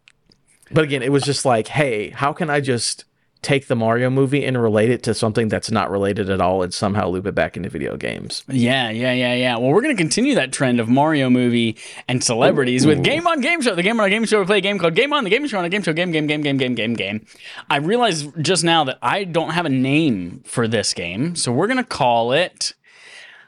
But 0.73 0.83
again, 0.83 1.03
it 1.03 1.11
was 1.11 1.23
just 1.23 1.45
like, 1.45 1.67
hey, 1.67 2.09
how 2.09 2.33
can 2.33 2.49
I 2.49 2.59
just 2.59 3.05
take 3.41 3.67
the 3.67 3.75
Mario 3.75 4.09
movie 4.09 4.45
and 4.45 4.61
relate 4.61 4.91
it 4.91 5.01
to 5.03 5.13
something 5.13 5.47
that's 5.47 5.71
not 5.71 5.89
related 5.89 6.29
at 6.29 6.39
all 6.39 6.61
and 6.61 6.71
somehow 6.73 7.07
loop 7.07 7.25
it 7.25 7.33
back 7.33 7.57
into 7.57 7.69
video 7.69 7.97
games? 7.97 8.43
Yeah, 8.47 8.89
yeah, 8.89 9.13
yeah, 9.13 9.33
yeah. 9.33 9.57
Well, 9.57 9.71
we're 9.71 9.81
going 9.81 9.95
to 9.95 10.01
continue 10.01 10.35
that 10.35 10.51
trend 10.51 10.79
of 10.79 10.87
Mario 10.87 11.29
movie 11.29 11.77
and 12.07 12.23
celebrities 12.23 12.85
with 12.85 13.03
Game 13.03 13.25
On 13.27 13.41
Game 13.41 13.61
Show. 13.61 13.75
The 13.75 13.83
Game 13.83 13.99
On 13.99 14.09
Game 14.09 14.25
Show, 14.25 14.39
we 14.39 14.45
play 14.45 14.57
a 14.59 14.61
game 14.61 14.77
called 14.77 14.95
Game 14.95 15.11
On, 15.13 15.23
the 15.23 15.29
Game 15.29 15.47
Show 15.47 15.57
on 15.57 15.65
a 15.65 15.69
Game 15.69 15.81
Show, 15.81 15.93
game, 15.93 16.11
game, 16.11 16.27
game, 16.27 16.41
game, 16.41 16.57
game, 16.57 16.75
game, 16.75 16.93
game. 16.93 17.25
I 17.69 17.77
realized 17.77 18.31
just 18.43 18.63
now 18.63 18.83
that 18.83 18.99
I 19.01 19.23
don't 19.23 19.51
have 19.51 19.65
a 19.65 19.69
name 19.69 20.41
for 20.45 20.67
this 20.67 20.93
game, 20.93 21.35
so 21.35 21.51
we're 21.51 21.67
going 21.67 21.77
to 21.77 21.83
call 21.83 22.31
it 22.31 22.73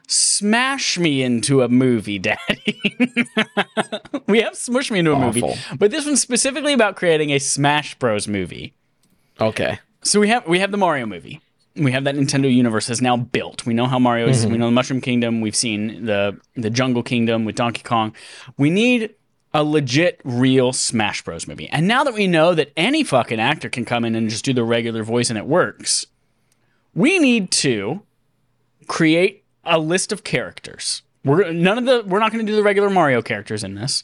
Smash 0.08 0.98
Me 1.00 1.24
Into 1.24 1.62
a 1.62 1.70
Movie, 1.70 2.20
Daddy. 2.20 2.82
we 4.28 4.42
have 4.42 4.56
Smush 4.56 4.92
Me 4.92 5.00
Into 5.00 5.12
a 5.12 5.16
Awful. 5.16 5.48
Movie, 5.50 5.60
but 5.78 5.92
this 5.92 6.06
one's 6.06 6.22
specifically 6.22 6.74
about 6.74 6.96
creating 6.96 7.32
a 7.32 7.40
Smash 7.40 7.96
Bros. 8.00 8.28
movie. 8.28 8.74
Okay. 9.40 9.80
So 10.04 10.20
we 10.20 10.28
have 10.28 10.48
we 10.48 10.60
have 10.60 10.72
the 10.72 10.78
Mario 10.78 11.06
movie. 11.06 11.42
We 11.76 11.92
have 11.92 12.04
that 12.04 12.16
Nintendo 12.16 12.54
universe 12.54 12.90
is 12.90 13.02
now 13.02 13.18
built. 13.18 13.66
We 13.66 13.74
know 13.74 13.88
how 13.88 13.98
Mario 13.98 14.28
is. 14.28 14.44
Mm-hmm. 14.44 14.52
We 14.52 14.58
know 14.60 14.66
the 14.68 14.72
Mushroom 14.74 15.02
Kingdom. 15.02 15.42
We've 15.42 15.56
seen 15.56 16.06
the 16.06 16.40
the 16.56 16.70
Jungle 16.70 17.02
Kingdom 17.04 17.46
with 17.46 17.56
Donkey 17.56 17.82
Kong. 17.84 18.14
We 18.58 18.70
need 18.70 19.16
a 19.56 19.64
legit, 19.64 20.20
real 20.24 20.74
Smash 20.74 21.24
Bros. 21.24 21.48
movie. 21.48 21.70
And 21.70 21.88
now 21.88 22.04
that 22.04 22.14
we 22.14 22.28
know 22.28 22.54
that 22.56 22.72
any 22.76 23.04
fucking 23.04 23.40
actor 23.40 23.70
can 23.70 23.86
come 23.86 24.04
in 24.04 24.16
and 24.16 24.30
just 24.30 24.44
do 24.46 24.54
the 24.54 24.64
regular 24.64 25.04
voice 25.04 25.30
and 25.30 25.38
it 25.38 25.46
works, 25.46 26.06
we 26.96 27.20
need 27.20 27.52
to 27.52 28.02
create 28.88 29.43
a 29.64 29.80
list 29.80 30.12
of 30.12 30.24
characters. 30.24 31.02
We're 31.24 31.52
none 31.52 31.78
of 31.78 31.86
the 31.86 32.04
we're 32.06 32.20
not 32.20 32.32
going 32.32 32.46
to 32.46 32.52
do 32.52 32.56
the 32.56 32.64
regular 32.64 32.90
Mario 32.90 33.22
characters 33.22 33.64
in 33.64 33.76
this 33.76 34.04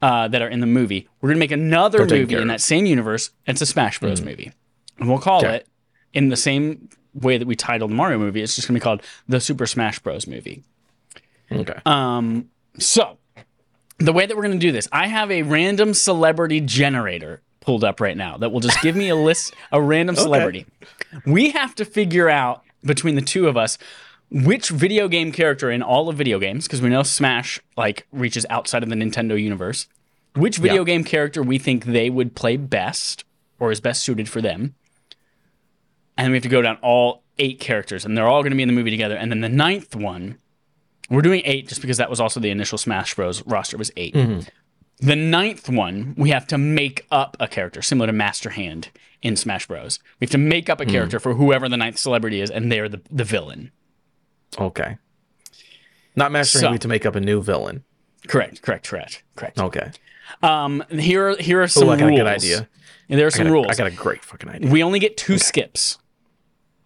uh, 0.00 0.28
that 0.28 0.40
are 0.40 0.48
in 0.48 0.60
the 0.60 0.66
movie. 0.66 1.08
We're 1.20 1.28
going 1.28 1.36
to 1.36 1.40
make 1.40 1.50
another 1.52 2.06
movie 2.06 2.34
in 2.36 2.48
that 2.48 2.60
same 2.60 2.86
universe. 2.86 3.30
It's 3.46 3.60
a 3.60 3.66
Smash 3.66 4.00
Bros. 4.00 4.22
movie, 4.22 4.52
and 4.98 5.08
we'll 5.08 5.18
call 5.18 5.38
Okay. 5.44 5.56
it 5.56 5.68
in 6.14 6.28
the 6.28 6.36
same 6.36 6.88
way 7.14 7.36
that 7.36 7.46
we 7.46 7.56
titled 7.56 7.90
the 7.90 7.94
Mario 7.94 8.18
movie. 8.18 8.42
It's 8.42 8.54
just 8.54 8.68
going 8.68 8.74
to 8.74 8.80
be 8.80 8.84
called 8.84 9.02
the 9.28 9.40
Super 9.40 9.66
Smash 9.66 9.98
Bros. 9.98 10.26
movie. 10.26 10.62
Okay. 11.52 11.78
Um, 11.84 12.48
so 12.78 13.18
the 13.98 14.12
way 14.12 14.24
that 14.26 14.36
we're 14.36 14.42
going 14.44 14.58
to 14.58 14.66
do 14.66 14.72
this, 14.72 14.88
I 14.92 15.08
have 15.08 15.30
a 15.30 15.42
random 15.42 15.92
celebrity 15.94 16.60
generator 16.60 17.42
pulled 17.60 17.84
up 17.84 18.00
right 18.00 18.16
now 18.16 18.38
that 18.38 18.50
will 18.50 18.60
just 18.60 18.80
give 18.80 18.96
me 18.96 19.08
a 19.10 19.16
list, 19.16 19.52
a 19.72 19.82
random 19.82 20.14
celebrity. 20.16 20.64
We 21.26 21.50
have 21.50 21.74
to 21.76 21.84
figure 21.84 22.30
out 22.30 22.62
between 22.84 23.14
the 23.14 23.20
two 23.22 23.48
of 23.48 23.56
us 23.56 23.76
which 24.30 24.68
video 24.68 25.08
game 25.08 25.32
character 25.32 25.70
in 25.70 25.82
all 25.82 26.08
of 26.08 26.16
video 26.16 26.38
games, 26.38 26.66
because 26.66 26.82
we 26.82 26.88
know 26.88 27.02
Smash 27.02 27.60
like 27.76 28.06
reaches 28.12 28.44
outside 28.50 28.82
of 28.82 28.88
the 28.88 28.94
Nintendo 28.94 29.40
universe, 29.40 29.86
which 30.34 30.58
video 30.58 30.82
Yeah. 30.82 30.94
game 30.94 31.04
character 31.04 31.42
we 31.42 31.58
think 31.58 31.84
they 31.84 32.10
would 32.10 32.34
play 32.34 32.56
best 32.56 33.24
or 33.58 33.72
is 33.72 33.80
best 33.80 34.02
suited 34.02 34.28
for 34.28 34.40
them. 34.40 34.74
And 36.16 36.26
then 36.26 36.30
we 36.32 36.36
have 36.36 36.42
to 36.42 36.48
go 36.48 36.62
down 36.62 36.78
all 36.82 37.22
eight 37.38 37.60
characters, 37.60 38.04
and 38.04 38.16
they're 38.16 38.26
all 38.26 38.42
going 38.42 38.50
to 38.50 38.56
be 38.56 38.62
in 38.62 38.68
the 38.68 38.74
movie 38.74 38.90
together. 38.90 39.16
And 39.16 39.30
then 39.30 39.40
the 39.40 39.48
ninth 39.48 39.94
one, 39.94 40.38
we're 41.08 41.22
doing 41.22 41.42
eight 41.44 41.68
just 41.68 41.80
because 41.80 41.96
that 41.96 42.10
was 42.10 42.20
also 42.20 42.40
the 42.40 42.50
initial 42.50 42.76
Smash 42.76 43.14
Bros. 43.14 43.44
roster 43.46 43.76
was 43.76 43.90
8 43.96 44.14
mm-hmm. 44.14 44.40
The 45.00 45.14
ninth 45.14 45.68
one, 45.68 46.14
we 46.18 46.30
have 46.30 46.46
to 46.48 46.58
make 46.58 47.06
up 47.12 47.36
a 47.38 47.46
character 47.46 47.82
similar 47.82 48.08
to 48.08 48.12
Master 48.12 48.50
Hand 48.50 48.88
in 49.22 49.36
Smash 49.36 49.68
Bros. 49.68 50.00
We 50.18 50.24
have 50.24 50.32
to 50.32 50.38
make 50.38 50.68
up 50.68 50.80
a 50.80 50.84
mm. 50.84 50.90
character 50.90 51.20
for 51.20 51.34
whoever 51.34 51.68
the 51.68 51.76
ninth 51.76 51.98
celebrity 51.98 52.40
is, 52.40 52.50
and 52.50 52.70
they're 52.70 52.88
the, 52.88 53.00
the 53.08 53.22
villain. 53.22 53.70
Okay. 54.58 54.96
Not 56.16 56.32
mastering 56.32 56.62
So- 56.62 56.70
me 56.72 56.78
to 56.78 56.88
make 56.88 57.04
up 57.06 57.14
a 57.14 57.20
new 57.20 57.42
villain. 57.42 57.84
Correct, 58.26 58.62
correct, 58.62 58.88
correct, 58.88 59.22
correct. 59.36 59.58
Okay. 59.58 59.90
Um, 60.42 60.84
here, 60.90 61.30
are, 61.30 61.36
here 61.36 61.62
are 61.62 61.68
some 61.68 61.88
Oh, 61.88 61.92
I 61.92 61.96
got 61.96 62.06
rules. 62.06 62.18
a 62.20 62.22
good 62.22 62.26
idea. 62.28 62.68
And 63.08 63.18
there 63.18 63.26
are 63.26 63.30
some 63.30 63.44
got, 63.44 63.50
a, 63.50 63.52
rules. 63.52 63.66
I 63.70 63.74
got 63.74 63.86
a 63.86 63.90
great 63.90 64.22
fucking 64.24 64.48
idea. 64.50 64.70
we 64.70 64.82
only 64.82 64.98
get 64.98 65.16
two 65.16 65.38
skips. 65.38 65.98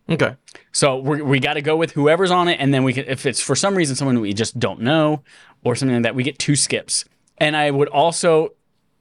Okay. 0.09 0.37
So 0.73 0.99
we 0.99 1.23
we 1.23 1.41
got 1.41 1.55
to 1.55 1.63
go 1.63 1.77
with 1.77 1.93
whoever's 1.93 2.31
on 2.31 2.49
it, 2.49 2.59
and 2.61 2.73
then 2.73 2.85
we 2.85 2.93
can, 2.93 3.05
if 3.07 3.25
it's 3.27 3.41
for 3.41 3.57
some 3.57 3.75
reason 3.75 3.97
someone 3.97 4.21
we 4.21 4.33
just 4.35 4.59
don't 4.61 4.81
know 4.81 5.23
or 5.65 5.75
something 5.75 5.95
like 5.97 6.03
that, 6.05 6.15
we 6.15 6.23
get 6.23 6.39
two 6.39 6.55
skips. 6.55 7.05
And 7.39 7.57
I 7.57 7.71
would 7.71 7.89
also 7.89 8.51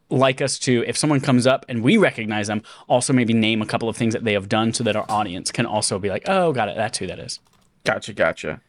like 0.10 0.42
us 0.42 0.58
to, 0.60 0.84
if 0.88 0.98
someone 0.98 1.20
comes 1.22 1.46
up 1.46 1.66
and 1.70 1.84
we 1.84 1.98
recognize 1.98 2.48
them, 2.48 2.62
also 2.88 3.14
maybe 3.14 3.34
name 3.34 3.62
a 3.62 3.66
couple 3.66 3.88
of 3.90 3.96
things 3.98 4.14
that 4.14 4.24
they 4.24 4.34
have 4.34 4.50
done, 4.50 4.74
so 4.74 4.84
that 4.84 4.96
our 4.96 5.06
audience 5.10 5.52
can 5.52 5.66
also 5.66 6.00
be 6.00 6.10
like, 6.10 6.24
"Oh, 6.28 6.54
got 6.54 6.70
it, 6.70 6.76
that's 6.76 6.98
who 6.98 7.08
that 7.08 7.20
is." 7.20 7.40
Gotcha. 7.84 8.14
Gotcha. 8.14 8.62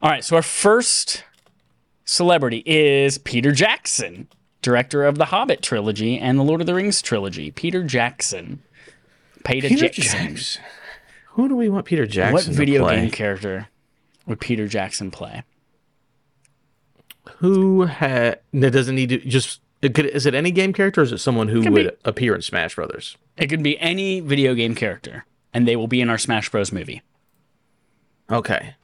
All 0.00 0.10
right, 0.10 0.24
so 0.24 0.34
our 0.36 0.42
first 0.42 1.24
celebrity 2.04 2.62
is 2.66 3.18
Peter 3.18 3.52
Jackson, 3.52 4.26
director 4.60 5.04
of 5.04 5.16
the 5.16 5.26
Hobbit 5.26 5.62
trilogy 5.62 6.18
and 6.18 6.38
the 6.38 6.42
Lord 6.42 6.60
of 6.60 6.66
the 6.66 6.74
Rings 6.74 7.00
trilogy. 7.02 7.52
Peter 7.52 7.84
Jackson. 7.84 8.62
Peter, 9.44 9.68
Peter 9.68 9.88
Jackson. 9.88 10.28
Jackson. 10.34 10.62
Who 11.28 11.48
do 11.48 11.56
we 11.56 11.68
want 11.68 11.86
Peter 11.86 12.04
Jackson 12.06 12.34
What 12.34 12.44
video 12.44 12.88
game 12.88 13.10
character 13.10 13.68
would 14.26 14.40
Peter 14.40 14.66
Jackson 14.66 15.10
play? 15.10 15.44
Who 17.36 17.82
had 17.82 18.40
that 18.52 18.70
doesn't 18.72 18.94
need 18.94 19.08
to 19.10 19.18
just 19.18 19.60
it 19.80 19.94
could, 19.94 20.06
is 20.06 20.26
it 20.26 20.34
any 20.34 20.50
game 20.50 20.72
character 20.72 21.00
or 21.00 21.04
is 21.04 21.12
it 21.12 21.18
someone 21.18 21.48
who 21.48 21.62
Could 21.62 21.72
would 21.72 21.88
be. 21.88 21.96
appear 22.04 22.34
in 22.34 22.42
Smash 22.42 22.76
Brothers? 22.76 23.16
It 23.36 23.48
could 23.48 23.62
be 23.62 23.78
any 23.78 24.20
video 24.20 24.54
game 24.54 24.74
character, 24.74 25.24
and 25.52 25.66
they 25.66 25.74
will 25.74 25.88
be 25.88 26.00
in 26.00 26.08
our 26.10 26.18
Smash 26.18 26.50
Bros. 26.50 26.72
movie. 26.72 27.02
Okay. 28.30 28.74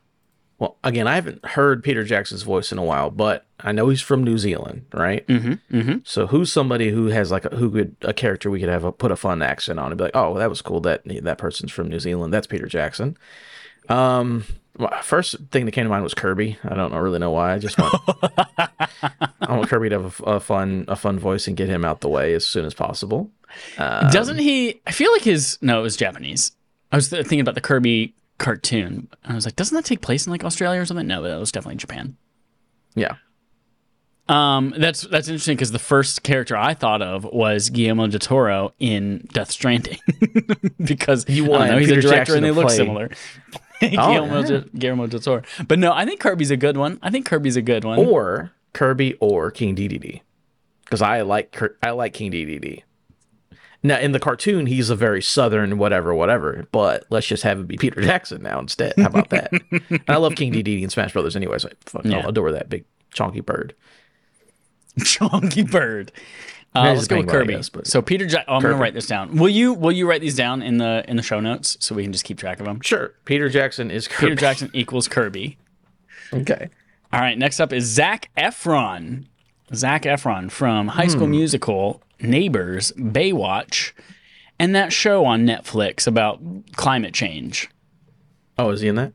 Well, 0.58 0.76
again, 0.82 1.06
I 1.06 1.14
haven't 1.14 1.44
heard 1.44 1.84
Peter 1.84 2.02
Jackson's 2.02 2.42
voice 2.42 2.72
in 2.72 2.78
a 2.78 2.84
while, 2.84 3.10
but 3.10 3.46
I 3.60 3.70
know 3.70 3.88
he's 3.88 4.00
from 4.00 4.24
New 4.24 4.38
Zealand, 4.38 4.86
right? 4.92 5.24
Mm-hmm. 5.28 5.76
Mm-hmm. 5.76 5.98
So 6.02 6.26
who's 6.26 6.50
somebody 6.50 6.90
who 6.90 7.06
has 7.06 7.30
like 7.30 7.44
a, 7.44 7.56
who 7.56 7.70
could 7.70 7.96
a 8.02 8.12
character 8.12 8.50
we 8.50 8.58
could 8.58 8.68
have 8.68 8.82
a, 8.82 8.90
put 8.90 9.12
a 9.12 9.16
fun 9.16 9.40
accent 9.40 9.78
on 9.78 9.92
and 9.92 9.98
be 9.98 10.04
like, 10.04 10.16
oh, 10.16 10.36
that 10.38 10.48
was 10.48 10.60
cool. 10.60 10.80
That 10.80 11.02
that 11.22 11.38
person's 11.38 11.70
from 11.70 11.88
New 11.88 12.00
Zealand. 12.00 12.34
That's 12.34 12.48
Peter 12.48 12.66
Jackson. 12.66 13.16
Um, 13.88 14.44
first 15.02 15.36
thing 15.50 15.64
that 15.64 15.72
came 15.72 15.84
to 15.84 15.90
mind 15.90 16.02
was 16.02 16.14
Kirby. 16.14 16.58
I 16.64 16.74
don't 16.74 16.92
know, 16.92 16.98
really 16.98 17.20
know 17.20 17.30
why. 17.30 17.54
I 17.54 17.58
just 17.58 17.78
want 17.78 17.94
I 19.40 19.56
want 19.56 19.68
Kirby 19.68 19.90
to 19.90 20.00
have 20.00 20.20
a, 20.20 20.24
a 20.24 20.40
fun 20.40 20.86
a 20.88 20.96
fun 20.96 21.20
voice 21.20 21.46
and 21.46 21.56
get 21.56 21.68
him 21.68 21.84
out 21.84 22.00
the 22.00 22.08
way 22.08 22.34
as 22.34 22.44
soon 22.44 22.64
as 22.64 22.74
possible. 22.74 23.30
Um, 23.78 24.10
Doesn't 24.10 24.38
he? 24.38 24.80
I 24.88 24.90
feel 24.90 25.12
like 25.12 25.22
his. 25.22 25.56
No, 25.62 25.78
it 25.78 25.82
was 25.82 25.96
Japanese. 25.96 26.50
I 26.90 26.96
was 26.96 27.08
thinking 27.08 27.40
about 27.40 27.54
the 27.54 27.60
Kirby 27.60 28.14
cartoon. 28.38 29.08
I 29.24 29.34
was 29.34 29.44
like, 29.44 29.56
doesn't 29.56 29.74
that 29.74 29.84
take 29.84 30.00
place 30.00 30.26
in 30.26 30.30
like 30.32 30.44
Australia 30.44 30.80
or 30.80 30.84
something? 30.84 31.06
No, 31.06 31.22
that 31.22 31.38
was 31.38 31.52
definitely 31.52 31.76
Japan. 31.76 32.16
Yeah. 32.94 33.16
Um, 34.28 34.74
that's 34.76 35.02
that's 35.02 35.28
interesting 35.28 35.56
because 35.56 35.72
the 35.72 35.78
first 35.78 36.22
character 36.22 36.54
I 36.54 36.74
thought 36.74 37.00
of 37.00 37.24
was 37.24 37.70
Guillermo 37.70 38.08
del 38.08 38.18
Toro 38.18 38.74
in 38.78 39.26
Death 39.32 39.50
Stranding 39.50 39.98
because 40.84 41.24
You 41.28 41.46
want 41.46 41.70
know, 41.70 41.78
he's 41.78 41.90
a 41.90 41.94
director 41.94 42.10
Jackson 42.10 42.36
and 42.36 42.44
they 42.44 42.50
look 42.50 42.66
play- 42.66 42.76
similar. 42.76 43.10
Guillermo, 43.80 44.40
yeah. 44.40 44.46
del- 44.46 44.64
Guillermo 44.76 45.06
del 45.06 45.20
Toro, 45.20 45.42
but 45.66 45.78
no, 45.78 45.92
I 45.94 46.04
think 46.04 46.20
Kirby's 46.20 46.50
a 46.50 46.58
good 46.58 46.76
one. 46.76 46.98
I 47.00 47.10
think 47.10 47.24
Kirby's 47.24 47.56
a 47.56 47.62
good 47.62 47.84
one. 47.84 47.98
Or 47.98 48.52
Kirby 48.74 49.14
or 49.14 49.50
King 49.50 49.74
DDD. 49.74 50.20
Because 50.84 51.00
I 51.00 51.22
like 51.22 51.58
I 51.82 51.90
like 51.92 52.12
King 52.12 52.30
DDD. 52.32 52.82
Now 53.82 53.98
in 53.98 54.12
the 54.12 54.18
cartoon, 54.18 54.66
he's 54.66 54.90
a 54.90 54.96
very 54.96 55.22
southern 55.22 55.78
whatever 55.78 56.12
whatever. 56.14 56.66
But 56.72 57.04
let's 57.10 57.26
just 57.26 57.42
have 57.44 57.60
it 57.60 57.68
be 57.68 57.76
Peter 57.76 58.00
Jackson 58.02 58.42
now 58.42 58.58
instead. 58.58 58.94
How 58.96 59.06
about 59.06 59.30
that? 59.30 59.52
and 59.70 60.02
I 60.08 60.16
love 60.16 60.34
King 60.34 60.52
DDD 60.52 60.82
and 60.82 60.90
Smash 60.90 61.12
Brothers 61.12 61.36
anyway. 61.36 61.58
So 61.58 61.68
I 61.68 61.72
fucking 61.86 62.10
Yeah. 62.10 62.26
adore 62.26 62.50
that 62.52 62.68
big 62.68 62.84
chonky 63.14 63.44
bird. 63.44 63.74
Chonky 65.00 65.68
bird. 65.70 66.10
Uh, 66.74 66.92
let's 66.94 67.06
go 67.08 67.18
with 67.18 67.28
Kirby. 67.28 67.54
guess, 67.54 67.70
so 67.84 68.02
Peter, 68.02 68.24
ja- 68.26 68.42
oh, 68.46 68.56
I'm 68.56 68.62
gonna 68.62 68.74
write 68.76 68.94
this 68.94 69.06
down. 69.06 69.36
Will 69.36 69.48
you? 69.48 69.72
Will 69.72 69.90
you 69.92 70.08
write 70.08 70.20
these 70.20 70.36
down 70.36 70.60
in 70.60 70.78
the 70.78 71.02
in 71.08 71.16
the 71.16 71.22
show 71.22 71.40
notes 71.40 71.76
so 71.80 71.94
we 71.94 72.02
can 72.02 72.12
just 72.12 72.24
keep 72.24 72.36
track 72.38 72.60
of 72.60 72.66
them? 72.66 72.80
Sure, 72.82 73.14
Peter 73.24 73.48
Jackson 73.48 73.90
is 73.90 74.06
Kirby. 74.06 74.26
Peter 74.30 74.34
Jackson 74.40 74.70
equals 74.74 75.08
Kirby. 75.08 75.56
Okay. 76.32 76.68
All 77.12 77.20
right, 77.20 77.38
next 77.38 77.58
up 77.58 77.72
is 77.72 77.84
Zac 77.86 78.30
Efron. 78.36 79.24
Zac 79.74 80.02
Efron 80.02 80.50
from 80.50 80.88
High 80.88 81.04
Hmm. 81.04 81.10
School 81.10 81.26
Musical, 81.26 82.02
Neighbors, 82.20 82.92
Baywatch, 82.96 83.92
and 84.58 84.74
that 84.74 84.92
show 84.92 85.24
on 85.24 85.46
Netflix 85.46 86.06
about 86.06 86.40
climate 86.76 87.14
change. 87.14 87.68
Oh, 88.58 88.70
is 88.70 88.80
he 88.80 88.88
in 88.88 88.96
that? 88.96 89.12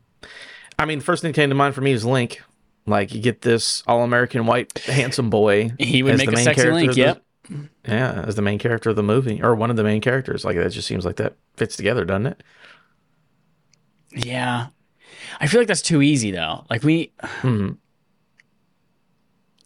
I 0.80 0.86
mean, 0.86 1.02
first 1.02 1.22
thing 1.22 1.32
that 1.32 1.36
came 1.36 1.50
to 1.50 1.56
mind 1.56 1.76
for 1.76 1.82
me 1.82 1.92
is 1.92 2.06
Link. 2.06 2.42
Like 2.86 3.14
you 3.14 3.22
get 3.22 3.42
this 3.42 3.82
all-American 3.88 4.46
white 4.46 4.78
handsome 4.80 5.30
boy. 5.30 5.72
He 5.80 6.04
would 6.04 6.18
make 6.18 6.28
the 6.30 6.34
a 6.34 6.36
main 6.36 6.44
sexy 6.46 6.62
character 6.64 6.74
Link. 6.76 6.90
of 6.90 6.96
the- 6.96 7.02
Yep. 7.02 7.24
Yeah, 7.88 8.24
as 8.26 8.36
the 8.36 8.42
main 8.42 8.58
character 8.60 8.90
of 8.90 8.96
the 8.96 9.04
movie 9.04 9.42
or 9.44 9.54
one 9.56 9.70
of 9.70 9.76
the 9.76 9.84
main 9.84 10.00
characters. 10.02 10.46
Like 10.46 10.56
that 10.56 10.70
just 10.72 10.88
seems 10.88 11.04
like 11.06 11.18
that 11.18 11.36
fits 11.58 11.76
together, 11.76 12.06
doesn't 12.06 12.28
it? 12.28 12.44
Yeah. 14.16 14.68
I 15.40 15.48
feel 15.48 15.60
like 15.62 15.68
that's 15.68 15.82
too 15.82 16.02
easy 16.02 16.32
though. 16.32 16.66
Like 16.70 16.84
we 16.84 17.12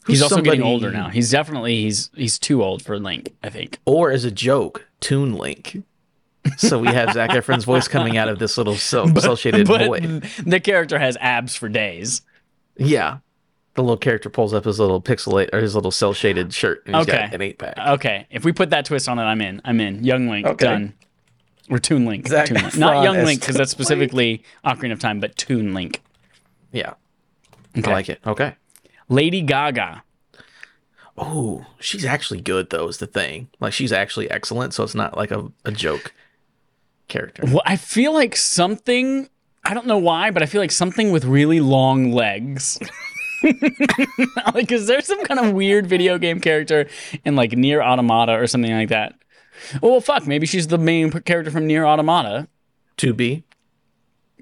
Who's 0.08 0.16
he's 0.20 0.22
also 0.24 0.42
getting 0.42 0.64
older 0.64 0.90
now. 0.92 1.10
He's 1.10 1.30
definitely 1.32 1.82
he's 1.84 2.10
he's 2.16 2.40
too 2.40 2.64
old 2.64 2.82
for 2.82 2.98
Link, 3.00 3.34
I 3.44 3.50
think. 3.50 3.78
Or 3.86 4.10
as 4.12 4.24
a 4.26 4.32
joke, 4.32 4.88
Toon 5.02 5.34
Link. 5.34 5.84
So 6.58 6.80
we 6.80 6.88
have 6.88 7.12
Zac 7.14 7.32
Efron's 7.32 7.66
voice 7.66 7.90
coming 7.90 8.16
out 8.18 8.30
of 8.30 8.40
this 8.40 8.58
little 8.58 8.76
cel- 8.78 9.14
cel-shaded 9.14 9.68
But 9.68 9.86
boy. 9.88 10.00
the 10.46 10.62
character 10.62 10.98
has 10.98 11.18
abs 11.20 11.56
for 11.58 11.68
days. 11.68 12.22
Yeah. 12.78 13.18
The 13.74 13.82
little 13.84 13.98
character 13.98 14.30
pulls 14.30 14.54
up 14.54 14.64
his 14.64 14.80
little 14.80 15.02
pixelate 15.02 15.50
or 15.54 15.60
his 15.60 15.76
little 15.76 15.92
cell 15.92 16.14
shaded 16.14 16.54
shirt 16.54 16.84
and 16.88 16.96
he's 16.96 17.08
Okay. 17.08 17.18
got 17.18 17.34
an 17.34 17.42
eight 17.42 17.60
pack. 17.60 17.78
Okay. 17.78 18.28
If 18.32 18.46
we 18.46 18.54
put 18.54 18.70
that 18.70 18.86
twist 18.86 19.10
on 19.10 19.20
it, 19.20 19.24
I'm 19.24 19.42
in. 19.42 19.62
I'm 19.66 19.80
in. 19.82 20.04
Young 20.06 20.30
Link, 20.30 20.48
Okay. 20.48 20.66
done. 20.66 20.94
Or 21.70 21.80
Toon 21.80 22.06
Link. 22.06 22.28
Zac 22.30 22.48
Toon 22.48 22.62
Link. 22.62 22.78
Not 22.78 23.04
Young 23.04 23.18
as 23.18 23.26
Link, 23.26 23.42
because 23.42 23.56
that's 23.58 23.70
specifically 23.72 24.42
Ocarina 24.66 24.94
of 24.94 25.00
Time, 25.00 25.20
but 25.20 25.36
Toon 25.36 25.74
Link. 25.74 26.02
Yeah. 26.72 26.94
Okay. 27.78 27.92
I 27.92 27.94
like 27.94 28.08
it. 28.10 28.22
Okay. 28.26 28.56
Lady 29.10 29.42
Gaga. 29.42 30.04
Oh, 31.18 31.66
she's 31.80 32.06
actually 32.06 32.42
good 32.42 32.70
though, 32.70 32.88
is 32.88 32.98
the 32.98 33.08
thing. 33.08 33.50
Like 33.60 33.74
she's 33.74 33.92
actually 33.92 34.30
excellent, 34.30 34.74
so 34.74 34.84
it's 34.84 34.96
not 34.96 35.18
like 35.18 35.32
a, 35.32 35.52
a 35.66 35.72
joke 35.72 36.14
character. 37.08 37.44
Well, 37.46 37.64
I 37.66 37.76
feel 37.76 38.14
like 38.14 38.36
something. 38.36 39.30
I 39.64 39.74
don't 39.74 39.88
know 39.88 39.98
why, 39.98 40.32
but 40.32 40.44
I 40.44 40.46
feel 40.46 40.62
like 40.62 40.72
something 40.72 41.12
with 41.12 41.26
really 41.26 41.60
long 41.60 42.12
legs. 42.12 42.80
like, 44.54 44.72
is 44.72 44.88
there 44.88 45.02
some 45.02 45.24
kind 45.26 45.40
of 45.40 45.54
weird 45.54 45.88
video 45.88 46.18
game 46.18 46.40
character 46.40 46.88
in 47.26 47.36
like 47.36 47.52
Nier 47.52 47.82
Automata 47.82 48.34
or 48.34 48.48
something 48.48 48.72
like 48.72 48.90
that? 48.90 49.16
Well, 49.82 50.00
fuck, 50.02 50.28
maybe 50.28 50.46
she's 50.46 50.68
the 50.68 50.78
main 50.78 51.12
character 51.12 51.52
from 51.52 51.68
Nier 51.68 51.86
Automata. 51.86 52.48
To 52.98 53.14
be. 53.14 53.44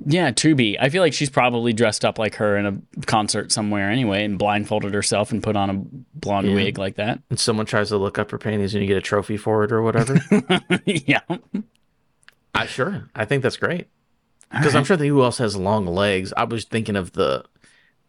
Yeah, 0.04 0.32
2B. 0.32 0.78
I 0.80 0.90
feel 0.90 1.02
like 1.02 1.14
she's 1.14 1.30
probably 1.30 1.72
dressed 1.72 2.04
up 2.04 2.20
like 2.20 2.36
her 2.36 2.58
in 2.58 2.66
a 2.66 3.06
concert 3.06 3.52
somewhere 3.52 3.90
anyway, 3.90 4.26
and 4.26 4.38
blindfolded 4.38 4.94
herself 4.94 5.32
and 5.32 5.42
put 5.42 5.56
on 5.56 5.70
a 5.70 5.74
blonde 6.20 6.54
wig 6.54 6.78
like 6.78 6.96
that. 6.96 7.22
And 7.30 7.40
someone 7.40 7.66
tries 7.66 7.90
to 7.90 7.98
look 7.98 8.20
up 8.20 8.32
her 8.32 8.38
panties 8.38 8.74
and 8.74 8.82
you 8.84 8.88
get 8.88 8.98
a 8.98 9.02
trophy 9.02 9.38
for 9.38 9.64
it 9.64 9.72
or 9.72 9.82
whatever. 9.82 10.20
yeah. 10.86 11.22
I 12.54 12.66
sure. 12.66 13.10
I 13.16 13.26
think 13.26 13.42
that's 13.42 13.58
great. 13.58 13.88
Because 14.52 14.76
I'm 14.76 14.84
sure 14.84 14.96
think 14.98 15.10
who 15.10 15.24
else 15.24 15.38
has 15.40 15.56
long 15.56 15.86
legs. 15.86 16.34
I 16.38 16.44
was 16.44 16.66
thinking 16.66 16.96
of 16.96 17.14
the 17.14 17.46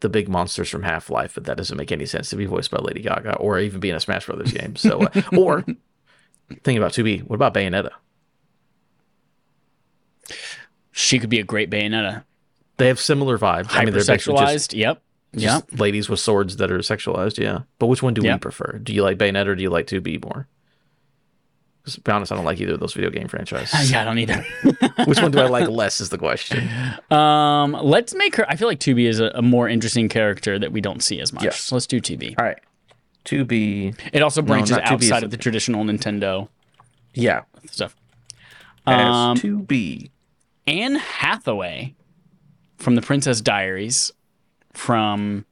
the 0.01 0.09
big 0.09 0.29
monsters 0.29 0.69
from 0.69 0.83
Half 0.83 1.09
Life, 1.09 1.35
but 1.35 1.45
that 1.45 1.57
doesn't 1.57 1.77
make 1.77 1.91
any 1.91 2.05
sense 2.05 2.29
to 2.31 2.37
be 2.37 2.45
voiced 2.45 2.71
by 2.71 2.79
Lady 2.79 3.01
Gaga 3.01 3.37
or 3.37 3.59
even 3.59 3.81
be 3.81 3.89
in 3.89 3.97
a 3.97 4.01
Smash 4.01 4.27
Brothers 4.27 4.53
game. 4.53 4.77
So, 4.77 5.01
uh, 5.03 5.23
or 5.37 5.65
thinking 6.63 6.77
about 6.77 6.93
2B, 6.93 7.23
what 7.23 7.37
about 7.37 7.55
Bayonetta? 7.55 7.91
She 10.99 11.19
could 11.19 11.29
be 11.29 11.39
a 11.39 11.45
great 11.45 11.69
Bayonetta. 11.69 12.25
They 12.79 12.87
have 12.89 12.99
similar 12.99 13.37
vibes. 13.37 13.67
I 13.71 13.85
mean, 13.85 13.93
they're 13.93 14.03
basically 14.03 14.39
just, 14.41 14.71
Hypersexualized. 14.71 14.79
Yep. 14.79 15.03
Yep. 15.33 15.79
ladies 15.79 16.09
with 16.09 16.21
swords 16.21 16.57
that 16.57 16.73
are 16.73 16.79
sexualized. 16.79 17.37
Yeah, 17.37 17.61
but 17.79 17.89
which 17.89 18.03
one 18.03 18.15
do 18.15 18.23
we 18.23 18.39
prefer? 18.39 18.81
Do 18.83 18.95
you 18.95 19.03
like 19.03 19.19
Bayonetta 19.19 19.49
or 19.49 19.55
do 19.55 19.63
you 19.63 19.69
like 19.69 19.87
2B 19.87 20.25
more? 20.25 20.49
to 21.85 22.01
be 22.01 22.11
honest, 22.11 22.33
I 22.33 22.35
don't 22.37 22.47
like 22.47 22.59
either 22.61 22.73
of 22.75 22.81
those 22.81 22.95
video 22.95 23.11
game 23.11 23.29
franchises. 23.29 23.91
Yeah, 23.93 24.01
I 24.01 24.05
don't 24.05 24.19
either. 24.19 24.45
which 25.05 25.21
one 25.21 25.31
do 25.31 25.39
I 25.39 25.49
like 25.49 25.69
less 25.83 26.01
is 26.01 26.09
the 26.09 26.19
question. 26.19 26.69
Um, 27.11 27.73
let's 27.73 28.15
make 28.15 28.37
her. 28.37 28.51
I 28.51 28.57
feel 28.57 28.67
like 28.67 28.81
2B 28.81 29.07
is 29.07 29.21
a, 29.21 29.27
a 29.35 29.43
more 29.43 29.69
interesting 29.69 30.09
character 30.09 30.59
that 30.59 30.73
we 30.73 30.81
don't 30.81 31.03
see 31.03 31.21
as 31.21 31.33
much. 31.33 31.45
Yes. 31.45 31.61
So 31.61 31.77
let's 31.77 31.87
do 31.87 32.01
2B. 32.01 32.37
All 32.39 32.45
right, 32.47 32.59
2B. 33.27 33.99
It 34.15 34.23
also 34.23 34.41
branches 34.41 34.79
2B, 34.79 34.83
outside 34.85 35.23
of 35.25 35.31
the 35.31 35.37
traditional 35.37 35.85
Nintendo 35.85 36.49
Yeah, 37.13 37.43
stuff. 37.71 37.95
as 38.87 39.15
Um, 39.15 39.37
2B. 39.37 40.11
Anne 40.67 40.97
Hathaway 40.97 41.95
from 42.79 42.95
The 42.95 43.03
Princess 43.03 43.41
Diaries. 43.41 44.13
From 44.73 45.47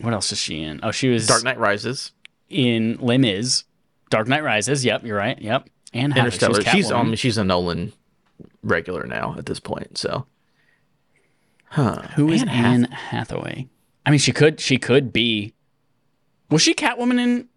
what 0.00 0.12
else 0.12 0.32
is 0.32 0.38
she 0.38 0.60
in? 0.62 0.80
Oh, 0.82 0.90
she 0.90 1.08
was 1.08 1.26
Dark 1.28 1.44
Knight 1.44 1.58
Rises. 1.58 2.10
in 2.48 2.98
Les 3.00 3.16
Mis. 3.18 3.64
Dark 4.10 4.26
Knight 4.26 4.42
Rises. 4.42 4.84
Yep, 4.84 5.04
you're 5.04 5.16
right. 5.16 5.40
Yep. 5.40 5.68
Anne 5.92 6.10
Hathaway. 6.10 6.30
she 6.30 6.36
Interstellar. 6.46 6.62
She's 6.74 6.90
Catwoman. 6.90 6.94
um 7.10 7.14
she's 7.14 7.38
a 7.38 7.44
Nolan 7.44 7.92
regular 8.64 9.04
now 9.06 9.36
at 9.38 9.46
this 9.46 9.60
point. 9.60 9.96
So, 9.98 10.26
huh? 11.70 12.02
Who 12.16 12.30
is 12.30 12.42
Anne 12.42 12.48
Anne, 12.48 12.84
Hath- 12.84 13.28
Hathaway? 13.30 13.68
I 14.04 14.10
mean, 14.10 14.18
she 14.18 14.32
could. 14.32 14.58
She 14.60 14.76
could 14.78 15.12
be. 15.12 15.54
Was 16.50 16.62
she 16.62 16.74
Catwoman 16.74 17.20
in? 17.20 17.48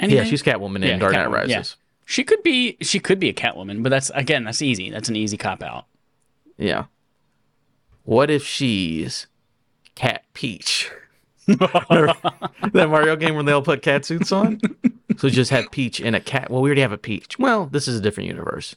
Anything? 0.00 0.16
Yeah, 0.18 0.24
she's 0.24 0.42
Catwoman 0.42 0.76
in 0.76 0.82
Yeah, 0.82 0.96
Dark 0.98 1.12
Knight 1.12 1.30
Rises. 1.30 1.50
yeah. 1.50 1.62
She 2.08 2.24
could 2.24 2.42
be. 2.42 2.78
She 2.80 3.00
could 3.00 3.20
be 3.20 3.28
a 3.28 3.34
Catwoman, 3.34 3.82
but 3.82 3.90
that's 3.90 4.08
again, 4.14 4.44
that's 4.44 4.62
easy. 4.62 4.88
That's 4.88 5.10
an 5.10 5.16
easy 5.16 5.36
cop 5.36 5.62
out. 5.62 5.84
Yeah. 6.56 6.84
What 8.04 8.30
if 8.30 8.46
she's 8.46 9.26
Cat 9.94 10.24
Peach? 10.32 10.90
that 11.46 12.16
Mario 12.72 13.14
game 13.14 13.34
where 13.34 13.44
they 13.44 13.52
all 13.52 13.60
put 13.60 13.82
cat 13.82 14.06
suits 14.06 14.32
on? 14.32 14.58
So 15.18 15.28
just 15.28 15.50
have 15.50 15.70
Peach 15.70 16.00
and 16.00 16.16
a 16.16 16.20
cat. 16.20 16.50
Well, 16.50 16.62
we 16.62 16.70
already 16.70 16.80
have 16.80 16.92
a 16.92 16.98
Peach. 16.98 17.38
Well, 17.38 17.66
this 17.66 17.86
is 17.86 17.98
a 17.98 18.00
different 18.00 18.28
universe. 18.28 18.74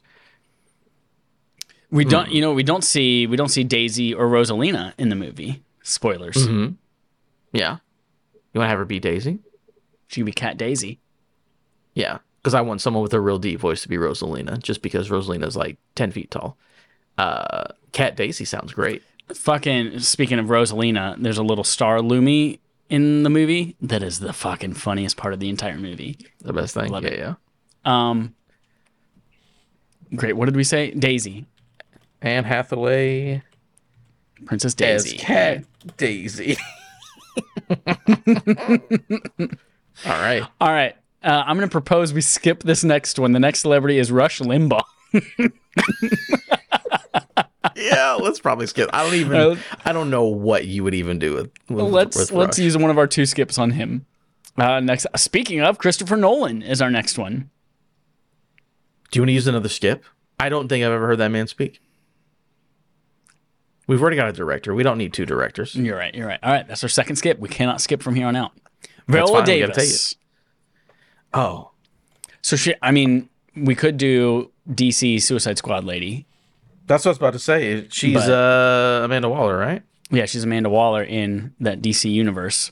We 1.90 2.04
don't. 2.04 2.30
You 2.32 2.42
know, 2.42 2.52
we 2.52 2.64
don't 2.64 2.84
see. 2.84 3.28
We 3.28 3.38
don't 3.38 3.48
see 3.48 3.64
Daisy 3.64 4.14
or 4.14 4.28
Rosalina 4.28 4.92
in 4.98 5.08
the 5.08 5.16
movie. 5.16 5.64
Spoilers. 5.84 6.36
Mm-hmm. 6.36 6.74
Yeah. 7.54 7.78
You 8.52 8.60
want 8.60 8.66
to 8.66 8.72
have 8.72 8.80
her 8.80 8.84
be 8.84 9.00
Daisy? 9.00 9.40
She 10.08 10.20
could 10.20 10.26
be 10.26 10.34
Cat 10.34 10.58
Daisy. 10.58 11.00
Yeah. 11.94 12.18
Because 12.42 12.54
I 12.54 12.62
want 12.62 12.82
someone 12.82 13.04
with 13.04 13.14
a 13.14 13.22
real 13.22 13.38
deep 13.38 13.60
voice 13.60 13.82
to 13.84 13.90
be 13.90 13.98
Rosalina, 13.98 14.62
just 14.62 14.82
because 14.82 15.10
Rosalina's 15.10 15.56
like 15.56 15.78
10 15.96 16.12
feet 16.12 16.32
tall. 16.32 16.58
Uh, 17.18 17.66
Cat 17.92 18.16
Daisy 18.16 18.46
sounds 18.46 18.74
great. 18.74 19.04
Fucking. 19.34 20.00
Speaking 20.00 20.40
of 20.40 20.48
Rosalina, 20.48 21.16
there's 21.22 21.38
a 21.38 21.44
little 21.44 21.64
star 21.64 22.00
Lumi 22.00 22.60
in 22.90 23.24
the 23.24 23.30
movie 23.30 23.76
that 23.82 24.04
is 24.04 24.20
the 24.20 24.34
fucking 24.34 24.74
funniest 24.74 25.18
part 25.18 25.34
of 25.34 25.40
the 25.40 25.50
entire 25.50 25.78
movie. 25.78 26.18
The 26.40 26.54
best 26.54 26.74
thing. 26.74 26.92
Love 26.92 27.04
yeah, 27.04 27.10
it. 27.10 27.20
yeah. 27.20 27.36
Um. 27.86 28.36
Great. 30.16 30.34
What 30.34 30.46
did 30.46 30.56
we 30.56 30.64
say? 30.64 30.92
Daisy. 30.92 31.46
Anne 32.22 32.44
Hathaway 32.44 33.42
Princess 34.46 34.74
Daisy. 34.74 35.16
as 35.18 35.22
Cat 35.22 35.64
Daisy. 35.98 36.58
All 37.70 37.78
right. 40.06 40.44
All 40.60 40.70
right. 40.72 40.96
Uh, 41.24 41.44
I'm 41.46 41.56
going 41.58 41.68
to 41.68 41.72
propose 41.72 42.14
we 42.14 42.22
skip 42.22 42.64
this 42.64 42.84
next 42.84 43.20
one. 43.20 43.32
The 43.32 43.40
next 43.40 43.62
celebrity 43.62 43.98
is 44.00 44.12
Rush 44.12 44.40
Limbaugh. 44.40 44.82
Yeah, 47.76 48.14
let's 48.14 48.40
probably 48.40 48.68
skip. 48.68 48.90
I 48.94 49.04
don't 49.04 49.16
even. 49.16 49.36
Uh, 49.36 49.56
I 49.86 49.92
don't 49.94 50.10
know 50.10 50.26
what 50.26 50.66
you 50.66 50.84
would 50.84 50.94
even 50.94 51.20
do 51.20 51.34
with. 51.34 51.52
with 51.70 51.86
let's 51.92 52.18
with 52.18 52.32
let's 52.32 52.60
use 52.60 52.78
one 52.78 52.92
of 52.92 52.98
our 52.98 53.08
two 53.08 53.26
skips 53.26 53.58
on 53.58 53.72
him. 53.72 54.06
Uh, 54.58 54.80
next, 54.80 55.08
speaking 55.16 55.62
of, 55.62 55.78
Christopher 55.78 56.18
Nolan 56.18 56.62
is 56.62 56.82
our 56.82 56.92
next 56.92 57.18
one. 57.18 57.50
Do 59.12 59.18
you 59.18 59.22
want 59.24 59.30
to 59.30 59.34
use 59.34 59.48
another 59.48 59.70
skip? 59.70 60.04
I 60.40 60.50
don't 60.50 60.68
think 60.68 60.84
I've 60.84 60.92
ever 60.92 61.08
heard 61.08 61.20
that 61.20 61.30
man 61.30 61.48
speak. 61.48 61.82
We've 63.88 64.02
already 64.02 64.18
got 64.18 64.30
a 64.30 64.34
director. 64.34 64.74
We 64.74 64.84
don't 64.84 64.98
need 64.98 65.14
two 65.14 65.26
directors. 65.26 65.76
You're 65.76 65.98
right. 65.98 66.14
You're 66.14 66.28
right. 66.28 66.40
All 66.44 66.52
right, 66.52 66.68
that's 66.68 66.84
our 66.84 66.90
second 66.90 67.18
skip. 67.18 67.40
We 67.40 67.50
cannot 67.50 67.82
skip 67.82 68.02
from 68.02 68.16
here 68.16 68.28
on 68.28 68.36
out. 68.36 68.52
Viola 69.08 69.44
fine, 69.44 69.48
we 69.48 69.60
gotta 69.62 69.74
Davis. 69.74 70.16
Oh, 71.34 71.72
So 72.42 72.56
she, 72.56 72.74
I 72.82 72.92
mean, 72.92 73.30
we 73.56 73.76
could 73.76 73.98
do 73.98 74.52
DC 74.70 75.22
Suicide 75.22 75.58
Squad 75.58 75.84
lady. 75.84 76.26
that's 76.88 77.06
what 77.06 77.10
I 77.10 77.12
was 77.12 77.18
about 77.18 77.34
to 77.34 77.40
say. 77.40 77.88
She's 77.90 78.16
But- 78.16 78.30
uh, 78.32 79.06
Amanda 79.06 79.30
Waller, 79.30 79.58
right? 79.58 79.82
Yeah, 80.10 80.26
she's 80.26 80.44
Amanda 80.44 80.70
Waller 80.70 81.04
in 81.04 81.54
that 81.62 81.82
DC 81.82 82.12
universe. 82.12 82.72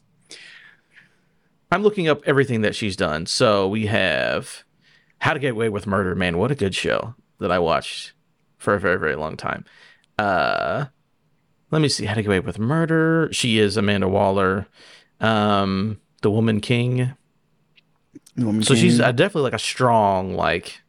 I'm 1.71 1.83
looking 1.83 2.07
up 2.09 2.21
everything 2.25 2.61
that 2.61 2.75
she's 2.75 2.95
done. 2.97 3.27
So 3.27 3.67
we 3.67 3.85
have 3.85 4.63
How 5.19 5.33
to 5.33 5.39
Get 5.39 5.51
Away 5.51 5.69
with 5.69 5.85
Murder. 5.87 6.15
Man, 6.15 6.37
what 6.37 6.51
a 6.51 6.55
good 6.55 6.75
show 6.75 7.15
that 7.39 7.51
I 7.51 7.59
watched 7.59 8.13
for 8.57 8.73
a 8.73 8.79
very, 8.79 8.97
very 8.97 9.15
long 9.15 9.37
time. 9.37 9.63
Uh, 10.17 10.85
let 11.71 11.81
me 11.81 11.87
see. 11.87 12.05
How 12.05 12.15
to 12.15 12.21
Get 12.23 12.27
Away 12.27 12.39
with 12.41 12.59
Murder. 12.59 13.29
She 13.31 13.59
is 13.59 13.77
Amanda 13.77 14.09
Waller. 14.09 14.67
Um, 15.21 15.99
the 16.21 16.31
Woman 16.31 16.59
King. 16.59 17.13
The 18.39 18.45
Woman 18.45 18.63
So 18.63 18.75
she's 18.75 18.97
King. 18.97 19.05
uh, 19.05 19.11
definitely 19.11 19.43
like 19.43 19.53
a 19.53 19.59
strong, 19.59 20.33
like, 20.35 20.81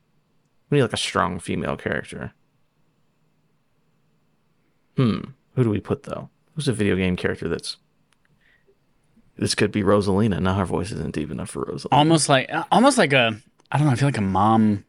we 0.70 0.77
need 0.78 0.82
like 0.82 0.93
a 0.93 0.97
strong 0.98 1.39
female 1.39 1.77
character. 1.77 2.32
Hmm. 4.97 5.20
Who 5.55 5.64
do 5.64 5.70
we 5.70 5.81
put 5.81 6.05
though? 6.05 6.31
Who's 6.55 6.68
a 6.68 6.72
video 6.72 6.97
game 6.97 7.16
character 7.16 7.48
that's 7.48 7.77
this 9.36 9.55
could 9.55 9.72
be 9.72 9.82
Rosalina. 9.82 10.40
Now 10.40 10.55
her 10.55 10.64
voice 10.66 10.90
isn't 10.93 11.14
deep 11.14 11.31
enough 11.31 11.51
for 11.51 11.64
Rosalina. 11.64 11.89
almost 11.93 12.28
like 12.28 12.51
almost 12.70 12.98
like 12.98 13.12
a 13.12 13.36
I 13.72 13.78
don't 13.78 13.86
know. 13.86 13.93
I 13.93 13.97
feel 13.97 14.09
like 14.09 14.18
a 14.18 14.22
mom 14.22 14.85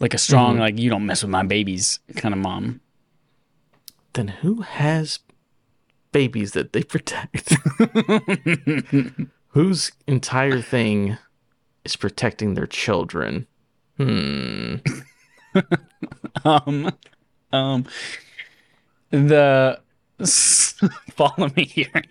like 0.00 0.14
a 0.14 0.18
strong, 0.18 0.58
like 0.58 0.78
you 0.78 0.90
don't 0.90 1.06
mess 1.06 1.22
with 1.22 1.30
my 1.30 1.44
babies 1.44 2.00
kind 2.16 2.34
of 2.34 2.40
mom. 2.40 2.80
Then 4.14 4.28
who 4.28 4.62
has 4.62 5.20
babies 6.12 6.52
that 6.52 6.72
they 6.72 6.82
protect? 6.94 7.54
Whose 9.48 9.92
entire 10.08 10.60
thing 10.60 11.16
is 11.84 11.96
protecting 11.96 12.54
their 12.54 12.66
children? 12.66 13.46
Hmm. 13.96 14.76
Um, 16.44 16.90
um, 17.52 17.86
the 19.10 19.80
follow 21.12 21.48
me 21.56 21.64
here. 21.64 22.02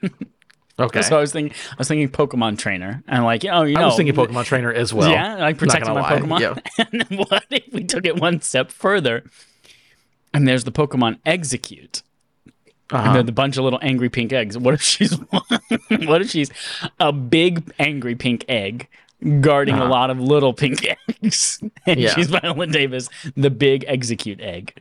Okay. 0.79 1.01
So 1.01 1.17
I 1.17 1.19
was 1.21 1.33
thinking, 1.33 1.55
I 1.71 1.75
was 1.77 1.87
thinking 1.89 2.09
Pokemon 2.09 2.57
trainer, 2.57 3.03
and 3.07 3.23
like, 3.25 3.43
oh, 3.45 3.63
you 3.63 3.75
know, 3.75 3.81
I 3.81 3.85
was 3.87 3.97
thinking 3.97 4.15
Pokemon 4.15 4.45
Trainer 4.45 4.71
as 4.71 4.93
well. 4.93 5.09
yeah, 5.11 5.35
like 5.35 5.57
protecting 5.57 5.93
my 5.93 6.01
lie, 6.01 6.19
Pokemon. 6.19 6.39
yeah. 6.39 6.85
and 6.91 7.01
then 7.01 7.17
what 7.19 7.43
if 7.51 7.71
we 7.73 7.83
took 7.83 8.05
it 8.05 8.19
one 8.19 8.41
step 8.41 8.71
further? 8.71 9.23
And 10.33 10.47
there's 10.47 10.63
the 10.63 10.71
Pokemon 10.71 11.19
Exeggcute. 11.25 12.01
And 12.45 12.53
Uh-huh. 13.01 13.13
they're 13.13 13.23
the 13.23 13.31
bunch 13.31 13.57
of 13.57 13.63
little 13.65 13.79
angry 13.81 14.09
pink 14.09 14.31
eggs. 14.33 14.57
What 14.57 14.73
if 14.73 14.81
she's 14.81 15.11
what 15.11 16.21
if 16.21 16.29
she's 16.29 16.49
a 16.99 17.11
big 17.11 17.71
angry 17.77 18.15
pink 18.15 18.45
egg 18.47 18.87
guarding 19.41 19.75
a 19.75 19.81
Uh-huh. 19.83 19.89
lot 19.89 20.09
of 20.09 20.19
little 20.19 20.53
pink 20.53 20.85
eggs? 21.23 21.61
And 21.85 21.99
Yeah. 21.99 22.13
she's 22.13 22.27
Viola 22.29 22.67
Davis, 22.67 23.09
the 23.35 23.49
big 23.49 23.85
Exeggcute 23.87 24.41
egg. 24.41 24.73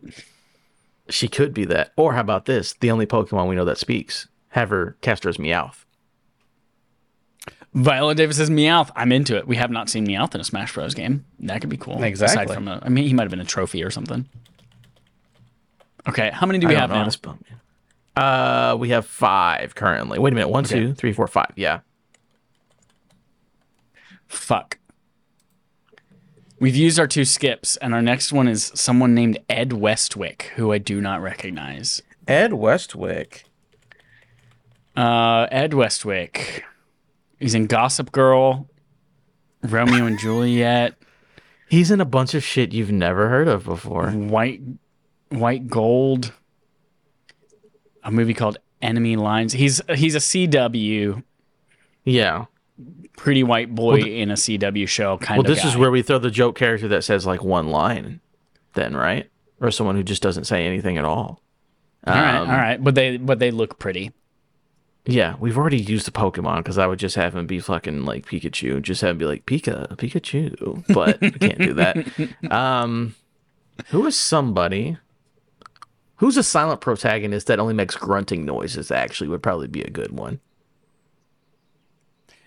She 1.09 1.29
could 1.29 1.53
be 1.53 1.65
that. 1.67 1.93
Or 1.97 2.15
how 2.15 2.21
about 2.21 2.47
this? 2.47 2.75
The 2.75 2.91
only 2.91 3.07
Pokemon 3.07 3.49
we 3.49 3.55
know 3.57 3.65
that 3.65 3.79
speaks. 3.79 4.29
Have 4.51 4.71
her 4.71 4.97
cast 5.01 5.25
her 5.25 5.31
as 5.31 5.37
Meowth. 5.39 5.85
Viola 7.75 8.15
Davis 8.15 8.39
is 8.39 8.51
Meowth. 8.51 8.91
I'm 8.95 9.13
into 9.13 9.37
it. 9.37 9.47
We 9.49 9.57
have 9.57 9.71
not 9.71 9.89
seen 9.89 10.07
Meowth 10.07 10.35
in 10.35 10.41
a 10.41 10.45
Smash 10.45 10.75
Bros. 10.75 10.95
game. 10.95 11.25
That 11.41 11.61
could 11.61 11.71
be 11.71 11.79
cool. 11.79 12.03
Exactly. 12.03 12.45
Aside 12.45 12.55
from 12.55 12.69
a, 12.69 12.79
I 12.83 12.89
mean, 12.91 13.05
he 13.07 13.15
might 13.15 13.23
have 13.25 13.31
been 13.31 13.41
a 13.41 13.45
trophy 13.45 13.83
or 13.83 13.91
something. 13.91 14.29
Okay, 16.09 16.31
how 16.33 16.47
many 16.47 16.59
do 16.59 16.67
we 16.69 16.75
I 16.77 16.81
have 16.81 16.91
know 16.91 16.97
now? 16.97 17.01
how 17.01 17.05
to 17.07 17.11
spell 17.13 17.39
Meowth. 17.39 17.59
Uh, 18.15 18.77
we 18.77 18.91
have 18.91 19.07
five 19.07 19.75
currently. 19.75 20.19
Wait 20.19 20.33
a 20.33 20.35
minute. 20.35 20.49
One, 20.49 20.65
Okay. 20.67 20.75
two, 20.81 20.95
three, 20.95 21.13
four, 21.15 21.27
five. 21.27 21.53
Yeah. 21.57 21.81
Fuck. 24.33 24.79
We've 26.59 26.77
used 26.77 26.99
our 26.99 27.07
two 27.07 27.25
skips, 27.25 27.77
and 27.77 27.93
our 27.95 28.03
next 28.03 28.33
one 28.33 28.49
is 28.49 28.71
someone 28.75 29.15
named 29.15 29.39
Ed 29.49 29.73
Westwick, 29.73 30.53
who 30.57 30.73
I 30.73 30.79
do 30.79 31.01
not 31.01 31.21
recognize. 31.21 32.03
Ed 32.27 32.53
Westwick. 32.53 33.45
Uh, 34.97 35.47
Ed 35.51 35.75
Westwick. 35.75 36.65
He's 37.41 37.55
in 37.55 37.67
Gossip 37.67 38.13
Girl, 38.13 38.69
Romeo 39.63 40.07
and 40.07 40.19
Juliet, 40.19 40.95
He's 41.69 41.91
in 41.91 42.03
a 42.03 42.05
bunch 42.05 42.35
of 42.35 42.45
shit 42.45 42.75
you've 42.75 42.93
never 42.93 43.31
heard 43.31 43.49
of 43.49 43.65
before. 43.65 44.11
White 44.11 44.61
White 45.31 45.69
Gold, 45.69 46.35
a 48.05 48.11
movie 48.11 48.35
called 48.35 48.59
Enemy 48.83 49.17
Lines. 49.17 49.55
He's 49.55 49.81
he's 49.95 50.15
a 50.15 50.19
CW 50.19 51.23
Yeah. 52.05 52.45
Pretty 53.17 53.43
white 53.43 53.75
boy 53.75 54.01
in 54.01 54.31
a 54.31 54.35
CW 54.35 54.89
show 54.89 55.19
kind 55.19 55.39
Well, 55.43 55.51
of. 55.51 55.55
this 55.57 55.65
is 55.65 55.77
where 55.77 55.91
we 55.91 56.03
throw 56.03 56.19
the 56.19 56.31
joke 56.31 56.57
character 56.57 56.89
that 56.89 57.05
says 57.05 57.27
like 57.27 57.43
one 57.45 57.69
line, 57.69 58.21
then, 58.75 58.97
right? 58.97 59.29
Or 59.61 59.71
someone 59.71 59.97
who 59.97 60.03
just 60.03 60.23
doesn't 60.23 60.45
say 60.45 60.67
anything 60.67 60.99
at 60.99 61.05
all. 61.05 61.41
All 62.07 62.15
right, 62.15 62.37
Um, 62.37 62.51
all 62.51 62.57
right, 62.57 62.83
but 62.83 62.95
they 62.97 63.17
but 63.17 63.39
they 63.39 63.51
look 63.53 63.79
pretty. 63.79 64.11
Yeah, 65.05 65.35
we've 65.41 65.59
already 65.59 65.79
used 65.81 66.07
the 66.07 66.11
Pokemon 66.13 66.59
because 66.59 66.79
I 66.79 66.87
would 66.87 66.99
just 67.01 67.17
have 67.17 67.35
him 67.35 67.47
be 67.47 67.59
fucking 67.61 68.05
like 68.05 68.27
Pikachu, 68.27 68.81
just 68.83 69.01
have 69.03 69.11
him 69.11 69.19
be 69.19 69.25
like 69.25 69.47
Pika, 69.47 69.89
Pikachu, 69.97 70.85
but 70.95 71.23
I 71.23 71.31
can't 71.31 71.59
do 71.59 71.75
that. 71.75 72.53
Um, 72.53 73.15
who 73.89 74.07
is 74.07 74.19
somebody? 74.19 74.97
Who's 76.17 76.37
a 76.37 76.43
silent 76.45 76.81
protagonist 76.81 77.49
that 77.49 77.59
only 77.59 77.75
makes 77.75 77.97
grunting 77.97 78.45
noises? 78.45 78.93
Actually, 78.93 79.29
would 79.29 79.43
probably 79.43 79.67
be 79.67 79.83
a 79.83 79.91
good 79.91 80.13
one. 80.13 80.39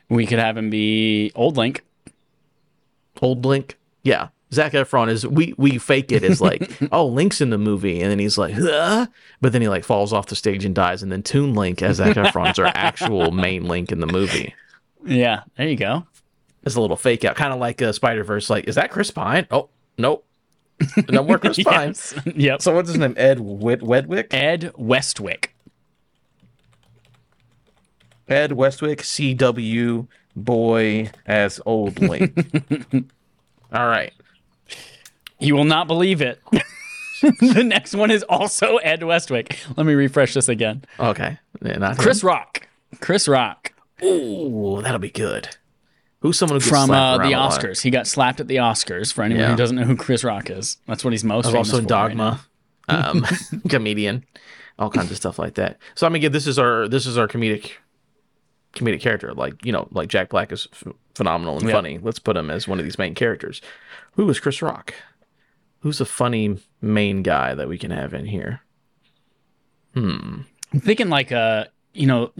We 0.10 0.26
could 0.26 0.40
have 0.40 0.58
him 0.58 0.70
be 0.70 1.32
Old 1.36 1.58
Link. 1.58 1.84
Old 3.22 3.46
Link, 3.46 3.78
yeah. 4.04 4.30
Zac 4.54 4.74
Efron 4.74 5.10
is 5.10 5.26
we 5.26 5.54
we 5.58 5.78
fake 5.78 6.12
it 6.12 6.24
as 6.24 6.40
like 6.40 6.72
oh 6.92 7.08
Link's 7.08 7.42
in 7.42 7.50
the 7.50 7.58
movie 7.58 8.00
and 8.02 8.12
then 8.12 8.20
he's 8.20 8.38
like 8.38 8.54
huh? 8.54 9.08
but 9.42 9.52
then 9.52 9.62
he 9.62 9.68
like 9.68 9.84
falls 9.84 10.14
off 10.14 10.28
the 10.28 10.36
stage 10.36 10.64
and 10.64 10.74
dies 10.76 11.02
and 11.04 11.12
then 11.12 11.24
Toon 11.24 11.56
Link 11.56 11.82
as 11.82 11.98
Zac 11.98 12.16
Efron's 12.16 12.60
our 12.60 12.68
actual 12.76 13.32
main 13.32 13.66
Link 13.66 13.92
in 13.92 14.00
the 14.00 14.08
movie. 14.08 14.54
Yeah, 15.04 15.42
there 15.58 15.68
you 15.68 15.76
go. 15.76 16.06
It's 16.64 16.76
a 16.76 16.82
little 16.82 16.96
fake 16.96 17.26
out, 17.26 17.36
kind 17.36 17.54
of 17.54 17.60
like 17.60 17.82
uh, 17.82 17.88
a 17.88 17.94
Spider 17.94 18.24
Verse. 18.24 18.50
Like, 18.50 18.66
is 18.66 18.76
that 18.76 18.92
Chris 18.92 19.12
Pine? 19.12 19.46
Oh, 19.52 19.70
nope, 19.98 20.26
no 21.10 21.24
more 21.24 21.38
Chris 21.38 21.58
Pine. 21.64 21.90
Yes. 21.90 22.14
yep. 22.36 22.62
So 22.62 22.74
what's 22.74 22.90
his 22.90 22.98
name? 22.98 23.14
Ed 23.18 23.40
Wed- 23.40 23.82
Wedwick. 23.84 24.34
Ed 24.34 24.72
Westwick. 24.76 25.55
Ed 28.28 28.54
Westwick, 28.54 29.02
CW 29.02 30.08
boy 30.36 31.12
as 31.26 31.62
Old 31.66 32.00
Link. 32.00 32.34
All 33.72 33.88
right. 33.88 34.14
You 35.40 35.56
will 35.56 35.66
not 35.66 35.88
believe 35.88 36.22
it. 36.22 36.42
the 37.22 37.64
next 37.64 37.94
one 37.96 38.12
is 38.12 38.24
also 38.24 38.78
Ed 38.78 39.04
Westwick. 39.04 39.60
Let 39.76 39.86
me 39.86 39.94
refresh 39.94 40.34
this 40.34 40.50
again. 40.50 40.84
Okay. 41.00 41.38
Yeah, 41.62 41.78
not 41.78 41.98
Chris 41.98 42.24
Rock. 42.24 42.68
Chris 43.00 43.28
Rock 43.28 43.74
Ooh, 44.04 44.82
that'll 44.82 45.00
be 45.00 45.10
good. 45.10 45.56
Who's 46.20 46.38
someone 46.38 46.60
who 46.60 46.68
from 46.68 46.90
uh, 46.92 47.18
the? 47.18 47.32
Oscars. 47.34 47.82
He 47.82 47.92
got 47.92 48.08
slapped 48.08 48.40
at 48.40 48.48
the 48.48 48.58
Oscars. 48.58 49.14
For 49.14 49.24
anyone 49.24 49.42
Yeah. 49.44 49.52
who 49.52 49.56
doesn't 49.56 49.76
know 49.76 49.84
who 49.84 49.96
Chris 49.96 50.24
Rock 50.24 50.50
is, 50.50 50.78
that's 50.88 51.04
what 51.04 51.14
he's 51.14 51.24
most 51.24 51.46
famous 51.46 51.72
also 51.72 51.78
for 51.78 51.96
right 51.96 52.16
now. 52.16 52.40
Dogma, 52.88 53.22
um, 53.22 53.26
comedian, 53.70 54.26
all 54.80 54.90
kinds 54.90 55.12
of 55.12 55.18
stuff 55.18 55.38
like 55.38 55.56
that. 55.56 55.78
So 55.94 56.06
I 56.08 56.10
mean, 56.10 56.18
again, 56.18 56.32
this 56.32 56.48
is 56.48 56.58
our 56.58 56.88
this 56.88 57.06
is 57.06 57.18
our 57.18 57.28
comedic 57.28 57.74
comedic 58.76 59.02
character. 59.02 59.34
Like 59.34 59.66
you 59.66 59.72
know, 59.72 59.88
like 59.92 60.10
Jack 60.10 60.30
Black 60.30 60.52
is 60.52 60.68
f- 60.74 60.94
phenomenal 61.16 61.58
and 61.58 61.68
Yeah. 61.68 61.74
funny. 61.76 62.00
Let's 62.02 62.20
put 62.20 62.38
him 62.38 62.50
as 62.52 62.68
one 62.68 62.80
of 62.80 62.86
these 62.86 62.98
main 63.00 63.16
characters. 63.16 63.62
Who 64.14 64.30
is 64.30 64.40
Chris 64.40 64.62
Rock? 64.62 64.94
Who's 65.80 66.02
a 66.02 66.06
funny 66.06 66.58
main 66.82 67.22
guy 67.24 67.54
that 67.54 67.68
we 67.68 67.78
can 67.78 67.92
have 67.92 68.14
in 68.14 68.26
here? 68.26 68.62
Hmm. 69.94 70.42
I'm 70.74 70.80
thinking 70.80 71.10
like 71.10 71.32
a 71.32 71.70
you 71.94 72.06
know 72.08 72.32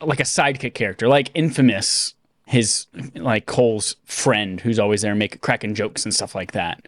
like 0.00 0.20
a 0.20 0.24
sidekick 0.24 0.74
character, 0.74 1.08
like 1.08 1.30
Infamous, 1.34 2.14
his 2.46 2.86
like 3.14 3.46
Cole's 3.46 3.96
friend 4.04 4.60
who's 4.60 4.78
always 4.78 5.02
there 5.02 5.14
making 5.14 5.40
cracking 5.40 5.74
jokes 5.74 6.04
and 6.04 6.14
stuff 6.14 6.34
like 6.34 6.52
that. 6.52 6.86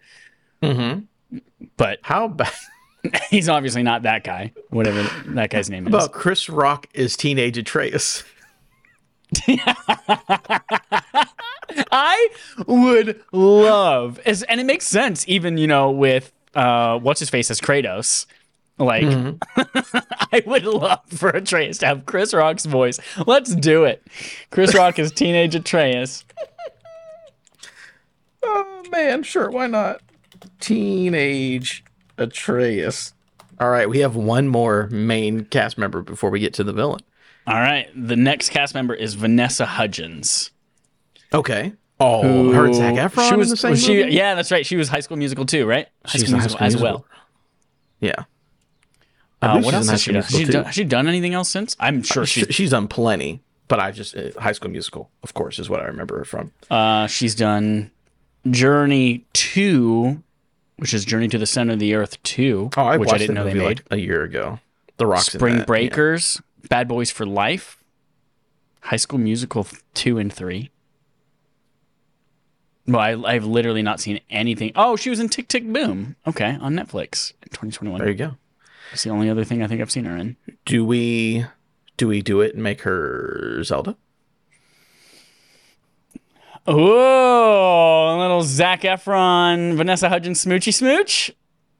Mm-hmm. 0.63 1.37
But 1.77 1.99
How 2.01 2.25
about 2.25 2.53
he's 3.29 3.47
obviously 3.47 3.83
not 3.83 4.03
that 4.03 4.23
guy, 4.23 4.51
whatever 4.69 5.03
that 5.33 5.49
guy's 5.51 5.69
name 5.69 5.87
is. 5.87 5.93
about 5.93 6.11
Chris 6.13 6.49
Rock 6.49 6.87
is 6.93 7.15
teenage 7.15 7.57
Atreus? 7.57 8.23
I 11.91 12.29
would 12.65 13.21
love, 13.31 14.19
as, 14.25 14.43
and 14.43 14.59
it 14.59 14.65
makes 14.65 14.87
sense, 14.87 15.25
even 15.27 15.57
you 15.57 15.67
know, 15.67 15.91
with 15.91 16.31
uh, 16.55 16.97
what's 16.99 17.19
his 17.19 17.29
face 17.29 17.51
as 17.51 17.59
Kratos. 17.59 18.25
Like, 18.79 19.05
I 20.31 20.43
would 20.45 20.63
love 20.63 21.01
for 21.09 21.29
Atreus 21.29 21.79
to 21.79 21.87
have 21.87 22.05
Chris 22.05 22.33
Rock's 22.33 22.65
voice. 22.65 22.99
Let's 23.25 23.55
do 23.55 23.85
it. 23.85 24.05
Chris 24.51 24.75
Rock 24.75 24.99
is 24.99 25.11
teenage 25.11 25.55
Atreus. 25.55 26.23
Oh 28.43 28.83
man, 28.91 29.23
sure, 29.23 29.49
why 29.49 29.67
not? 29.67 30.01
Teenage 30.59 31.83
Atreus. 32.17 33.13
All 33.59 33.69
right, 33.69 33.89
we 33.89 33.99
have 33.99 34.15
one 34.15 34.47
more 34.47 34.87
main 34.91 35.45
cast 35.45 35.79
member 35.79 36.03
before 36.03 36.29
we 36.29 36.39
get 36.39 36.53
to 36.55 36.63
the 36.63 36.73
villain. 36.73 37.01
All 37.47 37.53
right, 37.55 37.87
the 37.95 38.15
next 38.15 38.49
cast 38.49 38.73
member 38.75 38.93
is 38.93 39.13
Vanessa 39.15 39.65
Hudgens. 39.65 40.51
Okay. 41.33 41.73
Oh, 41.99 42.51
her 42.51 42.65
and 42.65 42.75
Zac 42.75 42.93
Efron 42.95 43.29
She 43.29 43.35
was, 43.35 43.47
in 43.47 43.51
the 43.51 43.57
same 43.57 43.75
she, 43.75 43.95
movie? 44.03 44.11
Yeah, 44.13 44.35
that's 44.35 44.51
right. 44.51 44.65
She 44.65 44.75
was 44.75 44.89
High 44.89 44.99
School 44.99 45.17
Musical 45.17 45.45
too, 45.45 45.65
right? 45.65 45.87
High 46.05 46.11
She's 46.19 46.21
School 46.27 46.33
High 46.37 46.43
Musical 46.43 46.57
School 46.57 46.67
as 46.67 46.73
Musical. 46.75 46.93
well. 46.99 47.05
Yeah. 47.99 48.23
Uh, 49.41 49.61
what 49.61 49.73
else 49.73 49.89
has 49.89 50.01
she 50.01 50.11
done? 50.11 50.21
Has 50.23 50.31
she 50.35 50.45
done? 50.45 50.65
Has 50.65 50.75
she 50.75 50.83
done 50.83 51.07
anything 51.07 51.33
else 51.33 51.49
since? 51.49 51.75
I'm 51.79 52.03
sure 52.03 52.25
She- 52.25 52.41
she's 52.45 52.55
she's 52.55 52.69
done 52.71 52.87
plenty, 52.87 53.41
but 53.67 53.79
I 53.79 53.91
just 53.91 54.15
uh, 54.15 54.29
High 54.39 54.51
School 54.51 54.69
Musical, 54.71 55.09
of 55.23 55.33
course, 55.33 55.57
is 55.59 55.69
what 55.69 55.79
I 55.79 55.85
remember 55.85 56.17
her 56.19 56.25
from. 56.25 56.51
Uh, 56.69 57.07
she's 57.07 57.33
done 57.35 57.91
Journey 58.49 59.25
2, 59.33 60.21
which 60.77 60.93
is 60.93 61.05
Journey 61.05 61.27
to 61.29 61.37
the 61.37 61.45
Center 61.45 61.73
of 61.73 61.79
the 61.79 61.93
Earth 61.95 62.21
2, 62.23 62.71
Oh, 62.77 62.81
I 62.81 62.97
which 62.97 63.07
watched 63.07 63.15
I 63.15 63.17
didn't 63.19 63.35
that 63.35 63.41
know 63.41 63.45
they 63.45 63.53
movie 63.53 63.65
made. 63.67 63.79
like 63.79 63.85
a 63.91 63.97
year 63.97 64.23
ago. 64.23 64.59
The 64.97 65.05
Rock's 65.05 65.33
in 65.33 65.39
Spring 65.39 65.57
that, 65.57 65.59
yeah. 65.61 65.65
Bad 66.69 66.87
Boys 66.87 67.11
for 67.11 67.25
Life, 67.25 67.83
High 68.81 68.97
School 68.97 69.19
Musical 69.19 69.67
2 69.93 70.17
and 70.17 70.31
3. 70.31 70.69
Well, 72.87 73.01
I, 73.01 73.33
I've 73.33 73.45
literally 73.45 73.81
not 73.81 73.99
seen 73.99 74.21
anything. 74.29 74.71
Oh, 74.75 74.95
she 74.95 75.09
was 75.09 75.19
in 75.19 75.27
Tick 75.27 75.47
Tick 75.49 75.65
Boom. 75.65 76.15
Okay, 76.25 76.57
on 76.61 76.73
Netflix 76.73 77.33
in 77.43 77.49
2021. 77.49 77.99
There 77.99 78.09
you 78.09 78.15
go. 78.15 78.37
It's 78.93 79.03
the 79.03 79.09
only 79.09 79.29
other 79.29 79.43
thing 79.43 79.61
I 79.61 79.67
think 79.67 79.81
I've 79.81 79.91
seen 79.91 80.05
her 80.05 80.15
in. 80.15 80.37
Do 80.65 80.85
we 80.85 81.45
do 81.97 82.07
we 82.07 82.21
do 82.21 82.39
it 82.41 82.53
and 82.53 82.63
make 82.63 82.81
her 82.81 83.61
Zelda? 83.63 83.97
Oh, 86.65 88.15
a 88.15 88.19
little 88.19 88.41
Zac 88.41 88.81
Efron, 88.81 89.75
Vanessa 89.75 90.09
Hudgens 90.09 90.43
smoochy 90.43 90.73
smooch. 90.73 91.31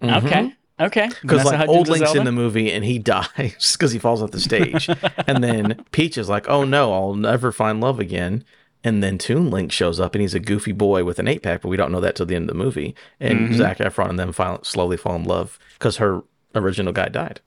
Mm-hmm. 0.02 0.26
Okay. 0.26 0.54
Okay. 0.80 1.10
Because 1.22 1.44
like 1.44 1.68
old 1.68 1.88
Link's 1.88 2.14
in 2.14 2.24
the 2.24 2.32
movie 2.32 2.72
and 2.72 2.86
he 2.86 3.00
dies 3.16 3.74
because 3.74 3.92
he 3.92 4.00
falls 4.00 4.22
off 4.22 4.32
the 4.32 4.40
stage, 4.40 4.90
and 5.28 5.44
then 5.44 5.84
Peach 5.92 6.18
is 6.18 6.30
like, 6.30 6.48
"Oh 6.48 6.64
no, 6.64 6.94
I'll 6.94 7.16
never 7.16 7.52
find 7.52 7.82
love 7.82 8.00
again." 8.00 8.44
And 8.84 9.02
then 9.04 9.18
Toon 9.18 9.50
Link 9.50 9.72
shows 9.72 10.00
up 10.00 10.14
and 10.14 10.22
he's 10.22 10.36
a 10.36 10.40
goofy 10.40 10.72
boy 10.72 11.04
with 11.04 11.18
an 11.18 11.28
eight 11.28 11.42
pack, 11.42 11.62
but 11.62 11.68
we 11.70 11.78
don't 11.78 11.92
know 11.92 12.00
that 12.00 12.16
till 12.16 12.28
the 12.28 12.36
end 12.36 12.48
of 12.50 12.56
the 12.56 12.64
movie. 12.64 12.96
And 13.20 13.40
Mm-hmm. 13.40 13.54
Zac 13.56 13.80
Efron 13.80 14.10
and 14.12 14.20
them 14.20 14.32
finally, 14.32 14.60
slowly 14.62 14.98
fall 14.98 15.16
in 15.16 15.24
love 15.24 15.58
because 15.74 15.98
her 15.98 16.22
original 16.54 16.94
guy 16.94 17.10
died. 17.10 17.42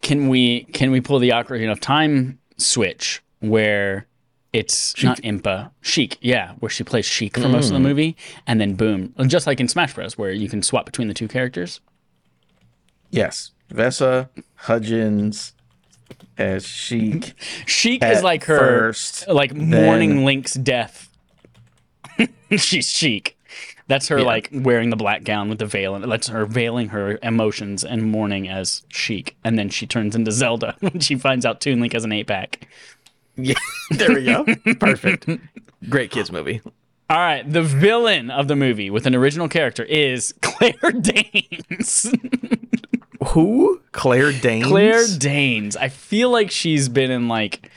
Can 0.00 0.28
we 0.28 0.64
can 0.72 0.90
we 0.90 1.00
pull 1.00 1.18
the 1.18 1.28
Ocarina 1.28 1.70
of 1.70 1.78
Time 1.78 2.38
switch 2.56 3.22
where 3.40 4.06
it's 4.52 5.02
not 5.04 5.18
Impa, 5.22 5.70
Sheik, 5.82 6.16
yeah, 6.20 6.52
where 6.60 6.70
she 6.70 6.82
plays 6.84 7.04
Sheik 7.06 7.36
for 7.38 7.48
most 7.48 7.66
of 7.66 7.70
Mm. 7.72 7.74
the 7.82 7.88
movie, 7.88 8.16
and 8.46 8.60
then 8.60 8.74
boom, 8.74 9.14
just 9.26 9.46
like 9.46 9.60
in 9.60 9.68
Smash 9.68 9.94
Bros, 9.94 10.16
where 10.16 10.32
you 10.32 10.48
can 10.48 10.62
swap 10.62 10.86
between 10.86 11.08
the 11.08 11.14
two 11.14 11.28
characters. 11.28 11.80
Yes, 13.10 13.52
Vessa 13.70 14.30
Hudgens 14.54 15.52
as 16.36 16.66
Sheik. 16.66 17.34
Sheik 17.66 18.02
is 18.04 18.22
like 18.22 18.44
her, 18.44 18.58
first, 18.58 19.28
like 19.28 19.54
mourning 19.54 20.10
then- 20.16 20.24
Link's 20.24 20.54
death. 20.54 21.08
She's 22.56 22.90
Sheik. 22.90 23.36
That's 23.86 24.08
her 24.08 24.20
like 24.20 24.50
wearing 24.52 24.90
the 24.90 24.96
black 24.96 25.24
gown 25.24 25.48
with 25.48 25.58
the 25.58 25.64
veil, 25.66 25.94
and 25.94 26.10
that's 26.12 26.28
her 26.28 26.44
veiling 26.44 26.88
her 26.88 27.18
emotions 27.22 27.82
and 27.84 28.02
mourning 28.10 28.46
as 28.46 28.82
Sheik, 28.88 29.34
and 29.44 29.58
then 29.58 29.70
she 29.70 29.86
turns 29.86 30.14
into 30.14 30.30
Zelda 30.30 30.76
when 30.80 31.00
she 31.00 31.16
finds 31.16 31.46
out 31.46 31.62
Toon 31.62 31.80
Link 31.80 31.94
has 31.94 32.04
an 32.04 32.12
eight 32.12 32.26
pack. 32.26 32.68
Yeah, 33.38 33.54
there 33.90 34.14
we 34.14 34.24
go. 34.24 34.44
Perfect. 34.80 35.28
Great 35.88 36.10
kids 36.10 36.32
movie. 36.32 36.60
All 37.10 37.16
right, 37.16 37.50
the 37.50 37.62
villain 37.62 38.30
of 38.30 38.48
the 38.48 38.56
movie 38.56 38.90
with 38.90 39.06
an 39.06 39.14
original 39.14 39.48
character 39.48 39.84
is 39.84 40.34
Claire 40.42 40.92
Danes. 41.00 42.12
Who? 43.28 43.80
Claire 43.92 44.32
Danes. 44.32 44.66
Claire 44.66 45.06
Danes. 45.18 45.76
I 45.76 45.88
feel 45.88 46.30
like 46.30 46.50
she's 46.50 46.88
been 46.88 47.10
in 47.10 47.28
like 47.28 47.70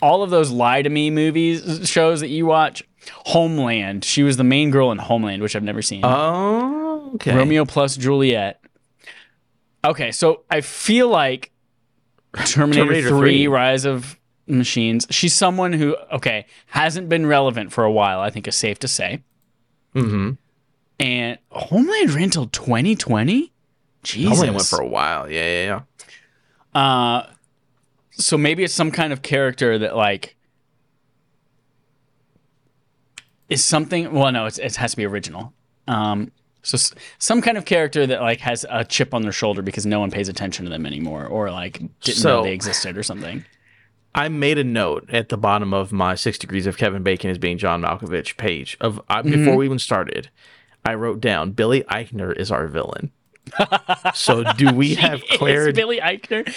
all 0.00 0.22
of 0.24 0.30
those 0.30 0.50
lie 0.50 0.82
to 0.82 0.90
me 0.90 1.10
movies 1.10 1.88
shows 1.88 2.20
that 2.20 2.28
you 2.28 2.46
watch. 2.46 2.82
Homeland. 3.26 4.04
She 4.04 4.22
was 4.22 4.36
the 4.36 4.44
main 4.44 4.70
girl 4.70 4.92
in 4.92 4.98
Homeland, 4.98 5.42
which 5.42 5.54
I've 5.56 5.62
never 5.62 5.82
seen. 5.82 6.02
Oh, 6.04 7.12
okay. 7.16 7.36
Romeo 7.36 7.64
plus 7.64 7.96
Juliet. 7.96 8.60
Okay, 9.84 10.12
so 10.12 10.42
I 10.50 10.60
feel 10.60 11.08
like 11.08 11.50
Terminator, 12.44 12.82
Terminator 12.84 13.08
3, 13.08 13.18
3. 13.18 13.46
Rise 13.48 13.84
of 13.84 14.16
Machines. 14.58 15.06
She's 15.10 15.34
someone 15.34 15.72
who, 15.72 15.96
okay, 16.12 16.46
hasn't 16.66 17.08
been 17.08 17.26
relevant 17.26 17.72
for 17.72 17.84
a 17.84 17.90
while, 17.92 18.20
I 18.20 18.30
think 18.30 18.46
is 18.46 18.54
safe 18.56 18.78
to 18.80 18.88
say. 18.88 19.22
Mm-hmm. 19.94 20.32
And 21.00 21.38
Homeland 21.50 22.10
ran 22.10 22.24
until 22.24 22.46
2020? 22.46 23.52
Jesus. 24.02 24.30
Homeland 24.30 24.54
went 24.56 24.68
for 24.68 24.80
a 24.80 24.86
while. 24.86 25.30
Yeah, 25.30 25.44
yeah, 25.44 25.82
yeah. 26.74 26.80
Uh, 26.80 27.26
so 28.12 28.36
maybe 28.38 28.62
it's 28.64 28.74
some 28.74 28.90
kind 28.90 29.12
of 29.12 29.22
character 29.22 29.78
that 29.78 29.96
like 29.96 30.36
is 33.48 33.64
something. 33.64 34.12
Well, 34.12 34.30
no, 34.32 34.46
it's, 34.46 34.58
it 34.58 34.76
has 34.76 34.92
to 34.92 34.96
be 34.96 35.04
original. 35.06 35.52
Um, 35.88 36.30
so 36.62 36.76
s- 36.76 36.94
some 37.18 37.42
kind 37.42 37.58
of 37.58 37.64
character 37.64 38.06
that 38.06 38.20
like 38.20 38.40
has 38.40 38.64
a 38.70 38.84
chip 38.84 39.14
on 39.14 39.22
their 39.22 39.32
shoulder 39.32 39.62
because 39.62 39.84
no 39.84 40.00
one 40.00 40.10
pays 40.10 40.28
attention 40.28 40.64
to 40.64 40.70
them 40.70 40.86
anymore, 40.86 41.26
or 41.26 41.50
like 41.50 41.80
didn't 42.00 42.24
know 42.24 42.42
they 42.42 42.52
existed 42.52 42.96
or 42.96 43.02
something. 43.02 43.44
I 44.14 44.28
made 44.28 44.58
a 44.58 44.64
note 44.64 45.08
at 45.10 45.28
the 45.30 45.36
bottom 45.38 45.72
of 45.72 45.92
my 45.92 46.14
Six 46.14 46.36
Degrees 46.38 46.66
of 46.66 46.76
Kevin 46.76 47.02
Bacon 47.02 47.30
as 47.30 47.38
being 47.38 47.56
John 47.58 47.82
Malkovich 47.82 48.36
page 48.36 48.76
of 48.80 49.00
I, 49.08 49.22
before 49.22 49.56
we 49.56 49.64
even 49.64 49.78
started. 49.78 50.28
I 50.84 50.94
wrote 50.94 51.20
down 51.20 51.52
Billy 51.52 51.82
Eichner 51.84 52.36
is 52.36 52.50
our 52.50 52.66
villain. 52.66 53.10
so 54.14 54.44
do 54.54 54.72
we 54.72 54.94
have 54.94 55.22
Claire 55.32 55.68
It's 55.68 55.76
Billy 55.76 55.98
Eichner. 56.00 56.52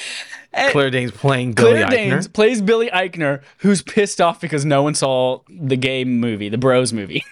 Claire 0.72 0.90
Danes 0.90 1.11
playing 1.11 1.53
Billy 1.53 1.72
Claire 1.73 1.88
Eichner? 1.88 1.90
Danes 1.91 2.27
plays 2.27 2.61
Billy 2.61 2.90
Eichner, 2.90 3.41
who's 3.60 3.82
pissed 3.82 4.22
off 4.22 4.40
because 4.40 4.65
no 4.65 4.84
one 4.84 4.94
saw 4.95 5.40
the 5.49 5.76
game 5.76 6.19
movie, 6.19 6.48
the 6.49 6.57
Bros 6.57 6.94
movie. 6.94 7.23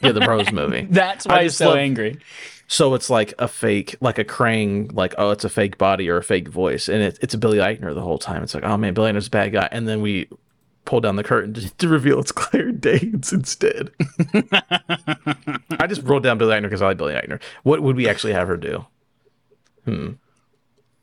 yeah, 0.00 0.12
the 0.12 0.22
Bros 0.24 0.50
movie. 0.52 0.86
That's 0.90 1.26
why 1.26 1.44
he's 1.44 1.56
so 1.56 1.68
love- 1.70 1.78
angry. 1.78 2.18
So 2.66 2.94
it's 2.94 3.10
like 3.10 3.34
a 3.38 3.48
fake, 3.48 3.96
like 4.00 4.18
a 4.18 4.24
Krang, 4.24 4.92
like 4.94 5.14
oh, 5.18 5.30
it's 5.30 5.44
a 5.44 5.48
fake 5.48 5.78
body 5.78 6.08
or 6.08 6.16
a 6.16 6.22
fake 6.22 6.48
voice, 6.48 6.88
and 6.88 7.02
it, 7.02 7.18
it's 7.20 7.34
a 7.34 7.38
Billy 7.38 7.58
Eichner 7.58 7.94
the 7.94 8.00
whole 8.00 8.18
time. 8.18 8.42
It's 8.42 8.54
like 8.54 8.64
oh 8.64 8.76
man, 8.76 8.94
Billy 8.94 9.12
Eichner's 9.12 9.26
a 9.26 9.30
bad 9.30 9.52
guy, 9.52 9.68
and 9.70 9.86
then 9.86 10.00
we 10.00 10.28
pull 10.84 11.00
down 11.00 11.16
the 11.16 11.24
curtain 11.24 11.54
to, 11.54 11.74
to 11.78 11.88
reveal 11.88 12.20
it's 12.20 12.32
Claire 12.32 12.72
Danes 12.72 13.32
instead. 13.32 13.90
I 15.78 15.86
just 15.86 16.02
wrote 16.02 16.22
down 16.22 16.38
Billy 16.38 16.54
Eichner 16.54 16.62
because 16.64 16.82
I 16.82 16.86
like 16.88 16.98
Billy 16.98 17.14
Eichner. 17.14 17.40
What 17.62 17.82
would 17.82 17.96
we 17.96 18.08
actually 18.08 18.32
have 18.32 18.48
her 18.48 18.56
do? 18.56 18.86
Hmm. 19.84 20.12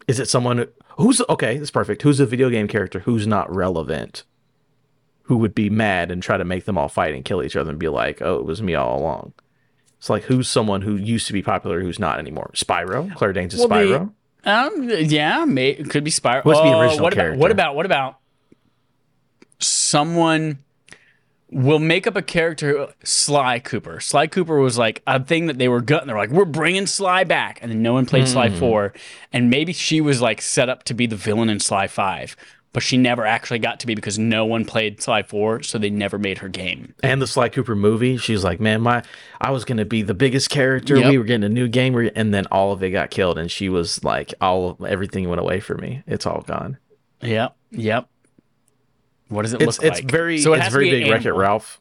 Is 0.08 0.20
it 0.20 0.30
someone 0.30 0.68
who's 0.98 1.22
okay? 1.30 1.58
That's 1.58 1.72
perfect. 1.72 2.02
Who's 2.02 2.20
a 2.20 2.26
video 2.26 2.50
game 2.50 2.68
character 2.68 3.00
who's 3.00 3.28
not 3.28 3.54
relevant? 3.54 4.24
Who 5.24 5.38
would 5.38 5.56
be 5.56 5.70
mad 5.70 6.12
and 6.12 6.22
try 6.22 6.38
to 6.38 6.44
make 6.44 6.66
them 6.66 6.78
all 6.78 6.90
fight 6.90 7.14
and 7.14 7.24
kill 7.24 7.44
each 7.44 7.56
other 7.56 7.70
and 7.70 7.80
be 7.80 7.88
like, 7.88 8.22
"Oh, 8.22 8.38
it 8.38 8.46
was 8.46 8.62
me 8.62 8.74
all 8.76 9.00
along." 9.00 9.34
It's 10.02 10.10
like 10.10 10.24
who's 10.24 10.50
someone 10.50 10.82
who 10.82 10.96
used 10.96 11.28
to 11.28 11.34
be 11.34 11.44
popular 11.44 11.80
who's 11.80 12.00
not 12.00 12.18
anymore? 12.18 12.50
Spyro, 12.56 13.14
Claire 13.16 13.34
Danes 13.34 13.54
is 13.54 13.60
Well, 13.60 13.70
the- 13.70 13.76
Spyro. 13.76 14.12
Um, 14.44 14.90
yeah, 14.90 15.46
may, 15.46 15.76
could 15.76 16.04
be 16.04 16.10
Spyro. 16.10 16.44
What's 16.44 16.60
the 16.60 16.66
Oh, 16.70 16.80
original 16.80 17.04
what 17.04 17.14
About, 17.14 17.22
character? 17.22 17.40
what 17.40 17.52
about 17.52 17.76
what 17.76 17.86
about 17.86 18.16
someone 19.60 20.60
will 21.52 21.80
make 21.80 22.08
up 22.08 22.16
a 22.16 22.22
character 22.22 22.88
Sly 23.04 23.60
Cooper. 23.60 24.00
Sly 24.00 24.26
Cooper 24.26 24.58
was 24.60 24.78
like 24.78 25.04
a 25.06 25.24
thing 25.24 25.46
that 25.48 25.58
they 25.60 25.68
were 25.68 25.82
gutting. 25.82 26.08
They're 26.08 26.18
like, 26.18 26.30
we're 26.32 26.46
bringing 26.46 26.88
Sly 26.88 27.24
back, 27.26 27.60
and 27.62 27.70
then 27.72 27.82
no 27.84 27.94
one 27.94 28.06
played 28.06 28.24
Hmm. 28.24 28.30
Sly 28.30 28.50
Four, 28.50 28.94
and 29.32 29.50
maybe 29.50 29.74
she 29.74 30.02
was 30.02 30.22
like 30.22 30.42
set 30.42 30.70
up 30.70 30.84
to 30.86 30.94
be 30.94 31.06
the 31.06 31.16
villain 31.16 31.50
in 31.50 31.60
Sly 31.60 31.88
Five. 31.88 32.36
But 32.74 32.84
she 32.84 32.96
never 32.96 33.26
actually 33.26 33.60
got 33.60 33.82
to 33.82 33.88
be 33.88 33.96
because 33.96 34.18
no 34.18 34.46
one 34.46 34.64
played 34.64 35.02
Sly 35.02 35.24
4, 35.24 35.62
so 35.62 35.78
they 35.78 35.90
never 35.90 36.18
made 36.18 36.38
her 36.38 36.48
game. 36.48 36.94
and 37.04 37.22
the 37.22 37.28
Sly 37.28 37.50
Cooper 37.50 37.76
movie. 37.76 38.16
She's 38.16 38.46
like, 38.46 38.62
man, 38.62 38.80
my 38.80 39.04
I 39.42 39.52
was 39.52 39.66
gonna 39.66 39.84
be 39.84 40.02
the 40.04 40.14
biggest 40.14 40.50
character. 40.50 40.96
Yep. 40.96 41.10
We 41.10 41.18
were 41.18 41.24
getting 41.26 41.44
a 41.44 41.50
new 41.50 41.68
game, 41.68 41.96
and 42.16 42.34
then 42.34 42.46
all 42.48 42.72
of 42.72 42.82
it 42.82 42.92
got 42.92 43.10
killed, 43.10 43.38
and 43.38 43.52
she 43.52 43.68
was 43.68 44.02
like, 44.06 44.34
all 44.40 44.78
everything 44.88 45.28
went 45.28 45.42
away 45.42 45.60
for 45.60 45.76
me. 45.76 46.02
It's 46.08 46.26
all 46.26 46.42
gone. 46.48 46.78
Yep, 47.22 47.56
yep. 47.72 48.08
What 49.28 49.42
does 49.44 49.54
it 49.54 49.62
It's 49.62 49.78
look 49.80 49.86
it's 49.92 50.02
like? 50.02 50.12
very 50.12 50.40
So 50.40 50.54
it 50.54 50.60
it's 50.60 50.70
very 50.74 50.90
big 50.90 51.10
Wreck 51.12 51.26
It. 51.26 51.34
Ralph. 51.34 51.80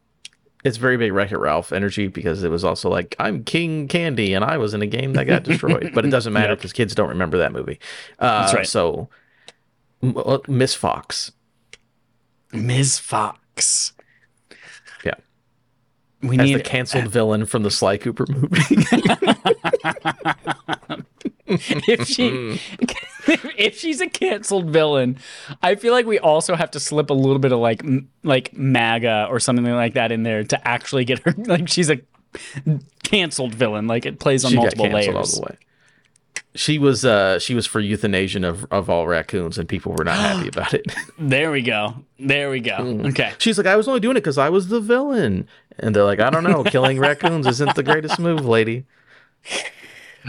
It's 0.64 0.76
very 0.76 0.96
big 0.96 1.12
Wreck 1.12 1.32
It 1.32 1.38
Ralph 1.38 1.72
energy 1.72 2.08
because 2.08 2.42
it 2.42 2.50
was 2.50 2.64
also 2.64 2.90
like 2.90 3.14
I'm 3.18 3.44
King 3.44 3.88
Candy 3.88 4.34
and 4.34 4.44
I 4.44 4.58
was 4.58 4.74
in 4.74 4.82
a 4.82 4.86
game 4.86 5.12
that 5.14 5.24
got 5.26 5.42
destroyed, 5.44 5.92
but 5.94 6.04
it 6.04 6.10
doesn't 6.10 6.32
matter 6.34 6.50
Yep. 6.50 6.58
because 6.58 6.72
kids 6.72 6.94
don't 6.94 7.08
remember 7.08 7.38
that 7.38 7.52
movie. 7.52 7.78
Uh, 8.18 8.40
That's 8.42 8.54
right. 8.54 8.66
So 8.66 9.08
Uh, 10.02 10.38
Miss 10.48 10.74
Fox, 10.74 11.32
Ms. 12.52 12.98
Fox. 12.98 13.92
yeah, 15.04 15.14
We 16.22 16.38
as 16.38 16.44
need 16.44 16.54
the 16.54 16.62
canceled 16.62 17.08
villain 17.08 17.46
from 17.46 17.62
the 17.62 17.70
Sly 17.70 17.98
Cooper 17.98 18.26
movie. 18.28 18.48
if 21.50 22.06
she 22.06 22.60
if 23.58 23.78
she's 23.78 24.00
a 24.00 24.08
canceled 24.08 24.70
villain, 24.70 25.18
I 25.62 25.74
feel 25.74 25.92
like 25.92 26.06
we 26.06 26.18
also 26.18 26.54
have 26.54 26.70
to 26.72 26.80
slip 26.80 27.10
a 27.10 27.14
little 27.14 27.38
bit 27.38 27.52
of 27.52 27.58
like 27.58 27.82
like 28.22 28.52
MAGA 28.56 29.26
or 29.28 29.40
something 29.40 29.64
like 29.64 29.94
that 29.94 30.12
in 30.12 30.22
there 30.22 30.44
to 30.44 30.68
actually 30.68 31.04
get 31.04 31.18
her 31.20 31.34
like 31.46 31.68
she's 31.68 31.90
a 31.90 31.98
canceled 33.02 33.54
villain. 33.54 33.86
Like 33.86 34.06
it 34.06 34.20
plays 34.20 34.44
on 34.44 34.52
she 34.52 34.56
multiple 34.56 34.88
layers. 34.88 35.40
All 36.52 36.56
the 36.56 36.58
way. 36.58 36.60
She 36.60 36.78
was 36.78 37.04
uh 37.04 37.38
she 37.38 37.54
was 37.54 37.66
for 37.66 37.80
euthanation 37.80 38.44
of, 38.44 38.66
of 38.70 38.90
all 38.90 39.06
raccoons 39.06 39.56
and 39.58 39.68
people 39.68 39.92
were 39.92 40.04
not 40.04 40.16
happy 40.18 40.48
about 40.48 40.74
it. 40.74 40.86
There 41.18 41.50
we 41.50 41.62
go. 41.62 41.94
There 42.18 42.50
we 42.50 42.60
go. 42.60 42.76
Mm. 42.78 43.10
Okay. 43.10 43.32
She's 43.38 43.56
like, 43.58 43.66
I 43.66 43.76
was 43.76 43.86
only 43.86 44.00
doing 44.00 44.16
it 44.16 44.20
because 44.20 44.38
I 44.38 44.48
was 44.48 44.68
the 44.68 44.80
villain. 44.80 45.46
And 45.78 45.94
they're 45.94 46.04
like, 46.04 46.20
I 46.20 46.30
don't 46.30 46.44
know, 46.44 46.64
killing 46.64 46.98
raccoons 47.08 47.46
isn't 47.46 47.74
the 47.74 47.82
greatest 47.82 48.18
move, 48.18 48.44
lady. 48.44 48.84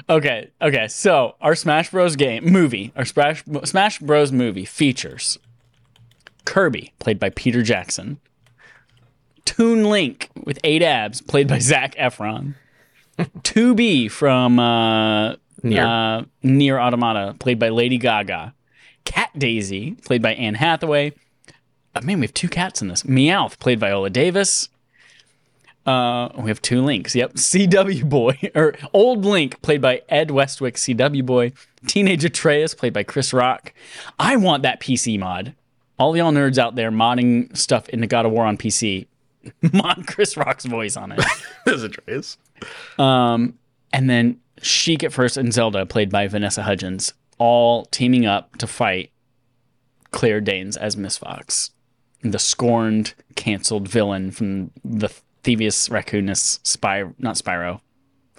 Okay. 0.09 0.49
Okay. 0.61 0.87
So 0.87 1.35
our 1.41 1.55
Smash 1.55 1.89
Bros. 1.91 2.15
game 2.15 2.45
movie, 2.45 2.91
our 2.95 3.05
Smash 3.05 3.43
Smash 3.63 3.99
Bros. 3.99 4.31
movie 4.31 4.65
features 4.65 5.39
Kirby, 6.45 6.93
played 6.99 7.19
by 7.19 7.29
Peter 7.31 7.61
Jackson, 7.61 8.19
Toon 9.45 9.85
Link 9.85 10.29
with 10.43 10.59
eight 10.63 10.81
abs, 10.81 11.21
played 11.21 11.47
by 11.47 11.59
Zac 11.59 11.95
Efron, 11.95 12.55
2B 13.19 14.09
from 14.11 14.59
uh, 14.59 15.35
Nier. 15.63 15.85
uh, 15.85 16.23
Nier 16.43 16.79
Automata, 16.79 17.35
played 17.39 17.59
by 17.59 17.69
Lady 17.69 17.97
Gaga, 17.97 18.53
Cat 19.05 19.29
Daisy, 19.37 19.91
played 20.05 20.21
by 20.21 20.33
Anne 20.33 20.55
Hathaway. 20.55 21.13
Uh, 21.93 22.01
man, 22.01 22.19
we 22.19 22.25
have 22.25 22.33
two 22.33 22.47
cats 22.49 22.81
in 22.81 22.87
this. 22.87 23.03
Meowth, 23.03 23.59
played 23.59 23.79
by 23.79 23.91
Ola 23.91 24.09
Davis. 24.09 24.69
Uh, 25.85 26.29
we 26.37 26.49
have 26.49 26.61
two 26.61 26.81
links. 26.81 27.15
Yep, 27.15 27.33
CW 27.35 28.07
Boy 28.07 28.37
or 28.55 28.75
Old 28.93 29.25
Link, 29.25 29.61
played 29.61 29.81
by 29.81 30.01
Ed 30.09 30.31
Westwick, 30.31 30.75
CW 30.75 31.25
Boy. 31.25 31.53
Teenage 31.87 32.23
Atreus, 32.23 32.75
played 32.75 32.93
by 32.93 33.03
Chris 33.03 33.33
Rock. 33.33 33.73
I 34.19 34.35
want 34.37 34.63
that 34.63 34.79
PC 34.79 35.17
mod. 35.19 35.55
All 35.97 36.15
y'all 36.15 36.31
nerds 36.31 36.57
out 36.57 36.75
there 36.75 36.91
modding 36.91 37.55
stuff 37.57 37.89
into 37.89 38.07
God 38.07 38.25
of 38.25 38.31
War 38.31 38.45
on 38.45 38.57
PC, 38.57 39.07
mod 39.73 40.05
Chris 40.07 40.37
Rock's 40.37 40.65
voice 40.65 40.95
on 40.95 41.11
it. 41.11 41.23
There's 41.65 41.83
Atreus. 41.83 42.37
Um, 42.97 43.57
and 43.91 44.09
then 44.09 44.39
Sheik 44.61 45.03
at 45.03 45.13
first 45.13 45.37
and 45.37 45.53
Zelda, 45.53 45.85
played 45.85 46.09
by 46.09 46.27
Vanessa 46.27 46.63
Hudgens, 46.63 47.13
all 47.37 47.85
teaming 47.85 48.25
up 48.25 48.57
to 48.57 48.67
fight 48.67 49.11
Claire 50.11 50.41
Danes 50.41 50.77
as 50.77 50.95
Miss 50.95 51.17
Fox, 51.17 51.71
the 52.21 52.39
scorned, 52.39 53.13
canceled 53.35 53.87
villain 53.87 54.31
from 54.31 54.71
the 54.83 55.09
Thievius 55.43 55.89
Raccoonus 55.89 56.59
Spy, 56.63 57.03
not 57.17 57.35
Spyro, 57.35 57.81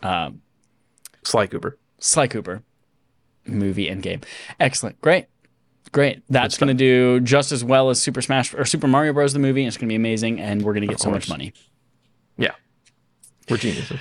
uh, 0.02 0.30
Sly 1.24 1.46
Cooper. 1.46 1.78
Sly 1.98 2.26
Cooper 2.26 2.62
movie 3.46 3.88
and 3.88 4.02
game. 4.02 4.20
Excellent. 4.60 5.00
Great. 5.00 5.26
Great. 5.90 6.22
That's 6.28 6.56
going 6.56 6.68
to 6.68 6.74
do 6.74 7.20
just 7.20 7.52
as 7.52 7.62
well 7.62 7.90
as 7.90 8.00
Super 8.00 8.22
Smash 8.22 8.54
or 8.54 8.64
Super 8.64 8.86
Mario 8.86 9.12
Bros. 9.12 9.32
the 9.32 9.38
movie. 9.38 9.66
It's 9.66 9.76
going 9.76 9.88
to 9.88 9.92
be 9.92 9.96
amazing, 9.96 10.40
and 10.40 10.62
we're 10.62 10.72
going 10.72 10.82
to 10.82 10.88
get 10.88 11.00
so 11.00 11.10
much 11.10 11.28
money. 11.28 11.52
Yeah. 12.38 12.52
We're 13.48 13.58
geniuses. 13.58 14.00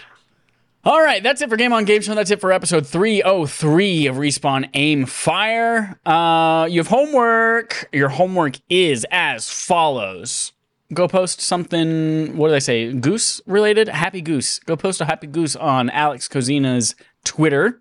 All 0.84 1.00
right, 1.00 1.22
that's 1.22 1.44
it 1.44 1.50
for 1.50 1.58
Game 1.58 1.74
on 1.74 1.86
Game 1.86 2.02
Show. 2.02 2.16
That's 2.16 2.32
it 2.32 2.42
for 2.42 2.52
episode 2.52 2.88
303 2.88 4.08
of 4.08 4.16
Respawn 4.16 4.68
Aim 4.74 5.06
Fire. 5.06 6.00
Uh, 6.04 6.68
you 6.72 6.80
have 6.80 6.88
homework. 6.88 7.88
Your 7.94 8.10
homework 8.10 8.56
is 8.68 9.06
as 9.12 9.48
follows. 9.48 10.54
Go 10.92 11.08
post 11.08 11.40
something, 11.40 12.36
what 12.36 12.48
did 12.48 12.56
I 12.56 12.60
say? 12.60 12.92
Goose 12.94 13.42
related? 13.46 13.90
Happy 13.90 14.22
Goose. 14.22 14.58
Go 14.58 14.76
post 14.76 15.00
a 15.02 15.06
Happy 15.06 15.28
Goose 15.28 15.56
on 15.56 15.92
Alex 15.92 16.28
Cozina's 16.28 16.96
Twitter. 17.24 17.80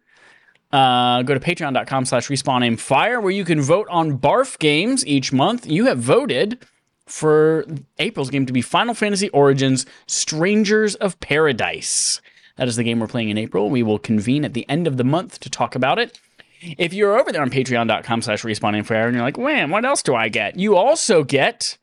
Uh, 0.71 1.23
go 1.23 1.33
to 1.33 1.41
patreon.com 1.41 2.05
slash 2.05 2.29
respawn 2.29 2.63
aim 2.63 2.77
fire 2.77 3.19
where 3.19 3.33
you 3.33 3.47
can 3.47 3.63
vote 3.63 3.87
on 3.89 4.19
barf 4.19 4.59
games 4.59 5.07
each 5.07 5.33
month. 5.33 5.67
You 5.67 5.87
have 5.87 5.99
voted 5.99 6.67
for 7.07 7.65
April's 7.99 8.29
game 8.29 8.45
to 8.45 8.53
be 8.53 8.61
Final 8.61 8.93
Fantasy 8.93 9.31
Origins 9.31 9.87
Strangers 10.07 10.97
of 10.97 11.19
Paradise. 11.21 12.21
That 12.61 12.69
is 12.69 12.77
the 12.77 12.85
game 12.85 13.01
we're 13.01 13.07
playing 13.07 13.31
in 13.31 13.39
April. 13.39 13.71
We 13.71 13.83
will 13.83 13.99
convene 13.99 14.45
at 14.45 14.53
the 14.53 14.69
end 14.69 14.87
of 14.87 14.99
the 14.99 15.03
month 15.03 15.41
to 15.41 15.49
talk 15.49 15.75
about 15.75 15.99
it. 15.99 16.21
If 16.61 16.93
you're 16.93 17.19
over 17.19 17.33
there 17.33 17.41
on 17.41 17.49
patreon.com 17.49 18.21
slash 18.21 18.43
respawn 18.43 18.77
aim 18.77 18.85
fire 18.85 19.07
and 19.07 19.15
you're 19.15 19.25
like, 19.25 19.39
wham, 19.39 19.71
what 19.71 19.87
else 19.87 20.03
do 20.03 20.15
I 20.15 20.29
get? 20.29 20.59
You 20.59 20.77
also 20.77 21.25
get 21.25 21.79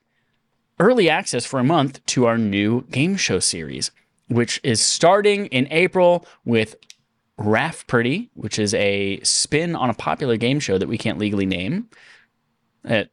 early 0.79 1.09
access 1.09 1.47
for 1.47 1.59
a 1.59 1.63
month 1.63 2.05
to 2.05 2.27
our 2.27 2.37
new 2.37 2.83
game 2.91 3.15
show 3.15 3.39
series, 3.39 3.89
which 4.27 4.61
is 4.63 4.79
starting 4.79 5.47
in 5.47 5.67
April 5.71 6.27
with 6.45 6.75
Rafferty, 7.39 8.29
which 8.35 8.59
is 8.59 8.75
a 8.75 9.19
spin 9.21 9.75
on 9.75 9.89
a 9.89 9.95
popular 9.95 10.37
game 10.37 10.59
show 10.59 10.77
that 10.77 10.87
we 10.87 10.99
can't 10.99 11.17
legally 11.17 11.47
name. 11.47 11.89
It 12.83 13.11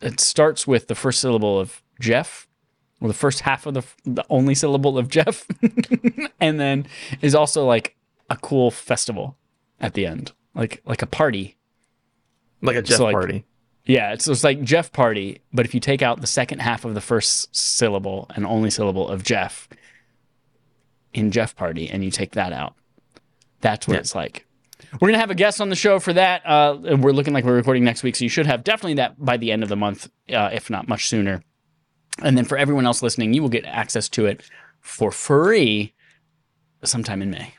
it 0.00 0.18
starts 0.18 0.66
with 0.66 0.88
the 0.88 0.96
first 0.96 1.20
syllable 1.20 1.60
of 1.60 1.80
Jeff, 2.00 2.48
or 3.04 3.08
the 3.08 3.14
first 3.14 3.40
half 3.40 3.66
of 3.66 3.74
the 3.74 3.82
the 4.04 4.24
only 4.30 4.54
syllable 4.54 4.96
of 4.96 5.08
Jeff, 5.08 5.46
and 6.40 6.58
then 6.58 6.86
is 7.20 7.34
also 7.34 7.66
like 7.66 7.94
a 8.30 8.36
cool 8.36 8.70
festival 8.70 9.36
at 9.78 9.92
the 9.92 10.06
end, 10.06 10.32
like 10.54 10.80
like 10.86 11.02
a 11.02 11.06
party. 11.06 11.56
Like 12.62 12.76
a 12.76 12.82
Jeff 12.82 12.96
So, 12.96 13.04
like, 13.04 13.12
party. 13.12 13.44
Yeah, 13.84 14.14
it's, 14.14 14.26
it's 14.26 14.42
like 14.42 14.62
Jeff 14.62 14.90
Party, 14.90 15.42
but 15.52 15.66
if 15.66 15.74
you 15.74 15.80
take 15.80 16.00
out 16.00 16.22
the 16.22 16.26
second 16.26 16.60
half 16.60 16.86
of 16.86 16.94
the 16.94 17.02
first 17.02 17.54
syllable 17.54 18.26
and 18.34 18.46
only 18.46 18.70
syllable 18.70 19.06
of 19.06 19.22
Jeff 19.22 19.68
in 21.12 21.30
Jeff 21.30 21.54
Party, 21.54 21.90
and 21.90 22.02
you 22.02 22.10
take 22.10 22.32
that 22.32 22.54
out, 22.54 22.74
that's 23.60 23.86
what 23.86 23.94
Yeah. 23.94 24.00
it's 24.00 24.14
like. 24.14 24.46
We're 25.00 25.08
gonna 25.08 25.18
have 25.18 25.30
a 25.30 25.34
guest 25.34 25.60
on 25.60 25.68
the 25.68 25.76
show 25.76 25.98
for 26.00 26.14
that. 26.14 26.40
Uh, 26.46 26.78
we're 26.98 27.12
looking 27.12 27.34
like 27.34 27.44
we're 27.44 27.56
recording 27.56 27.84
next 27.84 28.02
week, 28.02 28.16
so 28.16 28.24
you 28.24 28.28
should 28.30 28.46
have 28.46 28.64
definitely 28.64 28.94
that 28.94 29.22
by 29.22 29.36
the 29.36 29.52
end 29.52 29.62
of 29.62 29.68
the 29.68 29.76
month, 29.76 30.08
uh, 30.32 30.48
if 30.52 30.70
not 30.70 30.88
much 30.88 31.06
sooner. 31.08 31.42
And 32.22 32.38
then 32.38 32.44
for 32.44 32.56
everyone 32.56 32.86
else 32.86 33.02
listening, 33.02 33.34
you 33.34 33.42
will 33.42 33.48
get 33.48 33.64
access 33.64 34.08
to 34.10 34.26
it 34.26 34.42
for 34.80 35.10
free 35.10 35.94
sometime 36.84 37.22
in 37.22 37.30
May. 37.30 37.54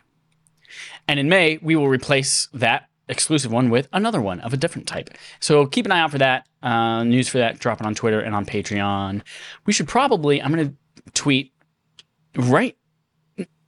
And 1.08 1.20
in 1.20 1.30
May, 1.30 1.60
we 1.62 1.76
will 1.76 1.90
replace 1.90 2.48
that 2.54 2.90
exclusive 3.08 3.52
one 3.52 3.70
with 3.70 3.88
another 3.94 4.22
one 4.22 4.40
of 4.40 4.54
a 4.54 4.58
different 4.58 4.88
type. 4.88 5.10
So 5.40 5.66
keep 5.66 5.86
an 5.86 5.92
eye 5.92 6.00
out 6.00 6.12
for 6.12 6.18
that. 6.18 6.48
Uh, 6.64 7.04
news 7.04 7.28
for 7.28 7.38
that 7.38 7.60
drop 7.60 7.80
it 7.80 7.86
on 7.86 7.94
Twitter 7.94 8.20
and 8.20 8.34
on 8.34 8.46
Patreon. 8.46 9.22
We 9.66 9.74
should 9.74 9.88
probably, 9.88 10.42
I'm 10.42 10.52
going 10.54 10.70
to 10.70 11.12
tweet 11.12 11.54
right 12.36 12.76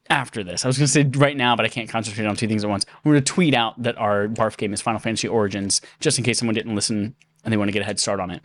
after 0.09 0.43
this. 0.43 0.65
I 0.65 0.68
was 0.68 0.77
going 0.77 0.88
to 0.88 0.91
say 0.91 1.03
right 1.19 1.38
now, 1.38 1.55
but 1.55 1.65
I 1.65 1.69
can't 1.69 1.89
concentrate 1.89 2.26
on 2.26 2.35
two 2.35 2.47
things 2.47 2.64
at 2.64 2.69
once. 2.69 2.85
We're 3.03 3.14
going 3.14 3.23
to 3.23 3.34
tweet 3.34 3.53
out 3.53 3.81
that 3.84 3.97
our 3.97 4.27
barf 4.27 4.57
game 4.57 4.73
is 4.73 4.81
Final 4.81 4.99
Fantasy 4.99 5.27
Origins, 5.27 5.81
just 5.99 6.18
in 6.18 6.23
case 6.23 6.39
someone 6.39 6.55
didn't 6.55 6.73
listen 6.73 7.15
and 7.43 7.51
they 7.51 7.57
want 7.57 7.68
to 7.68 7.73
get 7.73 7.81
a 7.81 7.85
head 7.85 7.99
start 7.99 8.19
on 8.19 8.31
it. 8.31 8.43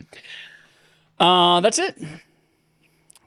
Uh, 1.19 1.59
that's 1.61 1.79
it. 1.79 1.97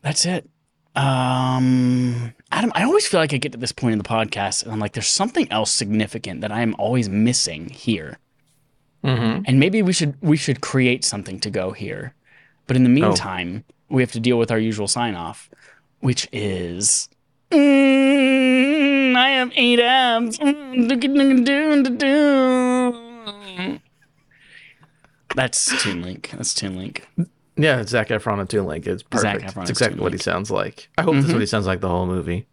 That's 0.06 0.24
it. 0.24 0.48
Um, 0.94 2.32
Adam, 2.52 2.70
I 2.76 2.84
always 2.84 3.08
feel 3.08 3.18
like 3.18 3.34
I 3.34 3.38
get 3.38 3.50
to 3.50 3.58
this 3.58 3.72
point 3.72 3.94
in 3.94 3.98
the 3.98 4.04
podcast 4.04 4.62
and 4.62 4.70
I'm 4.70 4.78
like, 4.78 4.92
there's 4.92 5.08
something 5.08 5.50
else 5.50 5.72
significant 5.72 6.42
that 6.42 6.52
I 6.52 6.60
am 6.60 6.76
always 6.78 7.08
missing 7.08 7.70
here. 7.70 8.20
Mm-hmm. 9.02 9.42
And 9.46 9.58
maybe 9.58 9.82
we 9.82 9.92
should 9.92 10.14
we 10.20 10.36
should 10.36 10.60
create 10.60 11.04
something 11.04 11.40
to 11.40 11.50
go 11.50 11.72
here. 11.72 12.14
But 12.68 12.76
in 12.76 12.84
the 12.84 12.88
meantime, 12.88 13.64
we 13.88 14.00
have 14.00 14.12
to 14.12 14.20
deal 14.20 14.38
with 14.38 14.52
our 14.52 14.60
usual 14.60 14.86
sign 14.86 15.16
off, 15.16 15.50
which 15.98 16.28
is 16.30 17.08
mm, 17.50 19.16
I 19.16 19.30
have 19.30 19.50
eight 19.56 19.80
abs. 19.80 20.38
Mm. 20.38 20.88
That's 25.34 25.82
Toon 25.82 26.02
Link. 26.02 26.30
That's 26.32 26.54
Toon 26.54 26.76
Link. 26.76 27.08
Yeah, 27.56 27.80
it's 27.80 27.90
Zac 27.90 28.08
Efron 28.08 28.40
and 28.40 28.48
Toon 28.48 28.66
Link. 28.66 28.86
It's 28.86 29.02
perfect. 29.02 29.56
It's 29.56 29.70
exactly 29.70 30.00
what 30.00 30.12
he 30.12 30.18
sounds 30.18 30.50
like. 30.50 30.90
I 30.98 31.02
hope 31.02 31.14
that's 31.14 31.32
what 31.32 31.40
he 31.40 31.46
sounds 31.46 31.66
like 31.66 31.80
the 31.80 31.88
whole 31.88 32.06
movie. 32.06 32.46